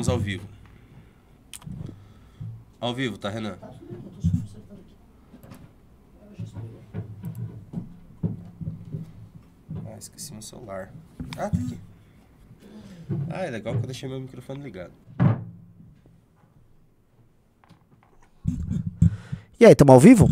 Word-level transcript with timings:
Estamos 0.00 0.08
ao 0.08 0.18
vivo. 0.18 0.46
Ao 2.80 2.94
vivo, 2.94 3.18
tá, 3.18 3.28
Renan? 3.28 3.58
Ah, 9.86 9.98
esqueci 9.98 10.32
meu 10.32 10.40
celular. 10.40 10.90
Ah, 11.36 11.50
tá 11.50 11.58
aqui. 11.58 11.78
Ah, 13.28 13.44
é 13.44 13.50
legal 13.50 13.74
que 13.74 13.80
eu 13.80 13.86
deixei 13.86 14.08
meu 14.08 14.18
microfone 14.18 14.62
ligado. 14.62 14.92
E 19.58 19.66
aí, 19.66 19.74
tamo 19.74 19.92
ao 19.92 20.00
vivo? 20.00 20.30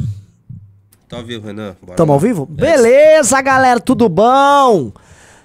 Tá 1.07 1.19
ao 1.19 1.25
vivo, 1.25 1.46
Renan. 1.46 1.77
Lá. 1.87 1.95
ao 2.14 2.19
vivo? 2.19 2.46
Beleza, 2.46 3.39
galera, 3.43 3.80
tudo 3.80 4.09
bom? 4.09 4.93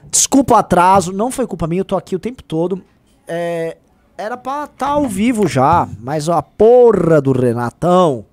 Desculpa 0.10 0.54
o 0.54 0.58
atraso, 0.58 1.12
não 1.12 1.30
foi 1.30 1.46
culpa 1.46 1.68
minha, 1.68 1.82
eu 1.82 1.86
tô 1.86 1.98
aqui 1.98 2.16
o 2.16 2.20
tempo 2.20 2.42
todo. 2.42 2.82
É, 3.28 3.78
era 4.18 4.38
pra 4.38 4.68
tá 4.68 4.88
ao 4.88 5.08
vivo 5.08 5.48
já, 5.48 5.88
mas 6.00 6.30
a 6.30 6.42
porra 6.42 7.22
do 7.22 7.32
Renatão. 7.32 8.26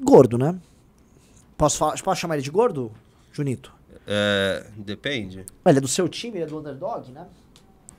Gordo, 0.00 0.38
né? 0.38 0.58
Posso, 1.56 1.78
falar, 1.78 2.00
posso 2.02 2.20
chamar 2.20 2.34
ele 2.34 2.42
de 2.42 2.50
gordo, 2.50 2.92
Junito? 3.32 3.72
É, 4.06 4.64
depende. 4.76 5.44
Ele 5.66 5.78
é 5.78 5.80
do 5.80 5.88
seu 5.88 6.08
time, 6.08 6.38
ele 6.38 6.44
é 6.44 6.46
do 6.46 6.58
underdog, 6.58 7.10
né? 7.10 7.26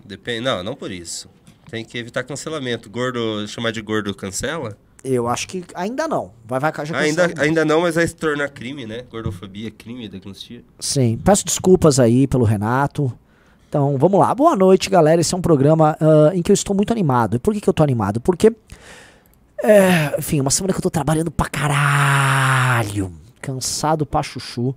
Depende. 0.04 0.42
Não, 0.42 0.64
não 0.64 0.76
por 0.76 0.92
isso. 0.92 1.30
Tem 1.70 1.86
que 1.86 1.98
evitar 1.98 2.24
cancelamento. 2.24 2.90
Gordo, 2.90 3.48
chamar 3.48 3.72
de 3.72 3.82
gordo 3.82 4.14
cancela? 4.16 4.78
Eu 5.04 5.28
acho 5.28 5.48
que 5.48 5.64
ainda 5.76 6.08
não. 6.08 6.34
Vai, 6.46 6.60
vai, 6.60 6.74
já 6.86 6.98
ainda, 6.98 7.34
ainda 7.38 7.64
não, 7.64 7.82
mas 7.82 7.96
vai 7.96 8.08
se 8.08 8.16
tornar 8.16 8.50
crime, 8.50 8.86
né? 8.86 9.04
Gordofobia, 9.04 9.72
crime, 9.72 10.08
diagnostia. 10.10 10.64
Sim, 10.80 11.18
peço 11.24 11.46
desculpas 11.46 12.00
aí 12.00 12.28
pelo 12.28 12.44
Renato. 12.44 13.12
Então, 13.70 14.00
vamos 14.00 14.20
lá. 14.20 14.34
Boa 14.34 14.56
noite, 14.56 14.90
galera. 14.90 15.22
Esse 15.22 15.36
é 15.36 15.38
um 15.38 15.42
programa 15.42 15.96
ah, 16.02 16.32
em 16.34 16.42
que 16.42 16.52
eu 16.52 16.56
estou 16.56 16.76
muito 16.76 16.92
animado. 16.92 17.36
E 17.36 17.40
por 17.40 17.54
que, 17.54 17.62
que 17.62 17.70
eu 17.70 17.74
tô 17.74 17.84
animado? 17.84 18.20
Porque, 18.20 18.52
é, 19.64 20.16
enfim, 20.18 20.42
uma 20.42 20.50
semana 20.50 20.74
que 20.74 20.80
eu 20.80 20.84
tô 20.84 20.90
trabalhando 20.90 21.30
pra 21.30 21.48
caralho. 21.48 23.12
Cansado 23.40 24.08
pra 24.08 24.24
chuchu. 24.24 24.76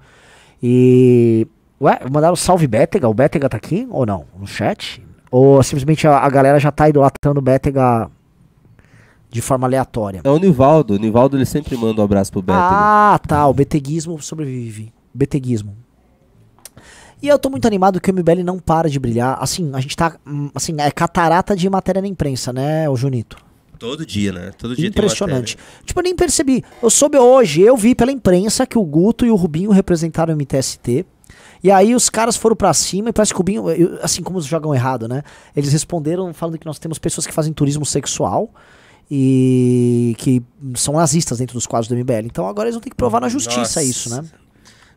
E. 0.62 1.48
Ué, 1.80 2.00
mandaram 2.12 2.36
salve 2.36 2.66
Bétega. 2.66 3.08
O 3.08 3.14
Bétega 3.14 3.48
tá 3.48 3.56
aqui 3.56 3.88
ou 3.90 4.04
não? 4.04 4.26
No 4.38 4.46
chat? 4.46 5.02
Ou 5.30 5.62
simplesmente 5.62 6.06
a, 6.06 6.18
a 6.18 6.28
galera 6.28 6.60
já 6.60 6.70
tá 6.70 6.86
idolatrando 6.86 7.40
o 7.40 7.42
Bétega 7.42 8.10
de 9.30 9.40
forma 9.40 9.66
aleatória? 9.66 10.20
É 10.22 10.30
o 10.30 10.38
Nivaldo. 10.38 10.94
O 10.94 10.98
Nivaldo 10.98 11.38
ele 11.38 11.46
sempre 11.46 11.78
manda 11.78 12.02
um 12.02 12.04
abraço 12.04 12.30
pro 12.30 12.42
Beto. 12.42 12.58
Ah, 12.60 13.18
tá. 13.26 13.48
O 13.48 13.54
beteguismo 13.54 14.20
sobrevive. 14.20 14.92
Beteguismo. 15.14 15.81
E 17.22 17.28
eu 17.28 17.38
tô 17.38 17.48
muito 17.48 17.66
animado 17.66 18.00
que 18.00 18.10
o 18.10 18.14
MBL 18.14 18.42
não 18.44 18.58
para 18.58 18.90
de 18.90 18.98
brilhar. 18.98 19.38
Assim, 19.40 19.70
a 19.72 19.80
gente 19.80 19.96
tá. 19.96 20.16
hum, 20.26 20.50
Assim, 20.54 20.74
é 20.78 20.90
catarata 20.90 21.54
de 21.54 21.70
matéria 21.70 22.02
na 22.02 22.08
imprensa, 22.08 22.52
né, 22.52 22.88
o 22.88 22.96
Junito? 22.96 23.36
Todo 23.78 24.04
dia, 24.06 24.32
né? 24.32 24.50
Todo 24.58 24.76
dia 24.76 24.88
Impressionante. 24.88 25.56
Tipo, 25.84 26.00
eu 26.00 26.04
nem 26.04 26.14
percebi. 26.14 26.64
Eu 26.82 26.88
soube 26.90 27.18
hoje, 27.18 27.62
eu 27.62 27.76
vi 27.76 27.94
pela 27.94 28.12
imprensa 28.12 28.66
que 28.66 28.78
o 28.78 28.84
Guto 28.84 29.24
e 29.26 29.30
o 29.30 29.34
Rubinho 29.36 29.70
representaram 29.70 30.32
o 30.32 30.36
MTST. 30.36 31.04
E 31.64 31.70
aí 31.70 31.94
os 31.94 32.08
caras 32.10 32.36
foram 32.36 32.54
pra 32.56 32.72
cima 32.74 33.08
e 33.08 33.12
parece 33.12 33.32
que 33.32 33.36
o 33.36 33.38
Rubinho, 33.38 33.68
eu- 33.70 33.98
assim 34.02 34.22
como 34.22 34.38
eles 34.38 34.46
jogam 34.48 34.74
errado, 34.74 35.08
né? 35.08 35.22
Eles 35.56 35.72
responderam 35.72 36.32
falando 36.34 36.58
que 36.58 36.66
nós 36.66 36.78
temos 36.78 36.98
pessoas 36.98 37.26
que 37.26 37.32
fazem 37.32 37.52
turismo 37.52 37.84
sexual 37.86 38.50
e 39.10 40.14
que 40.18 40.42
são 40.74 40.94
nazistas 40.94 41.38
dentro 41.38 41.54
dos 41.54 41.66
quadros 41.66 41.88
do 41.88 41.94
MBL. 41.96 42.26
Então 42.26 42.46
agora 42.48 42.66
eles 42.68 42.74
vão 42.74 42.82
ter 42.82 42.90
que 42.90 42.96
provar 42.96 43.20
na 43.20 43.28
justiça 43.28 43.60
Nossa. 43.60 43.82
isso, 43.82 44.10
né? 44.10 44.24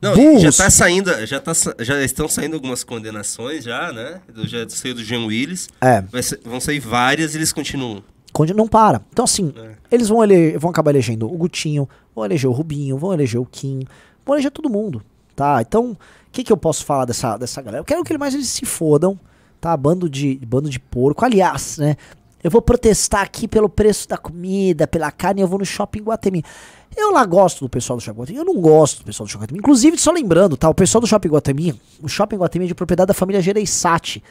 Não, 0.01 0.13
Burros. 0.15 0.41
já 0.41 0.51
tá 0.51 0.69
saindo, 0.69 1.25
já, 1.25 1.39
tá, 1.39 1.53
já 1.79 2.03
estão 2.03 2.27
saindo 2.27 2.55
algumas 2.55 2.83
condenações 2.83 3.63
já, 3.63 3.91
né? 3.91 4.21
Do- 4.33 4.47
Já 4.47 4.67
saiu 4.69 4.93
do 4.95 5.03
Jean 5.03 5.25
Willis. 5.25 5.67
É. 5.81 6.03
Ser- 6.21 6.39
vão 6.43 6.59
sair 6.59 6.79
várias 6.79 7.33
e 7.33 7.37
eles 7.37 7.51
continuam. 7.53 8.03
Não 8.55 8.67
para. 8.67 9.01
Então, 9.11 9.23
assim, 9.23 9.53
É. 9.55 9.71
eles 9.89 10.09
vão, 10.09 10.21
ele, 10.23 10.57
vão 10.57 10.69
acabar 10.69 10.91
elegendo 10.91 11.25
o 11.25 11.37
Gutinho, 11.37 11.87
vão 12.13 12.25
eleger 12.25 12.49
o 12.49 12.53
Rubinho, 12.53 12.97
vão 12.97 13.13
eleger 13.13 13.39
o 13.39 13.45
Kim, 13.45 13.79
vão 14.25 14.35
eleger 14.35 14.51
todo 14.51 14.69
mundo, 14.69 15.01
tá? 15.35 15.61
Então, 15.61 15.91
o 15.91 15.97
que, 16.33 16.43
que 16.43 16.51
eu 16.51 16.57
posso 16.57 16.83
falar 16.83 17.05
dessa, 17.05 17.37
dessa 17.37 17.61
galera? 17.61 17.79
Eu 17.81 17.85
quero 17.85 18.03
que 18.03 18.17
mais 18.17 18.33
eles 18.33 18.49
se 18.49 18.65
fodam, 18.65 19.17
tá? 19.61 19.75
Bando 19.77 20.09
de, 20.09 20.35
bando 20.45 20.69
de 20.69 20.79
porco. 20.81 21.23
Aliás, 21.23 21.77
né? 21.77 21.95
Eu 22.43 22.51
vou 22.51 22.61
protestar 22.61 23.21
aqui 23.21 23.47
pelo 23.47 23.69
preço 23.69 24.07
da 24.07 24.17
comida, 24.17 24.85
pela 24.85 25.09
carne, 25.11 25.41
eu 25.41 25.47
vou 25.47 25.57
no 25.57 25.65
shopping 25.65 26.01
Guatemi. 26.03 26.43
Eu 26.95 27.11
lá 27.11 27.25
gosto 27.25 27.65
do 27.65 27.69
pessoal 27.69 27.97
do 27.97 28.03
Shopping 28.03 28.19
Guatemi, 28.19 28.39
eu 28.39 28.45
não 28.45 28.59
gosto 28.59 28.99
do 28.99 29.05
pessoal 29.05 29.25
do 29.27 29.29
Shopping 29.29 29.43
Guatemi. 29.43 29.59
Inclusive, 29.59 29.97
só 29.97 30.11
lembrando, 30.11 30.57
tá? 30.57 30.69
O 30.69 30.73
pessoal 30.73 31.01
do 31.01 31.07
Shopping 31.07 31.29
Guatemi, 31.29 31.79
o 32.01 32.07
Shopping 32.07 32.37
Guatemi 32.37 32.65
é 32.65 32.67
de 32.69 32.75
propriedade 32.75 33.07
da 33.07 33.13
família 33.13 33.41
Gereissati 33.41 34.23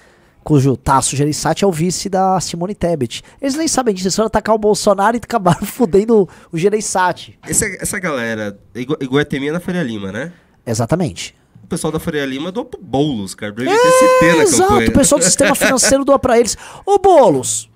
cujo 0.44 0.76
Tasso 0.76 1.16
Gereissati 1.16 1.65
é 1.65 1.66
o 1.66 1.72
vice 1.72 2.09
da 2.09 2.38
Simone 2.38 2.75
Tebet. 2.75 3.22
Eles 3.41 3.56
nem 3.56 3.66
sabem 3.66 3.94
disso, 3.94 4.06
eles 4.09 4.15
foram 4.15 4.26
atacar 4.26 4.54
o 4.54 4.59
Bolsonaro 4.59 5.16
e 5.16 5.19
acabaram 5.19 5.65
fudendo 5.66 6.28
o 6.53 6.59
Gereissati. 6.59 7.38
Essa, 7.48 7.65
essa 7.81 7.98
galera, 7.98 8.56
Iguatemi 8.75 9.48
é 9.48 9.53
na 9.53 9.59
Faria 9.60 9.82
Lima, 9.82 10.12
né? 10.12 10.32
Exatamente. 10.66 11.34
O 11.65 11.66
pessoal 11.66 11.91
da 11.91 11.98
Faria 11.98 12.26
Lima 12.26 12.53
doou 12.53 12.66
pro 12.66 12.81
Boulos, 12.81 13.34
cara. 13.34 13.54
É, 13.59 14.42
Exato, 14.42 14.69
campanha. 14.69 14.91
o 14.91 14.92
pessoal 14.92 15.19
do 15.19 15.25
sistema 15.25 15.54
financeiro 15.54 16.04
doa 16.04 16.19
pra 16.19 16.38
eles. 16.38 16.59
Ô 16.84 16.98
Bolos, 16.98 17.71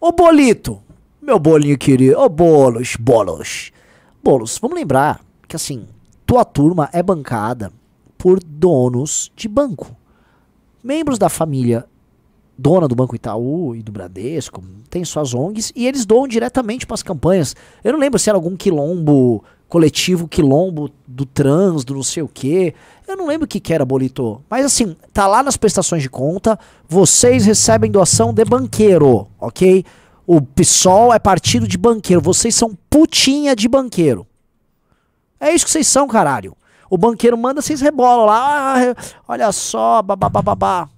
ô 0.00 0.10
Bolito, 0.10 0.80
meu 1.20 1.38
bolinho 1.38 1.76
querido, 1.76 2.18
ô 2.18 2.28
Bolos, 2.30 2.96
Bolos. 2.98 3.72
Bolos, 4.22 4.58
vamos 4.60 4.76
lembrar 4.76 5.20
que 5.48 5.56
assim, 5.56 5.86
tua 6.26 6.44
turma 6.44 6.88
é 6.92 7.02
bancada 7.02 7.72
por 8.18 8.42
donos 8.42 9.32
de 9.34 9.48
banco. 9.48 9.96
Membros 10.82 11.18
da 11.18 11.28
família 11.28 11.86
dona 12.60 12.86
do 12.86 12.94
Banco 12.94 13.16
Itaú 13.16 13.74
e 13.74 13.82
do 13.82 13.90
Bradesco, 13.90 14.62
tem 14.90 15.02
suas 15.04 15.32
ONGs 15.32 15.72
e 15.74 15.86
eles 15.86 16.04
doam 16.04 16.28
diretamente 16.28 16.86
para 16.86 16.94
as 16.94 17.02
campanhas. 17.02 17.56
Eu 17.82 17.94
não 17.94 17.98
lembro 17.98 18.18
se 18.18 18.28
era 18.28 18.36
algum 18.36 18.54
quilombo, 18.54 19.42
coletivo 19.66 20.28
quilombo 20.28 20.90
do 21.06 21.24
trans, 21.24 21.84
do 21.84 21.94
não 21.94 22.02
sei 22.02 22.22
o 22.22 22.28
quê. 22.28 22.74
Eu 23.08 23.16
não 23.16 23.26
lembro 23.26 23.46
o 23.46 23.48
que, 23.48 23.58
que 23.58 23.72
era, 23.72 23.84
Bolito. 23.86 24.42
Mas 24.50 24.66
assim, 24.66 24.94
tá 25.12 25.26
lá 25.26 25.42
nas 25.42 25.56
prestações 25.56 26.02
de 26.02 26.10
conta, 26.10 26.58
vocês 26.86 27.46
recebem 27.46 27.90
doação 27.90 28.34
de 28.34 28.44
banqueiro, 28.44 29.26
ok? 29.40 29.84
O 30.32 30.40
PSOL 30.40 31.12
é 31.12 31.18
partido 31.18 31.66
de 31.66 31.76
banqueiro, 31.76 32.22
vocês 32.22 32.54
são 32.54 32.78
putinha 32.88 33.56
de 33.56 33.66
banqueiro. 33.66 34.24
É 35.40 35.52
isso 35.52 35.64
que 35.64 35.72
vocês 35.72 35.88
são, 35.88 36.06
caralho. 36.06 36.56
O 36.88 36.96
banqueiro 36.96 37.36
manda, 37.36 37.60
vocês 37.60 37.80
rebolam 37.80 38.26
lá. 38.26 38.76
Ah, 38.76 38.94
olha 39.26 39.50
só, 39.50 40.00
babá. 40.00 40.88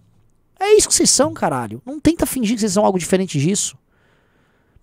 É 0.60 0.74
isso 0.76 0.86
que 0.86 0.94
vocês 0.94 1.08
são, 1.08 1.32
caralho. 1.32 1.80
Não 1.86 1.98
tenta 1.98 2.26
fingir 2.26 2.56
que 2.56 2.60
vocês 2.60 2.74
são 2.74 2.84
algo 2.84 2.98
diferente 2.98 3.38
disso. 3.38 3.74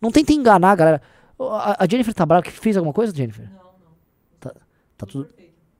Não 0.01 0.09
tenta 0.11 0.33
enganar, 0.33 0.75
galera. 0.75 1.01
A, 1.39 1.85
Jennifer 1.87 2.11
tá 2.11 2.25
brava. 2.25 2.41
Que 2.41 2.49
fez 2.49 2.75
alguma 2.75 2.91
coisa, 2.91 3.15
Jennifer? 3.15 3.47
Não, 3.51 3.55
não. 3.55 3.91
Tá, 4.39 4.51
tá 4.97 5.05
tudo. 5.05 5.29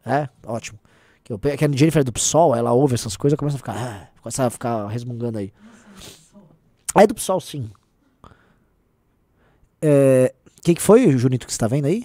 É, 0.05 0.29
ótimo. 0.45 0.77
Que, 1.23 1.33
eu, 1.33 1.39
que 1.39 1.65
a 1.65 1.71
Jennifer 1.71 2.01
é 2.01 2.03
do 2.03 2.13
PSOL, 2.13 2.55
ela 2.55 2.71
ouve 2.71 2.93
essas 2.93 3.17
coisas 3.17 3.35
e 3.35 3.37
começa 3.39 3.55
a 3.55 3.57
ficar. 3.57 3.75
Ah, 3.75 4.07
começa 4.21 4.45
a 4.45 4.49
ficar 4.51 4.87
resmungando 4.89 5.39
aí. 5.39 5.51
É 6.93 7.07
do 7.07 7.15
PSOL, 7.15 7.41
sim. 7.41 7.71
É. 9.81 10.33
O 10.59 10.61
que, 10.61 10.81
foi, 10.81 11.17
Junito, 11.17 11.47
que 11.47 11.53
você 11.53 11.59
tá 11.59 11.67
vendo 11.67 11.85
aí? 11.85 12.03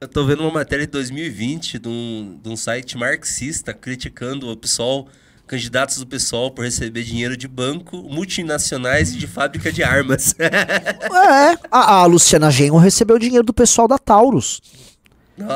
Eu 0.00 0.08
tô 0.08 0.24
vendo 0.24 0.40
uma 0.40 0.50
matéria 0.50 0.86
de 0.86 0.92
2020 0.92 1.78
de 1.78 1.88
um, 1.88 2.40
de 2.42 2.48
um 2.48 2.56
site 2.56 2.96
marxista 2.96 3.72
criticando 3.72 4.50
o 4.50 4.56
PSOL, 4.56 5.08
candidatos 5.46 5.98
do 5.98 6.06
PSOL 6.06 6.50
por 6.50 6.64
receber 6.64 7.02
dinheiro 7.04 7.36
de 7.36 7.46
banco, 7.46 7.98
multinacionais 7.98 9.12
e 9.12 9.18
de 9.18 9.26
fábrica 9.26 9.70
de 9.70 9.82
armas. 9.82 10.34
É, 10.42 11.58
a, 11.70 11.96
a 11.96 12.06
Luciana 12.06 12.50
Genro 12.50 12.78
recebeu 12.78 13.18
dinheiro 13.18 13.44
do 13.44 13.52
pessoal 13.52 13.86
da 13.86 13.98
Taurus. 13.98 14.60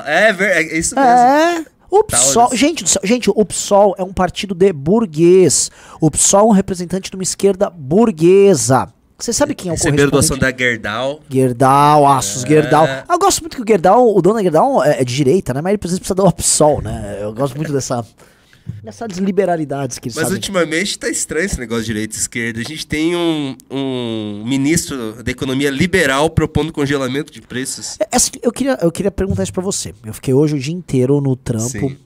É, 0.04 0.28
é 0.28 0.78
isso 0.78 0.94
mesmo. 0.94 1.10
É. 1.10 1.64
O 1.90 2.04
PSOL, 2.04 2.44
Taurus. 2.44 2.58
gente, 2.58 2.84
gente, 3.02 3.30
o 3.30 3.44
PSOL 3.44 3.94
é 3.98 4.02
um 4.02 4.12
partido 4.12 4.54
de 4.54 4.72
burguês. 4.72 5.70
O 6.00 6.10
PSOL 6.10 6.40
é 6.40 6.44
um 6.44 6.50
representante 6.52 7.10
de 7.10 7.16
uma 7.16 7.22
esquerda 7.22 7.70
burguesa. 7.70 8.92
Você 9.18 9.32
sabe 9.32 9.54
quem 9.54 9.70
é 9.70 9.72
o 9.72 9.76
Receberam 9.76 10.10
doação 10.10 10.36
da 10.36 10.50
Gerdau. 10.50 11.20
Gerdau, 11.30 12.06
Assos, 12.06 12.44
É. 12.44 12.48
Gerdau. 12.48 12.86
Eu 13.08 13.18
gosto 13.18 13.40
muito 13.40 13.56
que 13.56 13.62
o 13.62 13.64
Gerdau, 13.66 14.14
o 14.16 14.20
dono 14.20 14.36
da 14.36 14.42
Gerdau 14.42 14.82
é, 14.84 15.00
é 15.00 15.04
de 15.04 15.14
direita, 15.14 15.54
né? 15.54 15.60
Mas 15.60 15.70
ele 15.70 15.78
precisa, 15.78 16.14
dar 16.14 16.24
o 16.24 16.32
PSOL, 16.32 16.82
né? 16.82 17.18
Eu 17.20 17.32
gosto 17.32 17.54
muito 17.56 17.72
dessa, 17.72 18.04
dessas 18.82 19.16
liberalidades 19.18 20.00
que 20.00 20.08
ele 20.08 20.14
Mas 20.16 20.24
sabe. 20.24 20.34
ultimamente 20.34 20.98
tá 20.98 21.08
estranho 21.08 21.46
esse 21.46 21.58
negócio 21.60 21.84
de 21.84 21.92
direita 21.92 22.16
e 22.16 22.18
esquerda. 22.18 22.60
A 22.60 22.64
gente 22.64 22.86
tem 22.86 23.14
um, 23.14 23.56
um 23.70 24.42
ministro 24.44 25.22
da 25.22 25.30
economia 25.30 25.70
liberal 25.70 26.28
propondo 26.28 26.72
congelamento 26.72 27.32
de 27.32 27.40
preços. 27.40 27.96
É, 28.00 28.08
assim, 28.16 28.32
eu, 28.42 28.50
queria, 28.50 28.76
eu 28.82 28.90
queria 28.90 29.12
perguntar 29.12 29.44
isso 29.44 29.52
pra 29.52 29.62
você. 29.62 29.94
Eu 30.04 30.12
fiquei 30.12 30.34
hoje 30.34 30.56
o 30.56 30.58
dia 30.58 30.74
inteiro 30.74 31.20
no 31.20 31.36
trampo. 31.36 31.68
Sim. 31.68 31.96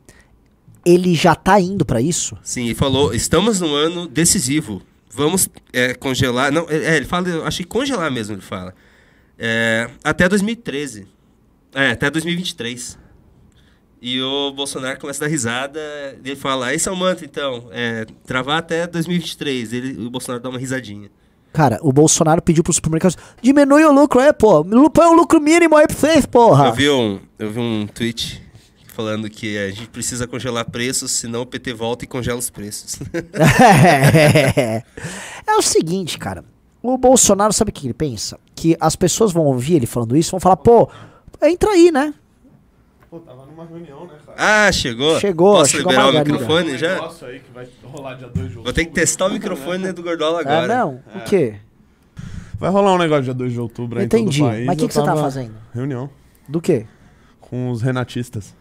Ele 0.84 1.14
já 1.14 1.34
tá 1.34 1.58
indo 1.60 1.84
pra 1.84 2.00
isso? 2.00 2.36
Sim, 2.42 2.66
ele 2.66 2.74
falou: 2.74 3.12
estamos 3.14 3.60
num 3.60 3.74
ano 3.74 4.06
decisivo. 4.06 4.82
Vamos 5.10 5.48
é, 5.72 5.94
congelar. 5.94 6.52
Não, 6.52 6.66
é, 6.68 6.96
ele 6.96 7.06
fala, 7.06 7.28
eu 7.28 7.44
achei 7.44 7.64
congelar 7.64 8.10
mesmo, 8.10 8.34
ele 8.34 8.42
fala. 8.42 8.74
É, 9.38 9.88
até 10.04 10.28
2013. 10.28 11.06
É, 11.74 11.90
até 11.90 12.10
2023. 12.10 12.98
E 14.00 14.20
o 14.22 14.52
Bolsonaro 14.52 14.98
começa 15.00 15.24
a 15.24 15.26
dar 15.26 15.30
risada, 15.30 15.80
e 16.24 16.28
ele 16.30 16.36
fala, 16.36 16.72
esse 16.72 16.88
é 16.88 16.92
o 16.92 16.96
manto 16.96 17.24
então, 17.24 17.68
é, 17.72 18.06
travar 18.24 18.58
até 18.58 18.86
2023. 18.86 19.72
Ele, 19.72 20.06
o 20.06 20.10
Bolsonaro 20.10 20.42
dá 20.42 20.48
uma 20.48 20.58
risadinha. 20.58 21.10
Cara, 21.52 21.78
o 21.82 21.92
Bolsonaro 21.92 22.40
pediu 22.40 22.62
pros 22.62 22.76
supermercados, 22.76 23.16
diminui 23.42 23.84
o 23.84 23.90
lucro 23.90 24.20
aí, 24.20 24.32
pô. 24.32 24.64
Põe 24.90 25.06
o 25.06 25.14
lucro 25.14 25.40
mínimo 25.40 25.76
aí 25.76 25.86
pra 25.86 25.96
vocês, 25.96 26.26
porra. 26.26 26.66
Eu 26.66 26.74
vi 26.74 26.90
um, 26.90 27.20
eu 27.38 27.50
vi 27.50 27.58
um 27.58 27.86
tweet 27.86 28.47
falando 28.98 29.30
que 29.30 29.56
a 29.56 29.70
gente 29.70 29.86
precisa 29.90 30.26
congelar 30.26 30.68
preços, 30.68 31.12
senão 31.12 31.42
o 31.42 31.46
PT 31.46 31.72
volta 31.72 32.04
e 32.04 32.08
congela 32.08 32.36
os 32.36 32.50
preços. 32.50 32.96
é. 34.56 34.82
é 35.46 35.54
o 35.56 35.62
seguinte, 35.62 36.18
cara. 36.18 36.44
O 36.82 36.98
Bolsonaro, 36.98 37.52
sabe 37.52 37.70
o 37.70 37.72
que 37.72 37.86
ele 37.86 37.94
pensa? 37.94 38.40
Que 38.56 38.76
as 38.80 38.96
pessoas 38.96 39.30
vão 39.30 39.44
ouvir 39.44 39.76
ele 39.76 39.86
falando 39.86 40.16
isso, 40.16 40.32
vão 40.32 40.40
falar, 40.40 40.56
pô, 40.56 40.90
entra 41.44 41.70
aí, 41.70 41.92
né? 41.92 42.12
Pô, 43.08 43.20
tava 43.20 43.46
numa 43.46 43.64
reunião, 43.66 44.04
né, 44.06 44.14
cara? 44.26 44.66
Ah, 44.66 44.72
chegou? 44.72 45.20
Chegou, 45.20 45.52
Posso 45.58 45.70
chegou 45.70 45.92
liberar 45.92 46.08
o 46.10 46.18
microfone 46.18 46.74
Um 46.74 46.78
já? 46.78 46.94
negócio 46.94 47.26
aí 47.28 47.38
que 47.38 47.52
vai 47.52 47.68
rolar 47.84 48.14
dia 48.14 48.28
2 48.28 48.48
de 48.48 48.54
Vou 48.56 48.72
ter 48.72 48.84
que 48.84 48.92
testar 48.92 49.26
o 49.26 49.30
microfone 49.32 49.92
do 49.92 50.02
Gordola 50.02 50.38
Ah, 50.38 50.40
agora. 50.40 50.66
não? 50.66 51.00
O 51.14 51.20
quê? 51.24 51.54
Vai 52.58 52.70
rolar 52.70 52.94
um 52.94 52.98
negócio 52.98 53.22
dia 53.22 53.34
2 53.34 53.52
de 53.52 53.60
outubro 53.60 54.00
aí 54.00 54.06
em 54.06 54.08
todo 54.08 54.18
o 54.18 54.22
Entendi. 54.22 54.42
país. 54.42 54.66
Mas 54.66 54.74
o 54.76 54.78
que, 54.80 54.88
que 54.88 54.94
você 54.94 55.04
tá 55.04 55.14
fazendo? 55.16 55.54
Reunião 55.72 56.10
Do 56.48 56.60
quê? 56.60 56.84
com 57.40 57.70
os 57.70 57.80
renatistas. 57.80 58.54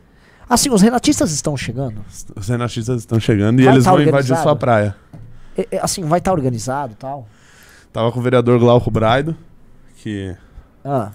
Assim, 0.49 0.69
os 0.69 0.81
renatistas 0.81 1.31
estão 1.31 1.57
chegando? 1.57 2.03
Os 2.35 2.47
renatistas 2.47 2.99
estão 2.99 3.19
chegando 3.19 3.59
e 3.59 3.65
Vai 3.65 3.73
eles 3.73 3.83
tá 3.83 3.91
vão 3.91 3.99
invadir 4.01 4.15
organizado? 4.31 4.43
sua 4.43 4.55
praia. 4.55 4.95
É, 5.57 5.67
é, 5.71 5.79
assim, 5.81 6.03
vai 6.03 6.19
estar 6.19 6.31
organizado 6.31 6.93
e 6.93 6.95
tal? 6.95 7.27
Tava 7.91 8.11
com 8.11 8.19
o 8.19 8.23
vereador 8.23 8.59
Glauco 8.59 8.89
Braido, 8.91 9.35
que 9.97 10.35
Ah, 10.85 11.11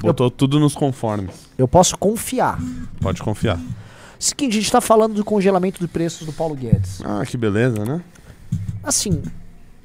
botou 0.00 0.30
tudo 0.30 0.58
nos 0.60 0.74
conformes. 0.74 1.48
eu 1.56 1.66
posso 1.68 1.96
confiar. 1.96 2.58
Pode 3.00 3.22
confiar. 3.22 3.58
Seguinte, 4.18 4.56
a 4.56 4.60
gente 4.60 4.72
tá 4.72 4.80
falando 4.80 5.14
do 5.14 5.24
congelamento 5.24 5.78
de 5.80 5.86
preços 5.86 6.26
do 6.26 6.32
Paulo 6.32 6.54
Guedes. 6.54 7.00
Ah, 7.04 7.24
que 7.24 7.36
beleza, 7.36 7.84
né? 7.84 8.02
Assim, 8.82 9.22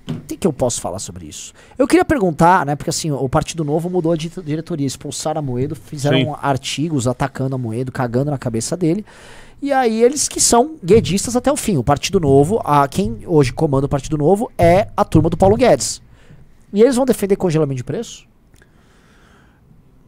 o 0.09 0.37
que, 0.37 0.47
eu 0.47 0.53
posso 0.53 0.81
falar 0.81 0.99
sobre 0.99 1.25
isso? 1.27 1.53
Eu 1.77 1.87
queria 1.87 2.03
perguntar, 2.03 2.65
né? 2.65 2.75
Porque 2.75 2.89
assim, 2.89 3.11
o 3.11 3.29
Partido 3.29 3.63
Novo 3.63 3.89
mudou 3.89 4.11
a 4.11 4.15
di- 4.17 4.31
diretoria, 4.43 4.87
expulsaram 4.87 5.39
a 5.39 5.41
Moedo, 5.41 5.75
fizeram 5.75 6.17
Sim. 6.17 6.35
artigos 6.41 7.07
atacando 7.07 7.55
a 7.55 7.57
Moedo, 7.57 7.91
cagando 7.91 8.31
na 8.31 8.37
cabeça 8.37 8.75
dele. 8.75 9.05
E 9.61 9.71
aí 9.71 10.01
eles 10.01 10.27
que 10.27 10.41
são 10.41 10.75
guedistas 10.83 11.35
até 11.35 11.51
o 11.51 11.55
fim. 11.55 11.77
O 11.77 11.83
Partido 11.83 12.19
Novo, 12.19 12.59
a, 12.65 12.87
quem 12.87 13.19
hoje 13.25 13.53
comanda 13.53 13.85
o 13.85 13.89
Partido 13.89 14.17
Novo 14.17 14.51
é 14.57 14.87
a 14.97 15.05
turma 15.05 15.29
do 15.29 15.37
Paulo 15.37 15.55
Guedes. 15.55 16.01
E 16.73 16.81
eles 16.81 16.95
vão 16.95 17.05
defender 17.05 17.35
congelamento 17.35 17.77
de 17.77 17.83
preço? 17.83 18.25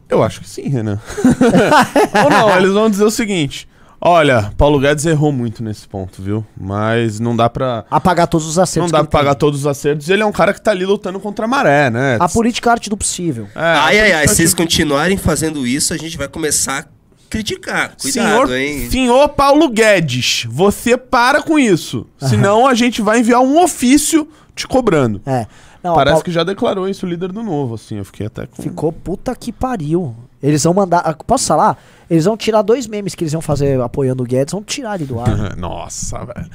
Eu 0.08 0.22
acho 0.22 0.40
que 0.40 0.48
sim, 0.48 0.68
Renan. 0.68 1.00
Ou 2.24 2.30
não, 2.30 2.56
eles 2.56 2.72
vão 2.72 2.90
dizer 2.90 3.04
o 3.04 3.10
seguinte: 3.10 3.68
olha, 4.04 4.52
Paulo 4.56 4.78
Guedes 4.78 5.04
errou 5.06 5.32
muito 5.32 5.62
nesse 5.64 5.88
ponto, 5.88 6.22
viu? 6.22 6.44
Mas 6.56 7.18
não 7.18 7.34
dá 7.34 7.48
pra. 7.50 7.84
Apagar 7.90 8.28
todos 8.28 8.46
os 8.46 8.58
acertos. 8.58 8.92
Não 8.92 8.98
dá 8.98 9.04
pra 9.04 9.18
pagar 9.18 9.34
todos 9.34 9.60
os 9.60 9.66
acertos. 9.66 10.08
E 10.08 10.12
ele 10.12 10.22
é 10.22 10.26
um 10.26 10.32
cara 10.32 10.52
que 10.54 10.60
tá 10.60 10.70
ali 10.70 10.84
lutando 10.86 11.18
contra 11.18 11.46
a 11.46 11.48
maré, 11.48 11.90
né? 11.90 12.16
A 12.20 12.28
política 12.28 12.68
é 12.68 12.70
a 12.70 12.72
arte 12.74 12.88
do 12.90 12.96
possível. 12.96 13.48
É, 13.54 13.60
Ai, 13.60 14.00
ai, 14.00 14.12
ai, 14.12 14.24
a 14.24 14.28
se 14.28 14.34
vocês 14.36 14.54
continuarem 14.54 15.16
fazendo 15.16 15.66
isso, 15.66 15.92
a 15.92 15.96
gente 15.96 16.16
vai 16.16 16.28
começar 16.28 16.78
a 16.80 16.84
criticar. 17.30 17.96
Cuidado, 18.00 18.46
senhor, 18.46 18.52
hein? 18.52 18.88
senhor 18.90 19.28
Paulo 19.30 19.68
Guedes, 19.68 20.46
você 20.48 20.96
para 20.96 21.42
com 21.42 21.58
isso. 21.58 22.06
Senão 22.18 22.66
a 22.66 22.74
gente 22.74 23.02
vai 23.02 23.18
enviar 23.20 23.40
um 23.40 23.60
ofício 23.62 24.28
te 24.54 24.68
cobrando. 24.68 25.20
É. 25.26 25.46
Não, 25.82 25.94
Parece 25.94 26.12
Paulo- 26.14 26.24
que 26.24 26.30
já 26.32 26.42
declarou 26.44 26.88
isso 26.88 27.04
o 27.04 27.08
líder 27.08 27.30
do 27.30 27.42
novo, 27.42 27.74
assim. 27.74 27.96
Eu 27.98 28.04
fiquei 28.06 28.26
até 28.26 28.46
com. 28.46 28.62
Ficou 28.62 28.90
puta 28.90 29.34
que 29.36 29.52
pariu. 29.52 30.14
Eles 30.46 30.62
vão 30.62 30.74
mandar. 30.74 30.98
ah, 30.98 31.14
Posso 31.14 31.46
falar? 31.46 31.82
Eles 32.10 32.26
vão 32.26 32.36
tirar 32.36 32.60
dois 32.62 32.86
memes 32.86 33.14
que 33.14 33.24
eles 33.24 33.32
iam 33.32 33.40
fazer 33.40 33.80
apoiando 33.80 34.22
o 34.22 34.26
Guedes, 34.26 34.52
vão 34.52 34.62
tirar 34.62 34.96
ele 34.96 35.06
do 35.06 35.18
ar. 35.18 35.56
Nossa, 35.56 36.18
velho. 36.24 36.50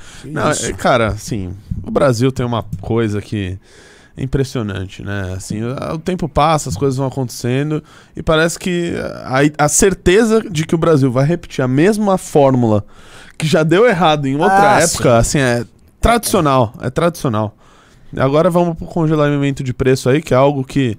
É, 0.70 0.74
cara, 0.74 1.08
assim, 1.08 1.54
o 1.84 1.90
Brasil 1.90 2.32
tem 2.32 2.46
uma 2.46 2.64
coisa 2.82 3.20
que 3.20 3.58
é 4.16 4.24
impressionante, 4.24 5.02
né? 5.02 5.34
Assim, 5.36 5.62
o 5.64 5.98
tempo 5.98 6.30
passa, 6.30 6.70
as 6.70 6.78
coisas 6.78 6.98
vão 6.98 7.08
acontecendo 7.08 7.84
e 8.16 8.22
parece 8.22 8.60
que 8.60 8.94
a, 9.26 9.66
a 9.66 9.68
certeza 9.68 10.40
de 10.42 10.66
que 10.68 10.76
o 10.76 10.78
Brasil 10.78 11.12
vai 11.12 11.26
repetir 11.26 11.64
a 11.64 11.68
mesma 11.68 12.16
fórmula 12.18 12.86
que 13.38 13.48
já 13.48 13.64
deu 13.64 13.88
errado 13.88 14.28
em 14.28 14.36
outra 14.36 14.76
Ah, 14.76 14.82
época, 14.82 15.18
assim, 15.18 15.40
é 15.40 15.66
tradicional, 16.00 16.74
é 16.82 16.90
tradicional. 16.92 17.56
Agora 18.18 18.50
vamos 18.52 18.78
pro 18.78 18.86
congelamento 18.86 19.64
de 19.64 19.74
preço 19.74 20.10
aí, 20.10 20.22
que 20.22 20.34
é 20.34 20.38
algo 20.38 20.64
que 20.64 20.96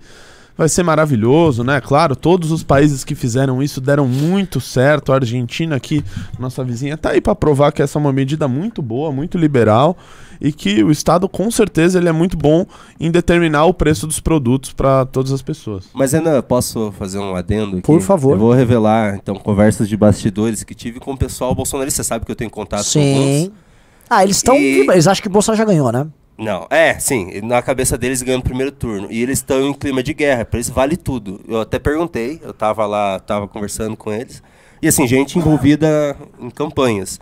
vai 0.56 0.68
ser 0.68 0.82
maravilhoso, 0.82 1.64
né? 1.64 1.80
Claro, 1.80 2.14
todos 2.14 2.50
os 2.52 2.62
países 2.62 3.04
que 3.04 3.14
fizeram 3.14 3.62
isso 3.62 3.80
deram 3.80 4.06
muito 4.06 4.60
certo. 4.60 5.12
A 5.12 5.16
Argentina 5.16 5.76
aqui, 5.76 6.04
nossa 6.38 6.62
vizinha, 6.64 6.96
tá 6.96 7.10
aí 7.10 7.20
para 7.20 7.34
provar 7.34 7.72
que 7.72 7.82
essa 7.82 7.98
é 7.98 8.00
uma 8.00 8.12
medida 8.12 8.46
muito 8.46 8.82
boa, 8.82 9.10
muito 9.10 9.38
liberal 9.38 9.96
e 10.40 10.52
que 10.52 10.82
o 10.82 10.90
Estado 10.90 11.28
com 11.28 11.50
certeza 11.50 11.98
ele 11.98 12.08
é 12.08 12.12
muito 12.12 12.36
bom 12.36 12.64
em 12.98 13.10
determinar 13.10 13.64
o 13.66 13.74
preço 13.74 14.06
dos 14.06 14.20
produtos 14.20 14.72
para 14.72 15.04
todas 15.04 15.32
as 15.32 15.42
pessoas. 15.42 15.84
Mas, 15.94 16.14
Ana, 16.14 16.42
posso 16.42 16.92
fazer 16.98 17.18
um 17.18 17.34
adendo 17.34 17.72
aqui? 17.78 17.82
Por 17.82 18.00
favor. 18.00 18.32
Eu 18.32 18.38
vou 18.38 18.52
revelar, 18.52 19.16
então, 19.16 19.34
conversas 19.36 19.88
de 19.88 19.96
bastidores 19.96 20.62
que 20.64 20.74
tive 20.74 20.98
com 20.98 21.12
o 21.12 21.16
pessoal 21.16 21.54
bolsonarista. 21.54 22.02
Você 22.02 22.08
sabe 22.08 22.24
que 22.24 22.30
eu 22.32 22.36
tenho 22.36 22.50
contato 22.50 22.90
com 22.90 22.98
alguns? 22.98 23.24
Sim. 23.24 23.52
Ah, 24.08 24.24
eles 24.24 24.36
estão. 24.36 24.56
E- 24.56 24.80
Eles 24.90 25.06
acham 25.06 25.22
que 25.22 25.28
o 25.28 25.30
Bolsonaro 25.30 25.58
já 25.58 25.64
ganhou, 25.64 25.92
né? 25.92 26.06
Não, 26.40 26.66
é, 26.70 26.98
sim. 26.98 27.42
Na 27.42 27.60
cabeça 27.60 27.98
deles 27.98 28.22
ganhando 28.22 28.40
o 28.40 28.44
primeiro 28.44 28.72
turno. 28.72 29.08
E 29.10 29.22
eles 29.22 29.40
estão 29.40 29.60
em 29.68 29.74
clima 29.74 30.02
de 30.02 30.14
guerra, 30.14 30.42
pra 30.44 30.56
eles 30.56 30.70
vale 30.70 30.96
tudo. 30.96 31.38
Eu 31.46 31.60
até 31.60 31.78
perguntei, 31.78 32.40
eu 32.42 32.54
tava 32.54 32.86
lá, 32.86 33.18
tava 33.20 33.46
conversando 33.46 33.94
com 33.94 34.10
eles. 34.10 34.42
E 34.80 34.88
assim, 34.88 35.06
gente 35.06 35.38
envolvida 35.38 36.16
em 36.40 36.48
campanhas. 36.48 37.20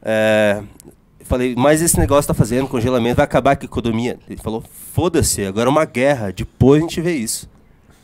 É, 0.00 0.62
falei, 1.24 1.56
mas 1.58 1.82
esse 1.82 1.98
negócio 1.98 2.28
tá 2.28 2.34
fazendo 2.34 2.68
congelamento, 2.68 3.16
vai 3.16 3.24
acabar 3.24 3.56
com 3.56 3.64
a 3.64 3.66
economia. 3.66 4.16
Ele 4.28 4.40
falou, 4.40 4.62
foda-se, 4.92 5.44
agora 5.44 5.68
é 5.68 5.72
uma 5.72 5.84
guerra, 5.84 6.32
depois 6.32 6.78
a 6.80 6.86
gente 6.86 7.00
vê 7.00 7.14
isso. 7.16 7.50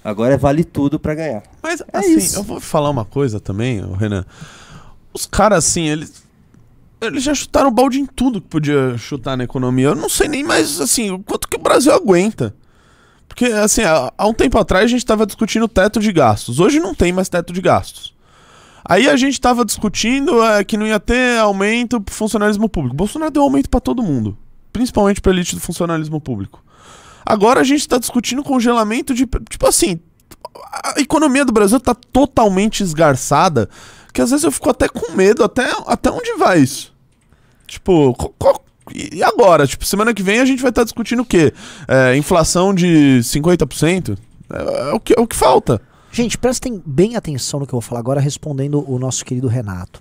Agora 0.02 0.34
é 0.34 0.36
vale 0.36 0.64
tudo 0.64 0.98
pra 0.98 1.14
ganhar. 1.14 1.42
Mas 1.62 1.80
É 1.92 1.98
assim, 1.98 2.16
isso. 2.16 2.38
eu 2.38 2.42
vou 2.42 2.60
falar 2.60 2.90
uma 2.90 3.04
coisa 3.04 3.38
também, 3.38 3.80
Renan. 3.96 4.24
Os 5.14 5.24
caras 5.24 5.58
assim, 5.64 5.86
eles 5.88 6.25
eles 7.00 7.22
já 7.22 7.34
chutaram 7.34 7.70
balde 7.70 8.00
em 8.00 8.06
tudo 8.06 8.40
que 8.40 8.48
podia 8.48 8.96
chutar 8.96 9.36
na 9.36 9.44
economia. 9.44 9.88
Eu 9.88 9.94
não 9.94 10.08
sei 10.08 10.28
nem 10.28 10.42
mais 10.42 10.80
assim, 10.80 11.10
o 11.10 11.18
quanto 11.18 11.48
que 11.48 11.56
o 11.56 11.60
Brasil 11.60 11.92
aguenta. 11.92 12.54
Porque 13.28 13.46
assim, 13.46 13.82
há, 13.82 14.26
um 14.26 14.32
tempo 14.32 14.58
atrás 14.58 14.84
a 14.84 14.88
gente 14.88 15.00
estava 15.00 15.26
discutindo 15.26 15.68
teto 15.68 16.00
de 16.00 16.10
gastos. 16.12 16.58
Hoje 16.58 16.80
não 16.80 16.94
tem 16.94 17.12
mais 17.12 17.28
teto 17.28 17.52
de 17.52 17.60
gastos. 17.60 18.14
Aí 18.84 19.08
a 19.08 19.16
gente 19.16 19.32
estava 19.32 19.64
discutindo 19.64 20.42
é, 20.44 20.64
que 20.64 20.76
não 20.76 20.86
ia 20.86 21.00
ter 21.00 21.38
aumento 21.38 22.00
pro 22.00 22.14
funcionalismo 22.14 22.68
público. 22.68 22.96
Bolsonaro 22.96 23.32
deu 23.32 23.42
aumento 23.42 23.68
para 23.68 23.80
todo 23.80 24.02
mundo, 24.02 24.38
principalmente 24.72 25.20
para 25.20 25.32
elite 25.32 25.56
do 25.56 25.60
funcionalismo 25.60 26.20
público. 26.20 26.64
Agora 27.24 27.60
a 27.60 27.64
gente 27.64 27.80
está 27.80 27.98
discutindo 27.98 28.44
congelamento 28.44 29.12
de. 29.12 29.26
Tipo 29.50 29.66
assim, 29.66 29.98
a 30.84 31.00
economia 31.00 31.44
do 31.44 31.52
Brasil 31.52 31.80
tá 31.80 31.94
totalmente 31.94 32.82
esgarçada 32.82 33.68
que 34.16 34.22
às 34.22 34.30
vezes 34.30 34.44
eu 34.44 34.50
fico 34.50 34.70
até 34.70 34.88
com 34.88 35.12
medo, 35.12 35.44
até, 35.44 35.70
até 35.86 36.10
onde 36.10 36.32
vai 36.38 36.60
isso? 36.60 36.95
Tipo, 37.66 38.14
co- 38.14 38.34
e 38.94 39.22
agora? 39.22 39.66
Tipo, 39.66 39.84
semana 39.84 40.14
que 40.14 40.22
vem 40.22 40.40
a 40.40 40.44
gente 40.44 40.62
vai 40.62 40.70
estar 40.70 40.84
discutindo 40.84 41.22
o 41.22 41.24
quê? 41.26 41.52
É, 41.88 42.16
inflação 42.16 42.72
de 42.74 43.18
50%? 43.22 44.16
É, 44.52 44.90
é 44.90 44.92
o, 44.92 45.00
que, 45.00 45.12
é 45.18 45.20
o 45.20 45.26
que 45.26 45.34
falta. 45.36 45.80
Gente, 46.12 46.38
prestem 46.38 46.80
bem 46.86 47.16
atenção 47.16 47.60
no 47.60 47.66
que 47.66 47.72
eu 47.74 47.80
vou 47.80 47.86
falar 47.86 48.00
agora, 48.00 48.20
respondendo 48.20 48.88
o 48.90 48.98
nosso 48.98 49.24
querido 49.24 49.48
Renato. 49.48 50.00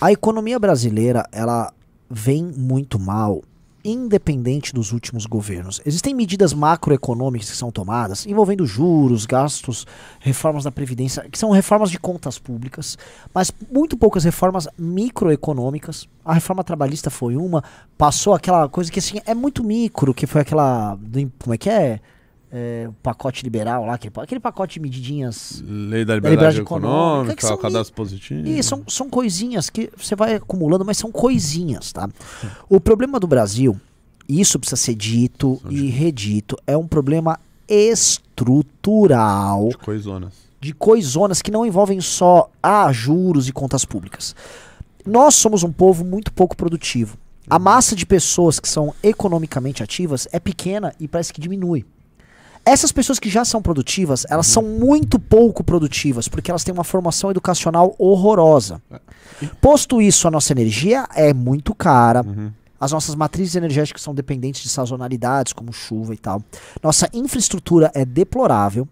A 0.00 0.10
economia 0.10 0.58
brasileira, 0.58 1.28
ela 1.30 1.72
vem 2.10 2.42
muito 2.56 2.98
mal, 2.98 3.42
independente 3.84 4.74
dos 4.74 4.92
últimos 4.92 5.26
governos. 5.26 5.80
Existem 5.84 6.14
medidas 6.14 6.52
macroeconômicas 6.52 7.50
que 7.50 7.56
são 7.56 7.70
tomadas, 7.70 8.26
envolvendo 8.26 8.66
juros, 8.66 9.26
gastos, 9.26 9.86
reformas 10.18 10.64
da 10.64 10.70
Previdência, 10.70 11.28
que 11.30 11.38
são 11.38 11.50
reformas 11.50 11.90
de 11.90 11.98
contas 11.98 12.38
públicas, 12.38 12.96
mas 13.32 13.52
muito 13.72 13.96
poucas 13.96 14.24
reformas 14.24 14.68
microeconômicas. 14.78 16.08
A 16.24 16.34
reforma 16.34 16.64
trabalhista 16.64 17.10
foi 17.10 17.36
uma, 17.36 17.62
passou 17.96 18.34
aquela 18.34 18.68
coisa 18.68 18.90
que 18.90 18.98
assim, 18.98 19.20
é 19.26 19.34
muito 19.34 19.64
micro, 19.64 20.14
que 20.14 20.26
foi 20.26 20.40
aquela. 20.42 20.98
Como 21.38 21.54
é 21.54 21.58
que 21.58 21.70
é? 21.70 22.00
É, 22.52 22.86
o 22.88 22.92
pacote 22.94 23.44
liberal 23.44 23.86
lá, 23.86 23.94
aquele, 23.94 24.12
aquele 24.16 24.40
pacote 24.40 24.74
de 24.74 24.80
medidinhas 24.80 25.62
Lei 25.64 26.04
da 26.04 26.16
liberdade 26.16 26.56
liberdade, 26.56 26.60
econômica, 26.60 27.34
econômica, 27.34 27.46
são 27.46 27.56
cadastro 27.56 27.94
positivo. 27.94 28.48
e 28.48 28.60
são, 28.60 28.82
são 28.88 29.08
coisinhas 29.08 29.70
que 29.70 29.88
você 29.96 30.16
vai 30.16 30.34
acumulando, 30.34 30.84
mas 30.84 30.98
são 30.98 31.12
coisinhas, 31.12 31.92
tá? 31.92 32.08
O 32.68 32.80
problema 32.80 33.20
do 33.20 33.28
Brasil, 33.28 33.80
e 34.28 34.40
isso 34.40 34.58
precisa 34.58 34.74
ser 34.76 34.96
dito 34.96 35.60
e 35.70 35.86
redito, 35.90 36.56
é 36.66 36.76
um 36.76 36.88
problema 36.88 37.38
estrutural 37.68 39.68
De 39.68 39.78
coisonas. 39.78 40.32
de 40.60 40.74
coisonas 40.74 41.40
que 41.40 41.50
não 41.50 41.64
envolvem 41.64 42.00
só 42.00 42.50
ah, 42.62 42.92
juros 42.92 43.48
e 43.48 43.52
contas 43.52 43.84
públicas. 43.84 44.34
Nós 45.06 45.34
somos 45.36 45.62
um 45.62 45.72
povo 45.72 46.04
muito 46.04 46.32
pouco 46.32 46.56
produtivo. 46.56 47.16
A 47.48 47.58
massa 47.58 47.96
de 47.96 48.04
pessoas 48.04 48.60
que 48.60 48.68
são 48.68 48.94
economicamente 49.02 49.82
ativas 49.82 50.28
é 50.32 50.38
pequena 50.38 50.94
e 51.00 51.08
parece 51.08 51.32
que 51.32 51.40
diminui. 51.40 51.84
Essas 52.64 52.92
pessoas 52.92 53.18
que 53.18 53.28
já 53.28 53.44
são 53.44 53.62
produtivas, 53.62 54.26
elas 54.28 54.46
são 54.46 54.62
muito 54.62 55.18
pouco 55.18 55.64
produtivas, 55.64 56.28
porque 56.28 56.50
elas 56.50 56.62
têm 56.62 56.74
uma 56.74 56.84
formação 56.84 57.30
educacional 57.30 57.94
horrorosa. 57.98 58.82
Posto 59.60 60.00
isso, 60.00 60.28
a 60.28 60.30
nossa 60.30 60.52
energia 60.52 61.06
é 61.14 61.32
muito 61.32 61.74
cara. 61.74 62.24
As 62.78 62.92
nossas 62.92 63.14
matrizes 63.14 63.56
energéticas 63.56 64.02
são 64.02 64.14
dependentes 64.14 64.62
de 64.62 64.68
sazonalidades, 64.68 65.52
como 65.52 65.72
chuva 65.72 66.14
e 66.14 66.18
tal. 66.18 66.42
Nossa 66.82 67.08
infraestrutura 67.12 67.90
é 67.94 68.04
deplorável. 68.04 68.88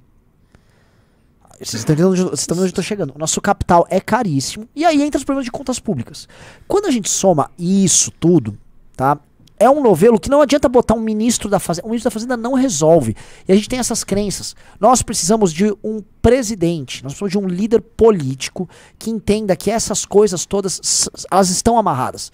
Vocês 1.58 1.75
estão 1.80 1.94
entendendo 1.94 2.12
onde, 2.12 2.22
vocês 2.22 2.40
estão 2.40 2.54
vendo 2.54 2.64
onde 2.64 2.72
eu 2.72 2.76
tô 2.76 2.82
chegando. 2.82 3.14
O 3.14 3.18
nosso 3.18 3.40
capital 3.40 3.87
é 3.90 4.00
caríssimo. 4.00 4.68
E 4.76 4.84
aí 4.84 5.02
entra 5.02 5.18
os 5.18 5.25
problemas 5.25 5.44
de 5.44 5.50
contas 5.50 5.80
públicas. 5.80 6.28
Quando 6.68 6.87
a 6.87 6.90
gente 6.90 7.08
soma 7.08 7.50
isso 7.58 8.12
tudo, 8.12 8.56
tá? 8.96 9.18
É 9.61 9.69
um 9.69 9.83
novelo 9.83 10.21
que 10.21 10.31
não 10.31 10.41
adianta 10.41 10.69
botar 10.69 10.95
um 10.95 11.00
ministro 11.00 11.49
da 11.49 11.59
Fazenda. 11.59 11.87
O 11.87 11.91
ministro 11.91 12.11
da 12.11 12.15
Fazenda 12.15 12.37
não 12.37 12.55
resolve. 12.55 13.17
E 13.47 13.53
a 13.53 13.55
gente 13.57 13.69
tem 13.69 13.79
essas 13.79 14.05
crenças. 14.05 14.55
Nós 14.79 15.03
precisamos 15.03 15.53
de 15.53 15.75
um 15.83 16.03
presidente, 16.23 17.03
nós 17.03 17.12
precisamos 17.12 17.33
de 17.33 17.38
um 17.38 17.47
líder 17.47 17.81
político 17.81 18.69
que 18.99 19.11
entenda 19.11 19.57
que 19.57 19.71
essas 19.71 20.05
coisas 20.05 20.47
todas, 20.47 21.09
elas 21.31 21.50
estão 21.50 21.79
amarradas. 21.79 22.31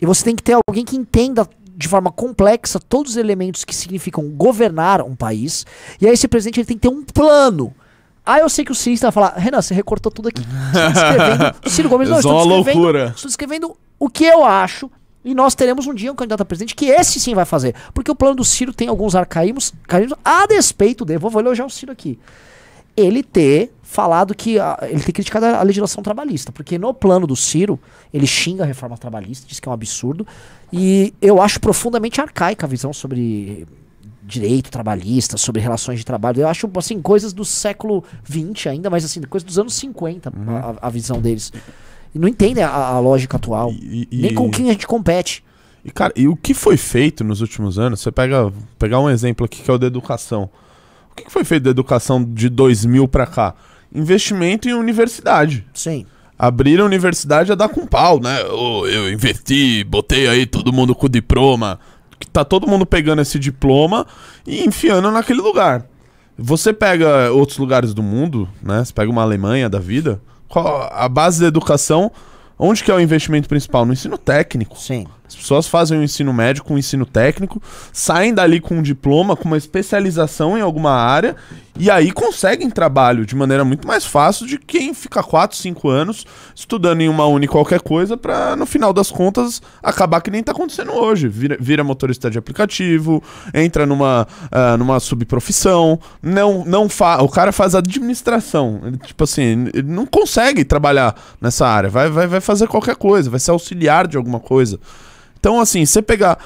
E 0.00 0.06
você 0.06 0.24
tem 0.24 0.34
que 0.34 0.42
ter 0.42 0.56
alguém 0.66 0.84
que 0.84 0.96
entenda 0.96 1.48
de 1.74 1.88
forma 1.88 2.10
complexa 2.10 2.78
todos 2.78 3.12
os 3.12 3.16
elementos 3.16 3.64
que 3.64 3.74
significam 3.74 4.28
governar 4.30 5.02
um 5.02 5.14
país. 5.14 5.66
E 6.00 6.06
aí 6.06 6.12
esse 6.12 6.28
presidente 6.28 6.60
ele 6.60 6.66
tem 6.66 6.76
que 6.76 6.82
ter 6.82 6.94
um 6.94 7.02
plano. 7.02 7.74
Ah, 8.24 8.38
eu 8.38 8.48
sei 8.48 8.64
que 8.64 8.70
o 8.70 8.74
Ciro 8.74 8.96
vai 9.00 9.10
falar, 9.10 9.34
Renan, 9.36 9.60
você 9.60 9.74
recortou 9.74 10.10
tudo 10.12 10.28
aqui. 10.28 10.42
Você 10.42 10.78
tá 10.78 10.88
descrevendo. 10.88 11.54
Ciro 11.68 11.88
Gomes, 11.88 12.08
não, 12.08 12.16
é 12.16 12.20
estou 12.20 12.36
descrevendo, 12.36 12.78
loucura. 12.78 13.12
estou 13.16 13.28
descrevendo 13.28 13.76
o 13.98 14.08
que 14.08 14.24
eu 14.24 14.44
acho. 14.44 14.88
E 15.24 15.34
nós 15.34 15.54
teremos 15.54 15.86
um 15.86 15.94
dia 15.94 16.10
um 16.10 16.16
candidato 16.16 16.40
a 16.40 16.44
presidente 16.44 16.74
que 16.74 16.86
esse 16.86 17.20
sim 17.20 17.34
vai 17.34 17.44
fazer. 17.44 17.74
Porque 17.94 18.10
o 18.10 18.14
plano 18.14 18.36
do 18.36 18.44
Ciro 18.44 18.72
tem 18.72 18.88
alguns 18.88 19.14
arcaímos, 19.14 19.72
arcaísmos 19.84 20.18
a 20.24 20.46
despeito 20.46 21.04
dele. 21.04 21.18
Vou, 21.18 21.30
vou 21.30 21.40
elogiar 21.40 21.64
o 21.64 21.70
Ciro 21.70 21.92
aqui. 21.92 22.18
Ele 22.96 23.22
ter 23.22 23.72
falado 23.82 24.34
que. 24.34 24.58
ah, 24.58 24.78
ele 24.82 25.00
ter 25.00 25.12
criticado 25.12 25.46
a, 25.46 25.60
a 25.60 25.62
legislação 25.62 26.02
trabalhista. 26.02 26.50
Porque 26.50 26.78
no 26.78 26.92
plano 26.92 27.26
do 27.26 27.36
Ciro, 27.36 27.78
ele 28.12 28.26
xinga 28.26 28.64
a 28.64 28.66
reforma 28.66 28.98
trabalhista, 28.98 29.46
diz 29.46 29.60
que 29.60 29.68
é 29.68 29.70
um 29.70 29.74
absurdo. 29.74 30.26
E 30.72 31.14
eu 31.22 31.40
acho 31.40 31.60
profundamente 31.60 32.20
arcaica 32.20 32.66
a 32.66 32.68
visão 32.68 32.92
sobre 32.92 33.66
direito 34.22 34.70
trabalhista, 34.70 35.36
sobre 35.36 35.60
relações 35.60 35.98
de 35.98 36.04
trabalho. 36.04 36.40
Eu 36.40 36.48
acho, 36.48 36.70
assim, 36.76 37.00
coisas 37.02 37.32
do 37.32 37.44
século 37.44 38.04
XX 38.24 38.68
ainda, 38.68 38.88
mas 38.88 39.04
assim, 39.04 39.20
coisas 39.22 39.46
dos 39.46 39.58
anos 39.58 39.74
50, 39.74 40.32
a, 40.80 40.86
a 40.86 40.90
visão 40.90 41.20
deles. 41.20 41.52
Não 42.14 42.28
entendem 42.28 42.62
a, 42.62 42.68
a 42.70 42.98
lógica 43.00 43.36
atual. 43.36 43.70
E- 43.72 44.08
e- 44.10 44.16
Nem 44.22 44.34
com 44.34 44.50
quem 44.50 44.68
a 44.68 44.72
gente 44.72 44.86
compete. 44.86 45.42
E, 45.84 45.90
cara, 45.90 46.12
e 46.14 46.28
o 46.28 46.36
que 46.36 46.54
foi 46.54 46.76
feito 46.76 47.24
nos 47.24 47.40
últimos 47.40 47.78
anos? 47.78 48.00
Você 48.00 48.12
pega 48.12 48.52
pegar 48.78 49.00
um 49.00 49.10
exemplo 49.10 49.44
aqui 49.46 49.62
que 49.62 49.70
é 49.70 49.74
o 49.74 49.78
da 49.78 49.86
educação. 49.86 50.48
O 51.10 51.14
que 51.14 51.30
foi 51.30 51.44
feito 51.44 51.64
da 51.64 51.70
educação 51.70 52.22
de 52.24 52.48
2000 52.48 53.08
pra 53.08 53.26
cá? 53.26 53.54
Investimento 53.94 54.68
em 54.68 54.72
universidade. 54.74 55.66
Sim. 55.74 56.06
Abrir 56.38 56.80
a 56.80 56.84
universidade 56.84 57.52
a 57.52 57.54
dar 57.54 57.68
com 57.68 57.86
pau, 57.86 58.20
né? 58.20 58.42
Eu 58.42 59.12
investi, 59.12 59.84
botei 59.84 60.26
aí 60.28 60.46
todo 60.46 60.72
mundo 60.72 60.94
com 60.94 61.08
diploma. 61.08 61.78
Tá 62.32 62.44
todo 62.44 62.66
mundo 62.66 62.86
pegando 62.86 63.20
esse 63.20 63.38
diploma 63.38 64.06
e 64.46 64.64
enfiando 64.64 65.10
naquele 65.10 65.40
lugar. 65.40 65.84
Você 66.38 66.72
pega 66.72 67.30
outros 67.32 67.58
lugares 67.58 67.92
do 67.92 68.02
mundo, 68.02 68.48
né? 68.62 68.84
Você 68.84 68.92
pega 68.92 69.10
uma 69.10 69.22
Alemanha 69.22 69.68
da 69.68 69.78
vida, 69.78 70.20
a 70.58 71.08
base 71.08 71.40
da 71.40 71.46
educação, 71.46 72.10
onde 72.58 72.82
que 72.82 72.90
é 72.90 72.94
o 72.94 73.00
investimento 73.00 73.48
principal? 73.48 73.84
No 73.84 73.92
ensino 73.92 74.18
técnico. 74.18 74.78
Sim. 74.78 75.06
As 75.32 75.36
pessoas 75.36 75.66
fazem 75.66 75.98
o 75.98 76.02
ensino 76.02 76.30
médio 76.30 76.62
com 76.62 76.74
o 76.74 76.78
ensino 76.78 77.06
técnico, 77.06 77.60
saem 77.90 78.34
dali 78.34 78.60
com 78.60 78.76
um 78.76 78.82
diploma, 78.82 79.34
com 79.34 79.46
uma 79.46 79.56
especialização 79.56 80.58
em 80.58 80.60
alguma 80.60 80.92
área, 80.92 81.34
e 81.78 81.90
aí 81.90 82.12
conseguem 82.12 82.68
trabalho 82.68 83.24
de 83.24 83.34
maneira 83.34 83.64
muito 83.64 83.88
mais 83.88 84.04
fácil 84.04 84.46
de 84.46 84.58
quem 84.58 84.92
fica 84.92 85.22
4, 85.22 85.56
5 85.56 85.88
anos 85.88 86.26
estudando 86.54 87.00
em 87.00 87.08
uma 87.08 87.24
uni 87.26 87.48
qualquer 87.48 87.80
coisa 87.80 88.14
pra, 88.14 88.54
no 88.54 88.66
final 88.66 88.92
das 88.92 89.10
contas, 89.10 89.62
acabar 89.82 90.20
que 90.20 90.30
nem 90.30 90.42
tá 90.42 90.52
acontecendo 90.52 90.92
hoje. 90.92 91.28
Vira, 91.28 91.56
vira 91.58 91.82
motorista 91.82 92.30
de 92.30 92.36
aplicativo, 92.36 93.22
entra 93.54 93.86
numa, 93.86 94.28
ah, 94.50 94.76
numa 94.76 95.00
subprofissão, 95.00 95.98
não, 96.22 96.62
não 96.66 96.90
fa 96.90 97.22
o 97.22 97.28
cara 97.28 97.52
faz 97.52 97.74
administração. 97.74 98.82
Ele, 98.84 98.98
tipo 98.98 99.24
assim, 99.24 99.70
ele 99.72 99.90
não 99.90 100.04
consegue 100.04 100.62
trabalhar 100.62 101.16
nessa 101.40 101.66
área, 101.66 101.88
vai, 101.88 102.10
vai, 102.10 102.26
vai 102.26 102.40
fazer 102.42 102.68
qualquer 102.68 102.96
coisa, 102.96 103.30
vai 103.30 103.40
ser 103.40 103.50
auxiliar 103.50 104.06
de 104.06 104.18
alguma 104.18 104.38
coisa. 104.38 104.78
Então, 105.42 105.58
assim, 105.58 105.84
você 105.84 106.00
pegar 106.00 106.38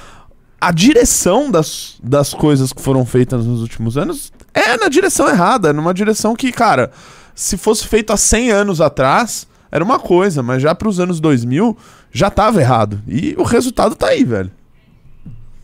a 0.59 0.73
direção 0.73 1.51
das, 1.51 1.97
das 2.03 2.33
coisas 2.33 2.73
que 2.73 2.81
foram 2.81 3.05
feitas 3.05 3.45
nos 3.45 3.61
últimos 3.61 3.99
anos 3.99 4.33
é 4.55 4.75
na 4.79 4.89
direção 4.89 5.29
errada, 5.29 5.69
é 5.69 5.73
numa 5.75 5.93
direção 5.93 6.35
que, 6.35 6.51
cara, 6.51 6.91
se 7.35 7.59
fosse 7.59 7.87
feito 7.87 8.11
há 8.11 8.17
100 8.17 8.53
anos 8.53 8.81
atrás, 8.81 9.47
era 9.71 9.85
uma 9.85 9.99
coisa, 9.99 10.43
mas 10.43 10.63
já 10.63 10.75
para 10.75 10.89
os 10.89 10.99
anos 10.99 11.21
2000 11.21 11.77
já 12.11 12.31
tava 12.31 12.59
errado. 12.59 13.03
E 13.07 13.35
o 13.37 13.43
resultado 13.43 13.95
tá 13.95 14.07
aí, 14.07 14.25
velho. 14.25 14.51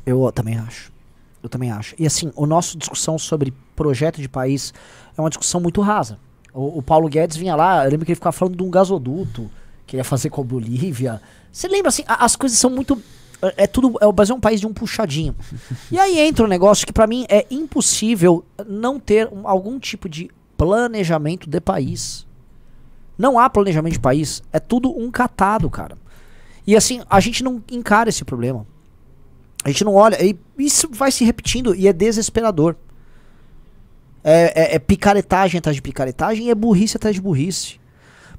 Eu 0.04 0.30
também 0.30 0.58
acho. 0.58 0.92
Eu 1.42 1.48
também 1.48 1.70
acho. 1.72 1.94
E 1.98 2.06
assim, 2.06 2.30
o 2.36 2.44
nosso 2.44 2.76
discussão 2.76 3.18
sobre 3.18 3.54
projeto 3.74 4.20
de 4.20 4.28
país 4.28 4.74
é 5.16 5.20
uma 5.22 5.30
discussão 5.30 5.58
muito 5.58 5.80
rasa. 5.80 6.18
O, 6.52 6.80
o 6.80 6.82
Paulo 6.82 7.08
Guedes 7.08 7.38
vinha 7.38 7.56
lá, 7.56 7.82
eu 7.86 7.90
lembro 7.92 8.04
que 8.04 8.12
ele 8.12 8.16
ficava 8.16 8.32
falando 8.36 8.58
de 8.58 8.62
um 8.62 8.70
gasoduto 8.70 9.50
que 9.86 9.96
ele 9.96 10.00
ia 10.00 10.04
fazer 10.04 10.28
com 10.28 10.42
a 10.42 10.44
Bolívia. 10.44 11.18
Você 11.50 11.66
lembra 11.66 11.88
assim, 11.88 12.04
a- 12.06 12.26
as 12.26 12.36
coisas 12.36 12.58
são 12.58 12.68
muito. 12.68 13.00
É 13.42 13.64
é 13.64 13.66
tudo. 13.66 13.98
É, 14.00 14.06
o 14.06 14.12
Brasil 14.12 14.34
é 14.34 14.38
um 14.38 14.40
país 14.40 14.60
de 14.60 14.66
um 14.66 14.72
puxadinho. 14.72 15.34
e 15.90 15.98
aí 15.98 16.18
entra 16.20 16.44
um 16.44 16.48
negócio 16.48 16.86
que 16.86 16.92
pra 16.92 17.06
mim 17.06 17.26
é 17.28 17.44
impossível 17.50 18.44
não 18.66 18.98
ter 19.00 19.28
um- 19.32 19.46
algum 19.48 19.78
tipo 19.78 20.08
de 20.08 20.30
planejamento 20.56 21.50
de 21.50 21.60
país. 21.60 22.26
Não 23.18 23.38
há 23.38 23.50
planejamento 23.50 23.94
de 23.94 24.00
país. 24.00 24.42
É 24.52 24.58
tudo 24.60 24.90
um 24.96 25.10
catado, 25.10 25.68
cara. 25.68 25.98
E 26.66 26.76
assim, 26.76 27.02
a 27.10 27.18
gente 27.20 27.42
não 27.42 27.62
encara 27.70 28.08
esse 28.08 28.24
problema. 28.24 28.64
A 29.64 29.68
gente 29.68 29.84
não 29.84 29.94
olha. 29.94 30.24
E 30.24 30.38
isso 30.58 30.88
vai 30.92 31.10
se 31.12 31.24
repetindo 31.24 31.74
e 31.74 31.86
é 31.88 31.92
desesperador. 31.92 32.76
É, 34.24 34.72
é- 34.72 34.74
é 34.76 34.78
picaretagem 34.78 35.58
atrás 35.58 35.74
de 35.74 35.82
picaretagem 35.82 36.46
e 36.46 36.50
é 36.50 36.54
burrice 36.54 36.96
atrás 36.96 37.14
de 37.14 37.20
burrice. 37.20 37.80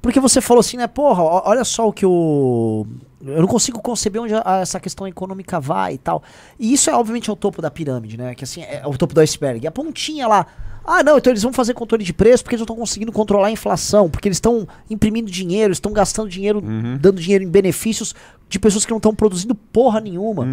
Porque 0.01 0.19
você 0.19 0.39
falou 0.41 0.59
assim, 0.61 0.77
né? 0.77 0.87
Porra, 0.87 1.23
olha 1.23 1.63
só 1.63 1.87
o 1.87 1.93
que 1.93 2.05
o. 2.05 2.85
Eu 3.25 3.41
não 3.41 3.47
consigo 3.47 3.81
conceber 3.81 4.21
onde 4.21 4.33
a- 4.35 4.59
essa 4.61 4.79
questão 4.79 5.07
econômica 5.07 5.59
vai 5.59 5.93
e 5.93 5.97
tal. 5.97 6.21
E 6.59 6.73
isso 6.73 6.89
é, 6.89 6.93
obviamente, 6.93 7.29
é 7.29 7.33
o 7.33 7.35
topo 7.35 7.61
da 7.61 7.71
pirâmide, 7.71 8.17
né? 8.17 8.35
Que 8.35 8.43
assim, 8.43 8.61
é 8.61 8.81
o 8.85 8.97
topo 8.97 9.13
do 9.13 9.21
iceberg. 9.21 9.63
E 9.63 9.67
a 9.67 9.71
pontinha 9.71 10.27
lá. 10.27 10.45
Ah, 10.85 11.01
não, 11.01 11.17
então 11.17 11.31
eles 11.31 11.41
vão 11.41 11.53
fazer 11.53 11.73
controle 11.73 12.03
de 12.03 12.11
preço 12.11 12.43
porque 12.43 12.55
eles 12.55 12.59
não 12.59 12.65
estão 12.65 12.75
conseguindo 12.75 13.11
controlar 13.13 13.47
a 13.47 13.51
inflação, 13.51 14.09
porque 14.09 14.27
eles 14.27 14.35
estão 14.35 14.67
imprimindo 14.89 15.31
dinheiro, 15.31 15.71
estão 15.71 15.93
gastando 15.93 16.27
dinheiro, 16.29 16.61
dando 16.99 17.21
dinheiro 17.21 17.43
em 17.43 17.47
benefícios 17.49 18.13
de 18.49 18.59
pessoas 18.59 18.85
que 18.85 18.91
não 18.91 18.97
estão 18.97 19.15
produzindo 19.15 19.55
porra 19.55 20.01
nenhuma. 20.01 20.45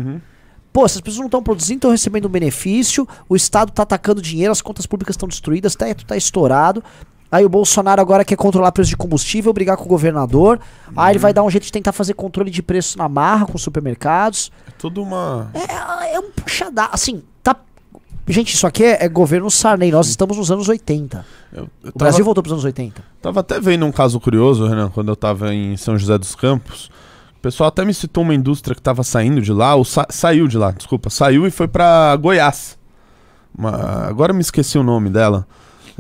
Pô, 0.73 0.87
essas 0.87 1.01
pessoas 1.01 1.19
não 1.19 1.27
estão 1.27 1.43
produzindo, 1.43 1.79
estão 1.79 1.91
recebendo 1.91 2.27
um 2.27 2.31
benefício, 2.31 3.09
o 3.29 3.35
Estado 3.35 3.73
tá 3.73 3.83
atacando 3.83 4.23
dinheiro, 4.23 4.53
as 4.53 4.63
contas 4.63 4.87
públicas 4.87 5.15
estão 5.15 5.29
destruídas, 5.29 5.75
o 5.75 5.79
teto 5.79 6.05
tá 6.07 6.17
estourado. 6.17 6.85
Aí 7.33 7.45
o 7.45 7.49
Bolsonaro 7.49 8.01
agora 8.01 8.25
quer 8.25 8.37
controlar 8.37 8.73
preço 8.73 8.91
de 8.91 8.97
combustível, 8.97 9.53
brigar 9.53 9.77
com 9.77 9.85
o 9.85 9.89
governador. 9.89 10.59
Aí 10.97 11.13
ele 11.13 11.19
vai 11.21 11.33
dar 11.33 11.43
um 11.45 11.51
jeito 11.51 11.65
de 11.65 11.73
tentar 11.73 11.93
fazer 11.93 12.15
controle 12.15 12.51
de 12.51 12.63
preço 12.63 12.99
na 12.99 13.09
marra 13.09 13.47
com 13.47 13.55
os 13.57 13.63
supermercados. 13.63 14.51
É 14.67 14.73
tudo 14.79 15.03
uma. 15.03 15.51
É, 15.55 16.15
é 16.15 16.19
um 16.21 16.31
puxadá. 16.33 16.89
Assim, 16.93 17.23
tá. 17.43 17.55
Gente, 18.27 18.55
isso 18.55 18.67
aqui 18.67 18.85
é, 18.85 19.05
é 19.05 19.09
governo 19.09 19.49
Sarney. 19.51 19.93
Nós 19.93 20.09
estamos 20.09 20.37
nos 20.37 20.51
anos 20.51 20.69
80. 20.69 21.25
Eu, 21.53 21.59
eu 21.63 21.65
O 21.65 21.69
tava, 21.85 21.93
Brasil 21.99 22.25
voltou 22.25 22.43
pros 22.43 22.53
anos 22.53 22.65
80. 22.65 23.01
tava 23.23 23.41
até 23.41 23.61
vendo 23.61 23.87
um 23.87 23.93
caso 23.93 24.19
curioso, 24.19 24.67
Renan, 24.67 24.89
quando 24.91 25.09
eu 25.09 25.17
tava 25.17 25.55
em 25.55 25.77
São 25.77 25.97
José 25.97 26.19
dos 26.19 26.35
Campos. 26.35 26.91
O 27.39 27.41
pessoal 27.41 27.69
até 27.69 27.85
me 27.85 27.95
citou 27.95 28.23
uma 28.25 28.35
indústria 28.35 28.75
que 28.75 28.83
tava 28.83 29.03
saindo 29.05 29.41
de 29.41 29.53
lá, 29.53 29.75
ou 29.75 29.85
sa- 29.85 30.07
saiu 30.11 30.47
de 30.47 30.59
lá, 30.59 30.73
desculpa, 30.73 31.09
saiu 31.11 31.47
e 31.47 31.51
foi 31.51 31.67
pra 31.69 32.15
Goiás. 32.17 32.77
Uma- 33.57 34.07
agora 34.09 34.33
me 34.33 34.41
esqueci 34.41 34.77
o 34.79 34.83
nome 34.83 35.09
dela. 35.11 35.47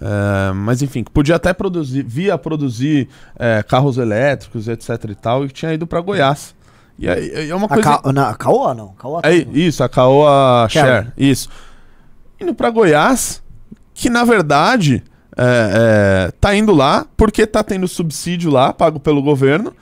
É, 0.00 0.52
mas 0.54 0.80
enfim, 0.80 1.04
que 1.04 1.11
podia 1.11 1.37
até 1.37 1.52
produzir, 1.52 2.02
via 2.02 2.38
produzir 2.38 3.09
é, 3.38 3.62
carros 3.62 3.99
elétricos, 3.99 4.66
etc 4.66 4.88
e 5.11 5.14
tal, 5.14 5.45
e 5.45 5.49
tinha 5.49 5.75
ido 5.75 5.87
pra 5.87 6.00
Goiás. 6.00 6.54
E 6.99 7.09
aí 7.09 7.50
é 7.50 7.54
uma 7.54 7.66
A, 7.66 7.69
coisa. 7.69 7.99
Ca... 7.99 8.12
não, 8.12 8.23
a 8.26 8.35
Caoa 8.35 8.75
não. 8.75 8.88
Caoa 8.95 9.21
É, 9.25 9.35
isso, 9.35 9.85
a 9.85 9.88
Caoa 9.88 10.66
Share. 10.69 11.12
Isso. 11.16 11.49
Indo 12.40 12.54
pra 12.54 12.71
Goiás, 12.71 13.42
que 13.92 14.09
na 14.09 14.25
verdade 14.25 15.02
é, 15.37 16.28
é, 16.28 16.33
tá 16.40 16.54
indo 16.54 16.75
lá 16.75 17.07
porque 17.16 17.47
tá 17.47 17.62
tendo 17.62 17.87
subsídio 17.87 18.50
lá, 18.50 18.73
pago 18.73 18.99
pelo 18.99 19.23
governo, 19.23 19.75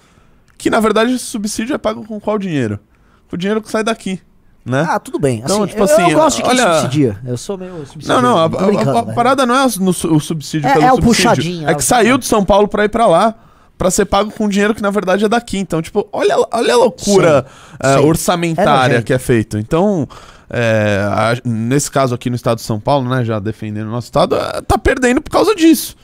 que 0.57 0.69
na 0.69 0.81
verdade 0.81 1.13
esse 1.13 1.25
subsídio 1.25 1.75
é 1.75 1.79
pago 1.79 2.05
com 2.05 2.21
qual 2.21 2.39
dinheiro? 2.39 2.81
Com 3.29 3.37
o 3.37 3.39
dinheiro 3.39 3.63
que 3.63 3.71
sai 3.71 3.85
daqui, 3.85 4.21
né? 4.65 4.87
Ah, 4.89 4.99
tudo 4.99 5.19
bem. 5.19 5.39
Então, 5.45 5.59
Assim, 5.63 5.67
tipo 5.71 5.81
eu, 5.81 5.85
assim, 5.85 6.11
eu 6.11 6.19
gosto 6.19 6.37
de 6.37 6.43
quem 6.43 6.51
olha- 6.51 6.75
subsidia. 6.81 7.19
Eu 7.27 7.37
sou 7.37 7.57
meio 7.59 7.73
não, 7.73 7.87
subsidiário. 7.87 8.23
não, 8.23 8.37
a, 8.37 8.43
a- 8.45 8.99
a 9.01 9.05
né? 9.07 9.13
parada 9.15 9.47
não 9.47 9.55
é 9.55 9.67
no 9.81 9.91
o 9.91 10.21
subsídio 10.21 10.69
É- 10.69 10.73
pelo 10.75 10.85
é 10.85 10.93
o 10.93 10.97
subsídio. 10.97 11.07
puxadinho, 11.31 11.69
é 11.69 11.73
é 11.73 11.75
que 11.75 11.81
o- 11.81 11.85
saiu 11.85 12.19
de 12.19 12.27
São 12.27 12.45
Paulo 12.45 12.69
pra 12.69 12.85
ir 12.85 12.89
pra 12.89 13.07
lá. 13.07 13.35
Pra 13.79 13.93
ser 13.93 14.07
pago 14.07 14.33
com 14.33 14.49
dinheiro 14.49 14.75
que 14.75 14.83
na 14.83 14.91
verdade 14.91 15.25
é 15.25 15.29
daqui. 15.29 15.57
Então, 15.57 15.81
tipo, 15.81 16.09
olha, 16.13 16.35
olha 16.53 16.75
a 16.75 16.77
loucura 16.77 17.47
Sim, 17.49 17.77
eh, 17.79 17.93
sim. 17.93 17.99
É 18.03 18.07
orçamentária 18.07 18.89
nojento. 18.89 19.05
que 19.07 19.13
é 19.13 19.19
feito. 19.21 19.57
Então, 19.57 20.09
é, 20.51 21.01
a- 21.09 21.37
nesse 21.45 21.89
caso 21.89 22.13
aqui 22.13 22.29
no 22.29 22.35
estado 22.35 22.57
de 22.59 22.65
São 22.65 22.81
Paulo, 22.81 23.09
né, 23.09 23.25
já 23.25 23.39
defendendo 23.39 23.87
o 23.87 23.91
nosso 23.93 24.07
estado, 24.07 24.35
é, 24.35 24.61
tá 24.63 24.77
perdendo 24.77 25.21
por 25.23 25.31
causa 25.31 25.55
disso. 25.55 25.95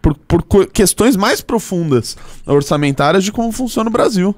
Por, 0.00 0.14
por 0.16 0.66
questões 0.68 1.16
mais 1.16 1.42
profundas 1.42 2.16
orçamentárias 2.46 3.22
de 3.22 3.30
como 3.30 3.52
funciona 3.52 3.90
o 3.90 3.92
Brasil. 3.92 4.34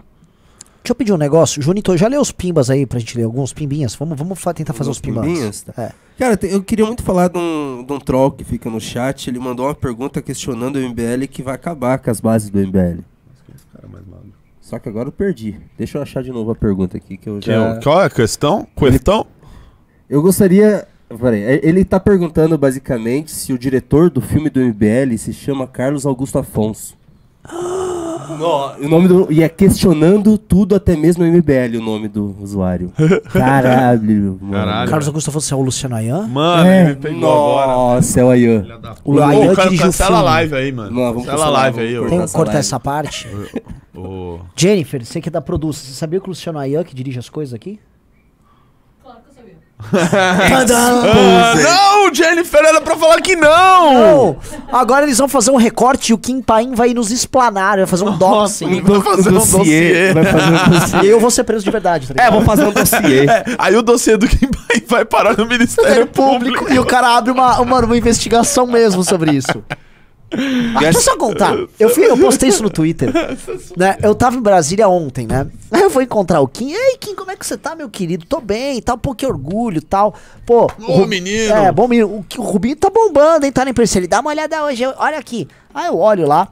Deixa 0.82 0.92
eu 0.92 0.94
pedir 0.94 1.12
um 1.12 1.16
negócio. 1.18 1.60
Junito, 1.62 1.96
já 1.96 2.08
leu 2.08 2.20
os 2.20 2.32
pimbas 2.32 2.70
aí 2.70 2.86
pra 2.86 2.98
gente 2.98 3.16
ler 3.16 3.24
alguns 3.24 3.52
pimbinhas? 3.52 3.94
Vamos, 3.94 4.18
vamos 4.18 4.40
fa- 4.40 4.54
tentar 4.54 4.72
fazer 4.72 4.88
Alguns 4.88 4.96
os 4.96 5.00
pimbas. 5.00 5.24
pimbinhas? 5.26 5.62
Tá. 5.62 5.72
É. 5.82 5.92
Cara, 6.18 6.38
eu 6.42 6.62
queria 6.62 6.84
muito 6.86 7.02
falar 7.02 7.28
de 7.28 7.38
um, 7.38 7.84
de 7.86 7.92
um 7.92 7.98
troll 7.98 8.30
que 8.32 8.44
fica 8.44 8.68
no 8.70 8.80
chat. 8.80 9.28
Ele 9.28 9.38
mandou 9.38 9.66
uma 9.66 9.74
pergunta 9.74 10.20
questionando 10.22 10.76
o 10.76 10.80
MBL 10.80 11.26
que 11.30 11.42
vai 11.42 11.54
acabar 11.54 11.98
com 11.98 12.10
as 12.10 12.20
bases 12.20 12.48
do 12.50 12.58
MBL. 12.58 13.00
Só 14.60 14.78
que 14.78 14.88
agora 14.88 15.08
eu 15.08 15.12
perdi. 15.12 15.56
Deixa 15.76 15.98
eu 15.98 16.02
achar 16.02 16.22
de 16.22 16.30
novo 16.30 16.50
a 16.52 16.54
pergunta 16.54 16.96
aqui 16.96 17.16
que 17.16 17.28
eu 17.28 17.40
já... 17.42 17.76
é 17.76 17.80
qual 17.82 18.00
é 18.02 18.06
a 18.06 18.10
questão? 18.10 18.66
Questão? 18.76 19.26
Eu 20.08 20.22
gostaria. 20.22 20.86
Peraí, 21.20 21.42
é- 21.42 21.60
ele 21.66 21.84
tá 21.84 21.98
perguntando 21.98 22.56
basicamente 22.56 23.32
se 23.32 23.52
o 23.52 23.58
diretor 23.58 24.08
do 24.10 24.20
filme 24.20 24.48
do 24.48 24.60
MBL 24.60 25.16
se 25.18 25.32
chama 25.32 25.66
Carlos 25.66 26.06
Augusto 26.06 26.38
Afonso. 26.38 26.96
O 28.80 28.88
nome 28.88 29.08
do. 29.08 29.32
E 29.32 29.42
é 29.42 29.48
questionando 29.48 30.36
tudo, 30.38 30.74
até 30.74 30.96
mesmo 30.96 31.24
o 31.24 31.26
MBL, 31.26 31.78
o 31.78 31.82
nome 31.82 32.08
do 32.08 32.36
usuário. 32.40 32.92
Caralho, 33.32 34.38
mano. 34.40 34.52
Caralho. 34.52 34.90
Carlos 34.90 35.08
Augusto 35.08 35.32
fosse 35.32 35.54
o 35.54 35.60
Luciano 35.60 35.96
Ayan? 35.96 36.26
Mano, 36.26 36.68
É, 36.68 36.80
ele 36.80 36.88
me 36.90 36.96
pegou 36.96 37.58
agora. 37.58 37.66
Nossa, 37.66 38.20
é 38.20 38.24
o 38.24 38.30
Ayan. 38.30 38.66
O 39.04 39.14
Ô, 39.16 39.22
Ayan 39.22 39.54
cara, 39.54 39.68
dirigiu 39.68 39.86
o 39.86 39.88
cancela 39.88 40.18
a 40.18 40.22
live 40.22 40.54
aí, 40.54 40.72
mano. 40.72 40.90
Não, 40.90 41.02
vamos 41.12 41.24
cancela 41.26 41.46
a 41.46 41.50
live 41.50 41.80
aí, 41.80 41.98
ô. 41.98 42.08
Tem 42.08 42.20
que 42.26 42.32
cortar 42.32 42.44
live. 42.52 42.58
essa 42.58 42.80
parte. 42.80 43.28
Ô. 43.94 44.38
Jennifer, 44.56 45.04
você 45.04 45.20
que 45.20 45.28
é 45.28 45.32
da 45.32 45.40
produção, 45.40 45.84
você 45.84 45.92
sabia 45.92 46.20
que 46.20 46.26
o 46.26 46.30
Luciano 46.30 46.58
Ayan 46.58 46.84
que 46.84 46.94
dirige 46.94 47.18
as 47.18 47.28
coisas 47.28 47.54
aqui? 47.54 47.78
Claro 49.02 49.18
que 49.22 49.30
eu 49.30 49.34
sabia. 49.34 49.54
Ah, 50.72 51.54
não, 51.56 52.14
Jennifer, 52.14 52.60
era 52.64 52.80
pra 52.80 52.96
falar 52.96 53.20
que 53.20 53.34
não! 53.36 53.94
Não! 53.94 54.36
Agora 54.72 55.04
eles 55.04 55.18
vão 55.18 55.28
fazer 55.28 55.50
um 55.50 55.56
recorte 55.56 56.10
e 56.10 56.14
o 56.14 56.18
Kim 56.18 56.40
Paim 56.40 56.74
vai 56.74 56.92
nos 56.94 57.10
explanar, 57.10 57.78
vai 57.78 57.86
fazer 57.86 58.04
um 58.04 58.16
doxing. 58.16 58.80
vai 58.82 59.00
fazer 59.00 59.30
um 59.30 59.32
dossiê. 59.32 60.12
Vai 60.12 60.24
fazer 60.24 60.52
um 60.52 60.78
dossiê. 60.80 61.00
E 61.02 61.08
eu 61.08 61.20
vou 61.20 61.30
ser 61.30 61.44
preso 61.44 61.64
de 61.64 61.70
verdade, 61.70 62.12
tá 62.12 62.22
É, 62.22 62.30
vou 62.30 62.42
fazer 62.42 62.64
um 62.64 62.72
dossiê. 62.72 63.20
É, 63.30 63.44
aí 63.58 63.76
o 63.76 63.82
dossiê 63.82 64.16
do 64.16 64.26
Kim 64.26 64.48
Pai 64.48 64.82
vai 64.88 65.04
parar 65.04 65.36
no 65.36 65.46
Ministério 65.46 65.70
Ministério 65.70 66.06
Público. 66.06 66.58
Público 66.58 66.72
e 66.72 66.78
o 66.78 66.84
cara 66.84 67.16
abre 67.16 67.30
uma, 67.30 67.60
uma, 67.60 67.80
uma 67.80 67.96
investigação 67.96 68.66
mesmo 68.66 69.02
sobre 69.04 69.32
isso. 69.32 69.62
Ah, 70.32 70.80
deixa 70.80 70.98
eu 70.98 71.02
só 71.02 71.16
contar. 71.16 71.56
Eu, 71.78 71.88
fui, 71.88 72.04
eu 72.04 72.16
postei 72.16 72.48
isso 72.48 72.62
no 72.62 72.70
Twitter. 72.70 73.12
Né? 73.76 73.96
Eu 74.02 74.14
tava 74.14 74.36
em 74.36 74.40
Brasília 74.40 74.88
ontem, 74.88 75.26
né? 75.26 75.46
Aí 75.70 75.82
eu 75.82 75.90
vou 75.90 76.02
encontrar 76.02 76.40
o 76.40 76.46
Kim. 76.46 76.70
Ei, 76.72 76.96
Kim, 76.98 77.14
como 77.14 77.30
é 77.30 77.36
que 77.36 77.44
você 77.44 77.56
tá, 77.56 77.74
meu 77.74 77.90
querido? 77.90 78.24
Tô 78.26 78.40
bem 78.40 78.78
e 78.78 78.82
tal. 78.82 78.96
Pô, 78.96 79.14
que 79.14 79.26
orgulho 79.26 79.78
e 79.78 79.82
tal. 79.82 80.14
Pô. 80.46 80.66
Ru- 80.80 81.06
menino. 81.06 81.52
É, 81.52 81.72
bom 81.72 81.88
menino. 81.88 82.08
O, 82.08 82.24
o 82.40 82.42
Rubinho 82.42 82.76
tá 82.76 82.88
bombando, 82.90 83.44
hein? 83.44 83.52
Tá 83.52 83.64
na 83.64 83.70
imprensa. 83.72 83.98
Ele 83.98 84.06
dá 84.06 84.20
uma 84.20 84.30
olhada 84.30 84.64
hoje. 84.64 84.82
eu- 84.82 84.94
olha 84.98 85.18
aqui. 85.18 85.48
Aí 85.74 85.88
eu 85.88 85.98
olho 85.98 86.26
lá. 86.28 86.48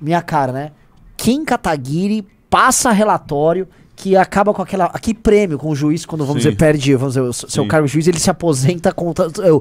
Minha 0.00 0.22
cara, 0.22 0.52
né? 0.52 0.70
Kim 1.16 1.44
Kataguiri 1.44 2.24
passa 2.48 2.92
relatório 2.92 3.66
que 3.96 4.16
acaba 4.16 4.54
com 4.54 4.62
aquela 4.62 4.84
aquele 4.86 5.18
prêmio 5.18 5.58
com 5.58 5.68
o 5.70 5.74
juiz 5.74 6.06
quando 6.06 6.24
vamos 6.24 6.40
Sim. 6.44 6.50
dizer 6.50 6.56
perde 6.56 6.94
vamos 6.94 7.14
dizer 7.14 7.26
o 7.26 7.32
seu 7.32 7.64
Sim. 7.64 7.68
cargo 7.68 7.86
de 7.88 7.92
juiz 7.92 8.06
ele 8.06 8.20
se 8.20 8.30
aposenta 8.30 8.92
contra 8.92 9.28
eu 9.44 9.60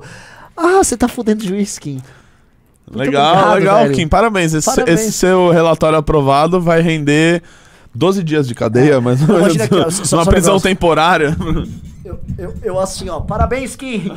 ah 0.56 0.78
você 0.78 0.96
tá 0.96 1.08
fudendo 1.08 1.44
o 1.44 1.48
juiz 1.48 1.80
Kim 1.80 2.00
Muito 2.90 3.00
Legal, 3.06 3.34
obrigado, 3.34 3.54
legal, 3.60 3.78
velho. 3.84 3.96
Kim. 3.96 4.08
Parabéns. 4.08 4.54
Esse, 4.54 4.66
Parabéns. 4.66 5.02
esse 5.02 5.12
seu 5.12 5.50
relatório 5.52 5.98
aprovado 5.98 6.62
vai 6.62 6.82
render 6.82 7.44
12 7.94 8.24
dias 8.24 8.48
de 8.48 8.56
cadeia, 8.56 9.02
mas 9.02 9.20
não 9.22 9.40
Imagina 9.40 9.64
aqui, 9.66 9.76
ó, 9.76 9.90
só- 9.90 10.06
só 10.06 10.16
uma 10.18 10.24
um 10.24 10.28
prisão 10.28 10.54
negócio. 10.54 10.70
temporária. 10.70 11.36
eu, 12.06 12.20
eu, 12.38 12.54
eu 12.64 12.80
assim 12.80 13.10
ó 13.10 13.20
parabéns 13.20 13.76
Kim 13.76 14.08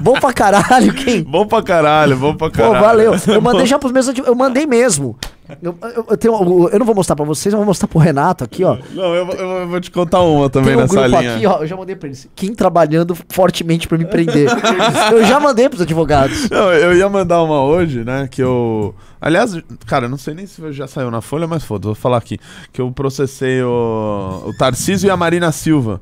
bom 0.00 0.14
pra 0.20 0.32
caralho 0.32 0.92
Kim 0.94 1.22
bom 1.22 1.46
pra 1.46 1.62
caralho, 1.62 2.16
bom 2.16 2.34
pra 2.34 2.48
Pô, 2.48 2.54
caralho. 2.56 2.80
valeu. 2.80 3.14
Eu 3.26 3.40
mandei 3.42 3.66
já 3.66 3.78
pros 3.78 3.92
meus. 3.92 4.08
Eu 4.08 4.34
mandei 4.34 4.66
mesmo. 4.66 5.18
Eu, 5.62 5.76
eu, 5.82 6.06
eu 6.10 6.16
tenho, 6.16 6.68
eu 6.72 6.78
não 6.78 6.86
vou 6.86 6.94
mostrar 6.94 7.14
pra 7.16 7.24
vocês, 7.24 7.52
eu 7.52 7.58
vou 7.58 7.66
mostrar 7.66 7.88
pro 7.88 7.98
Renato 7.98 8.44
aqui, 8.44 8.64
ó. 8.64 8.78
Não, 8.92 9.14
eu, 9.14 9.26
vou- 9.26 9.34
eu 9.34 9.68
vou 9.68 9.80
te 9.80 9.90
contar 9.90 10.20
uma 10.22 10.48
também 10.50 10.70
Tem 10.70 10.76
um 10.78 10.80
nessa 10.82 10.94
grupo 11.08 11.18
linha. 11.20 11.36
aqui, 11.36 11.46
ó. 11.46 11.58
Eu 11.60 11.66
já 11.66 11.76
mandei 11.76 11.96
pra 11.96 12.08
eles. 12.08 12.28
Kim 12.34 12.54
trabalhando 12.54 13.16
fortemente 13.28 13.86
pra 13.88 13.96
me 13.98 14.04
prender. 14.04 14.48
eu 15.12 15.24
já 15.24 15.38
mandei 15.40 15.68
pros 15.68 15.82
advogados. 15.82 16.48
Não, 16.50 16.72
eu 16.72 16.94
ia 16.96 17.08
mandar 17.08 17.42
uma 17.42 17.62
hoje, 17.62 18.04
né? 18.04 18.28
Que 18.30 18.42
eu. 18.42 18.94
Aliás, 19.20 19.54
cara, 19.86 20.08
não 20.08 20.16
sei 20.16 20.32
nem 20.34 20.46
se 20.46 20.72
já 20.72 20.86
saiu 20.86 21.10
na 21.10 21.20
Folha, 21.20 21.46
mas 21.46 21.62
foda, 21.64 21.86
vou 21.88 21.94
falar 21.94 22.16
aqui. 22.16 22.38
Que 22.72 22.80
eu 22.80 22.90
processei 22.90 23.62
o, 23.62 24.44
o 24.46 24.56
Tarcísio 24.56 25.08
e 25.08 25.10
a 25.10 25.16
Marina 25.16 25.52
Silva. 25.52 26.00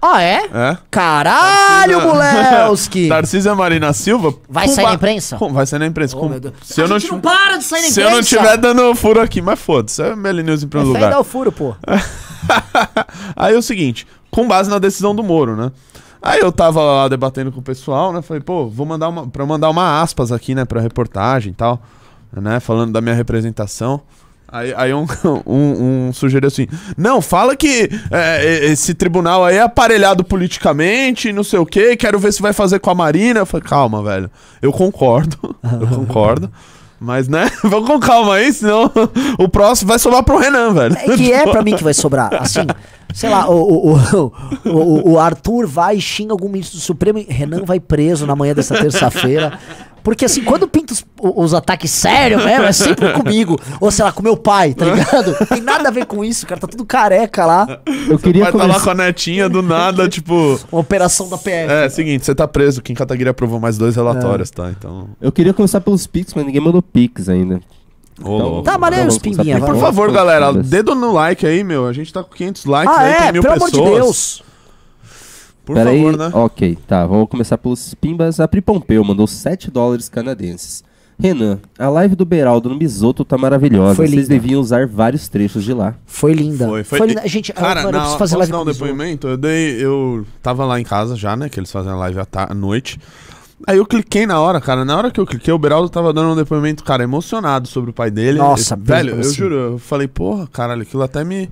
Ah, 0.00 0.22
é? 0.22 0.44
É? 0.52 0.78
Caralho, 0.90 1.98
Tarcísio- 1.98 2.14
Mulewski! 2.14 3.08
Tarcísio 3.10 3.52
e 3.52 3.54
Marina 3.56 3.92
Silva. 3.92 4.32
Vai 4.48 4.66
com 4.66 4.72
sair 4.74 4.84
na 4.84 4.90
ba- 4.90 4.94
imprensa? 4.94 5.36
com- 5.36 5.52
vai 5.52 5.66
sair 5.66 5.80
na 5.80 5.86
imprensa. 5.86 6.16
Oh, 6.16 6.20
com- 6.20 6.28
meu 6.28 6.38
Deus. 6.40 6.54
Se 6.62 6.80
eu 6.80 6.84
a 6.84 6.88
não, 6.88 6.98
gente 6.98 7.08
ti- 7.08 7.14
não 7.14 7.20
para 7.20 7.56
de 7.56 7.64
sair 7.64 7.82
na 7.82 7.88
se 7.88 8.00
eu 8.00 8.04
não 8.04 8.10
imprensa. 8.20 8.28
tiver 8.36 8.56
dando 8.58 8.94
furo 8.94 9.20
aqui, 9.20 9.42
mas 9.42 9.58
foda-se, 9.58 10.00
é 10.02 10.14
Meli 10.14 10.42
News 10.44 10.62
em 10.62 10.68
primeiro 10.68 10.94
É 10.94 10.98
lugar. 10.98 11.10
dar 11.10 11.18
o 11.20 11.24
furo, 11.24 11.50
pô. 11.50 11.74
Aí 13.36 13.54
é 13.54 13.58
o 13.58 13.62
seguinte, 13.62 14.06
com 14.30 14.46
base 14.46 14.70
na 14.70 14.78
decisão 14.78 15.14
do 15.14 15.22
Moro, 15.22 15.56
né? 15.56 15.72
Aí 16.22 16.40
eu 16.40 16.50
tava 16.50 16.80
lá 16.82 17.08
debatendo 17.08 17.50
com 17.52 17.60
o 17.60 17.62
pessoal, 17.62 18.12
né? 18.12 18.22
Falei, 18.22 18.42
pô, 18.42 18.68
vou 18.68 18.84
mandar 18.86 19.08
uma. 19.08 19.26
Pra 19.28 19.46
mandar 19.46 19.70
uma 19.70 20.00
aspas 20.02 20.32
aqui, 20.32 20.54
né, 20.54 20.64
pra 20.64 20.80
reportagem 20.80 21.52
e 21.52 21.54
tal, 21.54 21.80
né? 22.32 22.58
Falando 22.60 22.92
da 22.92 23.00
minha 23.00 23.14
representação. 23.14 24.00
Aí, 24.50 24.72
aí 24.76 24.94
um, 24.94 25.06
um, 25.46 26.08
um 26.08 26.12
sugeriu 26.12 26.48
assim: 26.48 26.66
Não, 26.96 27.20
fala 27.20 27.54
que 27.54 27.90
é, 28.10 28.64
esse 28.66 28.94
tribunal 28.94 29.44
aí 29.44 29.56
é 29.56 29.60
aparelhado 29.60 30.24
politicamente, 30.24 31.32
não 31.32 31.44
sei 31.44 31.58
o 31.58 31.66
quê, 31.66 31.96
quero 31.96 32.18
ver 32.18 32.32
se 32.32 32.40
vai 32.40 32.52
fazer 32.52 32.78
com 32.78 32.90
a 32.90 32.94
Marina. 32.94 33.40
Eu 33.40 33.46
falei, 33.46 33.66
calma, 33.66 34.02
velho. 34.02 34.30
Eu 34.62 34.72
concordo, 34.72 35.54
eu 35.80 35.86
concordo. 35.94 36.50
Mas, 37.00 37.28
né? 37.28 37.48
Vamos 37.62 37.88
com 37.88 38.00
calma 38.00 38.34
aí, 38.34 38.52
senão 38.52 38.90
o 39.38 39.48
próximo 39.48 39.88
vai 39.88 39.98
sobrar 39.98 40.22
pro 40.22 40.36
Renan, 40.36 40.72
velho. 40.72 40.96
É 40.96 41.16
que 41.16 41.32
é 41.32 41.46
pra 41.46 41.62
mim 41.62 41.76
que 41.76 41.84
vai 41.84 41.94
sobrar. 41.94 42.34
Assim, 42.34 42.66
sei 43.14 43.30
lá, 43.30 43.48
o, 43.48 43.54
o, 43.54 43.96
o, 43.96 44.32
o, 44.64 45.10
o 45.12 45.18
Arthur 45.18 45.66
vai 45.66 45.96
e 45.96 46.00
xinga 46.00 46.32
algum 46.32 46.48
ministro 46.48 46.76
do 46.76 46.82
Supremo 46.82 47.20
e 47.20 47.22
Renan 47.22 47.64
vai 47.64 47.78
preso 47.78 48.26
na 48.26 48.34
manhã 48.34 48.52
dessa 48.52 48.76
terça-feira. 48.76 49.58
Porque 50.08 50.24
assim, 50.24 50.42
quando 50.42 50.66
pinta 50.66 50.94
os, 50.94 51.04
os 51.20 51.52
ataques 51.52 51.90
sérios 51.90 52.42
mesmo, 52.42 52.64
é 52.64 52.72
sempre 52.72 53.12
comigo. 53.20 53.60
Ou 53.78 53.90
sei 53.90 54.04
lá, 54.04 54.10
com 54.10 54.22
meu 54.22 54.38
pai, 54.38 54.72
tá 54.72 54.86
ligado? 54.86 55.34
Tem 55.48 55.60
nada 55.60 55.88
a 55.88 55.92
ver 55.92 56.06
com 56.06 56.24
isso, 56.24 56.46
cara. 56.46 56.58
Tá 56.58 56.66
tudo 56.66 56.86
careca 56.86 57.44
lá. 57.44 57.80
Eu 58.08 58.18
queria 58.18 58.44
Vai 58.44 58.52
estar 58.52 58.64
lá 58.66 58.74
começar. 58.74 58.84
com 58.84 58.90
a 58.90 58.94
netinha 58.94 59.48
do 59.50 59.60
nada, 59.60 60.08
tipo. 60.10 60.58
Uma 60.72 60.80
operação 60.80 61.28
da 61.28 61.36
PF. 61.36 61.70
É, 61.72 61.88
seguinte, 61.90 62.24
você 62.24 62.34
tá 62.34 62.48
preso. 62.48 62.80
Kim 62.80 62.94
Kataguiri 62.94 63.28
aprovou 63.28 63.60
mais 63.60 63.76
dois 63.76 63.96
relatórios, 63.96 64.50
tá? 64.50 64.70
Então. 64.70 65.10
Eu 65.20 65.30
queria 65.30 65.52
começar 65.52 65.80
pelos 65.82 66.06
Pix, 66.06 66.32
mas 66.34 66.46
ninguém 66.46 66.60
mandou 66.62 66.80
Pix 66.80 67.28
ainda. 67.28 67.60
Louco. 68.18 68.62
Tá, 68.62 68.78
mas 68.78 68.90
Então 68.92 69.02
aí 69.02 69.08
os 69.08 69.18
começar 69.18 69.42
pimbinha, 69.42 69.60
por- 69.60 69.78
favor, 69.78 70.10
galera, 70.10 70.52
dedo 70.52 70.94
no 70.94 71.12
like 71.12 71.46
aí, 71.46 71.62
meu. 71.62 71.86
A 71.86 71.92
gente 71.92 72.12
tá 72.12 72.24
com 72.24 72.34
500 72.34 72.64
likes 72.64 72.96
Ah, 72.96 73.00
aí, 73.00 73.14
tem 73.14 73.28
é? 73.28 73.32
mil 73.32 73.42
Pelo 73.42 73.54
amor 73.54 73.70
pessoas. 73.70 73.88
de 73.90 73.94
Deus. 73.94 74.42
Por 75.68 75.74
Pera 75.74 75.90
favor, 75.90 76.10
aí. 76.12 76.16
né? 76.16 76.30
Ok, 76.32 76.78
tá. 76.86 77.04
Vamos 77.06 77.28
começar 77.28 77.58
pelos 77.58 77.92
Pimbas. 77.92 78.40
A 78.40 78.48
Pri 78.48 78.62
Pompeu 78.62 79.04
mandou 79.04 79.26
7 79.26 79.70
dólares 79.70 80.08
canadenses. 80.08 80.82
Renan, 81.20 81.58
a 81.78 81.90
live 81.90 82.16
do 82.16 82.24
Beraldo 82.24 82.70
no 82.70 82.78
Bisoto 82.78 83.22
tá 83.22 83.36
maravilhosa. 83.36 83.94
Foi 83.96 84.06
Vocês 84.06 84.28
linda. 84.28 84.40
deviam 84.40 84.60
usar 84.62 84.86
vários 84.86 85.28
trechos 85.28 85.62
de 85.64 85.74
lá. 85.74 85.94
Foi 86.06 86.32
linda. 86.32 86.66
Foi, 86.66 86.84
foi. 86.84 87.06
linda. 87.08 87.28
Gente, 87.28 87.52
Cara, 87.52 87.82
eu, 87.82 87.86
eu 87.86 87.92
na, 87.92 87.98
preciso 87.98 88.18
fazer 88.18 88.36
posso 88.36 88.38
live 88.38 88.52
dar 88.52 88.58
um 88.58 88.64
com 88.64 88.70
o 88.70 88.72
depoimento? 88.72 89.28
Eu 89.28 89.36
dei. 89.36 89.84
Eu 89.84 90.24
tava 90.42 90.64
lá 90.64 90.80
em 90.80 90.84
casa 90.84 91.14
já, 91.16 91.36
né? 91.36 91.50
Que 91.50 91.60
eles 91.60 91.70
fazem 91.70 91.92
a 91.92 91.96
live 91.96 92.18
à, 92.20 92.24
ta- 92.24 92.46
à 92.50 92.54
noite. 92.54 92.98
Aí 93.66 93.76
eu 93.76 93.84
cliquei 93.84 94.24
na 94.26 94.40
hora, 94.40 94.58
cara. 94.58 94.86
Na 94.86 94.96
hora 94.96 95.10
que 95.10 95.20
eu 95.20 95.26
cliquei, 95.26 95.52
o 95.52 95.58
Beraldo 95.58 95.90
tava 95.90 96.12
dando 96.14 96.30
um 96.30 96.36
depoimento, 96.36 96.82
cara, 96.82 97.02
emocionado 97.02 97.68
sobre 97.68 97.90
o 97.90 97.92
pai 97.92 98.10
dele. 98.10 98.38
Nossa, 98.38 98.74
Eu- 98.74 98.78
velho, 98.80 99.14
eu 99.16 99.20
assim. 99.20 99.34
juro, 99.34 99.54
eu 99.54 99.78
falei, 99.78 100.08
porra, 100.08 100.46
caralho, 100.46 100.82
aquilo 100.82 101.02
até 101.02 101.24
me. 101.24 101.50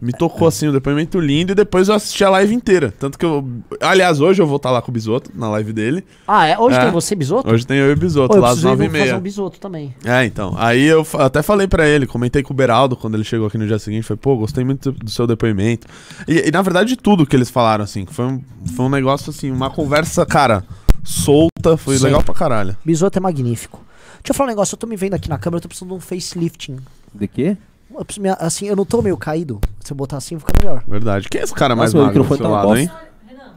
Me 0.00 0.12
tocou 0.12 0.46
assim, 0.46 0.68
um 0.68 0.72
depoimento 0.72 1.18
lindo, 1.18 1.52
e 1.52 1.54
depois 1.54 1.88
eu 1.88 1.94
assisti 1.94 2.22
a 2.24 2.30
live 2.30 2.54
inteira. 2.54 2.92
Tanto 2.98 3.18
que 3.18 3.24
eu. 3.24 3.46
Aliás, 3.80 4.20
hoje 4.20 4.42
eu 4.42 4.46
vou 4.46 4.56
estar 4.56 4.70
lá 4.70 4.82
com 4.82 4.90
o 4.90 4.94
Bisoto, 4.94 5.30
na 5.34 5.48
live 5.50 5.72
dele. 5.72 6.04
Ah, 6.26 6.46
é? 6.46 6.58
Hoje 6.58 6.76
É. 6.76 6.82
tem 6.82 6.90
você, 6.90 7.14
Bisoto? 7.14 7.50
Hoje 7.50 7.66
tem 7.66 7.78
eu 7.78 7.90
e 7.90 7.92
o 7.92 7.96
Bisoto, 7.96 8.36
lá 8.36 8.48
às 8.48 8.60
preciso 8.60 8.68
ir 8.68 8.70
9 8.70 8.84
e 8.84 8.88
fazer 8.90 9.04
meia. 9.04 9.16
um 9.16 9.20
Bisoto 9.20 9.58
também. 9.58 9.94
É, 10.04 10.24
então. 10.24 10.54
Aí 10.58 10.84
eu 10.84 11.06
até 11.18 11.42
falei 11.42 11.66
pra 11.66 11.86
ele, 11.88 12.06
comentei 12.06 12.42
com 12.42 12.52
o 12.52 12.56
Beraldo 12.56 12.96
quando 12.96 13.14
ele 13.14 13.24
chegou 13.24 13.46
aqui 13.46 13.56
no 13.58 13.66
dia 13.66 13.78
seguinte. 13.78 14.04
Falei, 14.04 14.18
pô, 14.20 14.36
gostei 14.36 14.64
muito 14.64 14.92
do 14.92 15.10
seu 15.10 15.26
depoimento. 15.26 15.86
E, 16.28 16.48
e, 16.48 16.50
na 16.50 16.62
verdade 16.62 16.90
de 16.90 16.96
tudo 16.96 17.24
que 17.26 17.34
eles 17.34 17.50
falaram, 17.50 17.84
assim. 17.84 18.04
Foi 18.06 18.24
um, 18.26 18.42
foi 18.74 18.84
um 18.84 18.88
negócio, 18.90 19.30
assim, 19.30 19.50
uma 19.50 19.70
conversa, 19.70 20.24
cara, 20.26 20.64
solta. 21.04 21.76
Foi 21.76 21.96
Sim. 21.96 22.04
legal 22.04 22.22
pra 22.22 22.34
caralho. 22.34 22.76
Bisoto 22.84 23.18
é 23.18 23.20
magnífico. 23.20 23.80
Deixa 24.22 24.32
eu 24.32 24.34
falar 24.34 24.48
um 24.48 24.50
negócio, 24.50 24.74
eu 24.74 24.78
tô 24.78 24.86
me 24.86 24.96
vendo 24.96 25.14
aqui 25.14 25.28
na 25.28 25.38
câmera, 25.38 25.58
eu 25.58 25.62
tô 25.62 25.68
precisando 25.68 25.90
de 25.90 25.94
um 25.96 26.00
facelifting. 26.00 26.76
De 27.14 27.28
quê? 27.28 27.56
Eu 27.98 28.04
preciso 28.04 28.22
me- 28.22 28.36
assim, 28.38 28.66
eu 28.66 28.76
não 28.76 28.84
tô 28.84 29.00
meio 29.02 29.16
caído. 29.16 29.60
Se 29.80 29.92
eu 29.92 29.96
botar 29.96 30.18
assim, 30.18 30.38
fica 30.38 30.52
melhor. 30.60 30.84
Verdade. 30.86 31.28
Quem 31.28 31.40
é 31.40 31.44
esse 31.44 31.54
cara 31.54 31.74
mais 31.74 31.92
Nossa, 31.94 32.06
magro 32.06 32.22
do 32.22 32.28
seu 32.28 32.38
tá 32.44 32.48
lado, 32.48 32.76
hein? 32.76 32.90
Renan, 33.26 33.54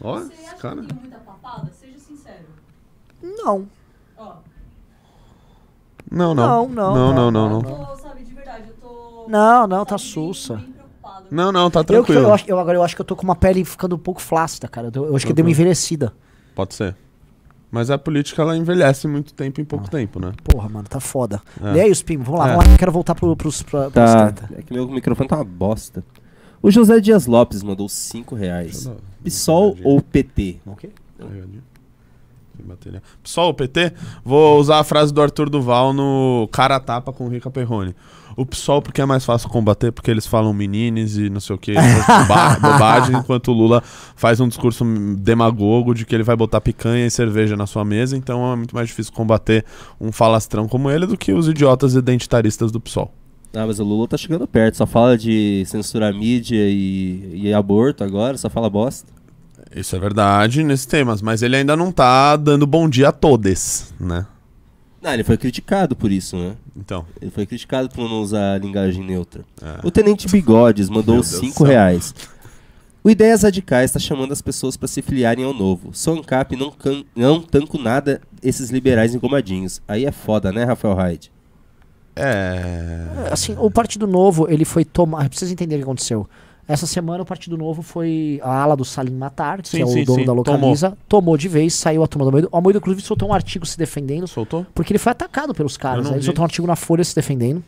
Olha, 0.00 0.24
você 0.26 0.32
esse 0.32 0.46
acha 0.52 0.56
cara. 0.56 0.80
que 0.82 0.86
tem 0.88 0.96
muita 0.98 1.18
papada? 1.18 1.70
Seja 1.80 1.98
sincero. 1.98 2.44
Não. 3.22 3.66
Ó, 4.18 4.32
Não, 6.10 6.34
Não, 6.34 6.34
não. 6.34 6.68
não, 6.68 6.94
Não, 6.94 7.12
não, 7.14 7.30
não, 7.30 7.30
não. 7.30 7.56
eu 7.60 7.62
não. 7.62 7.84
tô, 7.86 7.96
sabe, 7.96 8.24
de 8.24 8.34
verdade, 8.34 8.64
eu 8.68 8.74
tô... 8.88 9.24
Não, 9.28 9.66
não, 9.66 9.84
tá 9.86 9.96
sussa. 9.96 10.62
Não, 11.30 11.52
não, 11.52 11.70
tá 11.70 11.80
Eu, 11.80 11.84
que- 11.84 11.86
tranquilo. 11.92 12.22
eu, 12.22 12.34
acho- 12.34 12.44
eu 12.48 12.58
agora 12.58 12.76
eu 12.76 12.82
acho 12.82 12.94
que 12.96 13.00
eu 13.00 13.04
tô 13.06 13.14
com 13.14 13.22
uma 13.22 13.36
pele 13.36 13.64
ficando 13.64 13.94
um 13.94 13.98
pouco 13.98 14.20
flácida, 14.20 14.66
cara. 14.66 14.90
Eu, 14.92 15.06
eu 15.06 15.16
acho 15.16 15.24
que 15.24 15.30
eu 15.30 15.36
dei 15.36 15.44
uma 15.44 15.50
envelhecida. 15.50 16.12
Pode 16.54 16.74
ser. 16.74 16.96
Mas 17.70 17.88
a 17.90 17.96
política, 17.96 18.42
ela 18.42 18.56
envelhece 18.56 19.06
muito 19.06 19.32
tempo 19.32 19.60
em 19.60 19.64
pouco 19.64 19.88
tempo, 19.88 20.18
né? 20.18 20.32
Porra, 20.42 20.68
mano, 20.68 20.88
tá 20.88 20.98
foda. 20.98 21.40
É. 21.62 21.72
Lê 21.72 21.80
aí 21.82 21.90
os 21.90 22.02
pimos, 22.02 22.26
vamos 22.26 22.40
lá, 22.40 22.46
É. 22.46 22.50
vamos 22.52 22.66
lá. 22.66 22.72
Eu 22.74 22.78
quero 22.78 22.90
voltar 22.92 23.14
pro, 23.14 23.36
pros, 23.36 23.62
pra, 23.62 23.90
Tá, 23.90 24.34
é 24.56 24.62
que 24.62 24.72
meu 24.72 24.88
microfone 24.88 25.28
tá 25.28 25.36
uma 25.36 25.44
bosta. 25.44 26.04
O 26.60 26.70
José 26.70 26.98
Dias 27.00 27.26
Lopes 27.26 27.62
mandou 27.62 27.88
5 27.88 28.34
reais. 28.34 28.90
PSOL 29.22 29.76
ou 29.84 30.00
PT? 30.02 30.56
O 30.66 30.74
quê? 30.74 30.90
Pegadinha. 31.16 31.62
Sem 32.56 32.66
bateria. 32.66 33.02
Pessoal, 33.22 33.50
o 33.50 33.54
PT, 33.54 33.92
vou 34.24 34.58
usar 34.58 34.80
a 34.80 34.84
frase 34.84 35.14
do 35.14 35.22
Arthur 35.22 35.48
Duval 35.48 35.92
no 35.92 36.48
cara 36.52 36.76
a 36.76 36.80
tapa 36.80 37.12
com 37.12 37.24
o 37.24 37.28
Rica 37.28 37.50
Perrone. 37.50 37.94
O 38.36 38.46
PSOL 38.46 38.80
porque 38.80 39.00
é 39.00 39.06
mais 39.06 39.24
fácil 39.24 39.48
combater, 39.48 39.92
porque 39.92 40.10
eles 40.10 40.26
falam 40.26 40.52
menines 40.52 41.16
e 41.16 41.28
não 41.28 41.40
sei 41.40 41.56
o 41.56 41.58
que, 41.58 41.74
boba 41.74 42.58
bobagem, 42.60 43.16
enquanto 43.16 43.48
o 43.48 43.54
Lula 43.54 43.82
faz 44.16 44.40
um 44.40 44.48
discurso 44.48 44.84
demagogo 45.16 45.94
de 45.94 46.04
que 46.04 46.14
ele 46.14 46.24
vai 46.24 46.36
botar 46.36 46.60
picanha 46.60 47.06
e 47.06 47.10
cerveja 47.10 47.56
na 47.56 47.66
sua 47.66 47.84
mesa, 47.84 48.16
então 48.16 48.52
é 48.52 48.56
muito 48.56 48.74
mais 48.74 48.88
difícil 48.88 49.12
combater 49.12 49.64
um 50.00 50.12
falastrão 50.12 50.68
como 50.68 50.90
ele 50.90 51.06
do 51.06 51.16
que 51.16 51.32
os 51.32 51.48
idiotas 51.48 51.94
identitaristas 51.94 52.70
do 52.70 52.80
PSOL. 52.80 53.12
Ah, 53.52 53.66
mas 53.66 53.80
o 53.80 53.84
Lula 53.84 54.06
tá 54.06 54.16
chegando 54.16 54.46
perto. 54.46 54.76
Só 54.76 54.86
fala 54.86 55.18
de 55.18 55.64
censurar 55.66 56.14
mídia 56.14 56.68
e, 56.68 57.46
e 57.46 57.52
aborto 57.52 58.04
agora, 58.04 58.38
só 58.38 58.48
fala 58.48 58.70
bosta. 58.70 59.12
Isso 59.74 59.94
é 59.94 59.98
verdade 59.98 60.64
nesses 60.64 60.86
temas, 60.86 61.22
mas 61.22 61.42
ele 61.42 61.56
ainda 61.56 61.76
não 61.76 61.92
tá 61.92 62.36
dando 62.36 62.66
bom 62.66 62.88
dia 62.88 63.08
a 63.08 63.12
todos, 63.12 63.92
né? 64.00 64.26
Não, 65.02 65.12
ele 65.14 65.24
foi 65.24 65.38
criticado 65.38 65.96
por 65.96 66.12
isso, 66.12 66.36
né? 66.36 66.56
Então, 66.76 67.06
Ele 67.22 67.30
foi 67.30 67.46
criticado 67.46 67.88
por 67.88 68.08
não 68.08 68.20
usar 68.20 68.54
a 68.54 68.58
linguagem 68.58 69.02
neutra. 69.04 69.44
é. 69.62 69.86
O 69.86 69.90
Tenente 69.90 70.28
Bigodes 70.28 70.88
mandou 70.90 71.14
Meu 71.16 71.22
Deus 71.22 71.30
do 71.30 71.40
5 71.40 71.58
céu. 71.58 71.66
reais. 71.66 72.14
O 73.02 73.08
Ideias 73.08 73.42
Radicais 73.42 73.86
está 73.90 73.98
chamando 73.98 74.32
as 74.32 74.42
pessoas 74.42 74.76
para 74.76 74.86
se 74.86 75.00
filiarem 75.00 75.42
ao 75.42 75.54
novo. 75.54 75.88
Sou 75.94 76.18
ANCAP 76.18 76.54
não, 76.54 76.70
can- 76.70 77.02
não 77.16 77.40
tanco 77.40 77.78
nada 77.78 78.20
esses 78.42 78.68
liberais 78.68 79.14
engomadinhos. 79.14 79.80
Aí 79.88 80.04
é 80.04 80.12
foda, 80.12 80.52
né, 80.52 80.64
Rafael 80.64 80.94
Hyde? 80.94 81.32
É. 82.14 83.06
Assim, 83.30 83.54
o 83.58 83.70
Partido 83.70 84.06
Novo, 84.06 84.50
ele 84.50 84.64
foi 84.66 84.84
tomar. 84.84 85.28
Precisa 85.30 85.50
entender 85.52 85.76
o 85.76 85.78
que 85.78 85.84
aconteceu. 85.84 86.28
Essa 86.72 86.86
semana 86.86 87.22
o 87.22 87.26
Partido 87.26 87.56
Novo 87.58 87.82
foi 87.82 88.40
a 88.44 88.62
ala 88.62 88.76
do 88.76 88.84
Salim 88.84 89.14
Matar, 89.16 89.60
que 89.60 89.68
Sim, 89.70 89.80
é 89.82 89.84
o 89.84 89.88
sim, 89.88 90.04
dono 90.04 90.20
sim, 90.20 90.24
da 90.24 90.32
localiza, 90.32 90.96
tomou. 91.08 91.36
de 91.36 91.48
vez, 91.48 91.74
saiu 91.74 92.02
a 92.04 92.06
turma 92.06 92.24
do 92.24 92.28
Almoedo. 92.28 92.48
O 92.52 92.56
Almoedo, 92.56 92.78
inclusive, 92.78 93.04
soltou 93.04 93.28
um 93.28 93.34
artigo 93.34 93.66
se 93.66 93.76
defendendo, 93.76 94.28
Soltou? 94.28 94.64
porque 94.74 94.92
ele 94.92 94.98
foi 94.98 95.10
atacado 95.10 95.52
pelos 95.52 95.76
caras. 95.76 96.08
né? 96.08 96.16
Ele 96.16 96.22
soltou 96.22 96.42
um 96.42 96.44
artigo 96.44 96.66
na 96.68 96.76
Folha 96.76 97.02
se 97.02 97.14
defendendo. 97.14 97.62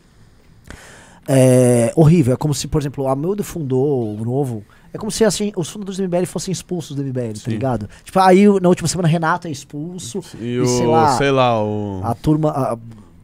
É 1.27 1.91
horrível. 1.95 2.33
É 2.33 2.37
como 2.37 2.53
se, 2.53 2.67
por 2.67 2.81
exemplo, 2.81 3.03
o 3.05 3.07
Almoedo 3.07 3.43
fundou 3.43 4.15
o 4.15 4.23
Novo. 4.25 4.63
É 4.93 4.97
como 4.97 5.09
se 5.11 5.23
assim, 5.25 5.51
os 5.55 5.69
fundadores 5.69 5.97
do 5.97 6.03
MBL 6.03 6.25
fossem 6.25 6.51
expulsos 6.51 6.95
do 6.95 7.01
MBL, 7.03 7.33
tá 7.33 7.39
Sim. 7.45 7.51
ligado? 7.51 7.89
Tipo, 8.03 8.19
aí 8.19 8.45
na 8.61 8.69
última 8.69 8.87
semana 8.87 9.07
Renato 9.07 9.47
é 9.47 9.51
expulso. 9.51 10.21
E, 10.39 10.45
E 10.45 10.59
o, 10.59 10.65
sei 10.67 10.85
lá, 10.85 11.17
sei 11.17 11.31
lá, 11.31 11.63
o, 11.63 12.01
A 12.03 12.13
turma. 12.13 12.49
a- 12.51 12.77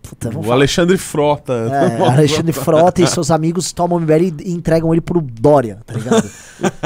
puta, 0.10 0.30
vamos 0.30 0.41
o 0.41 0.43
falar. 0.43 0.56
Alexandre 0.56 0.98
Frota. 0.98 1.54
É, 1.54 2.02
Alexandre 2.04 2.54
Frota 2.54 3.02
e 3.02 3.08
seus 3.08 3.30
amigos 3.32 3.72
tomam 3.72 3.98
o 3.98 4.02
MBL 4.02 4.34
e 4.43 4.52
entregam 4.52 4.91
ele 4.93 5.02
pro 5.02 5.22
Dória, 5.22 5.80
tá 5.86 5.93
ligado? 5.93 6.30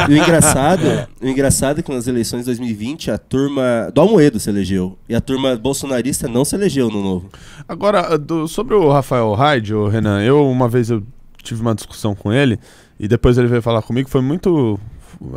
E 0.08 0.14
o 0.14 0.18
engraçado, 0.18 0.84
o 1.20 1.28
engraçado 1.28 1.80
é 1.80 1.82
que 1.82 1.92
nas 1.92 2.06
eleições 2.06 2.42
de 2.42 2.46
2020 2.46 3.10
a 3.10 3.18
turma 3.18 3.90
do 3.92 4.02
Almoedo 4.02 4.40
se 4.40 4.48
elegeu. 4.48 4.96
E 5.10 5.16
a 5.16 5.22
turma 5.22 5.56
bolsonarista 5.56 6.28
não 6.28 6.46
se 6.46 6.54
elegeu 6.56 6.90
no 6.92 7.02
novo. 7.02 7.30
Agora, 7.68 8.16
do- 8.20 8.48
sobre 8.48 8.76
o 8.76 8.92
Rafael 8.92 9.34
Hyde, 9.34 9.74
o 9.74 9.88
Renan, 9.88 10.22
eu 10.22 10.48
uma 10.48 10.68
vez 10.70 10.92
eu 10.92 11.02
tive 11.42 11.62
uma 11.62 11.74
discussão 11.74 12.14
com 12.14 12.32
ele 12.32 12.60
e 13.00 13.08
depois 13.08 13.36
ele 13.40 13.48
veio 13.48 13.64
falar 13.64 13.82
comigo, 13.82 14.08
foi 14.10 14.22
muito 14.22 14.80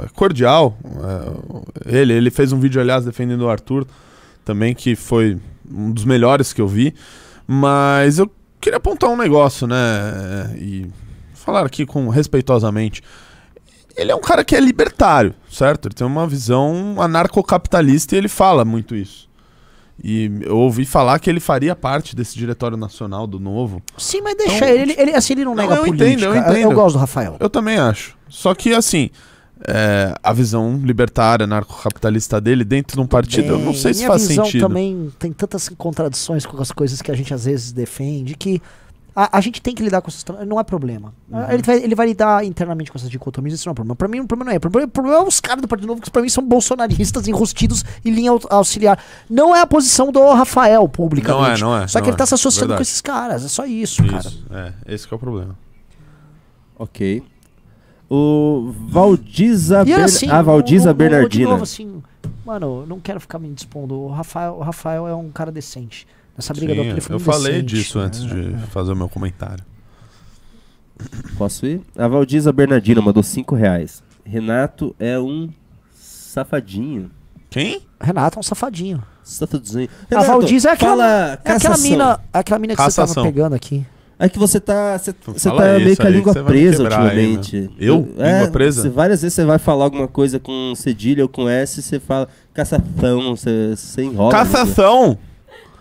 é, 0.04 0.08
cordial. 0.14 0.76
é, 1.86 1.98
ele, 2.00 2.12
ele 2.12 2.30
fez 2.30 2.52
um 2.52 2.60
vídeo, 2.60 2.78
aliás, 2.78 3.06
defendendo 3.06 3.40
o 3.42 3.48
Arthur 3.48 3.86
também, 4.44 4.74
que 4.74 4.94
foi 4.94 5.38
um 5.70 5.90
dos 5.90 6.04
melhores 6.04 6.52
que 6.52 6.60
eu 6.60 6.68
vi. 6.68 6.94
Mas 7.46 8.18
eu 8.18 8.30
queria 8.60 8.78
apontar 8.78 9.10
um 9.10 9.16
negócio, 9.16 9.66
né? 9.66 10.54
E 10.58 10.86
falar 11.34 11.64
aqui 11.64 11.86
com 11.86 12.08
respeitosamente. 12.08 13.02
Ele 13.96 14.10
é 14.12 14.14
um 14.14 14.20
cara 14.20 14.44
que 14.44 14.54
é 14.54 14.60
libertário, 14.60 15.34
certo? 15.50 15.86
Ele 15.88 15.94
tem 15.94 16.06
uma 16.06 16.26
visão 16.26 16.96
anarcocapitalista 17.00 18.14
e 18.14 18.18
ele 18.18 18.28
fala 18.28 18.64
muito 18.64 18.94
isso. 18.94 19.26
E 20.04 20.30
eu 20.42 20.58
ouvi 20.58 20.84
falar 20.84 21.18
que 21.18 21.30
ele 21.30 21.40
faria 21.40 21.74
parte 21.74 22.14
desse 22.14 22.36
diretório 22.36 22.76
nacional 22.76 23.26
do 23.26 23.40
Novo. 23.40 23.82
Sim, 23.96 24.20
mas 24.20 24.36
deixa 24.36 24.56
Então, 24.56 24.68
ele, 24.68 24.94
ele, 24.98 25.14
Assim, 25.14 25.32
ele 25.32 25.44
não, 25.46 25.54
Não, 25.54 25.62
nega 25.62 25.76
eu 25.76 25.84
política. 25.86 26.06
entendo, 26.10 26.24
eu 26.24 26.34
Eu, 26.34 26.50
entendo. 26.50 26.74
gosto 26.74 26.96
do 26.96 26.98
Rafael. 26.98 27.36
Eu 27.40 27.48
também 27.48 27.78
acho. 27.78 28.14
Só 28.28 28.54
que, 28.54 28.74
assim, 28.74 29.08
é, 29.66 30.14
a 30.22 30.32
visão 30.32 30.78
libertária, 30.82 31.44
anarcocapitalista 31.44 32.40
dele 32.40 32.64
dentro 32.64 32.96
de 32.96 33.00
um 33.02 33.06
partido, 33.06 33.54
eu 33.54 33.58
não 33.58 33.72
sei 33.74 33.94
se 33.94 34.06
faz 34.06 34.26
visão 34.28 34.44
sentido. 34.44 34.66
também 34.68 35.12
tem 35.18 35.32
tantas 35.32 35.68
contradições 35.70 36.44
com 36.44 36.60
as 36.60 36.70
coisas 36.72 37.00
que 37.00 37.10
a 37.10 37.14
gente 37.14 37.32
às 37.32 37.44
vezes 37.46 37.72
defende 37.72 38.34
que 38.36 38.60
a, 39.18 39.38
a 39.38 39.40
gente 39.40 39.62
tem 39.62 39.74
que 39.74 39.82
lidar 39.82 40.02
com 40.02 40.08
essas. 40.08 40.22
Não 40.46 40.60
é 40.60 40.62
problema. 40.62 41.10
Uhum. 41.30 41.50
Ele, 41.50 41.62
vai, 41.62 41.82
ele 41.82 41.94
vai 41.94 42.06
lidar 42.06 42.44
internamente 42.44 42.92
com 42.92 42.98
essas 42.98 43.08
dicotomias, 43.08 43.54
isso 43.58 43.66
não 43.66 43.72
é 43.72 43.74
problema. 43.74 43.96
Pra 43.96 44.06
mim, 44.08 44.20
o 44.20 44.26
problema 44.26 44.50
não 44.50 44.54
é. 44.54 44.58
O 44.58 44.60
problema, 44.60 44.86
o 44.86 44.90
problema 44.90 45.16
é 45.16 45.22
os 45.26 45.40
caras 45.40 45.62
do 45.62 45.68
Partido 45.68 45.86
Novo 45.88 46.02
que 46.02 46.10
pra 46.10 46.20
mim 46.20 46.28
são 46.28 46.44
bolsonaristas 46.44 47.26
enrustidos 47.26 47.82
e 48.04 48.10
linha 48.10 48.32
au- 48.32 48.40
auxiliar. 48.50 48.98
Não 49.30 49.56
é 49.56 49.62
a 49.62 49.66
posição 49.66 50.12
do 50.12 50.20
Rafael, 50.34 50.86
publicamente. 50.86 51.62
Não 51.62 51.74
é, 51.74 51.78
não 51.78 51.82
é, 51.84 51.88
Só 51.88 51.98
que 52.00 52.02
não 52.08 52.10
ele 52.10 52.16
tá 52.18 52.24
é. 52.24 52.26
se 52.26 52.34
associando 52.34 52.68
Verdade. 52.68 52.78
com 52.78 52.82
esses 52.82 53.00
caras. 53.00 53.42
É 53.42 53.48
só 53.48 53.64
isso, 53.64 54.04
cara. 54.04 54.18
Isso, 54.28 54.44
é, 54.50 54.72
esse 54.86 55.08
que 55.08 55.14
é 55.14 55.16
o 55.16 55.18
problema. 55.18 55.56
Ok. 56.78 57.22
O 58.08 58.72
Valdiza, 58.88 59.82
E 59.82 59.86
Ber... 59.86 60.00
assim, 60.02 60.28
a 60.28 60.40
Valdiza 60.42 60.90
o- 60.90 60.94
Bernardina. 60.94 61.44
De 61.46 61.50
novo, 61.50 61.62
assim, 61.64 62.02
mano, 62.44 62.82
eu 62.82 62.86
não 62.86 63.00
quero 63.00 63.18
ficar 63.20 63.38
me 63.38 63.48
dispondo. 63.52 63.94
O 63.96 64.08
Rafael, 64.08 64.54
o 64.54 64.60
Rafael 64.62 65.06
é 65.08 65.14
um 65.14 65.30
cara 65.30 65.50
decente. 65.50 66.06
Nessa 66.36 66.52
briga 66.54 66.74
do 66.74 66.82
Sim, 66.82 66.88
ele 66.90 67.00
foi 67.00 67.16
eu 67.16 67.20
falei 67.20 67.52
decente. 67.62 67.74
disso 67.74 67.98
antes 67.98 68.22
É, 68.22 68.26
de 68.26 68.66
fazer 68.68 68.92
o 68.92 68.96
meu 68.96 69.08
comentário. 69.08 69.64
Posso 71.36 71.66
ir? 71.66 71.80
A 71.96 72.08
Valdiza 72.08 72.52
Bernardina 72.52 73.00
mandou 73.02 73.22
5 73.22 73.54
reais. 73.54 74.02
Renato 74.24 74.94
é 74.98 75.18
um 75.18 75.48
safadinho. 75.94 77.10
Quem? 77.50 77.82
Renato 78.00 78.38
é 78.38 78.40
um 78.40 78.42
safadinho. 78.42 79.02
Safadinho. 79.22 79.88
a 80.14 80.22
Valdiza 80.22 80.70
é 80.70 80.72
aquela, 80.72 80.96
fala 80.96 81.40
é 81.44 81.52
aquela 81.52 81.78
mina, 81.78 82.20
é 82.32 82.38
aquela 82.38 82.58
mina 82.58 82.76
que 82.76 82.82
você 82.82 82.96
tava 83.06 83.22
pegando 83.22 83.54
aqui. 83.54 83.84
É 84.18 84.28
que 84.30 84.38
você 84.38 84.58
tá. 84.58 84.96
Você, 84.98 85.14
você 85.26 85.50
tá 85.50 85.76
isso 85.76 85.84
meio 85.84 85.96
com 85.96 86.02
a 86.02 86.08
língua 86.10 86.34
presa 86.34 86.76
quebrar 86.84 87.10
aí, 87.10 87.26
ultimamente. 87.36 87.70
meu. 87.78 87.86
Eu? 87.86 88.08
É, 88.24 88.32
Língua 88.38 88.50
presa? 88.52 88.82
você- 88.82 88.88
várias 88.88 89.20
vezes 89.22 89.34
você 89.34 89.44
vai 89.44 89.58
falar 89.58 89.84
alguma 89.84 90.08
coisa 90.08 90.38
com 90.40 90.72
cedilha 90.74 91.22
ou 91.22 91.28
com 91.28 91.46
S, 91.48 91.82
você 91.82 92.00
fala 92.00 92.26
caçação, 92.54 93.36
você, 93.36 93.74
você 93.76 94.02
enrola. 94.04 94.30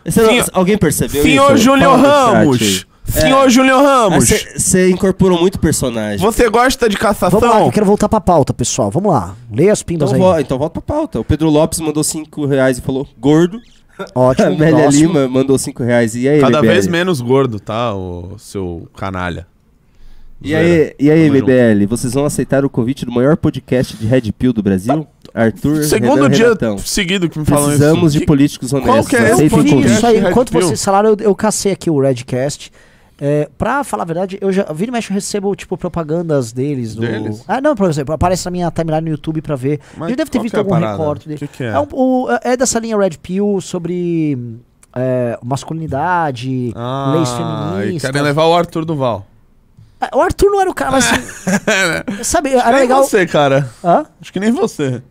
Você 0.05 0.21
não- 0.21 0.29
Senhor- 0.29 0.45
alguém 0.53 0.77
percebeu 0.77 1.23
Senhor 1.23 1.55
isso? 1.55 1.63
Júlio 1.63 1.89
Ramos! 1.95 2.61
aí. 2.61 2.81
Senhor 3.07 3.49
Júlio 3.49 3.77
Ramos! 3.77 4.27
Você 4.57 4.89
incorporou 4.89 5.39
muito 5.39 5.57
personagem. 5.59 6.19
Você 6.19 6.49
gosta 6.49 6.89
de 6.89 6.97
Vamos 6.97 7.55
lá, 7.55 7.61
eu 7.65 7.71
quero 7.71 7.85
voltar 7.85 8.09
pra 8.09 8.19
pauta, 8.19 8.53
pessoal. 8.53 8.91
Vamos 8.91 9.13
lá. 9.13 9.35
Leia 9.51 9.71
as 9.71 9.81
pintas 9.81 10.11
Então, 10.11 10.27
aí. 10.27 10.33
vo- 10.33 10.39
então 10.41 10.57
volta 10.57 10.81
pra 10.81 10.95
pauta. 10.95 11.19
O 11.19 11.23
Pedro 11.23 11.49
Lopes 11.49 11.79
mandou 11.79 12.03
5 12.03 12.45
reais 12.45 12.77
e 12.77 12.81
falou 12.81 13.07
gordo. 13.17 13.59
Ótimo. 14.15 14.47
A 14.47 14.51
Amélia 14.51 14.81
próximo. 14.83 15.07
Lima 15.13 15.27
mandou 15.27 15.57
5 15.57 15.83
reais. 15.83 16.15
E 16.15 16.27
aí, 16.27 16.39
Cada 16.39 16.59
MBL? 16.59 16.71
vez 16.71 16.87
menos 16.87 17.21
gordo, 17.21 17.59
tá, 17.59 17.93
o 17.93 18.35
seu 18.37 18.87
canalha. 18.95 19.47
E 20.41 20.53
aí, 20.53 20.93
e 20.99 21.09
aí 21.09 21.27
Tamo 21.27 21.39
junto. 21.39 21.51
MBL, 21.51 21.87
vocês 21.87 22.13
vão 22.13 22.25
aceitar 22.25 22.65
o 22.65 22.69
convite 22.69 23.05
do 23.05 23.11
maior 23.11 23.37
podcast 23.37 23.95
de 23.95 24.05
Red 24.05 24.31
Pill 24.37 24.51
do 24.53 24.61
Brasil? 24.61 25.07
Arthur 25.33 25.83
Segundo 25.83 26.15
Renan 26.23 26.29
dia 26.29 26.45
Renatão. 26.45 26.77
seguido 26.77 27.27
que 27.29 27.39
me 27.39 27.45
falam 27.45 27.65
Precisamos 27.67 28.11
isso. 28.13 28.19
de 28.19 28.25
políticos 28.25 28.71
honestos. 28.71 28.95
Qual 28.95 29.05
que 29.05 29.15
é 29.15 29.31
esse 29.31 29.49
podcast? 29.49 29.69
convite. 29.75 29.93
isso 29.93 30.05
aí. 30.07 30.19
Enquanto 30.19 30.51
vocês 30.53 30.83
falaram, 30.83 31.09
eu, 31.09 31.17
eu 31.21 31.35
cacei 31.35 31.71
aqui 31.71 31.89
o 31.89 31.99
Redcast. 31.99 32.71
É, 33.19 33.49
pra 33.57 33.83
falar 33.85 34.03
a 34.03 34.05
verdade, 34.05 34.37
eu 34.41 34.51
já 34.51 34.63
vira 34.73 34.89
e 34.89 34.91
mexe 34.91 35.09
eu 35.09 35.13
recebo, 35.13 35.55
tipo, 35.55 35.77
propagandas 35.77 36.51
deles. 36.51 36.95
Do... 36.95 37.01
Deles? 37.01 37.43
Ah, 37.47 37.61
não, 37.61 37.73
por 37.75 37.89
exemplo, 37.89 38.13
aparece 38.13 38.43
na 38.45 38.51
minha 38.51 38.69
timeline 38.69 39.01
no 39.05 39.09
YouTube 39.11 39.41
pra 39.41 39.55
ver. 39.55 39.79
Mas 39.97 40.09
eu 40.09 40.15
deve 40.17 40.29
ter 40.29 40.41
visto 40.41 40.55
é 40.55 40.57
algum 40.59 40.73
recorte 40.75 41.27
dele. 41.27 41.39
Que 41.39 41.47
que 41.47 41.63
é? 41.63 41.67
É, 41.67 41.79
um- 41.79 41.87
o- 41.93 42.27
é 42.43 42.57
dessa 42.57 42.77
linha 42.79 42.97
Red 42.97 43.11
Pill 43.21 43.59
sobre 43.61 44.37
é, 44.93 45.37
masculinidade, 45.43 46.49
leis 46.49 46.73
Ah, 46.75 47.23
e 47.73 47.77
feministas. 47.77 48.11
querem 48.11 48.21
levar 48.21 48.45
o 48.47 48.53
Arthur 48.55 48.83
Duval. 48.85 49.25
Ah, 50.01 50.09
O 50.13 50.21
Arthur 50.21 50.49
não 50.51 50.59
era 50.61 50.69
o 50.69 50.73
cara, 50.73 50.91
mas 50.91 51.05
assim, 52.19 52.23
sabe, 52.23 52.49
era 52.53 52.71
nem 52.71 52.81
legal. 52.81 53.03
você, 53.03 53.25
cara. 53.25 53.69
Hã? 53.83 54.05
Acho 54.21 54.33
que 54.33 54.39
nem 54.41 54.51
você. 54.51 55.01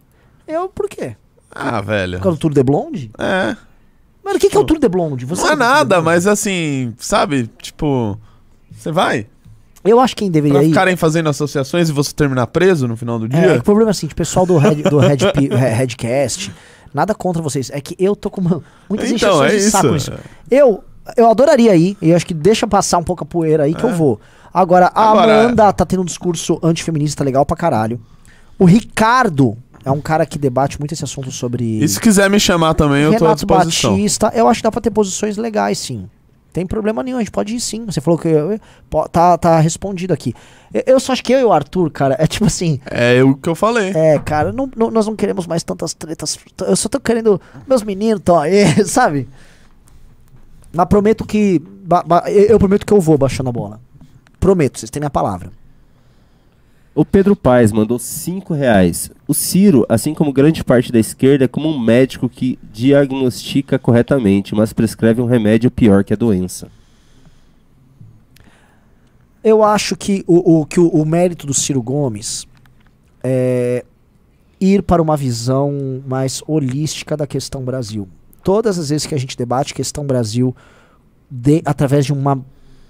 Eu, 0.46 0.68
por 0.68 0.88
quê? 0.90 1.16
Ah, 1.50 1.80
velho. 1.80 2.18
Por 2.18 2.24
causa 2.24 2.36
do 2.38 2.40
Tour 2.40 2.52
de 2.52 2.62
Blonde? 2.62 3.10
É. 3.18 3.56
Mano, 4.24 4.36
o 4.36 4.40
que, 4.40 4.48
que 4.48 4.56
é 4.56 4.60
o 4.60 4.64
Tour 4.64 4.78
de 4.78 4.88
Blonde? 4.88 5.24
Você 5.26 5.42
Não 5.42 5.48
é 5.50 5.52
de 5.52 5.58
nada, 5.58 6.00
mas 6.00 6.26
assim, 6.26 6.94
sabe? 6.98 7.50
Tipo, 7.60 8.18
você 8.74 8.90
vai? 8.90 9.26
Eu 9.84 10.00
acho 10.00 10.16
que 10.16 10.22
quem 10.24 10.30
deveria 10.30 10.58
Pra 10.58 10.64
ir. 10.64 10.68
ficarem 10.70 10.96
fazendo 10.96 11.28
associações 11.28 11.90
e 11.90 11.92
você 11.92 12.10
terminar 12.14 12.46
preso 12.46 12.88
no 12.88 12.96
final 12.96 13.18
do 13.18 13.26
É, 13.26 13.28
dia? 13.28 13.40
é 13.56 13.58
o 13.58 13.62
problema 13.62 13.90
é 13.90 13.92
assim, 13.92 14.06
o 14.06 14.14
pessoal 14.14 14.46
do, 14.46 14.56
Red, 14.56 14.76
do 14.76 14.96
Red, 14.98 15.18
Redcast, 15.76 16.50
nada 16.94 17.14
contra 17.14 17.42
vocês. 17.42 17.68
É 17.70 17.80
que 17.82 17.94
eu 17.98 18.16
tô 18.16 18.30
com 18.30 18.40
uma, 18.40 18.62
muitas 18.88 19.10
Então, 19.10 19.44
é 19.44 19.48
de 19.48 19.60
saco 19.70 19.94
isso. 19.94 20.10
Eu, 20.50 20.82
eu 21.18 21.28
adoraria 21.30 21.76
ir, 21.76 21.98
e 22.00 22.14
acho 22.14 22.24
que 22.24 22.32
deixa 22.32 22.66
passar 22.66 22.96
um 22.96 23.04
pouco 23.04 23.24
a 23.24 23.26
poeira 23.26 23.64
aí 23.64 23.74
que 23.74 23.84
É. 23.84 23.90
eu 23.90 23.94
vou. 23.94 24.18
Agora, 24.54 24.90
a 24.94 25.10
Agora- 25.10 25.40
Amanda 25.42 25.70
tá 25.72 25.84
tendo 25.84 26.00
um 26.00 26.04
discurso 26.06 26.58
antifeminista 26.62 27.22
legal 27.22 27.44
pra 27.44 27.56
caralho. 27.56 28.00
O 28.58 28.64
Ricardo 28.64 29.54
é 29.84 29.90
um 29.90 30.00
cara 30.00 30.24
que 30.26 30.38
debate 30.38 30.78
muito 30.78 30.92
esse 30.92 31.04
assunto 31.04 31.30
sobre. 31.30 31.64
E 31.82 31.88
se 31.88 32.00
quiser 32.00 32.28
me 32.30 32.40
chamar 32.40 32.74
também, 32.74 33.02
eu 33.02 33.16
tô 33.16 33.26
à 33.26 33.34
disposição. 33.34 33.92
Batista, 33.92 34.32
eu 34.34 34.48
acho 34.48 34.58
que 34.60 34.64
dá 34.64 34.72
pra 34.72 34.80
ter 34.80 34.90
posições 34.90 35.36
legais, 35.36 35.78
sim. 35.78 36.08
Tem 36.52 36.64
problema 36.64 37.02
nenhum, 37.02 37.16
a 37.16 37.20
gente 37.20 37.32
pode 37.32 37.56
ir 37.56 37.60
sim. 37.60 37.84
Você 37.86 38.00
falou 38.00 38.16
que 38.16 38.28
eu- 38.28 38.60
tá, 39.10 39.36
tá 39.36 39.58
respondido 39.58 40.14
aqui. 40.14 40.32
Eu, 40.72 40.82
eu 40.86 41.00
só 41.00 41.12
acho 41.12 41.22
que 41.24 41.32
eu 41.32 41.40
e 41.40 41.44
o 41.44 41.52
Arthur, 41.52 41.90
cara, 41.90 42.14
é 42.16 42.28
tipo 42.28 42.44
assim. 42.46 42.78
É 42.88 43.20
o 43.24 43.34
que 43.34 43.48
eu 43.48 43.56
falei. 43.56 43.90
É, 43.92 44.20
cara, 44.20 44.52
não- 44.52 44.70
não- 44.76 44.88
nós 44.90 45.04
não 45.06 45.16
queremos 45.16 45.48
mais 45.48 45.64
tantas 45.64 45.92
tretas. 45.94 46.38
Eu 46.64 46.76
só 46.76 46.88
tô 46.88 47.00
querendo. 47.00 47.40
Meus 47.66 47.82
meninos 47.82 48.20
estão 48.20 48.38
aí, 48.38 48.64
sabe? 48.86 49.28
Mas 50.72 50.86
prometo 50.86 51.24
que. 51.24 51.60
ba- 51.84 52.04
ba- 52.06 52.24
eu 52.28 52.44
eu 52.50 52.58
prometo 52.58 52.86
que 52.86 52.92
eu 52.92 53.00
vou 53.00 53.18
baixando 53.18 53.48
a 53.48 53.52
bola. 53.52 53.80
Prometo, 54.38 54.78
vocês 54.78 54.90
têm 54.90 55.00
minha 55.00 55.10
palavra. 55.10 55.50
O 56.94 57.04
Pedro 57.04 57.34
Paes 57.34 57.72
mandou 57.72 57.98
5 57.98 58.54
reais. 58.54 59.10
O 59.26 59.34
Ciro, 59.34 59.84
assim 59.88 60.14
como 60.14 60.32
grande 60.32 60.62
parte 60.62 60.92
da 60.92 60.98
esquerda, 60.98 61.44
é 61.44 61.48
como 61.48 61.68
um 61.68 61.78
médico 61.78 62.28
que 62.28 62.56
diagnostica 62.72 63.78
corretamente, 63.78 64.54
mas 64.54 64.72
prescreve 64.72 65.20
um 65.20 65.26
remédio 65.26 65.70
pior 65.72 66.04
que 66.04 66.12
a 66.12 66.16
doença. 66.16 66.68
Eu 69.42 69.62
acho 69.62 69.96
que 69.96 70.24
o, 70.26 70.60
o- 70.60 70.66
que 70.66 70.78
o, 70.80 70.88
o 70.88 71.04
mérito 71.04 71.46
do 71.46 71.52
Ciro 71.52 71.82
Gomes 71.82 72.46
é 73.22 73.84
ir 74.60 74.82
para 74.82 75.02
uma 75.02 75.16
visão 75.16 76.00
mais 76.06 76.42
holística 76.46 77.16
da 77.16 77.26
questão 77.26 77.62
Brasil. 77.64 78.08
Todas 78.42 78.78
as 78.78 78.88
vezes 78.90 79.06
que 79.06 79.14
a 79.14 79.18
gente 79.18 79.36
debate 79.36 79.74
questão 79.74 80.06
Brasil 80.06 80.54
de- 81.30 81.60
através 81.64 82.06
de 82.06 82.12
uma 82.12 82.42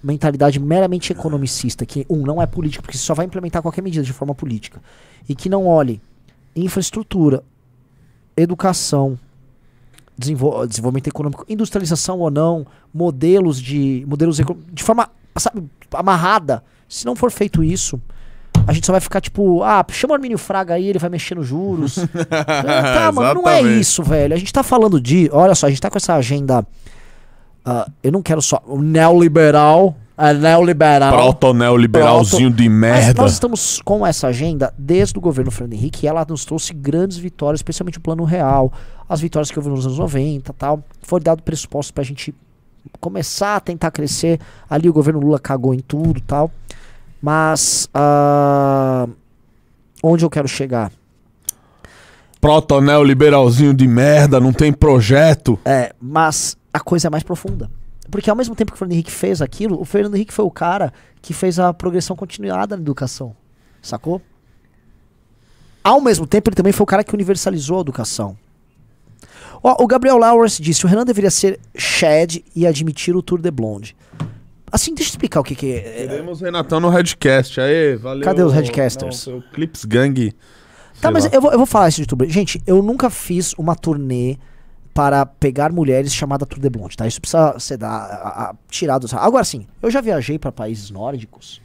mentalidade 0.05 0.61
meramente 0.61 1.12
economicista, 1.12 1.87
que, 1.87 2.05
um, 2.09 2.19
não 2.19 2.40
é 2.40 2.47
política, 2.47 2.83
porque 2.83 2.99
só 2.99 3.14
vai 3.14 3.25
implementar 3.25 3.62
qualquer 3.62 3.83
medida 3.83 4.05
de 4.05 4.12
forma 4.12 4.35
política, 4.35 4.81
e 5.29 5.35
que 5.35 5.49
não 5.49 5.67
olhe 5.67 6.01
infraestrutura, 6.55 7.43
educação, 8.37 9.19
desenvol- 10.17 10.67
desenvolvimento 10.67 11.09
econômico, 11.09 11.45
industrialização 11.49 12.21
ou 12.21 12.31
não, 12.31 12.67
modelos 12.93 13.61
de 13.61 14.05
modelos 14.07 14.40
de 14.73 14.83
forma 14.83 15.11
sabe, 15.38 15.64
amarrada. 15.93 16.62
Se 16.88 17.07
não 17.07 17.17
for 17.17 17.31
feito 17.31 17.64
isso, 17.64 18.01
a 18.67 18.73
gente 18.73 18.87
só 18.87 18.93
vai 18.93 19.01
ficar 19.01 19.21
tipo, 19.21 19.62
ah, 19.62 19.85
chama 19.90 20.12
o 20.12 20.14
Armínio 20.14 20.38
Fraga 20.38 20.75
aí, 20.75 20.87
ele 20.87 20.99
vai 20.99 21.11
mexer 21.11 21.35
nos 21.35 21.47
juros. 21.47 21.97
tá, 22.29 23.11
mano, 23.12 23.43
não 23.43 23.49
é 23.49 23.62
isso, 23.62 24.03
velho. 24.03 24.35
A 24.35 24.38
gente 24.38 24.53
tá 24.53 24.62
falando 24.62 25.01
de, 25.01 25.29
olha 25.33 25.55
só, 25.55 25.67
a 25.67 25.71
gente 25.71 25.81
tá 25.81 25.90
com 25.90 25.97
essa 25.99 26.14
agenda 26.14 26.64
ah, 27.64 27.88
eu 28.03 28.12
não 28.12 28.22
quero 28.22 28.42
só 28.42 28.62
o 28.66 28.81
neoliberal, 28.81 29.96
é 30.16 30.33
neoliberal. 30.33 31.12
Proto-neoliberalzinho 31.12 32.50
de 32.50 32.68
Mas 32.68 33.05
merda. 33.05 33.22
nós 33.22 33.33
estamos 33.33 33.81
com 33.85 34.07
essa 34.07 34.29
agenda 34.29 34.72
desde 34.79 35.18
o 35.18 35.20
governo 35.20 35.50
Fernando 35.50 35.72
Henrique 35.72 36.07
e 36.07 36.09
ela 36.09 36.24
nos 36.29 36.44
trouxe 36.44 36.72
grandes 36.72 37.16
vitórias, 37.16 37.59
especialmente 37.59 37.98
o 37.98 38.00
Plano 38.00 38.22
Real, 38.22 38.72
as 39.09 39.20
vitórias 39.20 39.50
que 39.50 39.59
houve 39.59 39.70
nos 39.70 39.85
anos 39.87 39.98
90 39.98 40.50
e 40.50 40.55
tal. 40.55 40.85
Foi 41.03 41.20
dado 41.20 41.42
pressuposto 41.42 41.92
pra 41.92 42.05
gente 42.05 42.33
começar 43.00 43.57
a 43.57 43.61
tentar 43.61 43.90
crescer. 43.90 44.38
Ali 44.70 44.88
o 44.88 44.92
governo 44.92 45.18
Lula 45.18 45.38
cagou 45.40 45.74
em 45.74 45.81
tudo 45.81 46.20
tal. 46.20 46.50
Mas 47.20 47.88
ah, 47.92 49.09
onde 50.03 50.24
eu 50.24 50.31
quero 50.31 50.46
chegar? 50.46 50.92
Proto-neoliberalzinho 52.40 53.74
de 53.74 53.88
merda, 53.88 54.38
não 54.38 54.53
tem 54.53 54.70
projeto. 54.70 55.59
É, 55.64 55.94
mas 56.00 56.57
a 56.74 56.80
coisa 56.80 57.06
é 57.06 57.10
mais 57.10 57.22
profunda. 57.22 57.70
Porque 58.10 58.28
ao 58.28 58.34
mesmo 58.34 58.56
tempo 58.56 58.72
que 58.72 58.76
o 58.76 58.78
Fernando 58.78 58.94
Henrique 58.94 59.12
fez 59.12 59.40
aquilo, 59.40 59.80
o 59.80 59.84
Fernando 59.84 60.16
Henrique 60.16 60.32
foi 60.32 60.44
o 60.44 60.50
cara 60.50 60.92
que 61.22 61.32
fez 61.32 61.58
a 61.60 61.72
progressão 61.72 62.16
continuada 62.16 62.76
na 62.76 62.82
educação. 62.82 63.34
Sacou? 63.80 64.20
Ao 65.84 66.00
mesmo 66.00 66.26
tempo, 66.26 66.48
ele 66.48 66.56
também 66.56 66.72
foi 66.72 66.82
o 66.82 66.87
cara 66.87 67.04
que 67.04 67.14
universalizou 67.14 67.78
a 67.78 67.80
educação. 67.80 68.37
Ó, 69.62 69.82
o 69.82 69.87
Gabriel 69.87 70.18
Lawrence 70.18 70.60
disse: 70.60 70.84
o 70.84 70.88
Renan 70.88 71.04
deveria 71.04 71.30
ser 71.30 71.60
Shed 71.76 72.44
e 72.56 72.66
admitir 72.66 73.14
o 73.14 73.22
Tour 73.22 73.40
de 73.40 73.50
Blonde. 73.50 73.96
Assim, 74.70 74.92
deixa 74.92 75.10
eu 75.10 75.12
explicar 75.12 75.40
o 75.40 75.44
que, 75.44 75.54
que 75.54 75.72
é. 75.72 76.06
Teremos 76.08 76.40
Renatão 76.40 76.80
no 76.80 76.88
Redcast. 76.88 77.60
Aê, 77.60 77.94
valeu. 77.96 78.24
Cadê 78.24 78.42
os 78.42 78.52
Redcasters? 78.52 79.26
Não, 79.26 79.38
o 79.38 79.42
Clips 79.52 79.84
Gang. 79.84 80.34
Tá, 81.00 81.10
mas 81.10 81.32
eu 81.32 81.40
vou, 81.40 81.52
eu 81.52 81.58
vou 81.58 81.66
falar 81.66 81.88
isso 81.88 82.00
de 82.00 82.06
tudo. 82.06 82.28
Gente, 82.28 82.60
eu 82.66 82.82
nunca 82.82 83.08
fiz 83.08 83.52
uma 83.54 83.76
turnê 83.76 84.37
para 84.94 85.26
pegar 85.26 85.72
mulheres 85.72 86.14
chamada 86.14 86.46
Tour 86.46 86.61
de 86.61 86.70
Blonde, 86.70 86.96
tá? 86.96 87.04
Isso 87.07 87.20
precisa 87.20 87.59
ser 87.59 87.76
da, 87.76 87.88
a- 87.90 88.50
a- 88.50 88.54
tirado. 88.70 89.07
Agora 89.18 89.42
sim, 89.44 89.66
eu 89.83 89.90
já 89.90 90.00
viajei 90.00 90.38
para 90.38 90.52
países 90.52 90.88
nórdicos, 90.90 91.61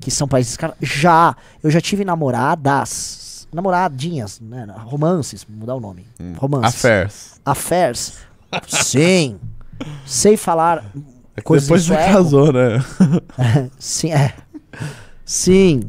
que 0.00 0.10
são 0.10 0.26
países. 0.26 0.56
Já. 0.80 1.36
Eu 1.62 1.70
já 1.70 1.80
tive 1.80 2.04
namoradas. 2.04 3.46
Namoradinhas, 3.52 4.40
né? 4.40 4.66
Romances, 4.84 5.44
mudar 5.48 5.74
o 5.74 5.80
nome. 5.80 6.06
Romances. 6.38 6.74
Affairs. 6.76 7.40
Affairs. 7.44 8.12
Sim. 8.66 9.38
Sei 10.06 10.36
falar 10.36 10.84
É 11.36 11.40
que 11.40 11.42
coisas 11.42 11.66
depois 11.68 11.84
você 11.84 11.94
casou, 11.96 12.52
né? 12.52 12.82
Sim, 13.78 14.12
é. 14.12 14.34
Sim. 15.24 15.82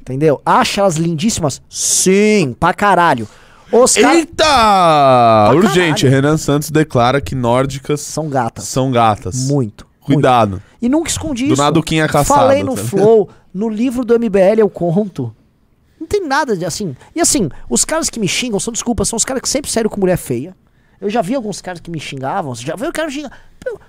Entendeu? 0.00 0.40
Acha 0.44 0.82
elas 0.82 0.96
lindíssimas? 0.96 1.60
Sim, 1.68 2.54
pra 2.58 2.72
caralho. 2.74 3.26
Os 3.72 3.96
Eita! 3.96 5.50
Urgente, 5.54 6.02
caralho. 6.04 6.10
Renan 6.10 6.36
Santos 6.36 6.70
declara 6.70 7.20
que 7.20 7.34
nórdicas 7.34 8.00
são 8.00 8.28
gatas. 8.28 8.64
são 8.64 8.90
gatas. 8.90 9.48
Muito. 9.48 9.86
Cuidado. 10.00 10.50
muito. 10.52 10.64
E 10.80 10.88
nunca 10.88 11.08
escondi 11.10 11.46
Do 11.46 11.54
isso. 11.54 11.62
nada 11.62 11.78
o 11.78 11.82
Kim 11.82 11.98
é 11.98 12.06
caçado, 12.06 12.40
Falei 12.40 12.62
no 12.62 12.74
tá 12.74 12.82
ligado? 12.82 12.90
Flow, 12.90 13.30
no 13.52 13.68
livro 13.68 14.04
do 14.04 14.14
MBL 14.18 14.58
eu 14.58 14.68
conto. 14.68 15.34
Não 15.98 16.06
tem 16.06 16.26
nada 16.26 16.56
de 16.56 16.64
assim. 16.64 16.94
E 17.14 17.20
assim, 17.20 17.48
os 17.68 17.84
caras 17.84 18.10
que 18.10 18.20
me 18.20 18.28
xingam, 18.28 18.60
são 18.60 18.72
desculpas, 18.72 19.08
são 19.08 19.16
os 19.16 19.24
caras 19.24 19.40
que 19.40 19.48
sempre 19.48 19.70
saíram 19.70 19.88
com 19.88 19.98
mulher 19.98 20.18
feia. 20.18 20.54
Eu 21.00 21.08
já 21.08 21.22
vi 21.22 21.34
alguns 21.34 21.60
caras 21.60 21.80
que 21.80 21.90
me 21.90 21.98
xingavam. 21.98 22.54
Você 22.54 22.62
já 22.64 22.76
viu 22.76 22.88
o 22.88 22.92
cara 22.92 23.08
me 23.08 23.14
xingar? 23.14 23.32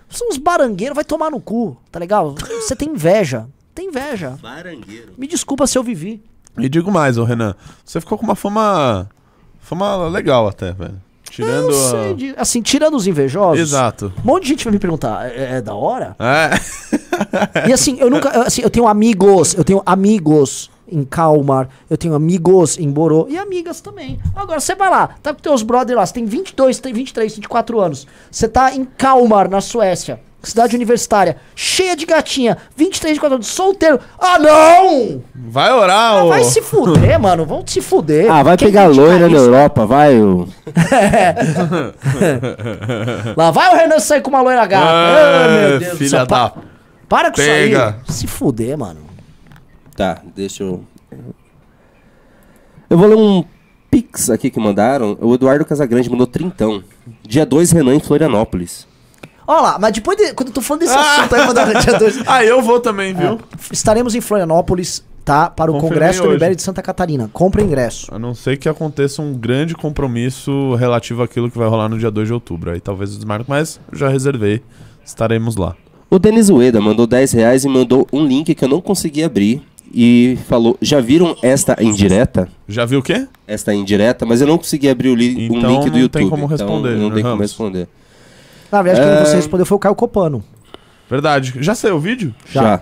São 0.10 0.30
uns 0.30 0.38
barangueiros, 0.38 0.96
vai 0.96 1.04
tomar 1.04 1.30
no 1.30 1.42
cu, 1.42 1.78
tá 1.92 2.00
legal? 2.00 2.34
Você 2.62 2.76
tem 2.76 2.90
inveja. 2.90 3.48
Tem 3.74 3.88
inveja. 3.88 4.38
Barangueiro. 4.42 5.14
Me 5.18 5.28
desculpa 5.28 5.68
se 5.68 5.78
eu 5.78 5.84
vivi. 5.84 6.24
E 6.58 6.70
digo 6.70 6.90
mais, 6.90 7.18
ô 7.18 7.26
Renan. 7.26 7.54
Você 7.84 8.00
ficou 8.00 8.18
com 8.18 8.24
uma 8.24 8.36
fama. 8.36 9.10
Fama 9.65 10.08
legal 10.08 10.47
até, 10.47 10.71
velho. 10.71 11.01
Tirando. 11.30 11.71
Eu 11.71 11.86
a- 11.88 11.89
sei 11.89 12.13
de- 12.13 12.34
assim, 12.38 12.62
tirando 12.62 12.95
os 12.95 13.08
invejosos. 13.08 13.60
Exato. 13.60 14.13
Um 14.23 14.28
monte 14.28 14.43
de 14.43 14.49
gente 14.49 14.63
vai 14.63 14.71
me 14.73 14.80
perguntar, 14.80 15.28
é, 15.30 15.58
é 15.58 15.62
da 15.62 15.73
hora? 15.73 16.15
É. 16.19 17.67
E 17.67 17.73
assim, 17.73 17.97
eu 17.99 18.10
nunca. 18.10 18.30
eu, 18.30 18.41
Assim, 18.43 18.62
eu 18.62 18.69
tenho 18.69 18.88
amigos, 18.88 19.54
eu 19.54 19.63
tenho 19.63 19.82
amigos 19.86 20.69
em 20.88 21.04
Kalmar, 21.04 21.67
eu 21.89 21.97
tenho 21.97 22.13
amigos 22.13 22.78
em 22.78 22.89
Borô 22.91 23.25
e 23.28 23.38
amigas 23.38 23.82
também. 23.82 24.19
Agora, 24.36 24.60
você 24.60 24.75
vai 24.75 24.89
lá, 24.89 25.10
tá 25.21 25.34
com 25.34 25.41
teus 25.41 25.63
brothers 25.63 25.97
lá, 25.97 26.06
você 26.06 26.13
tem 26.13 26.25
22, 26.25 26.80
tem 26.80 26.93
23, 26.93 27.36
24 27.36 27.80
anos. 27.82 28.06
Você 28.30 28.47
tá 28.47 28.73
em 28.73 28.86
Kalmar, 28.86 29.49
na 29.49 29.62
Suécia, 29.62 30.19
cidade 30.48 30.76
universitária, 30.76 31.38
cheia 31.56 31.96
de 31.96 32.06
gatinha, 32.06 32.58
23, 32.76 33.14
24 33.14 33.36
anos, 33.36 33.48
solteiro. 33.48 34.00
Ah, 34.20 34.38
não! 34.40 35.24
Vai 35.36 35.72
orar, 35.74 36.18
Ah, 36.18 36.24
ô. 36.24 36.30
vai 36.30 36.44
se 36.44 36.62
fuder, 36.62 37.20
mano, 37.20 37.46
vão 37.46 37.64
se 37.66 37.82
fuder. 37.82 38.30
Ah, 38.32 38.44
vai 38.44 38.58
Quem 38.58 38.68
pegar 38.68 38.88
loira 38.88 39.28
na? 39.30 39.38
Europa, 39.38 39.86
vai. 39.86 40.20
ô. 40.22 40.48
Lá 43.36 43.52
vai 43.52 43.74
o 43.74 43.78
Renan 43.78 44.00
sair 44.00 44.22
com 44.22 44.30
uma 44.30 44.42
loira 44.42 44.66
gata. 44.66 44.86
Ah, 44.86 45.46
Ai, 45.46 45.70
meu 45.70 45.80
Deus 45.80 45.92
do 45.92 45.98
filha 45.98 46.10
céu. 46.10 46.26
da- 46.26 46.50
Pa- 46.50 46.62
Para 47.08 47.30
com 47.30 47.38
Pega. 47.38 47.98
isso 48.04 48.12
aí. 48.12 48.18
Se 48.18 48.28
fuder, 48.28 48.78
mano. 48.78 49.02
Tá, 49.96 50.22
deixa 50.36 50.64
eu. 50.64 50.84
Eu 52.90 52.98
vou 52.98 53.08
ler 53.08 53.16
um 53.16 53.44
pix 53.90 54.30
aqui 54.30 54.50
que 54.50 54.60
mandaram. 54.60 55.18
O 55.22 55.34
Eduardo 55.36 55.66
Casagrande 55.66 56.10
mandou 56.10 56.28
trintão. 56.28 56.84
Dia 57.24 57.46
2, 57.46 57.72
Renan 57.72 57.96
em 57.96 58.00
Florianópolis. 58.00 58.88
Olha 59.48 59.62
lá, 59.62 59.78
mas 59.80 59.92
depois, 59.94 60.18
de, 60.18 60.34
quando 60.34 60.50
eu 60.50 60.54
tô 60.54 60.62
falando 60.62 60.82
desse 60.82 60.94
Ah. 60.94 61.18
assunto 61.20 61.36
aí, 61.36 61.46
mandando 61.48 61.80
dia 61.80 61.98
2, 62.00 62.24
Ah, 62.26 62.44
eu 62.44 62.62
vou 62.62 62.80
também, 62.80 63.14
viu? 63.14 63.40
estaremos 63.72 64.16
em 64.16 64.22
Florianópolis, 64.22 65.04
tá? 65.24 65.50
Para 65.50 65.70
o 65.72 65.76
Confirmei 65.76 66.00
Congresso 66.00 66.24
do. 66.24 66.30
MBL 66.34 66.56
de 66.56 66.62
Santa 66.62 66.82
Catarina. 66.82 67.30
Compre 67.32 67.62
ingresso. 67.64 68.14
A 68.14 68.18
não 68.18 68.34
ser 68.34 68.58
que 68.58 68.68
aconteça 68.68 69.22
um 69.22 69.34
grande 69.34 69.76
compromisso 69.76 70.74
relativo 70.76 71.22
àquilo 71.24 71.50
que 71.52 71.58
vai 71.58 71.68
rolar 71.68 71.90
no 71.90 71.98
dia 72.00 72.10
2 72.12 72.28
de 72.28 72.34
outubro. 72.34 72.72
Aí 72.72 72.80
talvez 72.80 73.12
eu 73.12 73.18
desmarque, 73.18 73.46
mas 73.48 73.80
já 73.94 74.10
reservei. 74.10 74.62
Estaremos 75.06 75.56
lá. 75.56 75.76
O 76.10 76.18
Denis 76.20 76.50
Ueda 76.50 76.80
mandou 76.82 77.06
10 77.06 77.32
reais 77.34 77.66
e 77.66 77.68
mandou 77.70 78.08
um 78.14 78.26
link 78.26 78.54
que 78.56 78.64
eu 78.64 78.70
não 78.70 78.82
consegui 78.82 79.24
abrir. 79.24 79.62
E 79.94 80.38
falou: 80.50 80.76
Já 80.82 81.00
viram 81.00 81.36
esta 81.42 81.78
indireta? 81.82 82.50
Já 82.68 82.86
viu 82.86 83.00
o 83.00 83.04
quê? 83.04 83.28
Esta 83.48 83.74
indireta, 83.74 84.26
mas 84.26 84.42
eu 84.42 84.48
não 84.48 84.58
consegui 84.58 84.90
abrir 84.90 85.10
o 85.10 85.16
li 85.16 85.48
um 85.50 85.58
Então 85.58 85.70
link 85.70 85.80
do 85.82 85.86
não 85.86 85.92
tem 85.92 86.02
YouTube. 86.02 86.30
como 86.30 86.46
responder, 86.48 86.90
Então 86.96 87.02
não 87.04 87.12
tem 87.12 87.22
como 87.24 87.36
Ramos. 87.36 87.42
responder. 87.52 87.88
Na 88.71 88.82
verdade, 88.82 89.08
quem 89.08 89.17
É. 89.17 89.25
você 89.25 89.36
respondeu 89.36 89.65
foi 89.65 89.75
o 89.75 89.80
Caio 89.80 89.95
Copano. 89.95 90.43
Verdade. 91.10 91.54
Já 91.60 91.75
saiu 91.75 91.95
o 91.97 91.99
vídeo? 91.99 92.34
Já. 92.51 92.62
Já. 92.62 92.82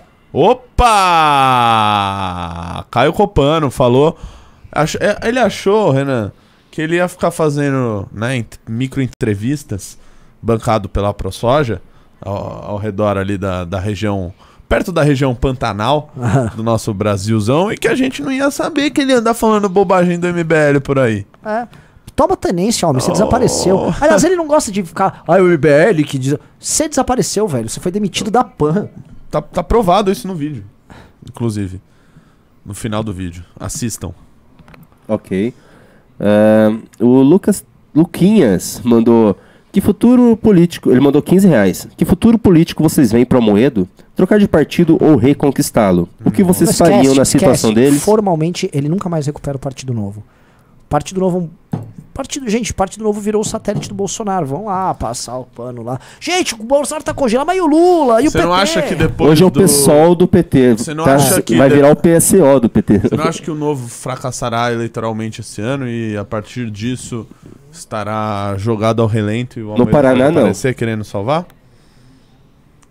Opa! 1.53 2.85
Caio 2.89 3.13
Copano 3.13 3.69
falou. 3.69 4.17
ach- 4.71 4.95
é, 4.99 5.17
Ele 5.27 5.39
achou, 5.39 5.91
Renan, 5.91 6.31
que 6.71 6.81
ele 6.81 6.95
ia 6.95 7.07
ficar 7.07 7.29
fazendo 7.31 8.07
né, 8.11 8.37
ent- 8.37 8.57
micro-entrevistas 8.67 9.97
bancado 10.41 10.89
pela 10.89 11.13
ProSoja 11.13 11.81
ao, 12.21 12.71
ao 12.71 12.77
redor 12.77 13.17
ali 13.17 13.37
da, 13.37 13.63
da 13.65 13.79
região 13.79 14.33
perto 14.67 14.91
da 14.91 15.03
região 15.03 15.35
Pantanal 15.35 16.11
do 16.55 16.63
nosso 16.63 16.91
Brasilzão 16.93 17.71
e 17.71 17.77
que 17.77 17.87
a 17.87 17.93
gente 17.95 18.23
não 18.23 18.31
ia 18.31 18.49
saber 18.49 18.89
que 18.89 19.01
ele 19.01 19.11
ia 19.11 19.19
andar 19.19 19.35
falando 19.35 19.69
bobagem 19.69 20.19
do 20.19 20.27
MBL 20.27 20.79
por 20.83 20.97
aí. 20.97 21.27
É. 21.45 21.67
Toma 22.15 22.37
tenência, 22.37 22.87
homem. 22.87 23.01
Você 23.01 23.09
Oh. 23.09 23.13
desapareceu. 23.13 23.93
Aliás, 23.99 24.23
ele 24.23 24.35
não 24.35 24.47
gosta 24.47 24.71
de 24.71 24.83
ficar. 24.83 25.23
Ai, 25.27 25.41
o 25.41 25.45
MBL 25.47 26.03
que 26.05 26.17
diz. 26.19 26.35
Você 26.59 26.87
desapareceu, 26.87 27.47
velho. 27.47 27.67
Você 27.69 27.79
foi 27.79 27.91
demitido 27.91 28.29
da 28.29 28.43
PAN. 28.43 28.87
Tá, 29.31 29.41
tá 29.41 29.63
provado 29.63 30.11
isso 30.11 30.27
no 30.27 30.35
vídeo, 30.35 30.63
inclusive. 31.27 31.81
No 32.65 32.73
final 32.75 33.03
do 33.03 33.11
vídeo. 33.11 33.43
Assistam. 33.59 34.11
Ok. 35.07 35.53
É, 36.19 36.71
o 36.99 37.21
Lucas 37.21 37.65
Luquinhas 37.95 38.79
mandou. 38.83 39.35
Que 39.71 39.81
futuro 39.81 40.37
político. 40.37 40.91
Ele 40.91 40.99
mandou 40.99 41.19
15 41.19 41.47
reais. 41.47 41.87
Que 41.97 42.05
futuro 42.05 42.37
político 42.37 42.83
vocês 42.83 43.11
veem 43.11 43.25
para 43.25 43.41
Moedo? 43.41 43.89
Trocar 44.15 44.37
de 44.37 44.47
partido 44.47 44.99
ou 45.01 45.15
reconquistá-lo? 45.15 46.07
O 46.23 46.29
que 46.29 46.43
vocês 46.43 46.69
Mas 46.69 46.77
fariam 46.77 46.99
esquece, 47.01 47.15
na 47.17 47.23
esquece. 47.23 47.39
situação 47.39 47.73
deles? 47.73 48.03
Formalmente, 48.03 48.69
ele 48.71 48.87
nunca 48.87 49.09
mais 49.09 49.25
recupera 49.25 49.57
o 49.57 49.59
Partido 49.59 49.91
Novo. 49.91 50.23
Partido 50.87 51.19
Novo. 51.19 51.49
Partido, 52.13 52.47
gente, 52.47 52.71
Partido 52.73 53.03
Novo 53.03 53.19
virou 53.19 53.41
o 53.41 53.45
satélite 53.45 53.89
do 53.89 53.95
Bolsonaro. 53.95 54.45
Vão 54.45 54.65
lá 54.65 54.93
passar 54.93 55.37
o 55.39 55.45
pano 55.45 55.81
lá. 55.81 55.99
Gente, 56.19 56.53
o 56.53 56.57
Bolsonaro 56.57 57.03
tá 57.03 57.13
congelado, 57.13 57.47
mas 57.47 57.57
e 57.57 57.61
o 57.61 57.65
Lula? 57.65 58.21
E 58.21 58.27
o 58.27 58.31
Você 58.31 58.37
PT? 58.37 58.47
não 58.47 58.53
acha 58.53 58.81
que 58.83 58.93
depois 58.93 59.31
Hoje 59.31 59.43
é 59.43 59.47
o 59.47 59.49
do... 59.49 59.59
PSOL 59.61 60.13
do 60.13 60.27
PT. 60.27 60.73
Você 60.77 60.93
não 60.93 61.05
tá? 61.05 61.15
acha 61.15 61.41
que 61.41 61.55
Vai 61.57 61.69
de- 61.69 61.75
virar 61.75 61.89
o 61.91 61.95
PSO 61.95 62.59
do 62.61 62.69
PT. 62.69 62.99
Você 62.99 63.17
não 63.17 63.23
acha 63.23 63.41
que 63.41 63.49
o 63.49 63.55
novo 63.55 63.87
fracassará 63.89 64.71
eleitoralmente 64.71 65.41
esse 65.41 65.59
ano 65.59 65.87
e 65.87 66.15
a 66.15 66.23
partir 66.23 66.69
disso 66.69 67.25
estará 67.71 68.53
jogado 68.57 69.01
ao 69.01 69.07
relento 69.07 69.59
e 69.59 69.63
o 69.63 69.71
Almeida 69.71 69.91
Paraná, 69.91 70.23
vai 70.25 70.31
não. 70.31 70.39
aparecer 70.41 70.75
querendo 70.75 71.03
salvar? 71.03 71.47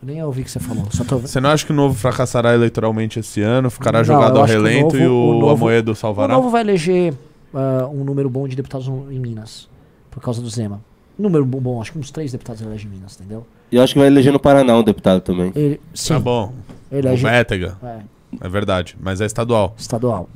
Nem 0.03 0.21
ouvi 0.25 0.43
o 0.43 0.45
que 0.45 0.51
você 0.51 0.59
falou. 0.59 0.85
Só 0.91 1.05
tô... 1.05 1.19
Você 1.19 1.39
não 1.41 1.51
acha 1.51 1.65
que 1.65 1.71
o 1.71 1.75
novo 1.77 1.95
fracassará 1.95 2.53
eleitoralmente 2.55 3.21
esse 3.21 3.41
ano, 3.41 3.71
ficará 3.71 3.99
Não, 3.99 4.05
jogado 4.05 4.39
ao 4.41 4.45
que 4.47 4.51
o 4.51 4.55
relento 4.55 4.97
e 4.97 5.05
novo- 5.05 5.15
o, 5.15 5.31
o 5.37 5.41
novo- 5.41 5.53
Amoedo 5.67 5.93
O 5.93 5.95
salvará? 5.95 6.35
Novo 6.35 6.51
vai 6.51 6.63
eleger 6.63 7.15
ah, 7.55 7.87
um 7.89 8.05
número 8.05 8.29
bom 8.31 8.47
de 8.49 8.57
deputados 8.57 8.87
em 8.89 9.19
Minas. 9.19 9.69
Por 10.11 10.21
causa 10.23 10.41
do 10.43 10.49
Zema. 10.49 10.81
Número 11.19 11.45
bom, 11.45 11.61
bom, 11.61 11.81
acho 11.81 11.93
que 11.93 11.99
uns 11.99 12.11
três 12.11 12.33
deputados 12.33 12.61
ele 12.63 12.71
elege 12.71 12.87
em 12.87 12.91
Minas, 12.91 13.15
entendeu? 13.19 13.47
E 13.71 13.77
eu 13.77 13.83
acho 13.83 13.93
que 13.95 13.99
vai 13.99 14.09
eleger 14.09 14.33
no 14.33 14.41
Paraná 14.41 14.77
um 14.77 14.83
deputado 14.83 15.21
também. 15.21 15.53
Ele, 15.55 15.81
sim, 15.95 16.15
Tá 16.15 16.21
bom. 16.21 16.55
ele 16.91 17.07
O 17.07 17.11
elege. 17.11 17.23
Bétega, 17.25 17.79
É, 17.83 18.01
é 18.41 18.49
verdade. 18.49 18.97
Mas 19.01 19.21
é 19.21 19.27
estadual. 19.27 19.75
estadual. 19.79 20.29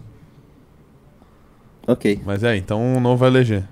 Ok. 1.87 2.20
Mas 2.24 2.42
é, 2.42 2.57
então 2.57 2.96
o 2.96 3.00
novo 3.00 3.16
vai 3.18 3.29
eleger. 3.29 3.64